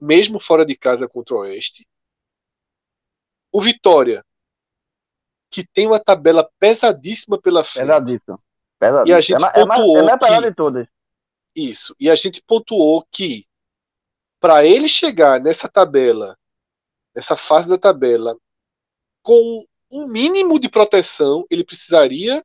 [0.00, 1.84] mesmo fora de casa contra o Oeste.
[3.54, 4.24] O Vitória,
[5.48, 7.86] que tem uma tabela pesadíssima pela frente.
[7.86, 8.40] Pesadíssima.
[8.80, 9.08] pesadíssima.
[9.08, 10.08] E a gente é, pontuou.
[10.08, 10.88] É, é, é de todas.
[11.54, 11.94] Isso.
[12.00, 13.46] E a gente pontuou que
[14.40, 16.36] para ele chegar nessa tabela
[17.14, 18.36] nessa fase da tabela,
[19.22, 22.44] com um mínimo de proteção, ele precisaria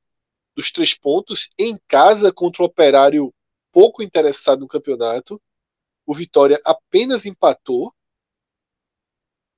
[0.55, 3.33] dos três pontos em casa contra o Operário
[3.71, 5.41] pouco interessado no campeonato.
[6.05, 7.91] O Vitória apenas empatou.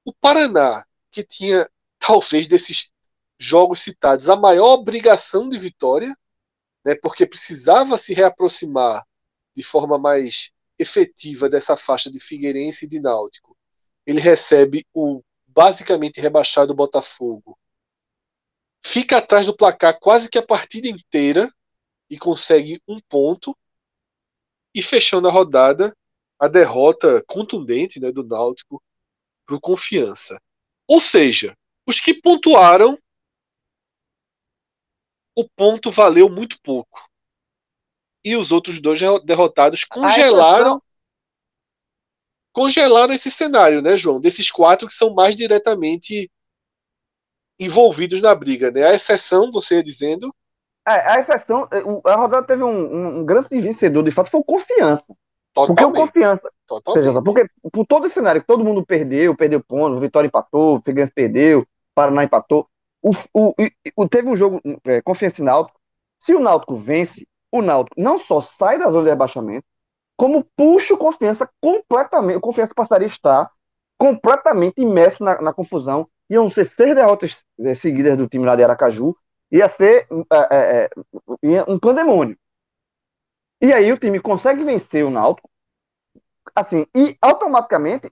[0.05, 1.69] O Paraná, que tinha
[1.99, 2.91] talvez desses
[3.39, 6.15] jogos citados a maior obrigação de vitória,
[6.85, 9.03] né, porque precisava se reaproximar
[9.55, 13.55] de forma mais efetiva dessa faixa de Figueirense e de Náutico
[14.05, 17.57] ele recebe o basicamente rebaixado Botafogo.
[18.83, 21.51] Fica atrás do placar quase que a partida inteira
[22.09, 23.55] e consegue um ponto.
[24.73, 25.95] E fechando a rodada,
[26.39, 28.81] a derrota contundente né, do Náutico
[29.45, 30.41] para o Confiança.
[30.91, 31.57] Ou seja,
[31.87, 32.97] os que pontuaram,
[35.33, 37.09] o ponto valeu muito pouco.
[38.25, 40.83] E os outros dois derrotados congelaram
[42.51, 44.19] congelaram esse cenário, né, João?
[44.19, 46.29] Desses quatro que são mais diretamente
[47.57, 48.83] envolvidos na briga, né?
[48.83, 50.29] A exceção, você ia dizendo.
[50.85, 54.43] É, a exceção, é, a rodada teve um, um grande vencedor, de fato, foi o
[54.43, 55.15] Confiança.
[55.53, 55.77] Totalmente.
[55.77, 56.51] Porque o Confiança.
[56.79, 57.23] Totalmente.
[57.23, 61.65] Porque por todo esse cenário que todo mundo perdeu, perdeu pontos, Vitória empatou, Figueirense perdeu,
[61.93, 62.67] Paraná empatou.
[63.01, 63.53] O, o,
[63.97, 65.79] o, teve um jogo, é, Confiança e Náutico.
[66.19, 69.65] Se o Náutico vence, o Náutico não só sai da zona de rebaixamento,
[70.15, 72.37] como puxa o Confiança completamente.
[72.37, 73.51] O Confiança passaria a estar
[73.97, 76.07] completamente imerso na, na confusão.
[76.29, 79.15] Iam ser seis derrotas eh, seguidas do time lá de Aracaju.
[79.51, 80.07] Ia ser
[80.51, 80.89] é,
[81.43, 82.37] é, um pandemônio.
[83.61, 85.50] E aí o time consegue vencer o Náutico.
[86.55, 88.11] Assim, e automaticamente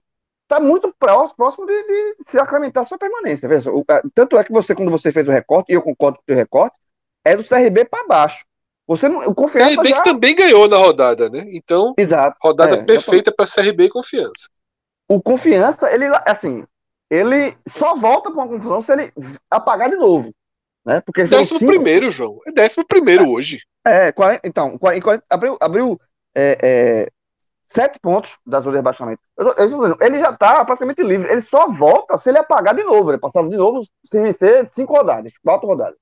[0.50, 3.48] está muito próximo de, de se acreditar sua permanência.
[3.48, 6.22] Veja, o, tanto é que você, quando você fez o recorte, e eu concordo com
[6.22, 6.76] o seu recorte,
[7.24, 8.44] é do CRB para baixo.
[8.86, 9.96] Você não, o Confiança CRB já...
[9.96, 11.44] que também ganhou na rodada, né?
[11.52, 12.36] Então, Exato.
[12.42, 14.48] rodada é, perfeita para CRB e Confiança.
[15.08, 16.64] O Confiança, ele assim,
[17.08, 19.12] ele só volta para uma confusão se ele
[19.48, 20.34] apagar de novo,
[20.84, 21.00] né?
[21.00, 21.70] Porque décimo cinco...
[21.70, 22.40] primeiro, João.
[22.46, 23.60] É décimo primeiro é, hoje.
[23.86, 26.00] É, 40, então, 40, abriu, abriu
[26.34, 27.10] é, é,
[27.72, 29.22] sete pontos da zona de rebaixamento.
[29.38, 31.30] Eu, eu, ele já está praticamente livre.
[31.30, 33.10] Ele só volta se ele apagar de novo.
[33.10, 35.96] Ele passava de novo sem vencer cinco rodadas, quatro rodadas.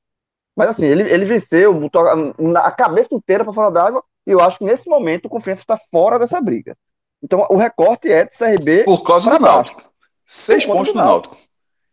[0.56, 4.40] Mas assim, ele, ele venceu, botou a, a cabeça inteira para fora d'água, e eu
[4.40, 6.76] acho que nesse momento o Confiança está fora dessa briga.
[7.22, 8.84] Então o recorte é de CRB.
[8.84, 9.82] Por causa do Náutico.
[10.26, 11.36] Seis pontos do Náutico.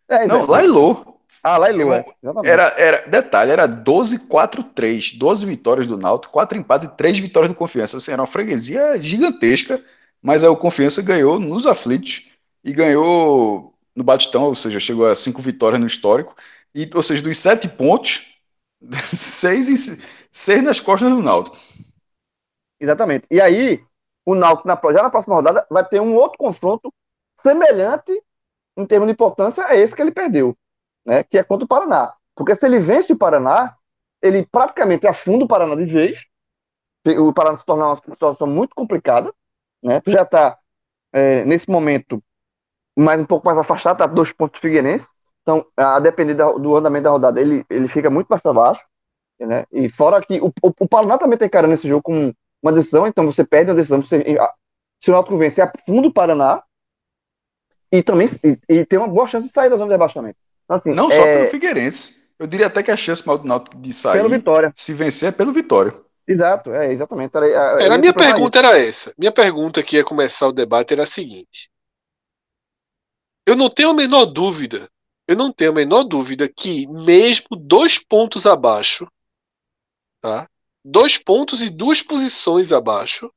[0.08, 1.15] É, não, Lailô.
[1.48, 2.04] Ah, lá e Lua.
[2.44, 5.16] Era, era, detalhe, era 12-4-3.
[5.16, 7.98] 12 vitórias do Náutico, 4 empates e 3 vitórias do Confiança.
[7.98, 9.80] Assim, era uma freguesia gigantesca,
[10.20, 12.32] mas aí o Confiança ganhou nos aflitos
[12.64, 16.36] e ganhou no Batistão, ou seja, chegou a 5 vitórias no histórico.
[16.74, 18.26] E, ou seja, dos 7 pontos,
[19.14, 20.02] 6, em,
[20.32, 21.58] 6 nas costas do Náutico.
[22.80, 23.28] Exatamente.
[23.30, 23.84] E aí,
[24.26, 26.92] o Náutico, na, já na próxima rodada, vai ter um outro confronto
[27.44, 28.20] semelhante
[28.76, 30.58] em termos de importância a esse que ele perdeu
[31.06, 32.14] né, que é contra o Paraná.
[32.36, 33.76] Porque se ele vence o Paraná,
[34.22, 36.26] ele praticamente afunda o Paraná de vez.
[37.20, 39.32] O Paraná se torna uma situação muito complicada,
[39.84, 40.02] né?
[40.08, 40.58] Já está
[41.14, 42.22] é, nesse momento
[42.98, 45.10] mais um pouco mais afastado, está dois pontos Figueirense.
[45.42, 48.82] Então, a depender do andamento da rodada, ele, ele fica muito mais para baixo.
[49.40, 49.66] Né?
[49.72, 52.34] E fora que o, o, o Paraná também está encarando esse jogo com
[52.64, 54.24] uma decisão, então você perde uma decisão, você,
[55.00, 56.64] se o Náutico vencer, afunda o Paraná
[57.92, 60.40] e também e, e, tem uma boa chance de sair da zona de rebaixamento.
[60.68, 61.16] Assim, não é...
[61.16, 62.26] só pelo Figueirense.
[62.38, 64.72] Eu diria até que a chance maior do Náutico de sair, pelo Vitória.
[64.76, 65.94] se vencer, é pelo Vitória.
[66.28, 67.38] Exato, é, exatamente.
[67.38, 69.14] Era, era a minha pergunta era essa.
[69.18, 71.70] Minha pergunta que ia começar o debate era a seguinte.
[73.48, 74.90] Eu não tenho a menor dúvida,
[75.28, 79.08] eu não tenho a menor dúvida que mesmo dois pontos abaixo,
[80.20, 80.50] tá?
[80.84, 83.32] Dois pontos e duas posições abaixo,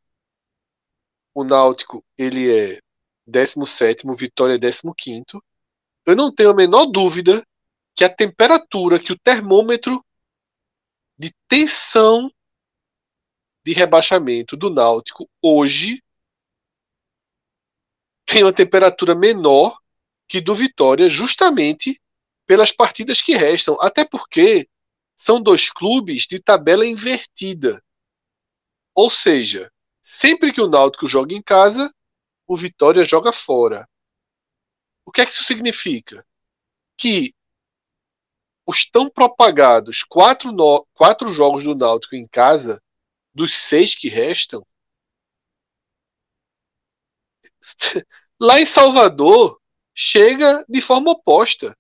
[1.34, 2.80] o Náutico ele é
[3.26, 4.82] 17 Vitória é 15
[6.09, 7.47] eu não tenho a menor dúvida
[7.94, 10.02] que a temperatura, que o termômetro
[11.18, 12.32] de tensão
[13.62, 16.02] de rebaixamento do Náutico hoje
[18.24, 19.78] tem uma temperatura menor
[20.26, 22.01] que do Vitória, justamente
[22.47, 23.76] pelas partidas que restam.
[23.80, 24.66] Até porque
[25.14, 27.82] são dois clubes de tabela invertida.
[28.94, 29.70] Ou seja,
[30.01, 31.93] sempre que o Náutico joga em casa,
[32.47, 33.86] o Vitória joga fora.
[35.09, 36.22] O que é que isso significa?
[36.94, 37.35] Que
[38.66, 40.86] os tão propagados quatro, no...
[40.93, 42.78] quatro jogos do Náutico em casa,
[43.32, 44.62] dos seis que restam,
[48.39, 49.59] lá em Salvador,
[49.94, 51.74] chega de forma oposta.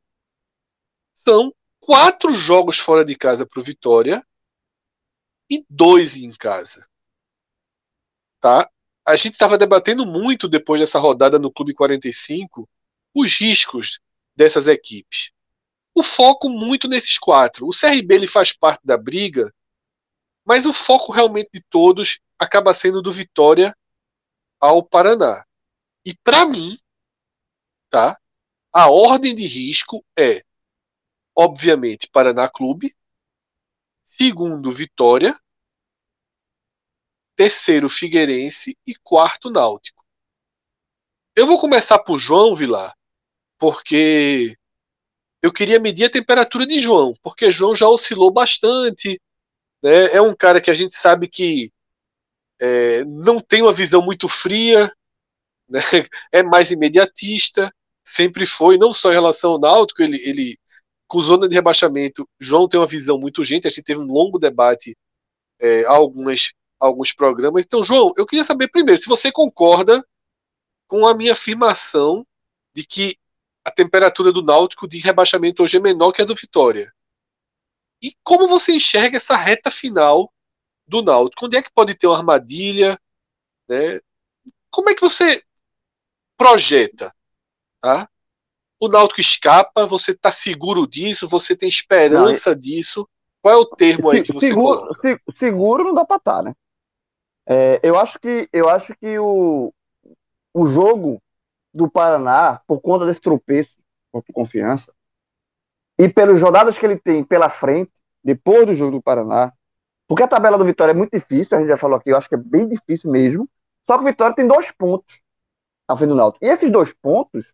[1.14, 4.26] São quatro jogos fora de casa para o Vitória
[5.50, 6.88] e dois em casa.
[8.40, 8.70] Tá?
[9.04, 12.66] A gente estava debatendo muito depois dessa rodada no Clube 45
[13.14, 14.00] os riscos
[14.36, 15.32] dessas equipes.
[15.94, 17.66] O foco muito nesses quatro.
[17.66, 19.52] O CRB ele faz parte da briga,
[20.44, 23.76] mas o foco realmente de todos acaba sendo do Vitória
[24.60, 25.44] ao Paraná.
[26.04, 26.78] E para mim,
[27.90, 28.18] tá?
[28.72, 30.44] A ordem de risco é,
[31.34, 32.94] obviamente, Paraná Clube,
[34.04, 35.38] segundo Vitória,
[37.36, 40.04] terceiro Figueirense e quarto Náutico.
[41.36, 42.97] Eu vou começar por João Vilar,
[43.58, 44.56] porque
[45.42, 49.20] eu queria medir a temperatura de João, porque João já oscilou bastante.
[49.82, 50.16] Né?
[50.16, 51.72] É um cara que a gente sabe que
[52.60, 54.92] é, não tem uma visão muito fria,
[55.68, 55.80] né?
[56.32, 57.72] é mais imediatista,
[58.04, 60.58] sempre foi, não só em relação ao Náutico, ele, ele
[61.06, 64.38] com zona de rebaixamento, João tem uma visão muito urgente, a gente teve um longo
[64.38, 64.96] debate
[65.60, 67.64] é, algumas, alguns programas.
[67.64, 70.04] Então, João, eu queria saber primeiro se você concorda
[70.86, 72.26] com a minha afirmação
[72.74, 73.16] de que
[73.68, 76.90] a temperatura do Náutico de rebaixamento hoje é menor que a do Vitória.
[78.02, 80.32] E como você enxerga essa reta final
[80.86, 81.44] do Náutico?
[81.44, 82.98] Onde é que pode ter uma armadilha?
[83.68, 84.00] Né?
[84.70, 85.42] Como é que você
[86.36, 87.14] projeta?
[87.80, 88.08] Tá?
[88.80, 93.08] O Náutico escapa, você está seguro disso, você tem esperança não, disso.
[93.42, 95.20] Qual é o termo aí que você seguro, coloca?
[95.34, 96.54] Seguro não dá para estar, tá, né?
[97.46, 99.72] É, eu acho que eu acho que o,
[100.54, 101.20] o jogo
[101.72, 103.76] do Paraná, por conta desse tropeço
[104.10, 104.92] contra confiança,
[105.98, 107.92] e pelas rodadas que ele tem pela frente,
[108.22, 109.52] depois do jogo do Paraná,
[110.06, 112.28] porque a tabela do Vitória é muito difícil, a gente já falou aqui, eu acho
[112.28, 113.48] que é bem difícil mesmo,
[113.86, 115.20] só que o Vitória tem dois pontos
[115.86, 116.44] à frente do Náutico.
[116.44, 117.52] E esses dois pontos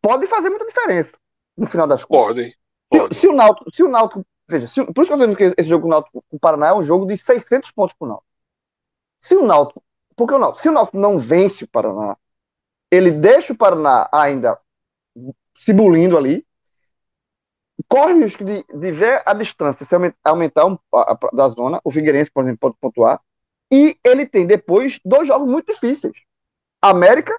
[0.00, 1.16] podem fazer muita diferença
[1.56, 2.26] no final das contas.
[2.26, 2.54] Podem.
[3.12, 5.36] Se, se, o Náutico, se o Náutico, veja, se, por isso que eu estou dizendo
[5.36, 8.28] que esse jogo com o Paraná é um jogo de 600 pontos para o Náutico.
[9.20, 9.82] Se o Náutico,
[10.16, 12.16] porque o Náutico, se o Náutico não vence o Paraná,
[12.92, 14.58] ele deixa o Paraná ainda
[15.56, 16.46] se bulindo ali,
[17.88, 21.80] corre o risco de, de ver a distância se aumentar um, a, a, da zona,
[21.82, 23.18] o Figueirense, por exemplo, pode pontuar,
[23.72, 26.22] e ele tem depois dois jogos muito difíceis.
[26.82, 27.34] América,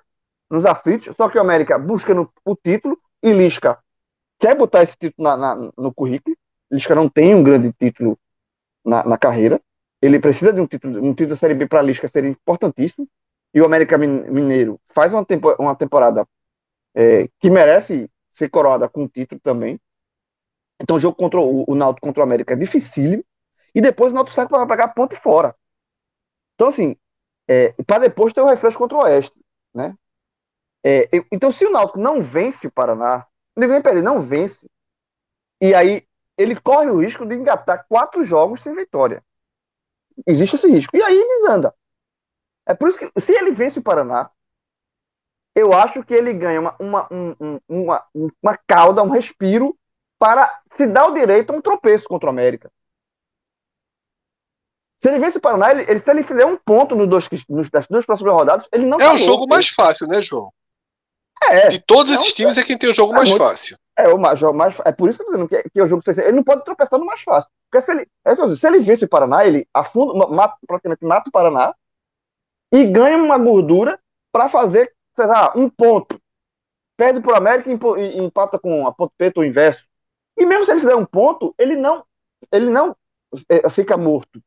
[0.49, 3.77] nos aflitos, só que o América busca no, o título, e Lisca
[4.39, 6.35] quer botar esse título na, na, no currículo,
[6.71, 8.17] Lisca não tem um grande título
[8.83, 9.61] na, na carreira,
[10.01, 13.07] ele precisa de um título, um título da Série B para Lisca seria importantíssimo,
[13.53, 16.27] e o América Mineiro faz uma, tempo, uma temporada
[16.95, 19.79] é, que merece ser coroada com o título também.
[20.81, 23.23] Então o jogo contra o, o Náutico contra o América é dificílimo.
[23.75, 25.55] E depois o Náutico sai para pegar ponto fora.
[26.55, 26.95] Então, assim,
[27.47, 29.39] é, para depois ter o refresco contra o Oeste,
[29.73, 29.95] né?
[30.85, 33.25] É, então, se o Náutico não vence o Paraná,
[33.55, 34.69] ninguém perde, não vence,
[35.61, 36.05] e aí
[36.37, 39.23] ele corre o risco de engatar quatro jogos sem vitória.
[40.27, 40.95] Existe esse risco.
[40.95, 41.73] E aí desanda.
[42.65, 44.29] É por isso que, se ele vence o Paraná,
[45.55, 48.05] eu acho que ele ganha uma, uma, um, uma,
[48.41, 49.77] uma cauda, um respiro,
[50.17, 52.71] para se dar o direito a um tropeço contra o América.
[55.01, 57.69] Se ele vence o Paraná, ele, ele, se ele fizer um ponto nos dois, nos,
[57.69, 60.51] nas duas próximas rodadas, ele não É o jogo mais fácil, né, João?
[61.43, 61.67] É.
[61.67, 63.77] De todos é esses um, times é quem tem o jogo é mais muito, fácil.
[63.97, 65.87] É, o mais, mais, é por isso que eu tô dizendo que, que é o
[65.87, 67.49] jogo ele não pode tropeçar no mais fácil.
[67.69, 71.31] Porque se ele, é, se ele vence o Paraná, ele afunda, mata, praticamente mata o
[71.33, 71.75] Paraná
[72.73, 73.99] e ganha uma gordura
[74.31, 76.19] para fazer, sei lá, um ponto.
[76.97, 79.87] Perde para o América e empata com a ponto preto o inverso.
[80.35, 82.03] E mesmo se ele fizer um ponto, ele não,
[82.51, 82.97] ele não
[83.47, 84.43] é, fica morto.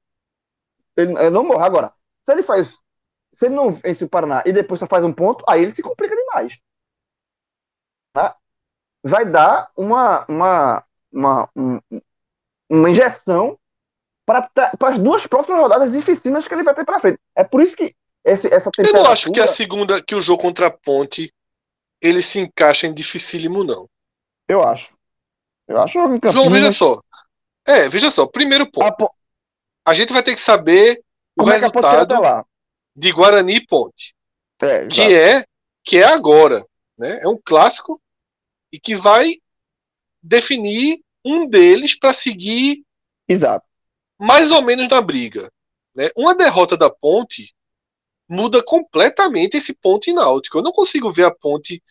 [0.96, 1.64] Ele, ele não morre.
[1.64, 1.92] Agora,
[2.24, 2.76] se ele faz.
[3.32, 5.82] Se ele não vence o Paraná e depois só faz um ponto, aí ele se
[5.82, 6.58] complica demais.
[8.12, 8.34] Tá?
[9.04, 11.50] Vai dar uma, uma, uma,
[12.68, 13.58] uma injeção
[14.24, 14.50] para
[14.80, 17.20] as duas próximas rodadas dificílimas que ele vai ter para frente.
[17.34, 17.94] É por isso que
[18.26, 18.98] esse, essa temperatura...
[18.98, 21.32] Eu não acho que a segunda, que o jogo contra a Ponte,
[22.00, 23.88] ele se encaixa em dificílimo, não.
[24.48, 24.92] Eu acho.
[25.68, 27.00] Eu acho que João, veja só.
[27.64, 28.26] É, veja só.
[28.26, 29.04] Primeiro ponto.
[29.04, 31.02] A, a gente vai ter que saber
[31.36, 32.46] Como o é resultado
[32.94, 34.14] de Guarani e Ponte.
[34.60, 35.44] É, que é
[35.84, 36.66] que é agora,
[36.98, 37.20] né?
[37.22, 38.00] É um clássico
[38.72, 39.34] e que vai
[40.20, 42.84] definir um deles para seguir
[43.28, 43.64] Exato.
[44.18, 45.50] mais ou menos na briga.
[45.94, 46.10] Né?
[46.16, 47.54] Uma derrota da Ponte
[48.28, 50.58] muda completamente esse ponto náutico.
[50.58, 51.82] Eu não consigo ver a Ponte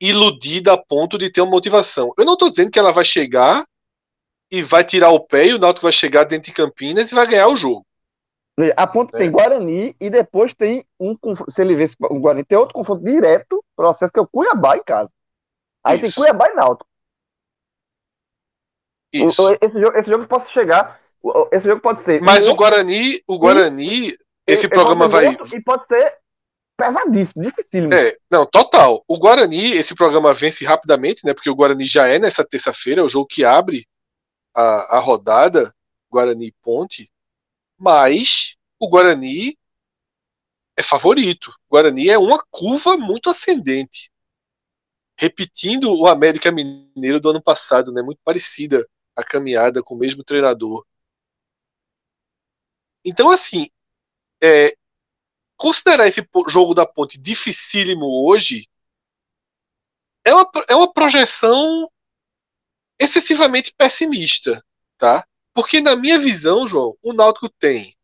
[0.00, 2.12] iludida a ponto de ter uma motivação.
[2.16, 3.64] Eu não estou dizendo que ela vai chegar
[4.50, 7.26] e vai tirar o pé e o Náutico vai chegar dentro de Campinas e vai
[7.26, 7.86] ganhar o jogo.
[8.76, 9.18] A ponte é.
[9.18, 11.16] tem Guarani e depois tem um
[11.48, 14.82] se ele vê o Guarani tem outro confronto direto, processo que é o Cuiabá em
[14.82, 15.10] casa.
[15.84, 16.14] Aí Isso.
[16.16, 16.90] tem Cuiabá e Náutico.
[19.12, 19.56] Isso.
[19.60, 21.00] Esse jogo, esse jogo pode chegar.
[21.52, 22.20] Esse jogo pode ser.
[22.20, 24.16] Mas o Guarani, o Guarani,
[24.52, 25.28] esse programa vai.
[25.28, 26.18] E pode ser
[26.76, 27.92] pesadíssimo, dificílimo.
[27.92, 29.04] É, não, total.
[29.06, 31.34] O Guarani, esse programa vence rapidamente, né?
[31.34, 33.86] Porque o Guarani já é nessa terça-feira, é o jogo que abre
[34.54, 35.74] a, a rodada,
[36.10, 37.10] Guarani Ponte.
[37.78, 39.58] Mas o Guarani
[40.76, 41.50] é favorito.
[41.68, 44.10] O Guarani é uma curva muito ascendente.
[45.18, 48.00] Repetindo o América Mineiro do ano passado, né?
[48.00, 50.84] Muito parecida a caminhada com o mesmo treinador.
[53.04, 53.68] Então, assim,
[54.42, 54.74] é,
[55.56, 58.68] considerar esse jogo da ponte dificílimo hoje
[60.24, 61.90] é uma, é uma projeção
[62.98, 64.64] excessivamente pessimista,
[64.98, 65.26] tá?
[65.52, 67.96] Porque na minha visão, João, o Náutico tem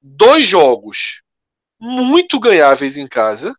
[0.00, 1.22] dois jogos
[1.78, 3.54] muito ganháveis em casa,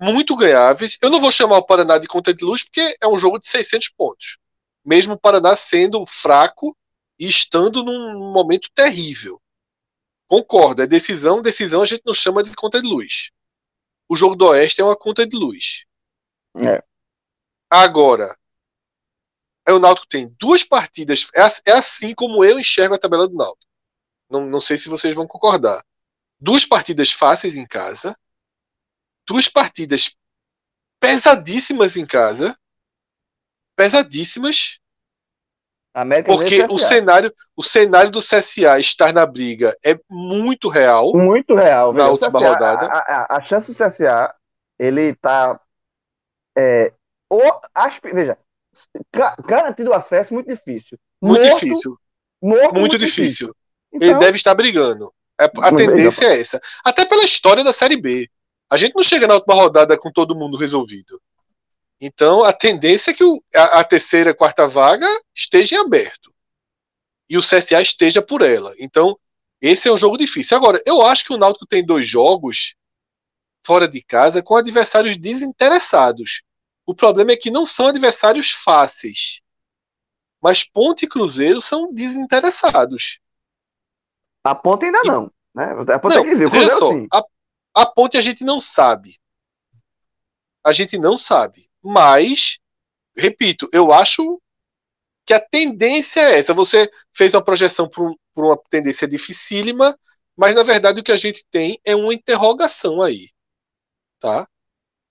[0.00, 0.96] muito ganháveis.
[1.02, 3.48] Eu não vou chamar o Paraná de conta de luz porque é um jogo de
[3.48, 4.38] 600 pontos.
[4.84, 6.76] Mesmo o Paraná sendo fraco
[7.18, 9.40] e estando num momento terrível.
[10.26, 13.30] Concordo, é decisão, decisão a gente não chama de conta de luz.
[14.08, 15.84] O jogo do Oeste é uma conta de luz.
[16.56, 16.82] É.
[17.70, 18.36] Agora,
[19.68, 23.66] o Náutico tem duas partidas, é, é assim como eu enxergo a tabela do Náutico.
[24.30, 25.84] Não, não sei se vocês vão concordar.
[26.40, 28.16] Duas partidas fáceis em casa,
[29.26, 30.16] duas partidas
[31.00, 32.58] pesadíssimas em casa,
[33.76, 34.80] pesadíssimas,
[36.00, 41.12] América Porque o cenário, o cenário do CSA estar na briga é muito real.
[41.14, 41.92] Muito real.
[41.92, 42.86] Na última CSA, rodada.
[42.86, 44.34] A, a, a, chance do CSA,
[44.78, 45.60] ele tá.
[46.56, 46.92] É,
[47.28, 47.60] ou,
[48.12, 48.38] veja,
[49.44, 50.98] garantido acesso muito difícil.
[51.20, 51.98] Muito morto, difícil.
[52.40, 53.48] Morto, muito, muito difícil.
[53.48, 53.56] difícil.
[53.92, 55.12] Então, ele deve estar brigando.
[55.38, 56.60] A tendência é essa.
[56.84, 58.28] Até pela história da Série B.
[58.70, 61.20] A gente não chega na última rodada com todo mundo resolvido.
[62.00, 66.32] Então, a tendência é que o, a, a, terceira, quarta vaga esteja em aberto.
[67.28, 68.72] E o CSA esteja por ela.
[68.78, 69.18] Então,
[69.60, 70.56] esse é um jogo difícil.
[70.56, 72.74] Agora, eu acho que o Náutico tem dois jogos
[73.66, 76.42] fora de casa com adversários desinteressados.
[76.86, 79.40] O problema é que não são adversários fáceis.
[80.40, 83.18] Mas Ponte e Cruzeiro são desinteressados.
[84.44, 85.06] A Ponte ainda e...
[85.06, 85.30] não.
[85.54, 85.64] Né?
[85.92, 86.48] A Ponte não, que ver.
[86.48, 87.22] Veja só, a,
[87.74, 89.18] a Ponte a gente não sabe.
[90.64, 91.67] A gente não sabe.
[91.88, 92.58] Mas,
[93.16, 94.38] repito, eu acho
[95.24, 96.52] que a tendência é essa.
[96.52, 99.98] Você fez uma projeção por, por uma tendência dificílima,
[100.36, 103.30] mas na verdade o que a gente tem é uma interrogação aí.
[104.20, 104.46] Tá?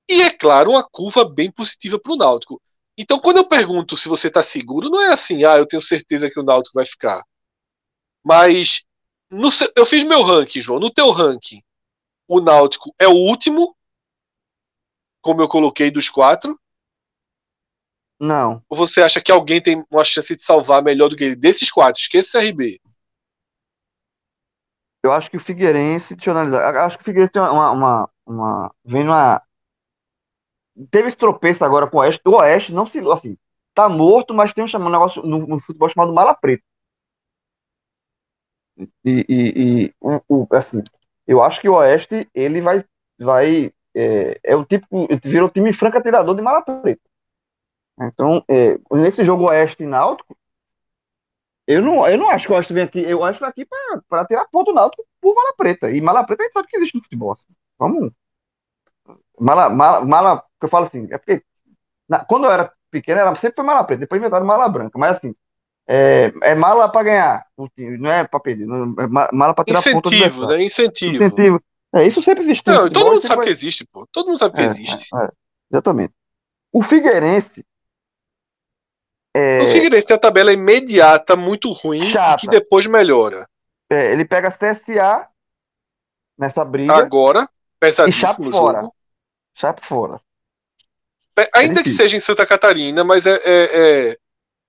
[0.07, 2.61] E é claro, uma curva bem positiva para o Náutico.
[2.95, 6.29] Então, quando eu pergunto se você está seguro, não é assim, ah, eu tenho certeza
[6.29, 7.23] que o Náutico vai ficar.
[8.23, 8.83] Mas
[9.31, 10.79] no, eu fiz meu ranking, João.
[10.79, 11.59] No teu ranking,
[12.27, 13.75] o Náutico é o último,
[15.21, 16.59] como eu coloquei dos quatro.
[18.19, 18.63] Não.
[18.67, 21.35] Ou você acha que alguém tem uma chance de salvar melhor do que ele?
[21.35, 22.79] Desses quatro, esqueça o CRB.
[25.03, 26.73] Eu acho que o Figueirense, deixa eu analisar.
[26.73, 27.71] Eu acho que o Figueirense tem uma.
[27.71, 29.41] uma, uma vem uma.
[30.91, 32.21] Teve esse tropeço agora com o Oeste.
[32.25, 32.99] O Oeste não se.
[33.11, 33.37] Assim,
[33.73, 36.63] tá morto, mas tem um, um negócio no, no futebol chamado Mala Preta.
[39.05, 40.83] E, e, e o, o, assim,
[41.25, 42.83] eu acho que o Oeste ele vai.
[43.19, 45.07] vai é, é o tipo.
[45.23, 47.06] Virou time franca tirador de Mala Preta.
[47.99, 50.37] Então, é, nesse jogo Oeste e Náutico,
[51.65, 53.01] eu não, eu não acho que o Oeste vem aqui.
[53.01, 53.67] Eu acho que aqui
[54.07, 55.91] para tirar ponto Náutico por Mala Preta.
[55.91, 57.31] E Mala Preta a gente sabe que existe no futebol.
[57.33, 57.47] Assim.
[57.77, 58.11] Vamos.
[59.39, 61.43] Mala, mala, mala, eu falo assim, é porque
[62.07, 64.97] na, quando eu era pequeno, era, sempre foi mala preta, depois inventaram mala branca.
[64.97, 65.35] Mas assim,
[65.87, 67.45] é, é mala para ganhar
[67.99, 68.65] não é para perder.
[68.65, 70.13] Não, é mala para tirar Incentivo, ponto.
[70.13, 70.63] Incentivo, né?
[70.63, 71.15] Incentivo.
[71.15, 71.63] Incentivo.
[71.93, 72.63] É, isso sempre existe.
[72.67, 74.07] Não, todo mundo sabe que existe, pô.
[74.11, 75.15] Todo mundo sabe que é, existe.
[75.15, 75.29] É,
[75.71, 76.13] exatamente.
[76.71, 77.65] O Figueirense
[79.37, 79.63] é...
[79.63, 82.37] O Figueirense tem a tabela imediata muito ruim Chata.
[82.37, 83.47] e que depois melhora.
[83.89, 85.27] É, ele pega CSA
[86.37, 86.95] nessa briga.
[86.95, 87.47] Agora,
[87.79, 88.89] pesadíssimo e fora.
[89.53, 90.19] Chape fora.
[91.37, 94.17] É, ainda é que seja em Santa Catarina, mas é, é, é,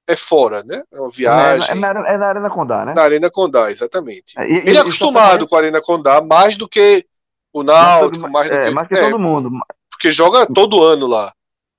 [0.07, 0.83] é fora, né?
[0.93, 1.71] É uma viagem.
[1.71, 2.95] É, na, é na Arena Condá, né?
[2.95, 4.35] Na Arena Condá, exatamente.
[4.39, 7.07] E, ele é acostumado com a Arena Condá mais do que
[7.53, 9.51] o Náutico, mais do que, mais que todo mundo.
[9.91, 11.33] Porque joga todo ano lá.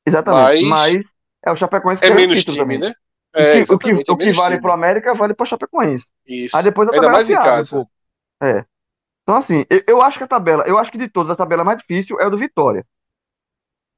[0.06, 0.66] Exatamente.
[0.66, 1.06] Mas, mas
[1.46, 2.80] é o Chapecoense é menos time, também.
[2.80, 2.94] né?
[3.34, 6.08] É, o que, o que, o que vale para o América vale para o Chapecoense.
[6.26, 6.58] Isso.
[6.58, 7.88] Aí depois a Ainda mais em casa.
[8.42, 8.66] É.
[9.22, 11.64] Então, assim, eu, eu, acho que a tabela, eu acho que de todas a tabela
[11.64, 12.86] mais difícil é a do Vitória.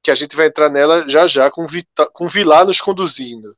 [0.02, 3.56] Que a gente vai entrar nela já já com, Vita, com Vilar nos conduzindo.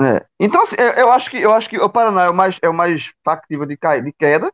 [0.00, 0.26] É.
[0.38, 2.68] Então, assim, eu, eu, acho que eu acho que o Paraná é o mais, é
[2.68, 4.52] o mais factível de, de queda.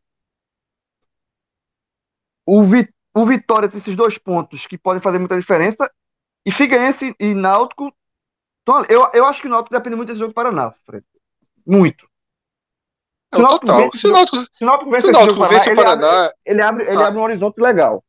[2.47, 5.91] O, Vi, o Vitória tem esses dois pontos que podem fazer muita diferença.
[6.47, 7.93] E Figueirense e Náutico
[8.63, 11.05] então, eu, eu acho que o Náutico depende muito desse jogo do Paraná, Fred.
[11.67, 12.07] Muito.
[13.35, 15.75] Se o Náutico vence, se o Náutico, se o Náutico vence, o, Náutico vence o
[15.75, 17.07] Paraná, ele abre, ele ah.
[17.09, 18.05] abre um horizonte legal.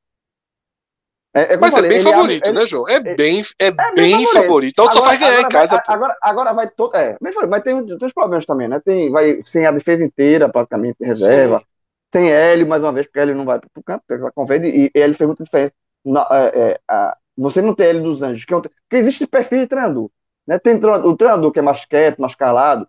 [1.36, 2.88] É, é Mas é falei, é bem favorito, abre, né, João?
[2.88, 4.34] É, é bem, é, é bem, favorito.
[4.34, 4.74] favorito.
[4.74, 5.76] Então agora, só vai ganhar em casa.
[5.76, 6.96] Vai, agora, agora vai todo.
[6.96, 8.80] É, mas tem, tem uns problemas também, né?
[8.80, 11.60] Tem, vai sem a defesa inteira, praticamente, reserva.
[11.60, 11.66] Sim.
[12.12, 14.92] Tem Hélio, mais uma vez, porque Hélio não vai para o campo, porque convém, e
[14.94, 15.74] Hélio fez muita diferença.
[16.06, 19.60] Na, é, é, você não tem Hélio dos Anjos, que, é um, que existe perfil
[19.60, 20.12] de treinador.
[20.48, 20.60] Né?
[20.60, 22.88] Tem o treinador que é mais quieto, mais calado,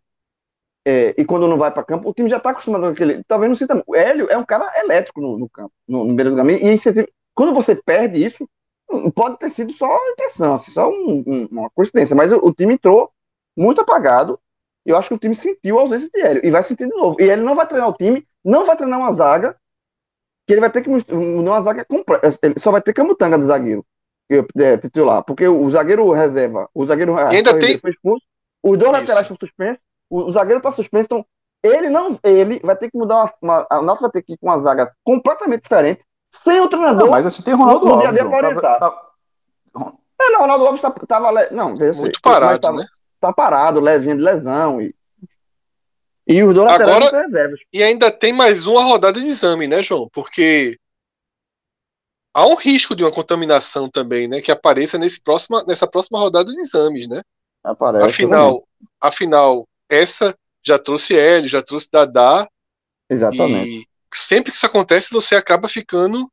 [0.86, 3.24] é, e quando não vai para campo, o time já está acostumado com aquele.
[3.24, 3.82] Talvez não sinta.
[3.86, 6.78] O Hélio é um cara elétrico no, no campo, no, no beira do caminho, e
[7.34, 8.48] quando você perde isso,
[9.14, 12.74] pode ter sido só impressão, assim, só um, um, uma coincidência, mas o, o, time
[12.74, 13.10] entrou
[13.56, 14.38] muito apagado.
[14.86, 16.94] E eu acho que o time sentiu a ausência de Hélio e vai sentir de
[16.94, 17.16] novo.
[17.18, 19.56] E ele não vai treinar o time, não vai treinar uma zaga,
[20.46, 21.14] que ele vai ter que mudar
[21.50, 22.38] uma zaga completa.
[22.42, 23.84] Ele só vai ter camutanga de zagueiro
[24.30, 27.78] é, titular, porque o zagueiro reserva, o zagueiro e ainda tem...
[27.78, 28.24] foi expulso,
[28.62, 29.00] os dois Isso.
[29.00, 31.26] laterais estão suspensos, o, o zagueiro está suspenso, então
[31.62, 34.38] ele não, ele vai ter que mudar uma, uma a Náutico vai ter que ir
[34.38, 36.04] com uma zaga completamente diferente,
[36.42, 37.04] sem o treinador.
[37.04, 38.18] Não, mas assim tem Ronaldo Alves.
[38.18, 39.02] João, tá, tá...
[40.20, 42.84] É, não, o Ronaldo Alves tá, tava, não, muito parado, tava, né?
[43.20, 44.94] Tá parado, levinho de lesão e
[46.26, 47.60] e os dois laterais Agora, reservas.
[47.72, 50.08] E ainda tem mais uma rodada de exame, né, João?
[50.10, 50.78] Porque
[52.34, 56.52] há um risco de uma contaminação também, né, que apareça nesse próxima, nessa próxima rodada
[56.52, 57.22] de exames, né?
[57.62, 58.04] Aparece.
[58.04, 58.64] Afinal,
[59.00, 62.46] afinal, essa já trouxe Hélio, já trouxe Dadá.
[63.08, 63.80] Exatamente.
[63.80, 66.28] E sempre que isso acontece, você acaba ficando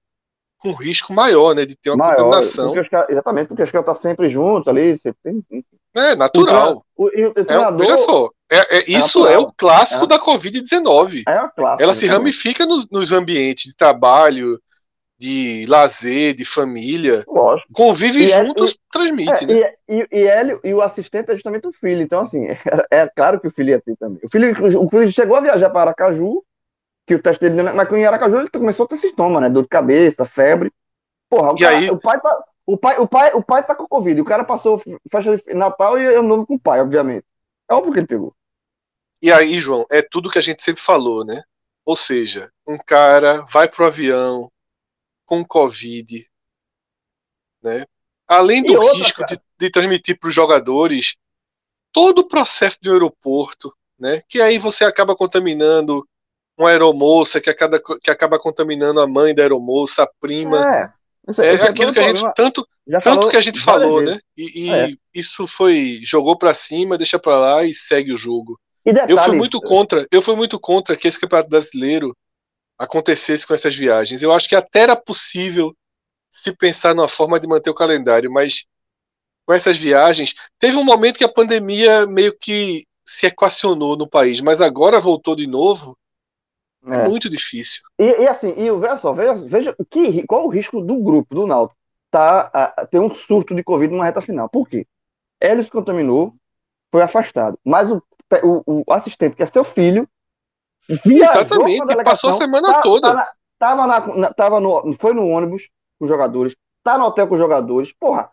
[0.58, 2.74] com um risco maior, né, de ter uma maior, contaminação.
[2.74, 5.44] Porque exatamente, porque acho que tá sempre junto ali, tem...
[5.96, 6.86] É, natural.
[6.96, 10.08] O, o, o é, veja só, é, é, isso é, é o clássico é.
[10.08, 11.24] da Covid-19.
[11.28, 11.84] É o clássico.
[11.84, 14.60] Ela se ramifica no, nos ambientes de trabalho,
[15.22, 17.72] de lazer, de família, Lógico.
[17.72, 19.74] convive e juntos, é, transmite, é, né?
[19.88, 22.02] E, e, e, ele, e o assistente é justamente o filho.
[22.02, 22.58] Então, assim, é,
[22.90, 24.20] é, claro que o filho ia ter também.
[24.24, 24.52] O filho,
[24.84, 26.44] o filho chegou a viajar para Aracaju,
[27.06, 29.48] que o teste dele, mas em Aracaju ele começou a ter sintoma, né?
[29.48, 30.72] Dor de cabeça, febre.
[31.30, 31.90] Porra, o, cara, aí...
[31.92, 34.20] o pai tá, o pai, o pai, o pai tá com Covid.
[34.22, 34.82] O cara passou
[35.12, 37.26] festa de Natal e ano novo com o pai, obviamente.
[37.70, 38.34] É óbvio que ele pegou.
[39.22, 41.44] E aí, João, é tudo que a gente sempre falou, né?
[41.86, 44.52] Ou seja, um cara vai pro avião,
[45.32, 46.28] com Covid,
[47.64, 47.86] né?
[48.28, 51.16] Além do outra, risco de, de, transmitir para os jogadores,
[51.94, 54.22] todo o processo de um aeroporto, né?
[54.28, 56.06] Que aí você acaba contaminando
[56.58, 60.94] uma aeromoça, que acaba, que acaba contaminando a mãe da aeromoça, a prima.
[61.30, 61.42] É.
[61.42, 62.68] é, é aquilo que a gente tanto,
[63.02, 64.20] tanto que a gente falou, né?
[64.36, 64.90] E, e é.
[65.14, 68.60] isso foi jogou para cima, deixa para lá e segue o jogo.
[68.84, 72.14] Detalhe, eu fui muito contra, eu fui muito contra que esse campeonato brasileiro
[72.82, 74.24] acontecesse com essas viagens.
[74.24, 75.76] Eu acho que até era possível
[76.32, 78.66] se pensar numa forma de manter o calendário, mas
[79.46, 84.42] com essas viagens, teve um momento que a pandemia meio que se equacionou no país,
[84.42, 85.96] mas agora voltou de novo.
[86.88, 87.82] É, é muito difícil.
[88.00, 91.46] E, e, assim, e veja só, veja, veja que, qual o risco do grupo, do
[91.46, 91.78] Náutico,
[92.10, 94.50] tá, a, ter um surto de Covid numa reta final.
[94.50, 94.88] Por quê?
[95.40, 96.34] Ele se contaminou,
[96.92, 97.60] foi afastado.
[97.64, 98.02] Mas o,
[98.44, 100.08] o, o assistente, que é seu filho,
[100.90, 103.14] Exatamente, passou a semana tá, toda.
[103.14, 107.28] Tá tava, na, na, tava no, foi no ônibus com os jogadores, tá no hotel
[107.28, 107.94] com os jogadores.
[107.94, 108.32] Porra,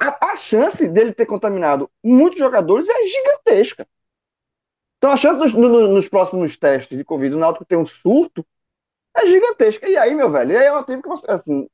[0.00, 3.86] a, a chance dele ter contaminado muitos jogadores é gigantesca.
[4.96, 8.44] Então a chance dos, no, nos próximos testes de Covid o Náutico ter um surto
[9.14, 9.88] é gigantesca.
[9.88, 11.68] E aí, meu velho, aí é uma time que você, assim,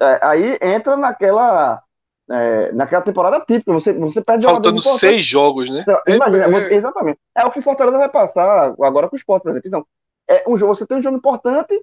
[0.00, 1.82] é, aí entra naquela
[2.30, 5.82] é, naquela temporada típica, você, você perde Faltando seis jogos, né?
[5.82, 7.20] Então, imagina, é, exatamente.
[7.34, 9.68] É o que Fortaleza vai passar agora com o Sport, por exemplo.
[9.68, 9.86] Então,
[10.28, 11.80] é um jogo, você tem um jogo importante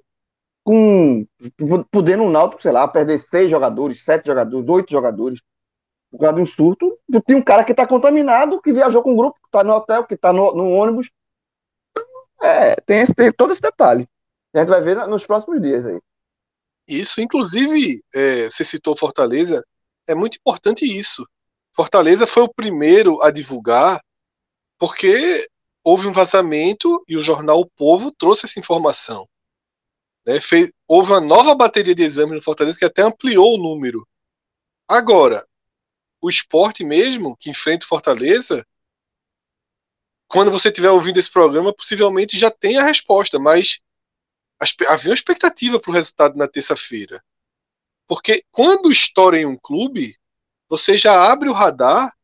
[0.63, 1.25] com
[1.91, 5.41] podendo o Náutico, sei lá, perder seis jogadores, sete jogadores, oito jogadores
[6.11, 6.97] por causa de um surto.
[7.25, 10.05] Tem um cara que está contaminado, que viajou com o grupo, que está no hotel,
[10.05, 11.09] que está no, no, ônibus.
[12.41, 14.07] É, tem, esse, tem todo esse detalhe.
[14.53, 15.99] A gente vai ver nos próximos dias aí.
[16.87, 19.63] Isso, inclusive, é, você citou Fortaleza,
[20.07, 21.27] é muito importante isso.
[21.75, 24.03] Fortaleza foi o primeiro a divulgar,
[24.77, 25.47] porque
[25.83, 29.27] houve um vazamento e o jornal O Povo trouxe essa informação.
[30.25, 30.39] Né?
[30.39, 34.07] Fez, houve uma nova bateria de exames no Fortaleza que até ampliou o número.
[34.87, 35.45] Agora,
[36.21, 38.65] o esporte mesmo, que enfrenta o Fortaleza,
[40.27, 43.81] quando você estiver ouvindo esse programa, possivelmente já tem a resposta, mas
[44.87, 47.23] havia uma expectativa para o resultado na terça-feira.
[48.13, 50.15] Porque quando estoura em um clube,
[50.69, 52.15] você já abre o radar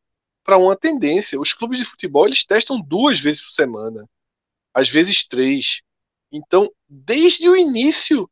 [0.44, 1.40] para uma tendência.
[1.40, 4.08] Os clubes de futebol eles testam duas vezes por semana,
[4.72, 5.82] às vezes três.
[6.30, 8.30] Então, desde o início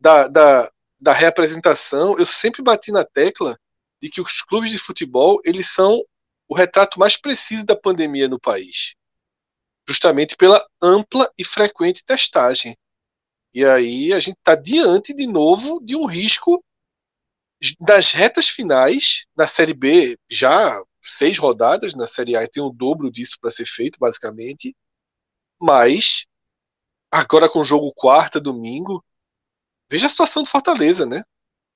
[0.00, 0.68] da, da,
[0.98, 3.56] da reapresentação, eu sempre bati na tecla
[4.02, 6.02] de que os clubes de futebol eles são
[6.48, 8.96] o retrato mais preciso da pandemia no país,
[9.88, 12.76] justamente pela ampla e frequente testagem.
[13.54, 16.62] E aí a gente está diante de novo de um risco
[17.80, 23.10] das retas finais na Série B, já seis rodadas, na Série A tem o dobro
[23.10, 24.74] disso para ser feito, basicamente,
[25.60, 26.26] mas
[27.10, 29.04] agora com o jogo quarta, domingo,
[29.88, 31.22] veja a situação do Fortaleza, né?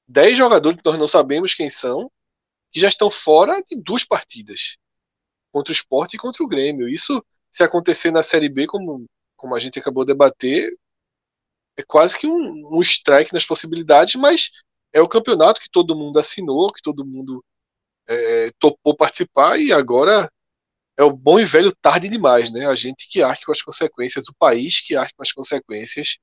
[0.08, 2.10] Dez jogadores que nós não sabemos quem são,
[2.72, 4.76] que já estão fora de duas partidas
[5.52, 6.88] contra o Sport e contra o Grêmio.
[6.88, 9.06] Isso, se acontecer na Série B, como,
[9.36, 10.70] como a gente acabou de debater,
[11.78, 14.50] é quase que um, um strike nas possibilidades, mas
[14.92, 17.42] é o campeonato que todo mundo assinou, que todo mundo
[18.08, 20.28] é, topou participar e agora
[20.96, 22.66] é o bom e velho tarde demais, né?
[22.66, 26.18] A gente que arque com as consequências, o país que arque com as consequências,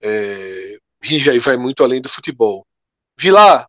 [0.00, 2.64] é, e vai muito além do futebol.
[3.18, 3.68] Vilar,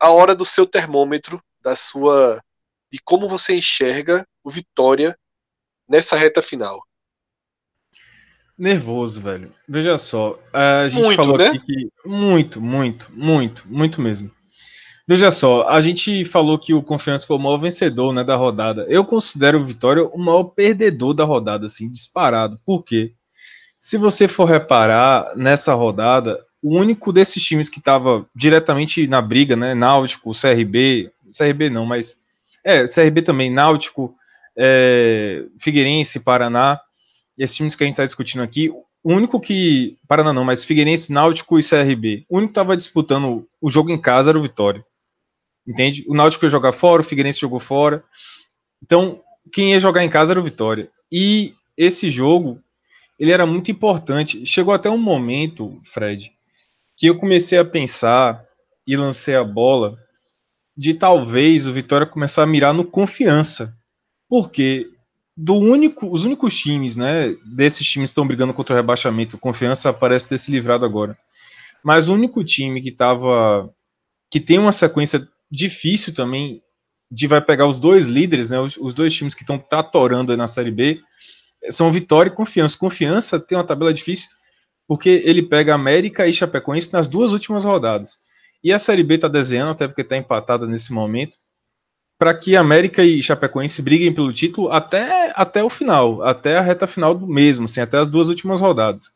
[0.00, 2.42] a hora do seu termômetro, da sua.
[2.90, 5.18] de como você enxerga o Vitória
[5.86, 6.82] nessa reta final.
[8.56, 9.52] Nervoso, velho.
[9.68, 11.48] Veja só, a gente muito, falou né?
[11.48, 11.88] aqui que.
[12.06, 14.30] Muito, muito, muito, muito mesmo.
[15.06, 18.86] Veja só, a gente falou que o Confiança foi o maior vencedor né, da rodada.
[18.88, 22.58] Eu considero o Vitória o maior perdedor da rodada, assim, disparado.
[22.64, 23.12] Por quê?
[23.78, 29.54] Se você for reparar nessa rodada, o único desses times que estava diretamente na briga,
[29.54, 29.74] né?
[29.74, 32.22] Náutico, CRB, CRB não, mas
[32.64, 34.14] é, CRB também, Náutico,
[34.56, 36.80] é, Figueirense, Paraná,
[37.38, 39.98] esses times que a gente está discutindo aqui, o único que.
[40.08, 44.00] Paraná não, mas Figueirense, Náutico e CRB, o único que estava disputando o jogo em
[44.00, 44.84] casa era o Vitória.
[45.66, 46.04] Entende?
[46.08, 48.02] O Náutico ia jogar fora, o Figueirense jogou fora.
[48.82, 50.90] Então, quem ia jogar em casa era o Vitória.
[51.12, 52.60] E esse jogo,
[53.18, 54.44] ele era muito importante.
[54.46, 56.32] Chegou até um momento, Fred,
[56.96, 58.44] que eu comecei a pensar
[58.86, 59.98] e lancei a bola
[60.76, 63.76] de talvez o Vitória começar a mirar no confiança.
[64.28, 64.90] Porque
[65.36, 69.92] do único, os únicos times, né, desses times que estão brigando contra o rebaixamento, confiança
[69.92, 71.18] parece ter se livrado agora.
[71.82, 73.70] Mas o único time que tava
[74.30, 76.62] que tem uma sequência difícil também
[77.10, 80.46] de vai pegar os dois líderes, né, os, os dois times que estão tatorando na
[80.46, 81.00] Série B,
[81.70, 82.78] são Vitória e Confiança.
[82.78, 84.28] Confiança tem uma tabela difícil
[84.86, 88.18] porque ele pega América e Chapecoense nas duas últimas rodadas.
[88.62, 91.38] E a Série B está desenhando, até porque está empatada nesse momento,
[92.24, 96.86] para que América e Chapecoense briguem pelo título até, até o final, até a reta
[96.86, 99.12] final do mesmo, assim, até as duas últimas rodadas.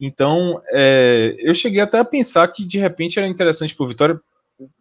[0.00, 4.20] Então, é, eu cheguei até a pensar que de repente era interessante para o Vitória,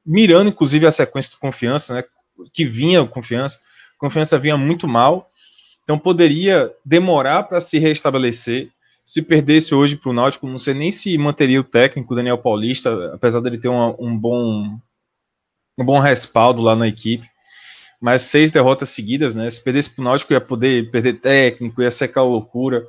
[0.03, 2.03] mirando inclusive a sequência de confiança, né,
[2.51, 3.59] que vinha confiança,
[3.95, 5.29] confiança vinha muito mal,
[5.83, 8.71] então poderia demorar para se restabelecer.
[9.05, 13.13] Se perdesse hoje para o Náutico, não sei nem se manteria o técnico Daniel Paulista,
[13.13, 14.79] apesar dele ter uma, um bom
[15.77, 17.29] um bom respaldo lá na equipe.
[17.99, 19.49] Mas seis derrotas seguidas, né?
[19.49, 22.85] Se perdesse para o Náutico, ia poder perder técnico, ia secar a loucura.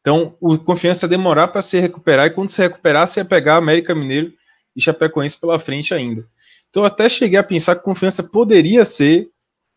[0.00, 3.94] Então, o confiança ia demorar para se recuperar, e quando se recuperasse, ia pegar América
[3.94, 4.32] Mineiro
[4.76, 6.24] e Chapecoense pela frente ainda.
[6.70, 9.28] Então, até cheguei a pensar que confiança poderia ser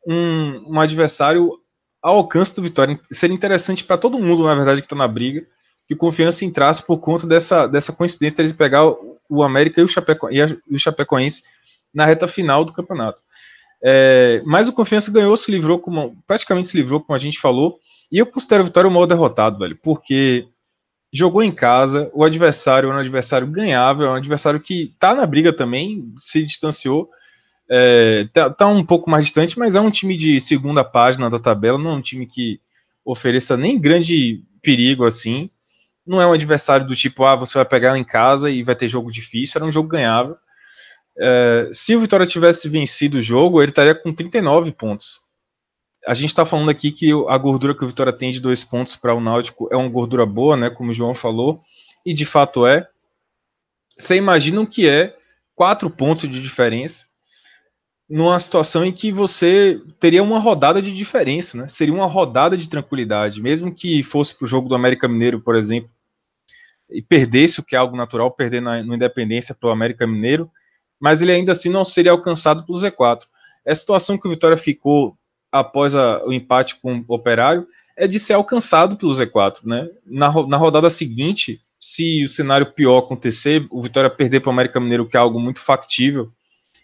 [0.08, 1.58] um, um adversário
[2.02, 3.00] ao alcance do Vitória.
[3.12, 5.46] Seria interessante para todo mundo, na verdade, que está na briga,
[5.88, 9.88] que confiança entrasse por conta dessa, dessa coincidência de pegar o, o América e o,
[9.88, 11.44] Chapeco, e, a, e o Chapecoense
[11.94, 13.22] na reta final do campeonato.
[13.84, 17.80] É, mas o Confiança ganhou, se livrou, como, praticamente se livrou, como a gente falou,
[18.12, 20.48] e eu considero a vitória o mal derrotado, velho, porque
[21.12, 25.26] jogou em casa, o adversário é um adversário ganhável, é um adversário que tá na
[25.26, 27.10] briga também, se distanciou,
[27.70, 31.40] é, tá, tá, um pouco mais distante, mas é um time de segunda página da
[31.40, 32.60] tabela, não é um time que
[33.04, 35.50] ofereça nem grande perigo assim,
[36.06, 38.88] não é um adversário do tipo, ah, você vai pegar em casa e vai ter
[38.88, 40.36] jogo difícil, era um jogo ganhável,
[41.18, 45.20] é, se o Vitória tivesse vencido o jogo, ele estaria com 39 pontos.
[46.08, 48.96] A gente está falando aqui que a gordura que o Vitória tem de dois pontos
[48.96, 50.70] para o Náutico é uma gordura boa, né?
[50.70, 51.62] Como o João falou,
[52.06, 52.88] e de fato é.
[53.96, 55.16] Você imagina o que é
[55.54, 57.06] quatro pontos de diferença
[58.10, 61.68] numa situação em que você teria uma rodada de diferença, né?
[61.70, 65.56] Seria uma rodada de tranquilidade, mesmo que fosse para o jogo do América Mineiro, por
[65.56, 65.90] exemplo,
[66.90, 70.52] e perdesse, o que é algo natural, perder na, no Independência para o América Mineiro,
[71.02, 73.24] mas ele ainda assim não seria alcançado pelo Z4.
[73.68, 75.18] A situação que o Vitória ficou
[75.52, 77.68] após a, o empate com o Operário
[77.98, 79.90] é de ser alcançado pelo Z4, né?
[80.06, 84.80] Na, na rodada seguinte, se o cenário pior acontecer, o Vitória perder para o América
[84.80, 86.32] Mineiro, que é algo muito factível,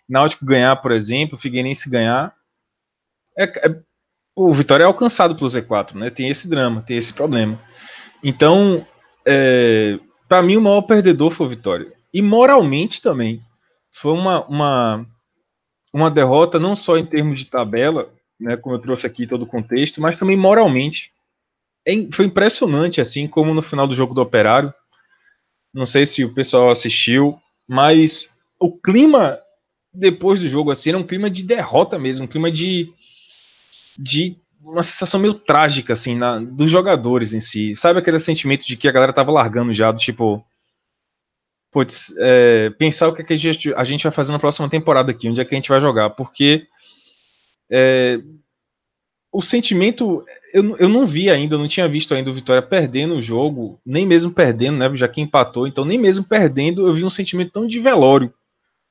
[0.10, 2.34] Náutico ganhar, por exemplo, Figueirense ganhar,
[3.38, 3.80] é, é,
[4.36, 6.10] o Vitória é alcançado pelo Z4, né?
[6.10, 7.60] Tem esse drama, tem esse problema.
[8.24, 8.86] Então,
[9.26, 11.94] é, para mim, o maior perdedor foi o Vitória.
[12.14, 13.42] E moralmente também
[13.92, 15.06] foi uma, uma,
[15.94, 19.48] uma derrota não só em termos de tabela, né, como eu trouxe aqui todo o
[19.48, 21.12] contexto, mas também moralmente.
[21.86, 24.74] É, foi impressionante, assim como no final do jogo do Operário.
[25.74, 29.40] Não sei se o pessoal assistiu, mas o clima
[29.94, 32.92] depois do jogo assim era um clima de derrota mesmo, um clima de,
[33.98, 37.76] de uma sensação meio trágica assim na, dos jogadores em si.
[37.76, 40.46] Sabe aquele sentimento de que a galera tava largando já, do tipo,
[41.78, 44.68] putz, é, pensar o que, é que a, gente, a gente vai fazer na próxima
[44.68, 46.66] temporada aqui, onde é que a gente vai jogar, porque
[47.70, 48.20] é,
[49.32, 53.22] o sentimento, eu, eu não vi ainda, não tinha visto ainda o Vitória perdendo o
[53.22, 57.12] jogo, nem mesmo perdendo, né, já que empatou, então nem mesmo perdendo eu vi um
[57.12, 58.34] sentimento tão de velório,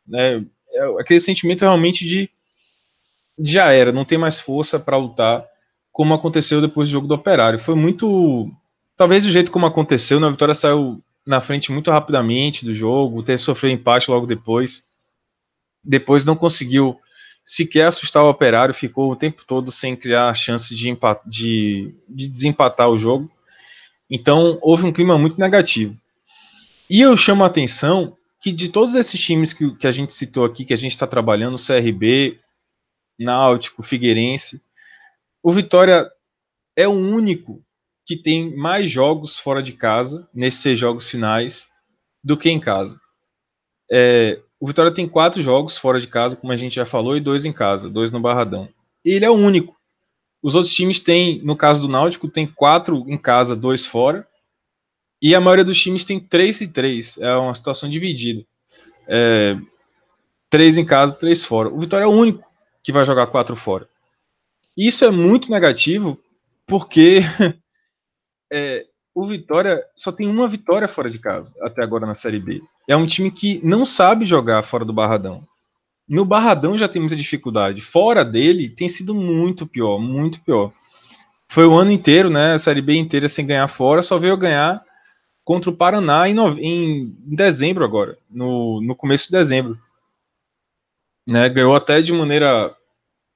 [0.07, 2.31] né, é aquele sentimento realmente de
[3.37, 5.45] já era, não tem mais força para lutar,
[5.91, 7.59] como aconteceu depois do jogo do Operário.
[7.59, 8.49] Foi muito,
[8.97, 13.23] talvez o jeito como aconteceu, né, a Vitória saiu na frente muito rapidamente do jogo,
[13.23, 14.85] ter sofrido empate logo depois.
[15.83, 16.99] Depois não conseguiu
[17.45, 20.97] sequer assustar o operário, ficou o tempo todo sem criar chance de,
[21.27, 23.31] de, de desempatar o jogo.
[24.09, 26.01] Então houve um clima muito negativo.
[26.89, 30.45] E eu chamo a atenção que de todos esses times que, que a gente citou
[30.45, 32.39] aqui, que a gente está trabalhando, CRB,
[33.19, 34.63] Náutico, Figueirense,
[35.43, 36.09] o Vitória
[36.77, 37.66] é o único
[38.07, 41.67] que tem mais jogos fora de casa, nesses seis jogos finais,
[42.23, 42.99] do que em casa.
[43.91, 47.21] É, o Vitória tem quatro jogos fora de casa, como a gente já falou, e
[47.21, 48.69] dois em casa, dois no Barradão.
[49.05, 49.77] Ele é o único.
[50.41, 54.27] Os outros times têm, no caso do Náutico, tem quatro em casa, dois fora.
[55.21, 57.19] E a maioria dos times tem três e três.
[57.19, 58.47] É uma situação dividida.
[59.09, 59.57] É,
[60.49, 61.69] três em casa, três fora.
[61.69, 62.45] O Vitória é o único
[62.85, 63.89] que vai jogar quatro fora.
[64.77, 66.21] Isso é muito negativo,
[66.67, 67.21] porque
[68.53, 72.63] é, o Vitória só tem uma vitória fora de casa até agora na Série B.
[72.87, 75.43] É um time que não sabe jogar fora do Barradão.
[76.09, 77.81] No Barradão já tem muita dificuldade.
[77.81, 80.73] Fora dele tem sido muito pior, muito pior.
[81.49, 82.55] Foi o ano inteiro, né?
[82.55, 84.85] A Série B inteira sem ganhar fora, só veio ganhar
[85.45, 86.59] contra o Paraná em, no...
[86.59, 89.79] em dezembro agora, no, no começo de dezembro.
[91.27, 91.49] Né?
[91.49, 92.77] Ganhou até de maneira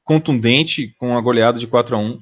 [0.04, 2.20] contundente com a goleada de 4 a 1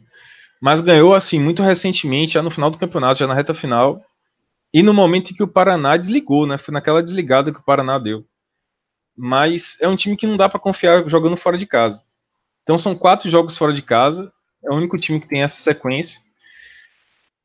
[0.61, 4.01] mas ganhou assim muito recentemente, já no final do campeonato, já na reta final,
[4.73, 6.59] e no momento em que o Paraná desligou, né?
[6.59, 8.25] Foi naquela desligada que o Paraná deu.
[9.17, 12.03] Mas é um time que não dá para confiar jogando fora de casa.
[12.63, 14.31] Então são quatro jogos fora de casa,
[14.63, 16.21] é o único time que tem essa sequência.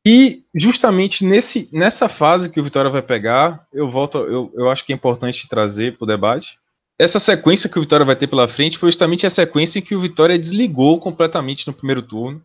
[0.06, 4.86] E justamente nesse, nessa fase que o Vitória vai pegar, eu volto, eu, eu acho
[4.86, 6.60] que é importante trazer para o debate.
[7.00, 10.02] Essa sequência que o Vitória vai ter pela frente foi justamente a sequência que o
[10.02, 12.44] Vitória desligou completamente no primeiro turno.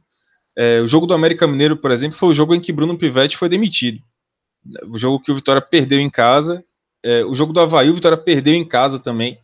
[0.60, 3.36] É, o jogo do América Mineiro, por exemplo, foi o jogo em que Bruno Pivetti
[3.36, 4.02] foi demitido.
[4.88, 6.64] O jogo que o Vitória perdeu em casa.
[7.00, 9.38] É, o jogo do Havaí, o Vitória perdeu em casa também.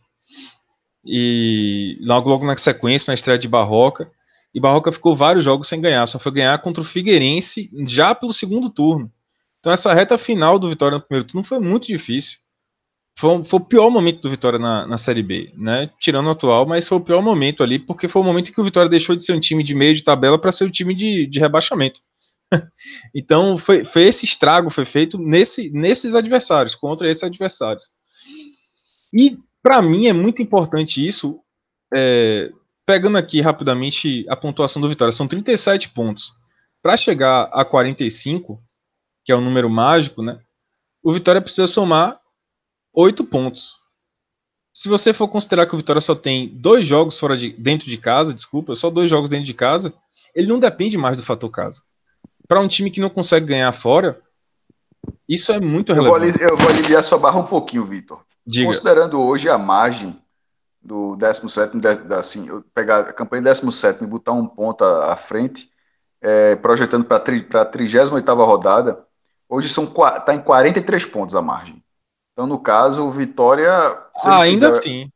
[1.05, 4.11] E logo, logo na sequência, na estreia de Barroca.
[4.53, 8.33] E Barroca ficou vários jogos sem ganhar, só foi ganhar contra o Figueirense já pelo
[8.33, 9.09] segundo turno.
[9.61, 12.39] Então essa reta final do Vitória no primeiro turno foi muito difícil.
[13.17, 15.89] Foi, foi o pior momento do Vitória na, na Série B, né?
[15.99, 18.63] Tirando o atual, mas foi o pior momento ali, porque foi o momento que o
[18.63, 21.25] Vitória deixou de ser um time de meio de tabela para ser um time de,
[21.25, 22.01] de rebaixamento.
[23.15, 27.85] então foi, foi esse estrago foi feito nesse, nesses adversários, contra esses adversários.
[29.13, 31.39] E para mim é muito importante isso,
[31.93, 32.51] é,
[32.85, 36.33] pegando aqui rapidamente a pontuação do Vitória, são 37 pontos.
[36.83, 38.61] Para chegar a 45,
[39.23, 40.37] que é o número mágico, né?
[41.01, 42.19] O Vitória precisa somar
[42.95, 43.75] 8 pontos.
[44.73, 47.97] Se você for considerar que o Vitória só tem dois jogos fora de dentro de
[47.97, 49.93] casa, desculpa, só dois jogos dentro de casa,
[50.33, 51.81] ele não depende mais do fator casa.
[52.47, 54.21] Para um time que não consegue ganhar fora,
[55.27, 56.41] isso é muito relevante.
[56.41, 58.21] Eu vou, eu vou aliviar sua barra um pouquinho, Vitor.
[58.65, 60.15] Considerando hoje a margem
[60.81, 61.77] do 17,
[62.17, 65.69] assim, pegar a campanha 17 e botar um ponto à frente,
[66.21, 69.03] é, projetando para a 38 rodada,
[69.49, 71.83] hoje está em 43 pontos a margem.
[72.35, 73.71] Então, no caso, o Vitória.
[73.71, 74.79] Ah, ainda fizer...
[74.79, 75.09] assim.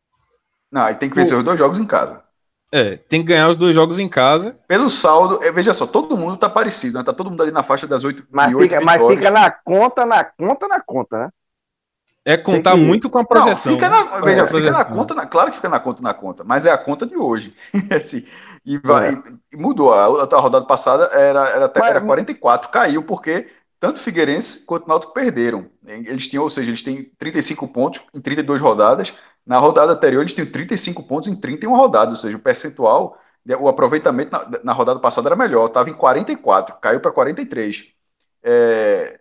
[0.71, 1.39] Não, aí tem que vencer o...
[1.39, 2.23] os dois jogos em casa.
[2.71, 4.55] É, tem que ganhar os dois jogos em casa.
[4.67, 7.03] Pelo saldo, é, veja só, todo mundo tá parecido, né?
[7.03, 10.05] Tá todo mundo ali na faixa das 8 mas, 8 fica, mas fica na conta,
[10.05, 11.29] na conta, na conta, né?
[12.23, 12.77] É contar que...
[12.77, 13.71] muito com a projeção.
[13.71, 16.43] Não, fica na, veja, fica na conta, na, claro que fica na conta, na conta,
[16.45, 17.55] mas é a conta de hoje.
[17.91, 18.23] assim,
[18.63, 19.23] e, vai, é.
[19.51, 19.91] e, mudou.
[19.91, 23.47] A, a, rodada passada era, era, até, mas, era 44, caiu porque
[23.79, 25.69] tanto Figueirense quanto Náutico perderam.
[25.85, 29.13] Eles tinham, ou seja, eles têm 35 pontos em 32 rodadas.
[29.45, 33.17] Na rodada anterior, eles tinham 35 pontos em 31 rodadas, ou seja, o percentual,
[33.59, 37.87] o aproveitamento na, na rodada passada era melhor, estava em 44, caiu para 43.
[38.43, 39.19] É,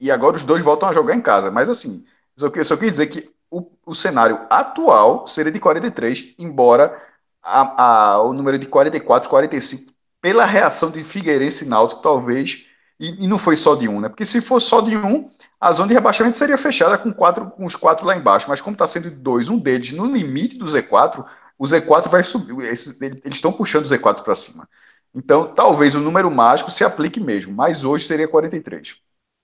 [0.00, 1.50] e agora os dois voltam a jogar em casa.
[1.50, 2.04] Mas assim,
[2.52, 7.00] que, só queria dizer que o, o cenário atual seria de 43, embora
[7.42, 12.66] a, a, o número de 44, 45, pela reação de Figueirense e Náutico, talvez,
[12.98, 14.08] e, e, não foi só de um, né?
[14.08, 15.30] Porque se for só de um,
[15.60, 18.74] a zona de rebaixamento seria fechada com, quatro, com os quatro lá embaixo, mas como
[18.74, 21.24] está sendo de dois, um deles no limite do Z4,
[21.58, 24.68] o Z4 vai subir, esses, eles estão puxando o Z4 para cima.
[25.14, 28.96] Então, talvez o número mágico se aplique mesmo, mas hoje seria 43.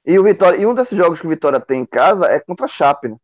[0.07, 2.67] E, o Vitória, e um desses jogos que o Vitória tem em casa é contra
[2.67, 3.17] a Chape, né?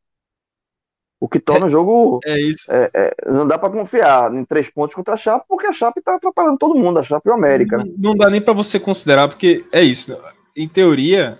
[1.20, 2.18] O que torna é, o jogo.
[2.24, 2.72] É isso.
[2.72, 6.00] É, é, não dá para confiar em três pontos contra a Chape, porque a Chape
[6.00, 7.76] tá atrapalhando todo mundo, a Chape e o América.
[7.76, 10.18] Não, não dá nem para você considerar, porque é isso.
[10.56, 11.38] Em teoria,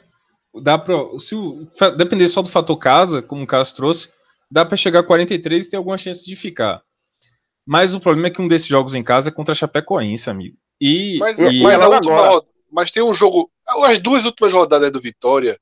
[0.63, 0.95] dá para.
[1.19, 1.67] Se o,
[1.97, 4.11] depender só do fator casa, como o Carlos trouxe,
[4.51, 6.83] dá para chegar a 43 e ter alguma chance de ficar.
[7.67, 10.57] Mas o problema é que um desses jogos em casa é contra a Chapecoense, amigo.
[10.81, 11.63] E, mas, e...
[11.63, 13.51] mas, a última, mas tem um jogo
[13.87, 15.59] as duas últimas rodadas do Vitória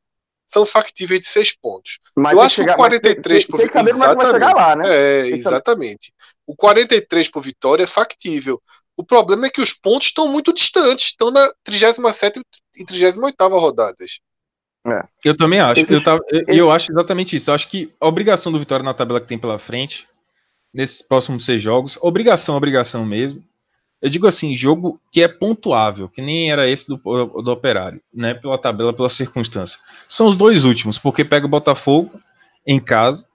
[0.48, 1.98] são factíveis de seis pontos.
[2.16, 3.58] Mas eu acho chegar, que o 43 por Vitória.
[3.58, 4.84] Tem que saber como é que vai chegar lá, né?
[4.86, 6.12] É, exatamente.
[6.46, 8.60] O 43 por Vitória é factível.
[8.96, 12.40] O problema é que os pontos estão muito distantes, estão na 37
[12.76, 14.18] e 38 rodadas.
[14.86, 15.04] É.
[15.24, 15.84] Eu também acho.
[15.88, 17.50] Eu, tava, eu, eu acho exatamente isso.
[17.50, 20.08] Eu acho que a obrigação do Vitória na tabela que tem pela frente,
[20.72, 23.44] nesses próximos seis jogos, obrigação, obrigação mesmo,
[24.00, 28.32] eu digo assim, jogo que é pontuável, que nem era esse do, do Operário, né?
[28.34, 29.78] Pela tabela, pela circunstância.
[30.08, 32.20] São os dois últimos, porque pega o Botafogo
[32.66, 33.26] em casa,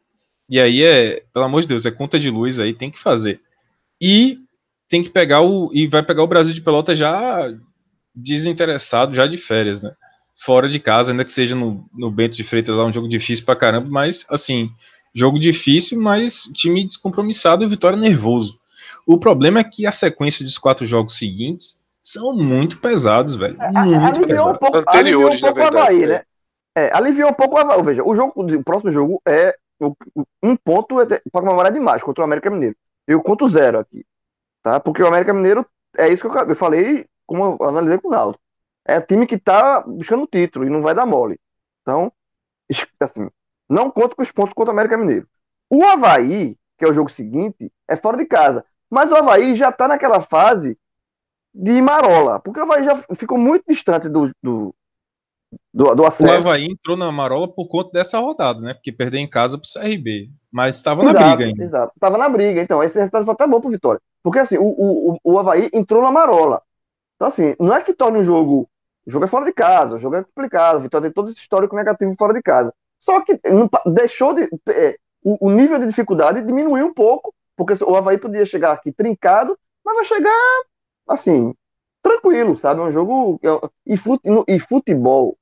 [0.49, 3.41] e aí é, pelo amor de Deus, é conta de luz aí, tem que fazer.
[3.99, 4.38] E
[4.88, 5.69] tem que pegar o.
[5.73, 7.52] E vai pegar o Brasil de Pelota já
[8.15, 9.91] desinteressado, já de férias, né?
[10.45, 13.45] Fora de casa, ainda que seja no, no Bento de Freitas lá, um jogo difícil
[13.45, 14.69] pra caramba, mas assim,
[15.14, 18.60] jogo difícil, mas time descompromissado e vitória nervoso.
[19.06, 23.62] O problema é que a sequência dos quatro jogos seguintes são muito pesados, velho.
[23.62, 24.56] É, muito aliviou pesados.
[24.56, 25.96] Um pouco, Anteriores, um pouco na verdade.
[25.96, 26.22] Havaí, né?
[26.76, 27.84] É, aliviou um pouco o Havaí.
[27.84, 29.56] Veja, o, jogo, o próximo jogo é
[30.42, 30.96] um ponto
[31.32, 32.76] para comemorar demais contra o América Mineiro.
[33.08, 34.06] Eu conto zero aqui.
[34.62, 34.80] Tá?
[34.80, 35.66] Porque o América Mineiro
[35.98, 38.40] é isso que eu, eu falei, como eu analisei com o Naldo.
[38.86, 41.40] É time que tá buscando o título e não vai dar mole.
[41.82, 42.12] Então,
[43.00, 43.30] assim,
[43.70, 45.28] não conto com os pontos contra o América Mineiro.
[45.70, 48.66] O Havaí, que é o jogo seguinte, é fora de casa.
[48.94, 50.78] Mas o Havaí já está naquela fase
[51.53, 54.76] de marola, porque o Havaí já ficou muito distante do, do,
[55.74, 56.32] do, do acesso.
[56.32, 58.74] O Havaí entrou na marola por conta dessa rodada, né?
[58.74, 60.30] Porque perdeu em casa pro CRB.
[60.52, 61.64] Mas estava na briga ainda.
[61.64, 62.61] Exato, estava na briga.
[62.61, 63.99] Então, esse resultado foi até bom pro Vitória.
[64.22, 66.61] Porque assim, o, o, o Havaí entrou na marola.
[67.15, 68.70] Então, assim, não é que torne o jogo
[69.07, 71.40] O jogo é fora de casa, o jogo é complicado, a Vitória tem todo esse
[71.40, 72.72] histórico negativo fora de casa.
[72.99, 74.48] Só que não, deixou de.
[74.70, 78.92] É, o, o, nível de dificuldade diminuiu um pouco, porque o Havaí podia chegar aqui
[78.92, 80.64] trincado, mas vai chegar
[81.08, 81.54] assim,
[82.02, 82.82] tranquilo, sabe?
[82.82, 83.40] É um jogo.
[83.86, 85.38] E, fute, e futebol,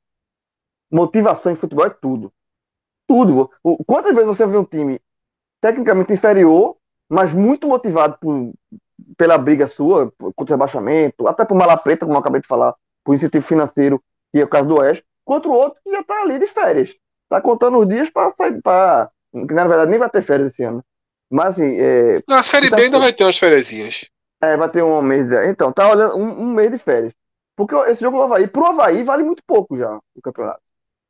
[0.92, 2.32] motivação em futebol é tudo.
[3.08, 3.50] Tudo.
[3.86, 5.02] Quantas vezes você vê um time
[5.60, 6.78] tecnicamente inferior,
[7.10, 8.54] mas muito motivado por,
[9.18, 12.74] pela briga sua, contra o rebaixamento, até por mala preta, como eu acabei de falar,
[13.04, 14.02] por incentivo financeiro,
[14.32, 16.96] que é o caso do Oeste, contra o outro que já está ali de férias.
[17.24, 19.10] Está contando os dias para sair, para.
[19.32, 20.84] Que na verdade nem vai ter férias esse ano.
[21.32, 21.80] Mas assim.
[21.80, 23.72] É, na Série B ainda vai ter umas férias.
[24.42, 25.32] É, vai ter um mês.
[25.48, 27.14] Então, tá olhando um, um, mês de férias.
[27.56, 30.62] Porque esse jogo do Havaí, pro Havaí, vale muito pouco já o campeonato.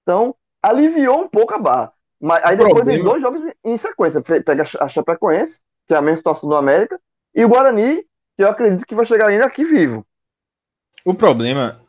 [0.04, 1.94] Então, aliviou um pouco a barra.
[2.20, 4.22] Mas aí depois vem dois jogos em sequência.
[4.22, 7.00] Pega a Chapecoense, que é a mesma situação do América,
[7.34, 8.04] e o Guarani,
[8.38, 10.06] que eu acredito que vai chegar ainda aqui vivo.
[11.04, 11.81] O problema,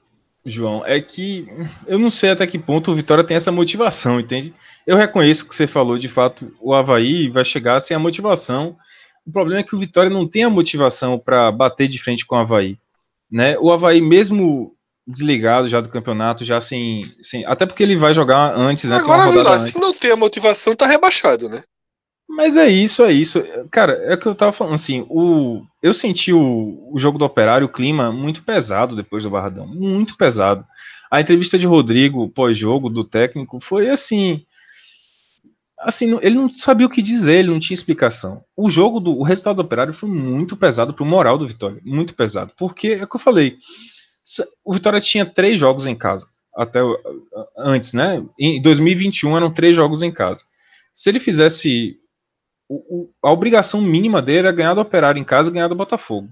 [0.45, 1.47] João, é que
[1.87, 4.53] eu não sei até que ponto o Vitória tem essa motivação, entende?
[4.87, 8.77] Eu reconheço que você falou, de fato, o Havaí vai chegar sem a motivação.
[9.25, 12.35] O problema é que o Vitória não tem a motivação para bater de frente com
[12.35, 12.77] o Havaí.
[13.31, 13.57] Né?
[13.59, 14.75] O Havaí, mesmo
[15.07, 17.03] desligado já do campeonato, já sem.
[17.21, 18.97] sem até porque ele vai jogar antes, né?
[18.97, 21.63] Agora, lá, se não tem a motivação, tá rebaixado, né?
[22.29, 23.43] Mas é isso, é isso.
[23.71, 27.25] Cara, é o que eu tava falando, assim, o, eu senti o, o jogo do
[27.25, 30.65] Operário, o clima, muito pesado depois do Barradão, muito pesado.
[31.11, 34.47] A entrevista de Rodrigo, pós-jogo, do técnico, foi assim,
[35.81, 38.43] assim, ele não sabia o que dizer, ele não tinha explicação.
[38.57, 42.15] O jogo do o resultado do Operário foi muito pesado pro moral do Vitória, muito
[42.15, 43.59] pesado, porque é o que eu falei,
[44.65, 46.81] o Vitória tinha três jogos em casa, até
[47.59, 48.25] antes, né?
[48.39, 50.45] Em 2021 eram três jogos em casa.
[50.95, 51.97] Se ele fizesse
[52.69, 56.29] o, a obrigação mínima dele era ganhar do Operário em casa e ganhar do Botafogo.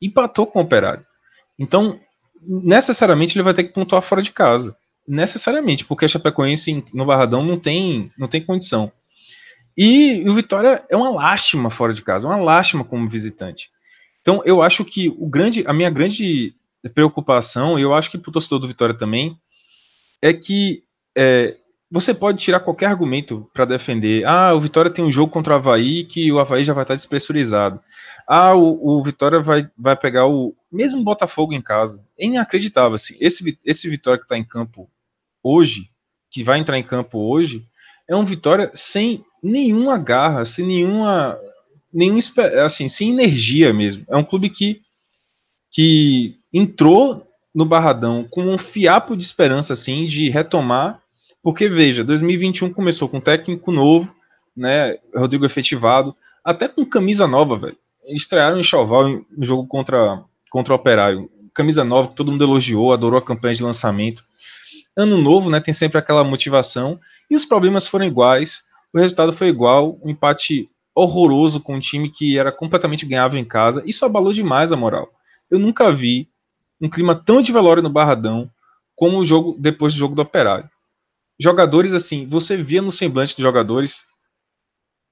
[0.00, 1.04] Empatou com o Operário.
[1.58, 1.98] Então,
[2.40, 4.76] necessariamente ele vai ter que pontuar fora de casa.
[5.06, 8.90] Necessariamente, porque a Chapecoense no Barradão não tem, não tem condição.
[9.76, 13.70] E o Vitória é uma lástima fora de casa, uma lástima como visitante.
[14.20, 16.54] Então, eu acho que o grande, a minha grande
[16.94, 19.36] preocupação, e eu acho que para o torcedor do Vitória também,
[20.22, 20.84] é que
[21.16, 21.56] é,
[21.94, 24.24] você pode tirar qualquer argumento para defender.
[24.26, 26.96] Ah, o Vitória tem um jogo contra o Havaí que o Havaí já vai estar
[26.96, 27.80] despressurizado.
[28.26, 32.04] Ah, o, o Vitória vai, vai pegar o mesmo Botafogo em casa.
[32.18, 32.96] É inacreditável.
[32.96, 33.16] Assim.
[33.20, 34.90] Esse, esse Vitória que está em campo
[35.40, 35.88] hoje,
[36.32, 37.64] que vai entrar em campo hoje,
[38.08, 41.38] é um Vitória sem nenhuma garra, sem nenhuma.
[41.92, 42.18] Nenhum,
[42.64, 44.04] assim, sem energia mesmo.
[44.08, 44.82] É um clube que,
[45.70, 51.03] que entrou no Barradão com um fiapo de esperança assim de retomar
[51.44, 54.10] porque, veja, 2021 começou com técnico novo,
[54.56, 54.96] né?
[55.14, 57.76] Rodrigo efetivado, até com camisa nova, velho.
[58.08, 61.30] Estrearam em Choval no jogo contra, contra o Operário.
[61.52, 64.24] Camisa nova que todo mundo elogiou, adorou a campanha de lançamento.
[64.96, 65.60] Ano novo, né?
[65.60, 66.98] Tem sempre aquela motivação.
[67.30, 68.62] E os problemas foram iguais.
[68.90, 69.98] O resultado foi igual.
[70.02, 73.82] Um empate horroroso com um time que era completamente ganhável em casa.
[73.84, 75.10] Isso abalou demais a moral.
[75.50, 76.26] Eu nunca vi
[76.80, 78.50] um clima tão de velório no Barradão
[78.96, 80.70] como o jogo depois do jogo do Operário
[81.38, 84.04] jogadores assim, você via no semblante dos jogadores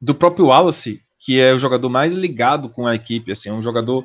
[0.00, 3.62] do próprio Wallace, que é o jogador mais ligado com a equipe, assim, é um
[3.62, 4.04] jogador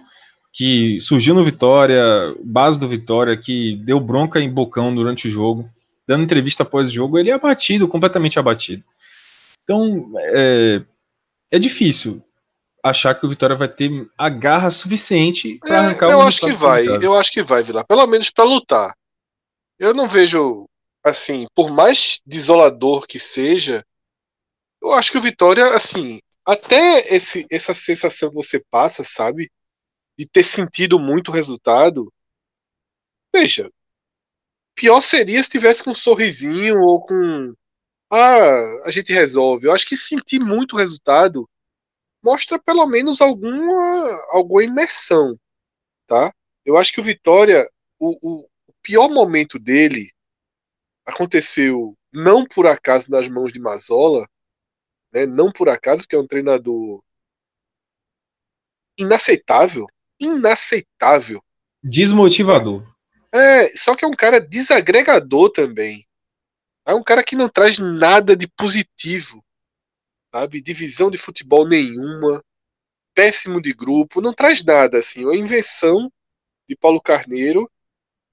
[0.53, 5.69] que surgiu no Vitória, base do Vitória, que deu bronca em bocão durante o jogo,
[6.07, 8.84] dando entrevista após o jogo, ele é abatido, completamente abatido.
[9.64, 10.81] Então, é,
[11.52, 12.23] é difícil
[12.84, 16.39] achar que o Vitória vai ter a garra suficiente para é, arrancar é, Eu acho
[16.39, 17.84] que vai, eu acho que vai, Vila.
[17.84, 18.95] Pelo menos para lutar.
[19.80, 20.68] Eu não vejo
[21.10, 23.86] assim, por mais desolador que seja,
[24.82, 29.52] eu acho que o Vitória, assim, até esse, essa sensação que você passa, sabe?
[30.18, 32.12] De ter sentido muito o resultado.
[33.36, 33.72] Veja,
[34.76, 37.54] pior seria se tivesse com um sorrisinho ou com.
[38.10, 39.68] Ah, a gente resolve.
[39.68, 41.50] Eu acho que sentir muito o resultado
[42.24, 45.38] mostra pelo menos alguma, alguma imersão,
[46.08, 46.34] tá?
[46.66, 47.70] Eu acho que o Vitória,
[48.00, 50.12] o, o pior momento dele
[51.08, 54.28] aconteceu não por acaso nas mãos de Mazola,
[55.14, 55.26] né?
[55.26, 57.02] não por acaso, porque é um treinador
[58.98, 59.88] inaceitável,
[60.20, 61.42] inaceitável.
[61.82, 62.84] Desmotivador.
[63.32, 66.06] É, só que é um cara desagregador também.
[66.86, 69.44] É um cara que não traz nada de positivo,
[70.34, 70.62] sabe?
[70.62, 72.42] Divisão de futebol nenhuma,
[73.14, 75.24] péssimo de grupo, não traz nada assim.
[75.24, 76.12] É uma invenção
[76.68, 77.70] de Paulo Carneiro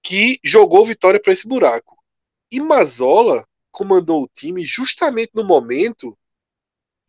[0.02, 2.03] que jogou Vitória para esse buraco.
[2.54, 6.16] E Mazola comandou o time justamente no momento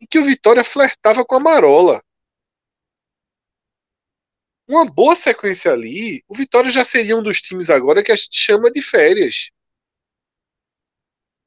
[0.00, 2.02] em que o Vitória flertava com a Marola.
[4.66, 8.36] uma boa sequência ali, o Vitória já seria um dos times agora que a gente
[8.36, 9.52] chama de férias.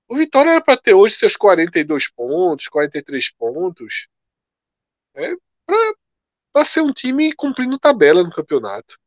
[0.07, 4.07] O Vitória era para ter hoje seus 42 pontos, 43 pontos.
[5.13, 5.33] É
[6.53, 8.97] para ser um time cumprindo tabela no campeonato.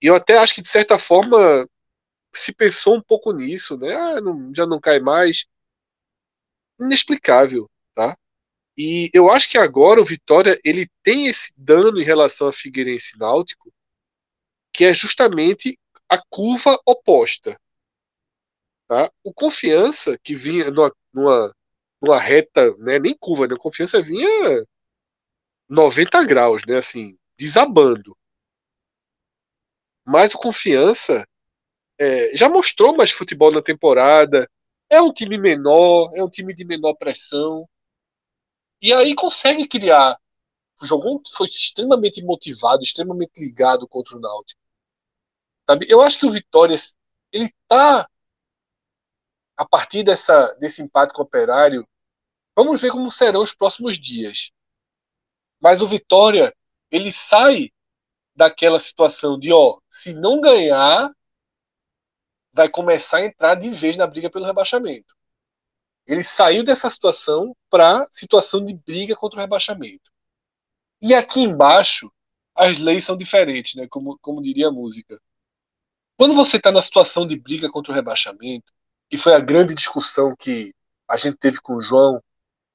[0.00, 1.68] E eu até acho que, de certa forma,
[2.34, 3.94] se pensou um pouco nisso, né?
[3.94, 5.46] Ah, não, já não cai mais.
[6.80, 8.16] Inexplicável, tá?
[8.76, 13.16] E eu acho que agora o Vitória ele tem esse dano em relação a Figueirense
[13.18, 13.72] Náutico,
[14.72, 15.78] que é justamente
[16.08, 17.58] a curva oposta.
[18.88, 19.10] Tá?
[19.22, 21.54] O Confiança, que vinha numa, numa,
[22.02, 23.56] numa reta, né, nem curva, né?
[23.56, 24.64] Confiança vinha
[25.68, 26.78] 90 graus, né?
[26.78, 28.16] Assim, desabando.
[30.04, 31.26] Mas o Confiança
[31.98, 34.50] é, já mostrou mais futebol na temporada.
[34.90, 37.68] É um time menor, é um time de menor pressão.
[38.80, 40.18] E aí consegue criar.
[40.82, 44.60] Jogou, foi extremamente motivado, extremamente ligado contra o Náutico.
[45.68, 45.86] Sabe?
[45.88, 46.76] Eu acho que o Vitória
[47.32, 48.08] ele tá
[49.56, 51.86] a partir dessa, desse empate com o Operário.
[52.56, 54.50] Vamos ver como serão os próximos dias.
[55.60, 56.54] Mas o Vitória
[56.90, 57.70] ele sai
[58.36, 61.10] daquela situação de ó, se não ganhar,
[62.54, 65.14] vai começar a entrar de vez na briga pelo rebaixamento.
[66.06, 70.10] Ele saiu dessa situação para situação de briga contra o rebaixamento.
[71.02, 72.10] E aqui embaixo,
[72.54, 73.88] as leis são diferentes, né?
[73.88, 75.20] como, como diria a música.
[76.16, 78.72] Quando você está na situação de briga contra o rebaixamento,
[79.10, 80.72] que foi a grande discussão que
[81.08, 82.22] a gente teve com o João,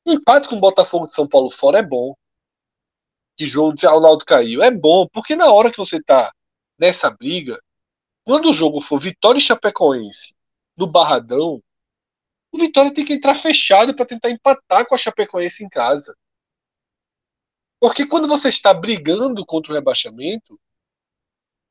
[0.06, 2.14] empate com o Botafogo de São Paulo fora é bom.
[3.38, 4.62] Que João disse, ah, o Naldo caiu.
[4.62, 6.34] É bom, porque na hora que você está
[6.78, 7.58] nessa briga,
[8.30, 10.36] quando o jogo for Vitória e Chapecoense
[10.78, 11.64] no Barradão,
[12.52, 16.16] o Vitória tem que entrar fechado para tentar empatar com a Chapecoense em casa.
[17.80, 20.62] Porque quando você está brigando contra o rebaixamento,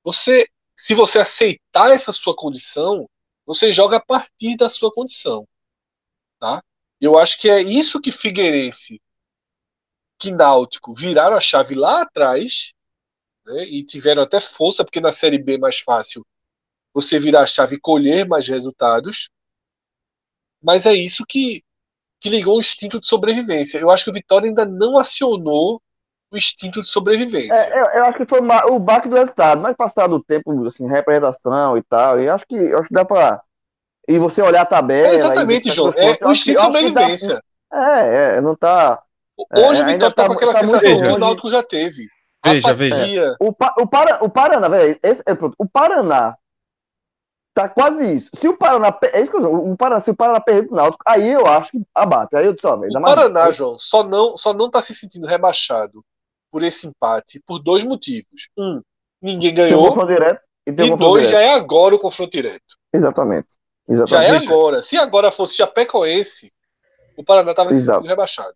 [0.02, 3.08] você, se você aceitar essa sua condição,
[3.46, 5.46] você joga a partir da sua condição,
[6.40, 6.60] tá?
[7.00, 9.00] Eu acho que é isso que Figueirense,
[10.18, 12.72] que Náutico viraram a chave lá atrás,
[13.46, 16.26] né, e tiveram até força, porque na Série B é mais fácil
[16.92, 19.30] você virar a chave e colher mais resultados.
[20.62, 21.62] Mas é isso que,
[22.20, 23.78] que ligou o instinto de sobrevivência.
[23.78, 25.80] Eu acho que o Vitória ainda não acionou
[26.30, 27.54] o instinto de sobrevivência.
[27.54, 30.86] É, eu, eu, acho que foi o baque do resultado, mas passado o tempo, assim,
[30.86, 33.40] representação e tal, e acho que, eu acho que dá pra.
[34.06, 35.06] E você olhar a tabela.
[35.06, 35.92] É exatamente, João.
[35.94, 37.42] É o instinto de sobrevivência.
[37.70, 39.02] Dá, é, é, não tá.
[39.54, 42.06] Hoje é, o Vitória tá, tá com aquela tá sensação que o Náutico já teve.
[42.44, 43.36] Veja, veja.
[43.40, 46.36] O, o, Para, o Paraná, velho, esse, é, pronto, o Paraná
[47.58, 48.30] Tá quase isso.
[48.38, 48.96] Se o Paraná.
[49.12, 51.72] É isso que eu o Paraná, se o Paraná perder o Náutico, aí eu acho
[51.72, 52.36] que abate.
[52.36, 53.56] Aí eu disse, ó, O Paraná, mais...
[53.56, 56.04] João, só não, só não tá se sentindo rebaixado
[56.52, 58.48] por esse empate por dois motivos.
[58.56, 58.80] Um,
[59.20, 60.06] ninguém ganhou.
[60.06, 61.30] Direto, e, e dois, direto.
[61.30, 62.76] já é agora o confronto direto.
[62.92, 63.48] Exatamente.
[63.88, 64.30] Exatamente.
[64.30, 64.80] Já é agora.
[64.80, 66.52] Se agora fosse Chapecoense,
[67.16, 68.54] o Paraná tava se sentindo rebaixado.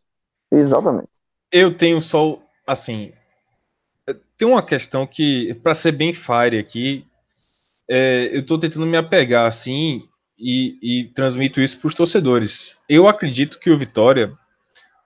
[0.48, 1.10] Exatamente.
[1.50, 3.12] Eu tenho só, assim,
[4.36, 7.04] tem uma questão que, para ser bem fire aqui,
[7.88, 10.02] é, eu estou tentando me apegar assim
[10.38, 12.78] e, e transmito isso para os torcedores.
[12.88, 14.32] Eu acredito que o Vitória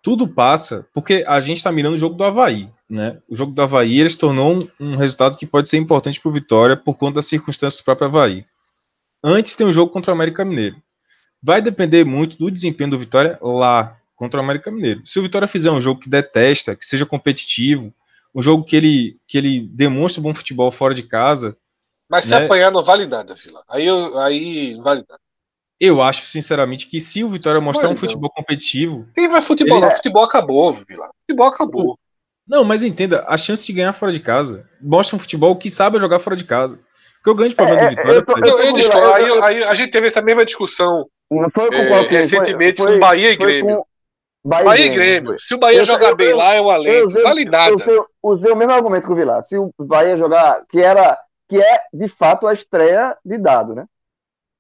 [0.03, 3.19] tudo passa porque a gente está mirando o jogo do Havaí, né?
[3.29, 6.29] O jogo do Havaí ele se tornou um, um resultado que pode ser importante para
[6.29, 8.47] o Vitória por conta das circunstâncias do próprio Havaí.
[9.23, 10.77] Antes tem um jogo contra o América Mineiro.
[11.43, 15.03] Vai depender muito do desempenho do Vitória lá contra o América Mineiro.
[15.05, 17.93] Se o Vitória fizer um jogo que detesta, que seja competitivo,
[18.35, 21.57] um jogo que ele, que ele demonstre bom futebol fora de casa,
[22.09, 22.45] mas se né?
[22.45, 23.63] apanhar não vale nada, Vila.
[23.69, 25.21] Aí, eu, aí não vale nada.
[25.79, 29.07] Eu acho, sinceramente, que se o Vitória mostrar um futebol competitivo.
[29.15, 29.87] Tem vai futebol, ele...
[29.87, 29.93] não.
[29.93, 31.11] Futebol acabou, Vila.
[31.21, 31.99] Futebol acabou.
[32.49, 34.69] Não, mas entenda, a chance de ganhar fora de casa.
[34.81, 36.79] Mostra um futebol que sabe jogar fora de casa.
[37.17, 38.49] Porque o grande problema é, do Vitória.
[38.49, 41.07] Eu, eu, eu, discordo, aí, aí, a gente teve essa mesma discussão
[41.73, 43.85] é, recentemente foi, foi, com Bahia e Grêmio.
[44.45, 45.39] Bahia, Bahia, e Grêmio.
[45.39, 47.21] Se o Bahia jogar bem lá, é um alento.
[47.21, 47.75] vale nada.
[47.85, 49.43] Eu, usei o mesmo argumento que o Vilar.
[49.43, 53.87] Se o Bahia jogar, que era que é de fato a estreia de dado, né?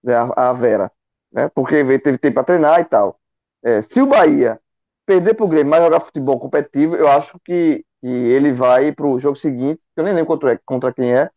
[0.07, 0.91] É, a, a Vera,
[1.33, 1.49] né?
[1.55, 3.19] Porque teve tempo para treinar e tal.
[3.65, 4.61] É, se o Bahia
[5.05, 9.07] perder para o Grêmio, mas jogar futebol competitivo, eu acho que, que ele vai para
[9.07, 9.81] o jogo seguinte.
[9.97, 11.31] Eu nem lembro contra, contra quem é.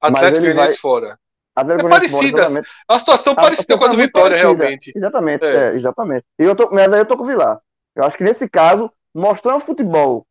[0.00, 1.18] Atlético Goianiense fora.
[1.56, 2.44] Atlético é parecida.
[2.44, 4.54] Fora, a situação a, parecida com a do Vitória, parecida.
[4.54, 4.92] realmente.
[4.94, 5.56] Exatamente, é.
[5.56, 6.24] É, exatamente.
[6.38, 7.60] E eu tô, mas aí eu tô com o Vilar.
[7.94, 10.26] Eu acho que nesse caso, mostrar um futebol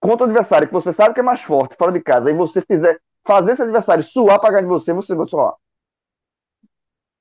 [0.00, 2.62] contra o adversário que você sabe que é mais forte, fora de casa, e você
[2.62, 2.98] fizer
[3.28, 5.54] fazer esse adversário suar para ganhar de você, você vai só.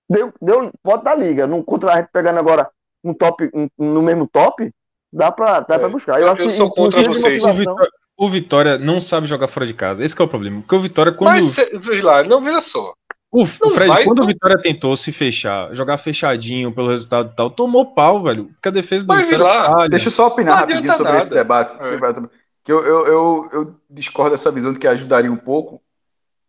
[0.09, 1.45] Deu, deu, pode dar liga.
[1.45, 2.69] Não, contra a gente pegando agora
[3.03, 4.71] um top, um, no mesmo top,
[5.11, 5.79] dá para dá é.
[5.79, 6.21] pra buscar.
[6.21, 7.43] Eu, eu, eu sou contra vocês.
[7.43, 10.01] O, Vitória, o Vitória não sabe jogar fora de casa.
[10.01, 10.61] Esse é o problema.
[10.61, 11.31] Porque o Vitória, quando.
[11.31, 12.93] Mas, veja lá, não, veja só.
[13.29, 14.23] O, o Fred, vai, quando não...
[14.23, 18.45] o Vitória tentou se fechar, jogar fechadinho pelo resultado e tal, tomou pau, velho.
[18.53, 19.87] Porque a defesa do Vitória lá.
[19.89, 21.17] Deixa eu só opinar rapidinho sobre nada.
[21.17, 21.75] esse debate.
[21.75, 22.27] É.
[22.63, 25.81] Que eu, eu, eu, eu, discordo dessa visão de que ajudaria um pouco,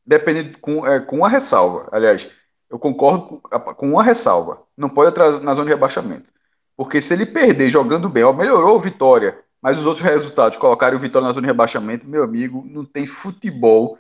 [0.09, 1.87] dependendo com, é, com uma ressalva.
[1.93, 2.31] Aliás,
[2.71, 4.63] eu concordo com, com uma ressalva.
[4.75, 6.33] Não pode atrasar na zona de rebaixamento.
[6.75, 10.97] Porque se ele perder jogando bem, ó, melhorou o Vitória, mas os outros resultados colocarem
[10.97, 13.99] o Vitória na zona de rebaixamento, meu amigo, não tem futebol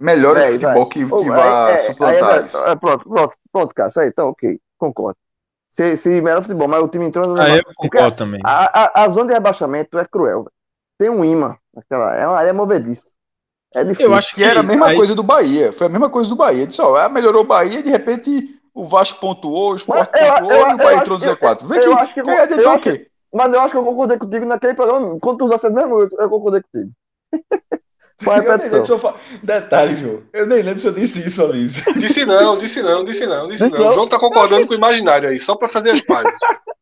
[0.00, 2.58] melhor é, futebol que, que vá é, suplantar é, isso.
[2.58, 5.18] É, pronto, pronto, pronto, Cássio, aí, então, ok, concordo.
[5.68, 7.54] Se, se melhor futebol, mas o time entrou na zona.
[7.54, 8.40] Ah, eu concordo também.
[8.44, 10.52] A, a, a, zona de rebaixamento é cruel, velho.
[10.96, 13.13] Tem um imã, aquela, é uma área movediça.
[13.74, 14.06] É difícil.
[14.06, 14.96] Eu acho que, que era a mesma aí...
[14.96, 15.72] coisa do Bahia.
[15.72, 16.66] Foi a mesma coisa do Bahia.
[16.66, 20.52] Disse, ó, ah, melhorou o Bahia e de repente o Vasco pontuou, o Sport pontuou
[20.52, 21.66] eu, e o Bahia entrou no Z4.
[21.66, 23.06] Vem que, que, que adiantou o quê?
[23.32, 25.18] Mas eu acho que eu concordei contigo naquele programa.
[25.20, 26.92] Quando tu usaste mesmo, eu, eu concordei contigo.
[28.22, 29.00] Foi repetição.
[29.42, 30.22] Detalhe, João.
[30.32, 31.66] Eu nem lembro se eu disse isso ali.
[31.98, 33.88] Disse não, disse não, disse não, disse não.
[33.88, 36.34] O João tá concordando com o imaginário aí, só pra fazer as pazes.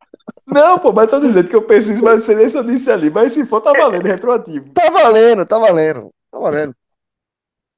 [0.45, 2.63] Não, pô, mas tô dizendo que eu penso isso, mas não sei nem se eu
[2.63, 3.09] disse ali.
[3.09, 4.69] Mas se for, tá valendo, retroativo.
[4.73, 6.09] Tá valendo, tá valendo.
[6.29, 6.75] Tá valendo.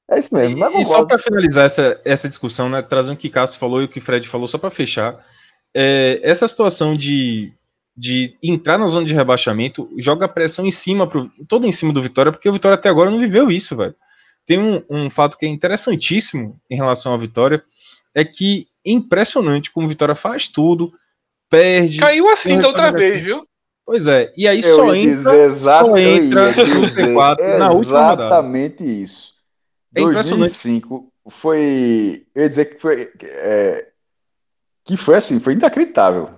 [0.09, 0.63] É isso mesmo.
[0.77, 3.85] E, e só para finalizar essa, essa discussão, né, trazendo o que Cássio falou e
[3.85, 5.25] o que Fred falou, só para fechar,
[5.73, 7.51] é, essa situação de,
[7.97, 12.01] de entrar na zona de rebaixamento joga pressão em cima, pro, todo em cima do
[12.01, 13.95] Vitória, porque o Vitória até agora não viveu isso, velho.
[14.45, 17.63] Tem um, um fato que é interessantíssimo em relação à Vitória,
[18.13, 20.93] é que é impressionante como o Vitória faz tudo,
[21.49, 21.97] perde.
[21.97, 23.43] Caiu assim da outra vez, viu?
[23.85, 28.83] Pois é, e aí eu só entra, exato, só entra no C4 na última Exatamente
[28.83, 29.34] isso.
[29.95, 32.25] É 2005 foi.
[32.33, 33.11] Eu ia dizer que foi.
[33.23, 33.87] É,
[34.83, 36.29] que foi assim, foi inacreditável.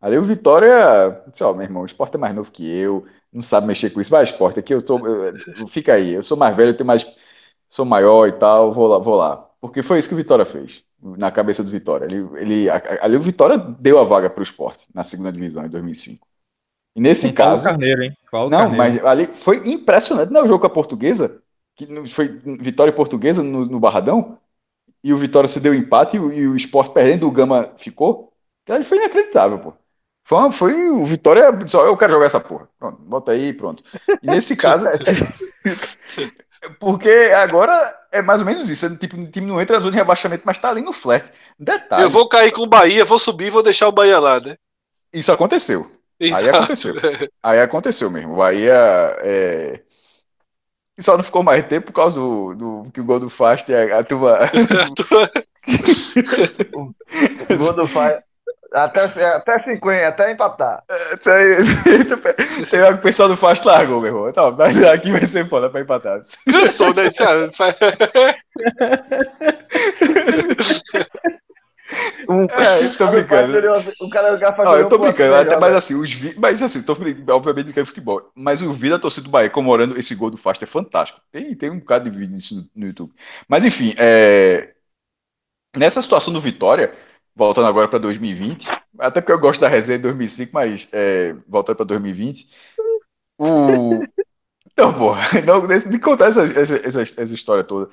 [0.00, 1.22] Ali o Vitória.
[1.30, 4.00] Disse, ó, meu irmão, o esporte é mais novo que eu, não sabe mexer com
[4.00, 4.10] isso.
[4.10, 4.98] Vai, esporte, aqui eu tô.
[5.06, 7.06] Eu, fica aí, eu sou mais velho, eu tenho mais.
[7.68, 9.36] Sou maior e tal, vou lá, vou lá.
[9.60, 12.06] Porque foi isso que o Vitória fez na cabeça do Vitória.
[12.06, 15.68] Ele, ele, ali o Vitória deu a vaga para o esporte na segunda divisão em
[15.68, 16.26] 2005.
[16.96, 17.62] E nesse Com caso.
[17.62, 18.16] Carneiro, hein?
[18.30, 19.02] Paulo não, Carneiro.
[19.02, 20.32] mas ali foi impressionante.
[20.32, 21.40] Não, o jogo com a portuguesa,
[21.86, 22.28] que foi
[22.60, 24.38] vitória portuguesa no, no Barradão,
[25.02, 28.32] e o Vitória se deu empate e o, e o Sport perdendo, o Gama ficou.
[28.66, 29.72] Cara, foi inacreditável, pô.
[30.22, 32.68] Foi, foi o Vitória só eu quero jogar essa porra.
[32.78, 33.82] Pronto, bota aí, pronto.
[34.22, 34.86] E nesse caso.
[36.78, 37.72] porque agora
[38.12, 38.84] é mais ou menos isso.
[38.84, 41.30] É, tipo, o time não entra na zona de rebaixamento, mas tá ali no flat.
[41.58, 42.04] Detalhe.
[42.04, 44.56] Eu vou cair com o Bahia, vou subir e vou deixar o Bahia lá, né?
[45.12, 45.90] Isso aconteceu.
[46.20, 46.42] Exato.
[46.42, 46.94] Aí aconteceu.
[47.42, 48.34] Aí aconteceu mesmo.
[48.34, 48.74] O Bahia.
[49.20, 49.82] É
[51.00, 53.74] e só não ficou mais tempo por causa do, do que o gol do Fast
[53.74, 54.38] a, a turma.
[57.48, 58.22] o gol do Fast.
[58.72, 60.84] Até, até 50, até empatar.
[60.88, 61.16] É,
[62.70, 64.32] tem o pessoal do Fast largou, meu irmão.
[64.32, 64.46] Tá,
[64.92, 66.20] aqui vai ser foda pra empatar.
[66.48, 67.10] Cansou, né?
[72.28, 73.52] Um, é, tô brincando.
[74.00, 76.38] O cara, o cara não, eu tô brincando, até, mas assim, os vi...
[76.38, 78.30] mas assim, tô obviamente brincando futebol.
[78.34, 81.20] Mas o vídeo da torcida do Bahia comemorando esse gol do Fast é fantástico.
[81.32, 83.12] Tem, tem um bocado de vídeo disso no, no YouTube.
[83.48, 84.74] Mas enfim, é...
[85.76, 86.94] nessa situação do Vitória,
[87.34, 91.34] voltando agora para 2020, até porque eu gosto da resenha de 2005, mas é...
[91.48, 92.46] voltando para 2020,
[93.38, 94.00] o.
[94.78, 97.90] Não, pô, não, de contar essa, essa, essa, essa história toda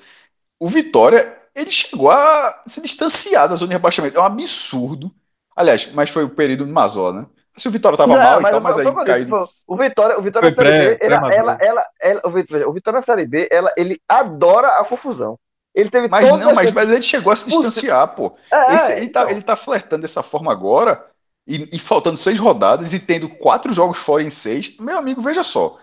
[0.60, 4.18] o Vitória, ele chegou a se distanciar da zona de rebaixamento.
[4.18, 5.12] É um absurdo.
[5.56, 7.26] Aliás, mas foi o período do Mazola, né?
[7.54, 9.26] Se o Vitória tava não, mal, então, mas aí caiu.
[9.26, 12.74] Tipo, o Vitória, o Vitória na Série B, ela, ela, ela, ela, o Vitória, o
[12.74, 15.40] Vitória na Série B, ela, ele adora a confusão.
[15.74, 18.36] Ele teve mas não, mas, mas ele chegou a se distanciar, pô.
[18.52, 19.32] É, Esse, ele, tá, então.
[19.32, 21.04] ele tá flertando dessa forma agora,
[21.48, 24.76] e, e, faltando seis rodadas, e tendo quatro jogos fora em seis.
[24.80, 25.78] Meu amigo, veja só.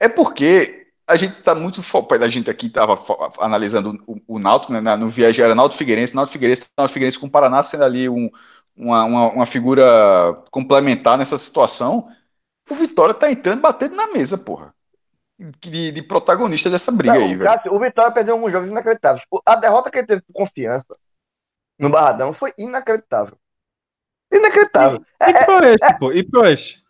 [0.00, 2.98] É porque a gente está muito a gente aqui estava
[3.40, 7.26] analisando o, o Náutico, né, no viagem era Náutico Figueirense, Náutico Figueirense, Náutico Figueirense com
[7.26, 8.30] o Paraná sendo ali um,
[8.76, 9.84] uma, uma, uma, figura
[10.50, 12.08] complementar nessa situação,
[12.68, 14.74] o Vitória está entrando batendo na mesa, porra.
[15.60, 17.60] De, de protagonista dessa briga Não, aí, velho.
[17.72, 19.26] O Vitória perdeu alguns jogos inacreditáveis.
[19.44, 20.96] A derrota que ele teve por confiança
[21.78, 23.36] no Barradão foi inacreditável.
[24.32, 25.04] Inacreditável.
[25.20, 26.84] E, é, e pro Oeste, é, pô, e pro Oeste.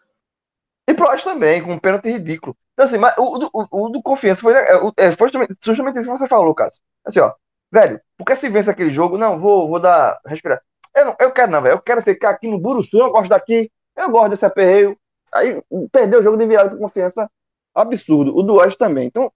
[0.86, 2.56] E pro Oeste também, com um pênalti ridículo.
[2.74, 6.12] Então, assim, mas o, o, o do confiança foi, é, é, foi justamente, justamente isso
[6.12, 6.80] que você falou, Cássio.
[7.04, 7.32] Assim, ó,
[7.72, 10.60] velho, porque se vence aquele jogo, não, vou, vou dar, respirar.
[10.94, 13.70] Eu, não, eu quero não, velho, eu quero ficar aqui no Buruçu, eu gosto daqui,
[13.96, 14.98] eu gosto desse aperreio.
[15.32, 15.60] Aí,
[15.92, 17.30] perdeu o jogo de virada com confiança,
[17.74, 18.36] absurdo.
[18.36, 19.06] O do Oeste também.
[19.06, 19.32] Então,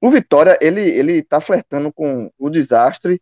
[0.00, 3.20] o Vitória, ele, ele tá flertando com o desastre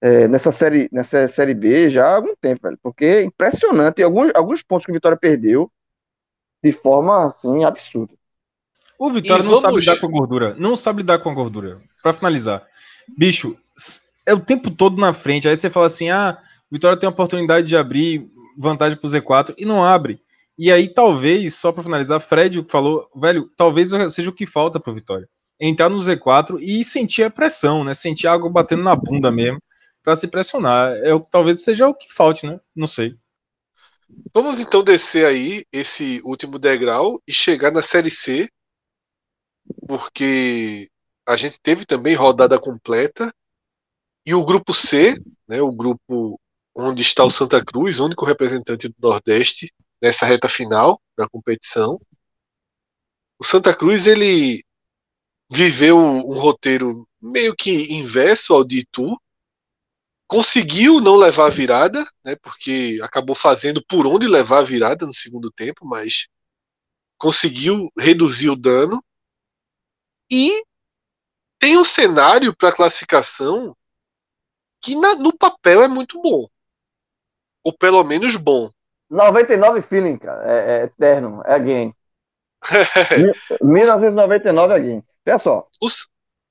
[0.00, 2.78] é, nessa, série, nessa série B já há algum tempo, velho.
[2.82, 5.70] Porque é impressionante alguns, alguns pontos que o Vitória perdeu
[6.62, 8.14] de forma, assim, absurda.
[8.98, 9.62] O Vitória não vamos...
[9.62, 10.54] sabe lidar com a gordura.
[10.58, 11.80] Não sabe lidar com a gordura.
[12.02, 12.62] Para finalizar,
[13.16, 13.56] bicho,
[14.26, 15.48] é o tempo todo na frente.
[15.48, 16.38] Aí você fala assim: ah,
[16.70, 20.20] o Vitória tem a oportunidade de abrir vantagem pro Z4 e não abre.
[20.56, 24.94] E aí, talvez, só para finalizar, Fred falou, velho, talvez seja o que falta pro
[24.94, 25.28] Vitória.
[25.60, 27.92] Entrar no Z4 e sentir a pressão, né?
[27.92, 29.60] Sentir algo batendo na bunda mesmo,
[30.02, 30.92] para se pressionar.
[30.92, 32.60] É, talvez seja o que falte, né?
[32.74, 33.16] Não sei.
[34.32, 38.48] Vamos então descer aí esse último degrau e chegar na Série C,
[39.86, 40.90] porque
[41.26, 43.34] a gente teve também rodada completa
[44.26, 46.40] e o grupo C, né, o grupo
[46.74, 52.00] onde está o Santa Cruz, único representante do Nordeste nessa reta final da competição.
[53.38, 54.64] O Santa Cruz ele
[55.50, 59.16] viveu um roteiro meio que inverso ao de Itu,
[60.26, 65.12] conseguiu não levar a virada, né, porque acabou fazendo por onde levar a virada no
[65.12, 66.26] segundo tempo, mas
[67.16, 69.02] conseguiu reduzir o dano
[70.34, 70.64] e
[71.60, 73.72] tem um cenário para classificação
[74.82, 76.48] que na, no papel é muito bom,
[77.62, 78.68] ou pelo menos bom.
[79.08, 81.94] 99 feeling, cara, é, é eterno, é again.
[83.62, 85.04] 1999 é again.
[85.24, 85.68] Olha só.
[85.80, 85.88] O,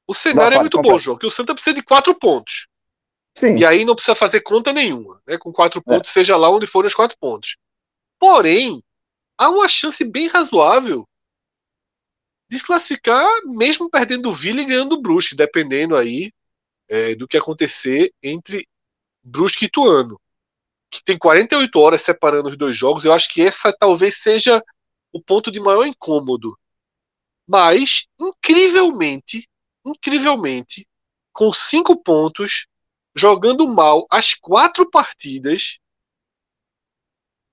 [0.08, 2.68] o cenário Não, é muito bom, João, que o Santa precisa de quatro pontos.
[3.36, 3.58] Sim.
[3.58, 5.38] E aí não precisa fazer conta nenhuma, né?
[5.38, 5.84] Com quatro é.
[5.84, 7.58] pontos, seja lá onde forem os quatro pontos.
[8.18, 8.82] Porém,
[9.38, 11.06] há uma chance bem razoável
[12.54, 16.32] de se classificar, mesmo perdendo o Vila e ganhando o Brusque, dependendo aí
[16.88, 18.68] é, do que acontecer entre
[19.24, 20.22] Brusque e Tuano.
[20.92, 23.04] Que tem 48 horas separando os dois jogos.
[23.04, 24.64] Eu acho que essa talvez seja
[25.12, 26.56] o ponto de maior incômodo.
[27.48, 29.50] Mas, incrivelmente,
[29.84, 30.88] incrivelmente,
[31.34, 32.68] com cinco pontos,
[33.16, 35.80] jogando mal as quatro partidas.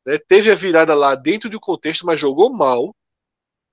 [0.06, 2.94] Né, teve a virada lá dentro do contexto, mas jogou mal.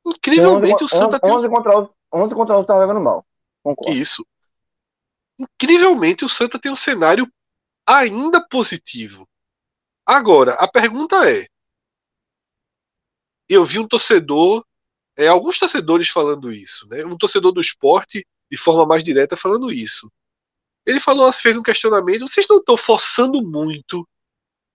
[0.08, 1.32] Incrivelmente 11, o Santa 11, tem.
[1.32, 3.26] 11 contra 11, 11 contra 11 tá jogando mal.
[3.62, 3.98] Concordo.
[3.98, 4.26] Isso.
[5.38, 7.32] Incrivelmente o Santa tem um cenário
[7.86, 9.28] ainda positivo.
[10.06, 11.48] Agora, a pergunta é:
[13.50, 14.66] eu vi um torcedor,
[15.18, 17.04] é, alguns torcedores falando isso, né?
[17.06, 20.12] Um torcedor do esporte, de forma mais direta, falando isso.
[20.86, 22.28] Ele falou, fez um questionamento.
[22.28, 24.08] Vocês não estão forçando muito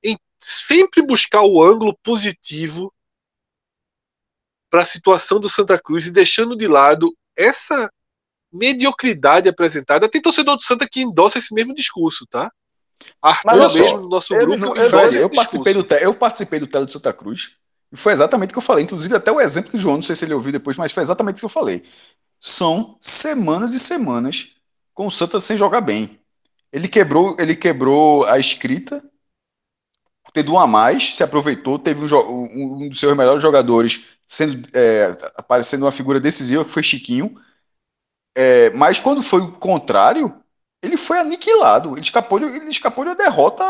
[0.04, 2.92] em sempre buscar o ângulo positivo
[4.72, 7.92] para a situação do Santa Cruz e deixando de lado essa
[8.50, 10.08] mediocridade apresentada.
[10.08, 12.50] Tem torcedor do Santa que endossa esse mesmo discurso, tá?
[13.20, 14.74] Arthur Mas, mesmo no nosso eu, grupo.
[14.74, 17.50] Eu, eu, eu participei do, eu participei do Tele do Santa Cruz
[17.92, 18.84] e foi exatamente o que eu falei.
[18.84, 21.02] Inclusive, até o exemplo que o João, não sei se ele ouviu depois, mas foi
[21.02, 21.82] exatamente o que eu falei.
[22.40, 24.52] São semanas e semanas
[24.94, 26.18] com o Santa sem jogar bem.
[26.72, 29.04] Ele quebrou, ele quebrou a escrita,
[30.32, 35.12] tendo um a mais, se aproveitou, teve um, um dos seus melhores jogadores sendo é,
[35.36, 37.36] aparecendo uma figura decisiva, que foi Chiquinho.
[38.36, 40.34] É, mas quando foi o contrário,
[40.82, 41.92] ele foi aniquilado.
[41.92, 43.62] Ele escapou de, ele escapou de uma derrota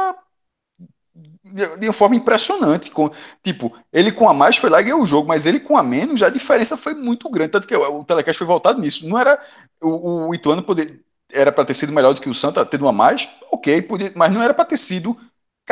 [1.45, 2.91] de, de uma forma impressionante.
[2.91, 3.11] Com,
[3.43, 5.83] tipo, ele com a mais foi lá e ganhou o jogo, mas ele com a
[5.83, 7.53] menos, a diferença foi muito grande.
[7.53, 9.09] Tanto que o, o telecast foi voltado nisso.
[9.09, 9.41] Não era
[9.83, 12.93] o, o Ituano poder era para ter sido melhor do que o Santa, tendo uma
[12.93, 15.19] mais, ok, podia, mas não era para ter sido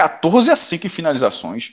[0.01, 1.73] 14 a 5 em finalizações.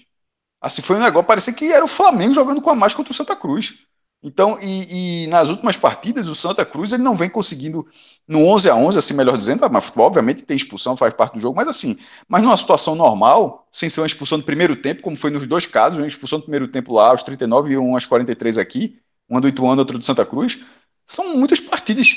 [0.59, 3.15] Assim, foi um negócio, parecia que era o Flamengo jogando com a mais contra o
[3.15, 3.75] Santa Cruz.
[4.22, 7.88] Então, e, e, nas últimas partidas, o Santa Cruz ele não vem conseguindo,
[8.27, 11.56] no 11 a 11 assim, melhor dizendo, mas obviamente tem expulsão, faz parte do jogo,
[11.56, 11.97] mas assim,
[12.27, 15.65] mas numa situação normal, sem ser uma expulsão do primeiro tempo, como foi nos dois
[15.65, 18.99] casos, uma expulsão do primeiro tempo lá, aos 39 e um às 43 aqui,
[19.30, 20.59] uma do Ituano, outra do Santa Cruz,
[21.06, 22.15] são muitas partidas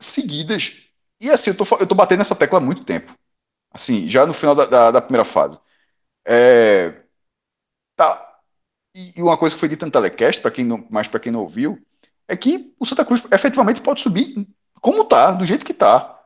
[0.00, 0.72] seguidas
[1.20, 3.14] e assim, eu tô, eu tô batendo nessa tecla há muito tempo.
[3.70, 5.60] Assim, já no final da, da, da primeira fase.
[6.26, 7.04] É,
[7.96, 8.40] tá.
[8.94, 11.40] E, uma coisa que foi dita no telecast, para quem não, mas para quem não
[11.42, 11.78] ouviu,
[12.26, 14.46] é que o Santa Cruz efetivamente pode subir
[14.80, 16.18] como tá, do jeito que tá.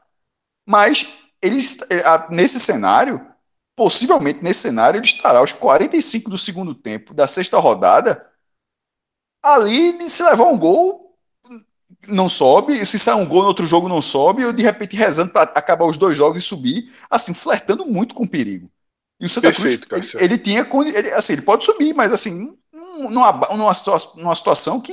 [0.66, 1.78] Mas eles,
[2.30, 3.26] nesse cenário,
[3.76, 8.30] possivelmente nesse cenário, ele estará aos 45 do segundo tempo da sexta rodada
[9.42, 11.11] ali de se levar um gol
[12.08, 15.32] não sobe, se sai um gol no outro jogo não sobe, eu de repente rezando
[15.32, 18.70] para acabar os dois jogos e subir, assim, flertando muito com o perigo.
[19.20, 22.56] E o Santa Perfeito, Cruz, ele, ele, tinha, ele, assim, ele pode subir, mas assim,
[22.72, 23.72] numa, numa,
[24.16, 24.92] numa situação que,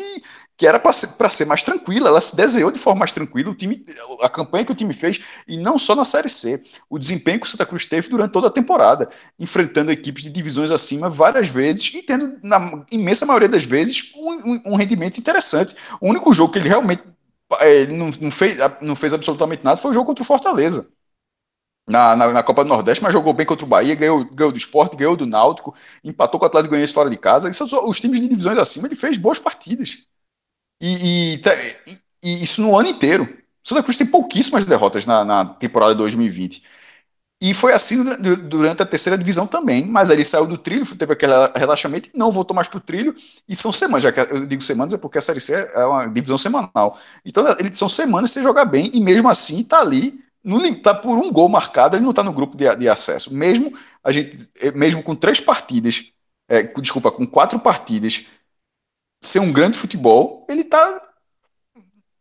[0.59, 3.55] que era para ser, ser mais tranquila, ela se desenhou de forma mais tranquila, o
[3.55, 3.81] time,
[4.21, 7.47] a campanha que o time fez, e não só na Série C, o desempenho que
[7.47, 11.89] o Santa Cruz teve durante toda a temporada, enfrentando equipes de divisões acima várias vezes
[11.93, 15.73] e tendo, na imensa maioria das vezes, um, um, rendimento interessante.
[16.01, 17.03] O único jogo que ele realmente
[17.61, 20.89] ele não, não, fez, não fez absolutamente nada foi o jogo contra o Fortaleza
[21.87, 24.57] na, na, na, Copa do Nordeste, mas jogou bem contra o Bahia, ganhou, ganhou do
[24.57, 25.73] Esporte, ganhou do Náutico,
[26.03, 27.49] empatou com o Atlético Goianiense fora de casa.
[27.49, 30.05] Isso, os times de divisões acima, ele fez boas partidas.
[30.81, 33.37] E, tá, e, e, isso no ano inteiro.
[33.63, 36.63] Santa Cruz tem pouquíssimas derrotas na, na temporada 2020.
[37.41, 38.03] E foi assim
[38.49, 42.53] durante a terceira divisão também, mas ele saiu do trilho, teve aquele relaxamento não voltou
[42.53, 43.15] mais para o trilho.
[43.47, 46.05] E são semanas, já que eu digo semanas é porque a Série C é uma
[46.07, 46.99] divisão semanal.
[47.23, 50.19] Então ele, são semanas sem jogar bem e mesmo assim está ali,
[50.65, 53.33] está por um gol marcado, ele não está no grupo de, de, acesso.
[53.33, 54.35] Mesmo a gente,
[54.75, 56.11] mesmo com três partidas,
[56.49, 58.25] é, desculpa, com quatro partidas,
[59.21, 61.09] ser um grande futebol, ele está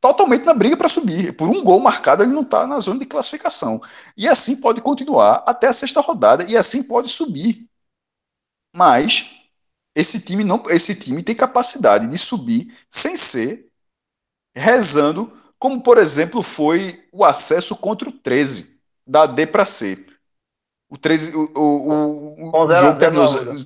[0.01, 1.33] totalmente na briga para subir.
[1.37, 3.81] Por um gol marcado, ele não está na zona de classificação.
[4.17, 7.69] E assim pode continuar até a sexta rodada e assim pode subir.
[8.75, 9.31] Mas
[9.95, 13.69] esse time não, esse time tem capacidade de subir sem ser
[14.55, 20.07] rezando, como por exemplo foi o acesso contra o 13 da D para C.
[20.91, 22.99] O 13, o, o, o, o jogo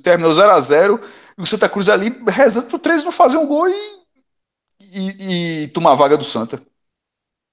[0.03, 3.37] terminou 0 a 0 e o Santa Cruz ali rezando para o 13 não fazer
[3.37, 4.03] um gol e
[4.91, 6.61] e, e tomar a vaga do Santa.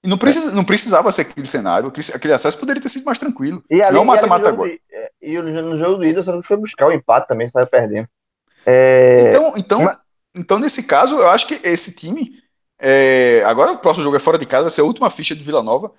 [0.03, 0.53] E não, precisa, é.
[0.53, 3.63] não precisava ser aquele cenário, aquele acesso poderia ter sido mais tranquilo.
[3.69, 4.69] E ali, não mata-mata agora.
[4.69, 8.07] De, é, e no jogo do Ida, você foi buscar o empate também, saiu perdendo.
[8.65, 9.29] É...
[9.29, 9.97] Então, então, Mas...
[10.35, 12.41] então, nesse caso, eu acho que esse time.
[12.79, 13.43] É...
[13.45, 15.61] Agora o próximo jogo é fora de casa, vai ser a última ficha de Vila
[15.61, 15.91] Nova.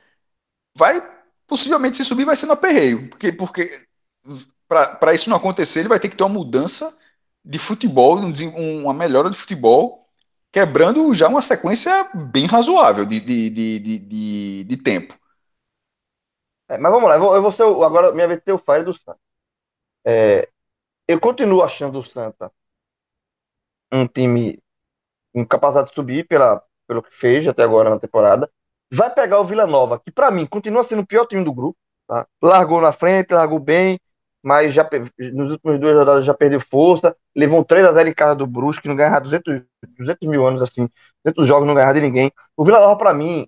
[0.75, 1.03] Vai,
[1.47, 3.09] possivelmente, se subir, vai ser no aperreio.
[3.11, 3.69] Porque, porque
[4.67, 6.91] para isso não acontecer, ele vai ter que ter uma mudança
[7.45, 8.19] de futebol,
[8.83, 10.01] uma melhora de futebol
[10.53, 15.19] quebrando já uma sequência bem razoável de, de, de, de, de tempo.
[16.69, 18.59] É, mas vamos lá, eu vou, eu vou ser o, agora minha vez ser o
[18.59, 19.19] Fire do Santa.
[20.05, 20.49] É,
[21.09, 22.53] eu continuo achando o Santa
[23.93, 24.63] um time
[25.35, 28.51] incapaz de subir pela, pelo que fez até agora na temporada.
[28.93, 31.79] Vai pegar o Vila Nova, que para mim continua sendo o pior time do grupo.
[32.07, 32.27] Tá?
[32.43, 34.01] Largou na frente, largou bem,
[34.43, 34.89] mas já
[35.33, 38.47] nos últimos duas rodadas já perdeu força, levou um 3 a 0 em casa do
[38.47, 39.63] Brusque, não ganhava 200,
[39.99, 40.89] 200 mil anos assim,
[41.25, 42.33] 200 jogos não ganhava de ninguém.
[42.57, 43.47] O Vila Nova para mim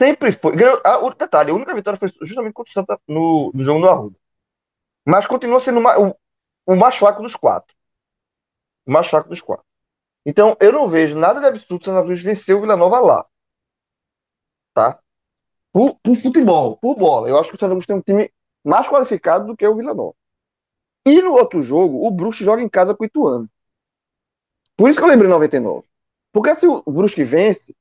[0.00, 3.50] sempre foi, ganhou, ah, o detalhe, a única vitória foi justamente contra o Santa no,
[3.54, 4.16] no jogo no Arruda.
[5.06, 6.16] Mas continua sendo uma, o,
[6.66, 7.74] o mais fraco dos quatro.
[8.86, 9.64] O mais fraco dos quatro.
[10.24, 13.26] Então, eu não vejo nada de absurdo Santa Cruz vencer o Vila Nova lá.
[14.74, 15.00] Tá?
[15.72, 17.28] Por, por futebol, por bola.
[17.28, 18.32] Eu acho que o Santa Cruz tem um time
[18.64, 20.14] mais qualificado do que o Vila Nova.
[21.06, 23.48] E no outro jogo, o Brusque joga em casa com o Ituano.
[24.76, 25.86] Por isso que eu lembrei 99.
[26.32, 27.74] Porque se o Brusque vence,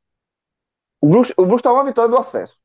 [1.02, 2.58] o Brusque, o Brusque tá uma vitória do acesso.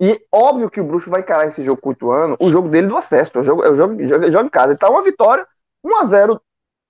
[0.00, 2.86] E óbvio que o Brusque vai encarar esse jogo com o Ituano, o jogo dele
[2.86, 3.36] do acesso.
[3.36, 4.72] É o jogo, é o jogo, jogo, jogo em casa.
[4.72, 5.46] Ele tá uma vitória,
[5.84, 6.40] 1x0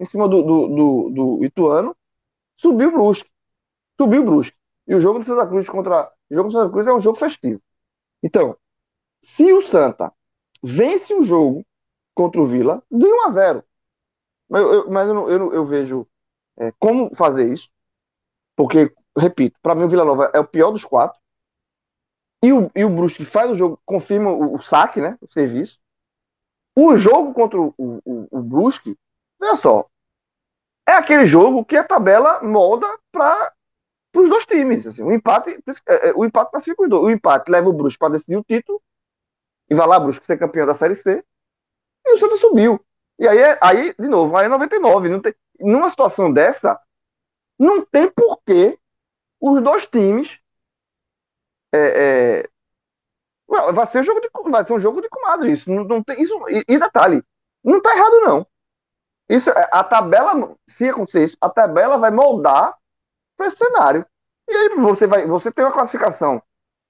[0.01, 1.97] em cima do, do, do, do Ituano.
[2.57, 3.31] Subiu o Brusque.
[3.99, 4.57] Subiu o Brusque.
[4.87, 6.11] E o jogo do Santa Cruz contra.
[6.31, 7.61] O jogo do Santa Cruz é um jogo festivo.
[8.23, 8.57] Então,
[9.23, 10.13] se o Santa
[10.63, 11.65] vence o jogo
[12.15, 13.65] contra o Vila de 1 a 0.
[14.49, 16.07] Mas eu, mas eu, eu, eu vejo
[16.57, 17.71] é, como fazer isso,
[18.57, 21.19] porque, repito, para mim o Vila Nova é o pior dos quatro.
[22.43, 25.19] E o, e o Brusque faz o jogo, confirma o, o saque, né?
[25.21, 25.79] O serviço.
[26.75, 28.97] O jogo contra o, o, o Brusque,
[29.41, 29.89] olha só,
[30.89, 33.53] é aquele jogo que a tabela molda para
[34.15, 34.87] os dois times.
[34.87, 37.03] Assim, o empate, é, é, o empate classifica os dois.
[37.03, 38.81] O empate leva o Brusque para decidir o título
[39.71, 41.25] e vai lá, Brusque, ser campeão da Série C,
[42.07, 42.81] e o Santa subiu.
[43.19, 45.09] E aí, aí de novo, aí é 99.
[45.09, 46.81] Não tem, numa situação dessa,
[47.59, 48.79] não tem porquê
[49.41, 50.41] os dois times.
[51.75, 55.53] É, é, vai, ser um jogo de, vai ser um jogo de comadre.
[55.53, 56.23] Isso não, não tem.
[56.23, 57.23] Isso, e, e detalhe,
[57.63, 58.47] não tá errado, não.
[59.29, 62.79] Isso, é, a tabela, se acontecer isso, a tabela vai moldar
[63.37, 64.07] para esse cenário.
[64.49, 66.43] E aí você vai, você tem uma classificação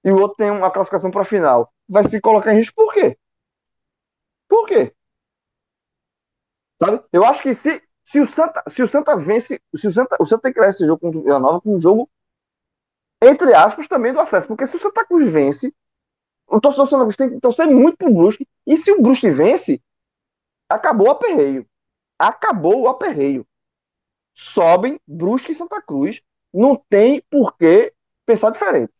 [0.04, 3.18] e o outro tem uma classificação para final vai se colocar em risco por quê?
[4.48, 4.94] Por quê?
[6.80, 7.02] Sabe?
[7.12, 10.26] Eu acho que se, se, o, Santa, se o Santa vence, se o Santa, o
[10.26, 12.08] Santa tem que criar esse jogo contra o Vila Nova com um jogo,
[13.20, 14.46] entre aspas, também do acesso.
[14.48, 15.74] Porque se o Santa Cruz vence,
[16.46, 18.46] o torcedor do Santa Cruz tem que torcer muito pro Brusque.
[18.66, 19.82] E se o Brusque vence,
[20.68, 21.66] acabou o aperreio.
[22.18, 23.46] Acabou o aperreio.
[24.34, 26.22] Sobem Brusque e Santa Cruz.
[26.52, 27.92] Não tem por que
[28.24, 28.92] pensar diferente.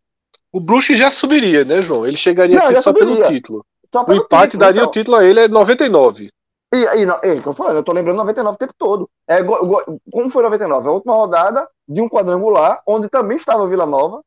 [0.53, 2.07] O Brusque já subiria, né, João?
[2.07, 3.17] Ele chegaria não, aqui só subiria.
[3.17, 3.67] pelo título.
[3.93, 4.89] Só pelo o empate título, daria então.
[4.89, 6.31] o título a ele é 99.
[6.75, 9.11] E, e, não, é, eu, falando, eu tô lembrando 99 o tempo todo.
[9.27, 10.89] É, como foi 99?
[10.89, 14.23] A última rodada de um quadrangular, onde também estava Vila Nova,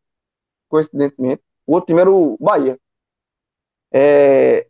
[0.67, 1.43] coincidentemente.
[1.67, 2.79] O outro time era o Bahia.
[3.93, 4.67] É,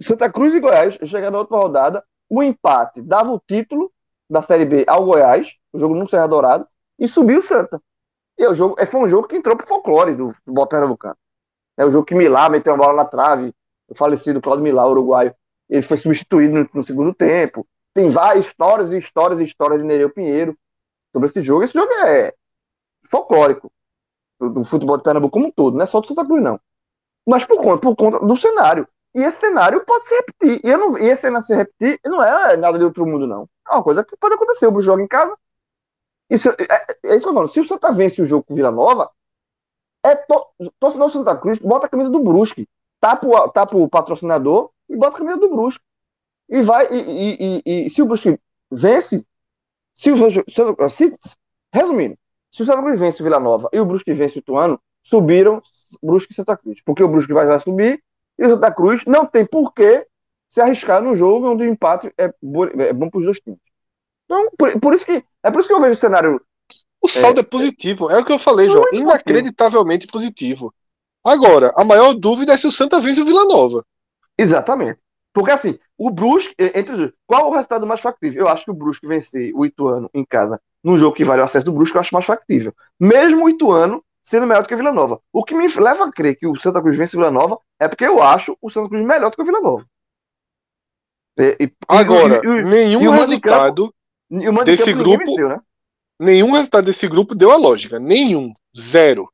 [0.00, 2.04] Santa Cruz e Goiás chegaram na última rodada.
[2.28, 3.92] O empate dava o título
[4.28, 6.66] da Série B ao Goiás, o jogo no Serra Dourado,
[6.98, 7.80] e subiu o Santa.
[8.38, 11.16] E o jogo, é, foi um jogo que entrou pro folclore do futebol pernambucano.
[11.76, 13.52] É o jogo que Milá meteu uma bola na trave,
[13.88, 15.34] o falecido Claudio Milá, uruguaio,
[15.68, 17.66] ele foi substituído no, no, segundo tempo.
[17.92, 20.56] Tem várias histórias e histórias e histórias de Nereu Pinheiro
[21.12, 21.64] sobre esse jogo.
[21.64, 22.32] Esse jogo é
[23.10, 23.70] folclórico
[24.38, 26.60] do, do, futebol de Pernambuco como um todo, não é só do Santa Cruz, não.
[27.26, 28.86] Mas por conta, por conta do cenário.
[29.14, 30.60] E esse cenário pode se repetir.
[30.64, 33.48] E, eu não, e esse cenário se repetir não é nada de outro mundo, não.
[33.68, 34.68] É uma coisa que pode acontecer.
[34.68, 35.36] O jogo em casa.
[36.30, 36.54] Isso, é,
[37.04, 37.48] é, isso que eu falo.
[37.48, 39.10] Se o Santa vence o jogo com Vila Nova,
[40.04, 40.46] é to,
[40.78, 42.68] torcedor Santa Cruz, bota a camisa do Brusque,
[43.00, 45.84] tapa o, tapa o patrocinador e bota a camisa do Brusque.
[46.48, 46.86] E vai.
[46.92, 48.38] E, e, e, e se o Brusque
[48.70, 49.26] vence,
[49.94, 50.16] se o
[50.90, 51.18] se,
[51.72, 52.16] resumindo,
[52.50, 55.62] se o Santa Cruz vence o Vila Nova e o Brusque vence o Ituano, subiram
[56.02, 56.80] Brusque e Santa Cruz.
[56.84, 58.02] Porque o Brusque vai, vai subir
[58.38, 60.06] e o Santa Cruz não tem porquê
[60.48, 63.60] se arriscar num jogo onde o empate é, é bom para os dois times.
[64.24, 66.40] Então, por, por, isso que é por isso que eu vejo o cenário.
[67.02, 68.84] O saldo é, é positivo, é o que eu falei, João.
[68.92, 70.74] Inacreditavelmente positivo.
[71.24, 73.84] Agora, a maior dúvida é se o Santa vence o Vila Nova.
[74.36, 74.98] Exatamente.
[75.32, 78.40] Porque assim, o Brusque, entre qual o resultado mais factível?
[78.40, 81.44] Eu acho que o Brusque vencer o Ituano em casa num jogo que vale o
[81.44, 82.74] acesso do Brusque, eu acho mais factível.
[82.98, 85.20] Mesmo o Ituano sendo melhor do que o Vila Nova.
[85.32, 87.88] O que me leva a crer que o Santa Cruz vence o Vila Nova é
[87.88, 89.86] porque eu acho o Santa Cruz melhor do que o Vila Nova.
[91.38, 93.94] E, e, Agora, e, nenhum resultado
[94.64, 95.24] desse grupo.
[95.24, 95.60] Venceu, né?
[96.20, 97.98] Nenhum resultado desse grupo deu a lógica.
[97.98, 98.52] Nenhum.
[98.76, 99.30] Zero.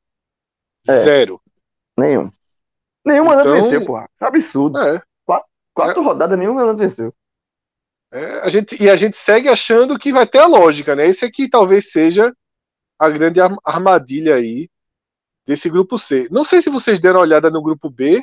[0.86, 1.40] É, Zero.
[1.96, 2.30] Nenhum.
[3.04, 4.08] Nenhum então, venceu, porra.
[4.20, 4.78] É absurdo.
[4.78, 5.02] É.
[5.24, 6.04] Quatro, quatro é.
[6.04, 7.14] rodadas, nenhum mandante venceu.
[8.12, 11.06] É, a gente, e a gente segue achando que vai ter a lógica, né?
[11.06, 12.32] Esse aqui talvez seja
[12.98, 14.68] a grande armadilha aí
[15.46, 16.28] desse grupo C.
[16.30, 18.22] Não sei se vocês deram uma olhada no grupo B,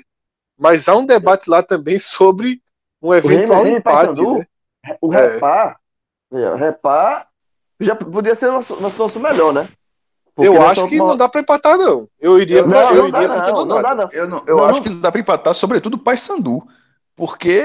[0.57, 2.61] mas há um debate lá também sobre
[3.01, 4.21] um eventual empate.
[4.21, 4.45] né?
[5.01, 5.39] O é.
[6.31, 6.55] É.
[6.55, 7.31] Repar
[7.83, 9.67] já podia ser uma, situação melhor, né?
[10.35, 12.07] Porque eu acho que não dá para empatar, não.
[12.19, 15.01] Eu iria, não, eu não iria todo não, não, Eu, não, eu acho que não
[15.01, 16.63] dá para empatar, sobretudo o Paysandu.
[17.15, 17.61] Porque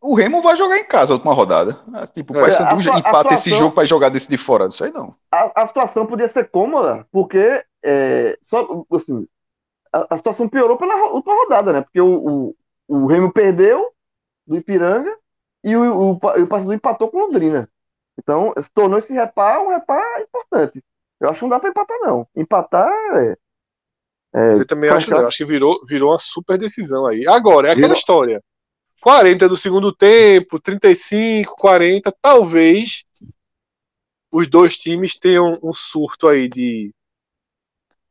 [0.00, 1.76] o Remo vai jogar em casa a última rodada.
[1.92, 4.70] Ah, tipo, o Paysandu é, empata situação, esse jogo para jogar desse de fora, não
[4.70, 5.14] sei não.
[5.32, 9.26] A, a situação podia ser cômoda, porque é, só, assim,
[9.92, 11.80] a, a, situação piorou pela última rodada, né?
[11.80, 13.90] Porque o, o, o Remo perdeu
[14.46, 15.14] do Ipiranga
[15.64, 17.68] e o, o, o Paysandu empatou com Londrina.
[18.18, 20.82] Então, se tornou esse repar um repar importante.
[21.20, 22.28] Eu acho que não dá para empatar, não.
[22.34, 23.36] Empatar é.
[24.34, 27.26] é eu também acho, eu acho que virou, virou uma super decisão aí.
[27.26, 27.98] Agora, é aquela virou...
[27.98, 28.42] história
[29.04, 33.04] 40 do segundo tempo, 35, 40, talvez
[34.32, 36.90] os dois times tenham um surto aí de,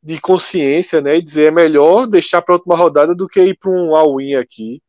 [0.03, 1.17] de consciência, né?
[1.17, 4.35] E dizer é melhor deixar para a última rodada do que ir para um all-in
[4.35, 4.83] aqui.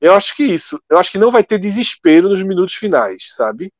[0.00, 0.80] Eu acho que isso.
[0.88, 3.72] Eu acho que não vai ter desespero nos minutos finais, sabe?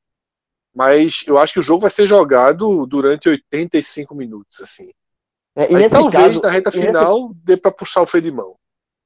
[0.80, 4.90] Mas eu acho que o jogo vai ser jogado durante 85 minutos, assim.
[5.54, 7.40] É, e Aí, talvez caso, na reta final nesse...
[7.44, 8.56] dê para puxar o freio de mão.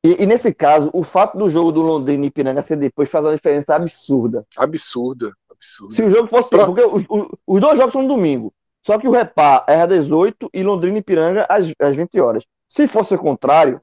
[0.04, 3.24] E, e, nesse caso, o fato do jogo do Londrina e Ipiranga ser depois faz
[3.24, 4.46] uma diferença absurda.
[4.56, 5.92] Absurda, absurda.
[5.92, 6.48] Se o jogo fosse.
[6.48, 6.64] Pra...
[6.64, 7.02] Porque os,
[7.44, 8.54] os, dois jogos são no domingo.
[8.86, 12.44] Só que o Repá é às 18 e Londrina e Ipiranga às, às 20 horas.
[12.68, 13.80] Se fosse o contrário,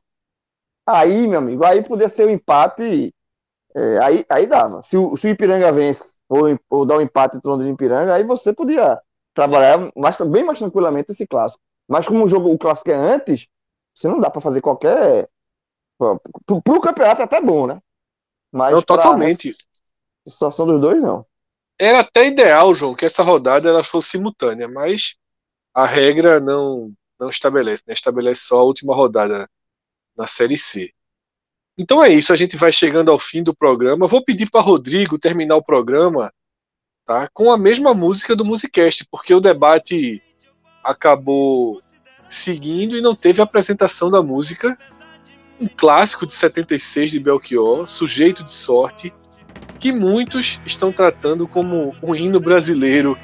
[0.88, 3.14] aí, meu amigo, aí poderia ser o um empate.
[3.76, 4.82] É, aí, aí dava.
[4.82, 8.16] Se o, se o Ipiranga vence ou, ou dá um empate entre Londrina e Ipiranga,
[8.16, 9.00] aí você podia
[9.34, 11.62] trabalhar mais, bem mais tranquilamente esse clássico.
[11.88, 13.48] Mas como o jogo o clássico é antes,
[13.94, 15.30] você não dá para fazer qualquer
[16.46, 17.80] Pro, pro campeonato é até bom, né?
[18.52, 19.56] Mas não, totalmente.
[20.26, 21.26] A situação dos dois, não.
[21.80, 25.16] Era até ideal, João, que essa rodada ela fosse simultânea, mas
[25.74, 27.94] a regra não, não estabelece, né?
[27.94, 29.48] Estabelece só a última rodada
[30.18, 30.92] na Série C.
[31.78, 34.08] Então é isso, a gente vai chegando ao fim do programa.
[34.08, 36.32] Vou pedir para Rodrigo terminar o programa
[37.06, 40.22] tá, com a mesma música do Musicast, porque o debate
[40.84, 41.82] acabou
[42.30, 44.78] seguindo e não teve apresentação da música
[45.62, 49.14] um clássico de 76 de Belchior, Sujeito de Sorte,
[49.80, 53.16] que muitos estão tratando como um hino brasileiro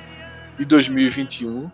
[0.58, 1.70] de 2021,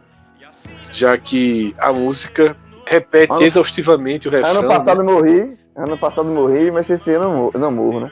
[0.89, 4.59] já que a música repete ano, exaustivamente o refrão.
[4.59, 5.11] Ano passado né?
[5.11, 8.11] morri, ano passado morri, mas esse ano não morro, né?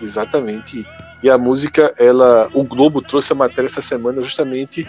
[0.00, 0.86] Exatamente.
[1.22, 4.88] E a música, ela, o Globo trouxe a matéria essa semana justamente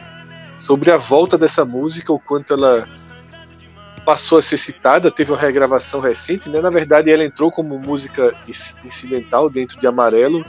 [0.57, 2.87] sobre a volta dessa música, o quanto ela
[4.05, 6.61] passou a ser citada, teve uma regravação recente, né?
[6.61, 8.35] Na verdade, ela entrou como música
[8.83, 10.45] incidental dentro de Amarelo,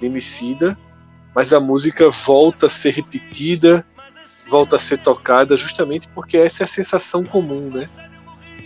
[0.00, 0.76] Emicida,
[1.34, 3.84] mas a música volta a ser repetida,
[4.48, 7.88] volta a ser tocada, justamente porque essa é a sensação comum, né?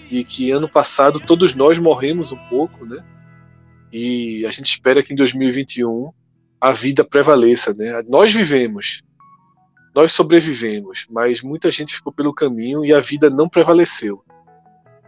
[0.09, 3.05] De que ano passado todos nós morremos um pouco, né?
[3.93, 6.13] E a gente espera que em 2021
[6.61, 8.03] a vida prevaleça, né?
[8.09, 9.03] Nós vivemos,
[9.95, 14.25] nós sobrevivemos, mas muita gente ficou pelo caminho e a vida não prevaleceu.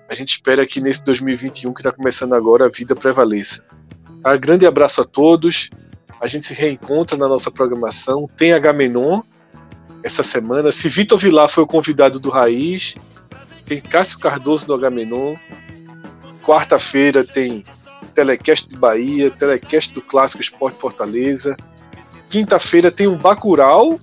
[0.08, 3.64] A gente espera que nesse 2021 que está começando agora a vida prevaleça.
[4.24, 5.68] Um grande abraço a todos.
[6.20, 8.28] A gente se reencontra na nossa programação.
[8.36, 9.20] Tem Agamenon
[10.04, 10.70] essa semana.
[10.70, 12.94] Se Vitor Vilar foi o convidado do Raiz,
[13.66, 15.34] tem Cássio Cardoso no Agamenon.
[16.42, 17.64] Quarta-feira tem
[18.14, 21.56] Telecast de Bahia, Telecast do Clássico Esporte Fortaleza.
[22.30, 24.00] Quinta-feira tem um Bacural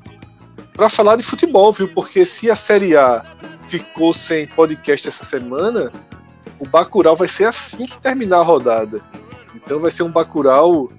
[0.76, 1.88] para falar de futebol, viu?
[1.88, 3.24] Porque se a Série A
[3.68, 5.92] ficou sem podcast essa semana,
[6.60, 9.02] o Bacural vai ser assim que terminar a rodada.
[9.56, 10.90] Então vai ser um Bacural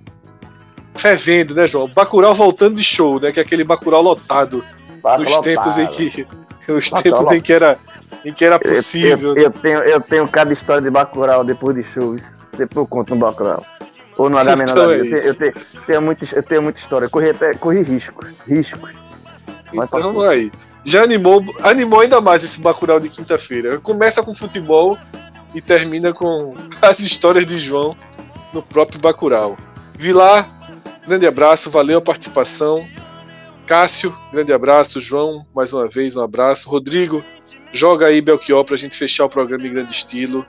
[0.94, 1.88] fervendo, né, João?
[1.88, 3.30] Bacural voltando de show, né?
[3.30, 4.64] Que é aquele Bacural lotado.
[5.18, 6.26] Os tempos em que
[6.72, 7.78] os tempos em que era
[8.24, 9.30] em que era possível.
[9.30, 12.48] Eu, eu, eu, tenho, eu tenho cada história de Bacurau depois de shows.
[12.56, 13.64] Depois eu conto no Bacurau.
[14.16, 15.52] Ou no H é eu, tenho, eu, tenho,
[15.86, 17.08] tenho muita, eu tenho muita história.
[17.08, 18.40] Corri, até, corri riscos.
[18.46, 18.90] Riscos.
[19.72, 20.52] Mas então aí.
[20.84, 23.78] Já animou, animou ainda mais esse Bacurau de quinta-feira.
[23.78, 24.98] Começa com futebol
[25.54, 27.90] e termina com as histórias de João
[28.52, 29.56] no próprio Bacurau.
[29.94, 30.48] Vilar,
[31.06, 32.86] grande abraço, valeu a participação.
[33.66, 35.00] Cássio, grande abraço.
[35.00, 36.68] João, mais uma vez, um abraço.
[36.68, 37.24] Rodrigo,
[37.74, 40.46] joga aí Belchior pra gente fechar o programa em grande estilo.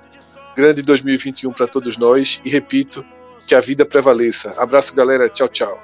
[0.55, 2.39] Grande 2021 para todos nós.
[2.45, 3.03] E repito,
[3.45, 4.53] que a vida prevaleça.
[4.57, 5.27] Abraço, galera.
[5.27, 5.77] Tchau, tchau.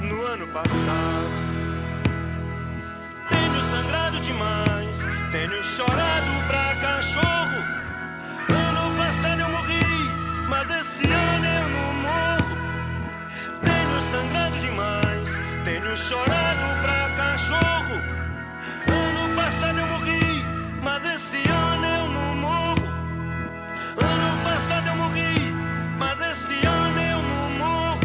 [0.00, 1.40] Tenho ano passado.
[3.70, 7.80] Sangrado demais, tenho chorado pra cachorro.
[10.48, 11.59] Mas esse ano eu
[15.70, 17.96] tenho chorado pra cachorro.
[18.88, 20.44] Ano passado eu morri,
[20.82, 22.86] mas esse ano eu não morro.
[23.96, 25.52] Ano passado eu morri,
[25.98, 28.00] mas esse ano eu não morro.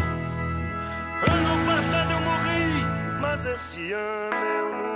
[1.34, 4.95] Ano passado eu morri, mas esse ano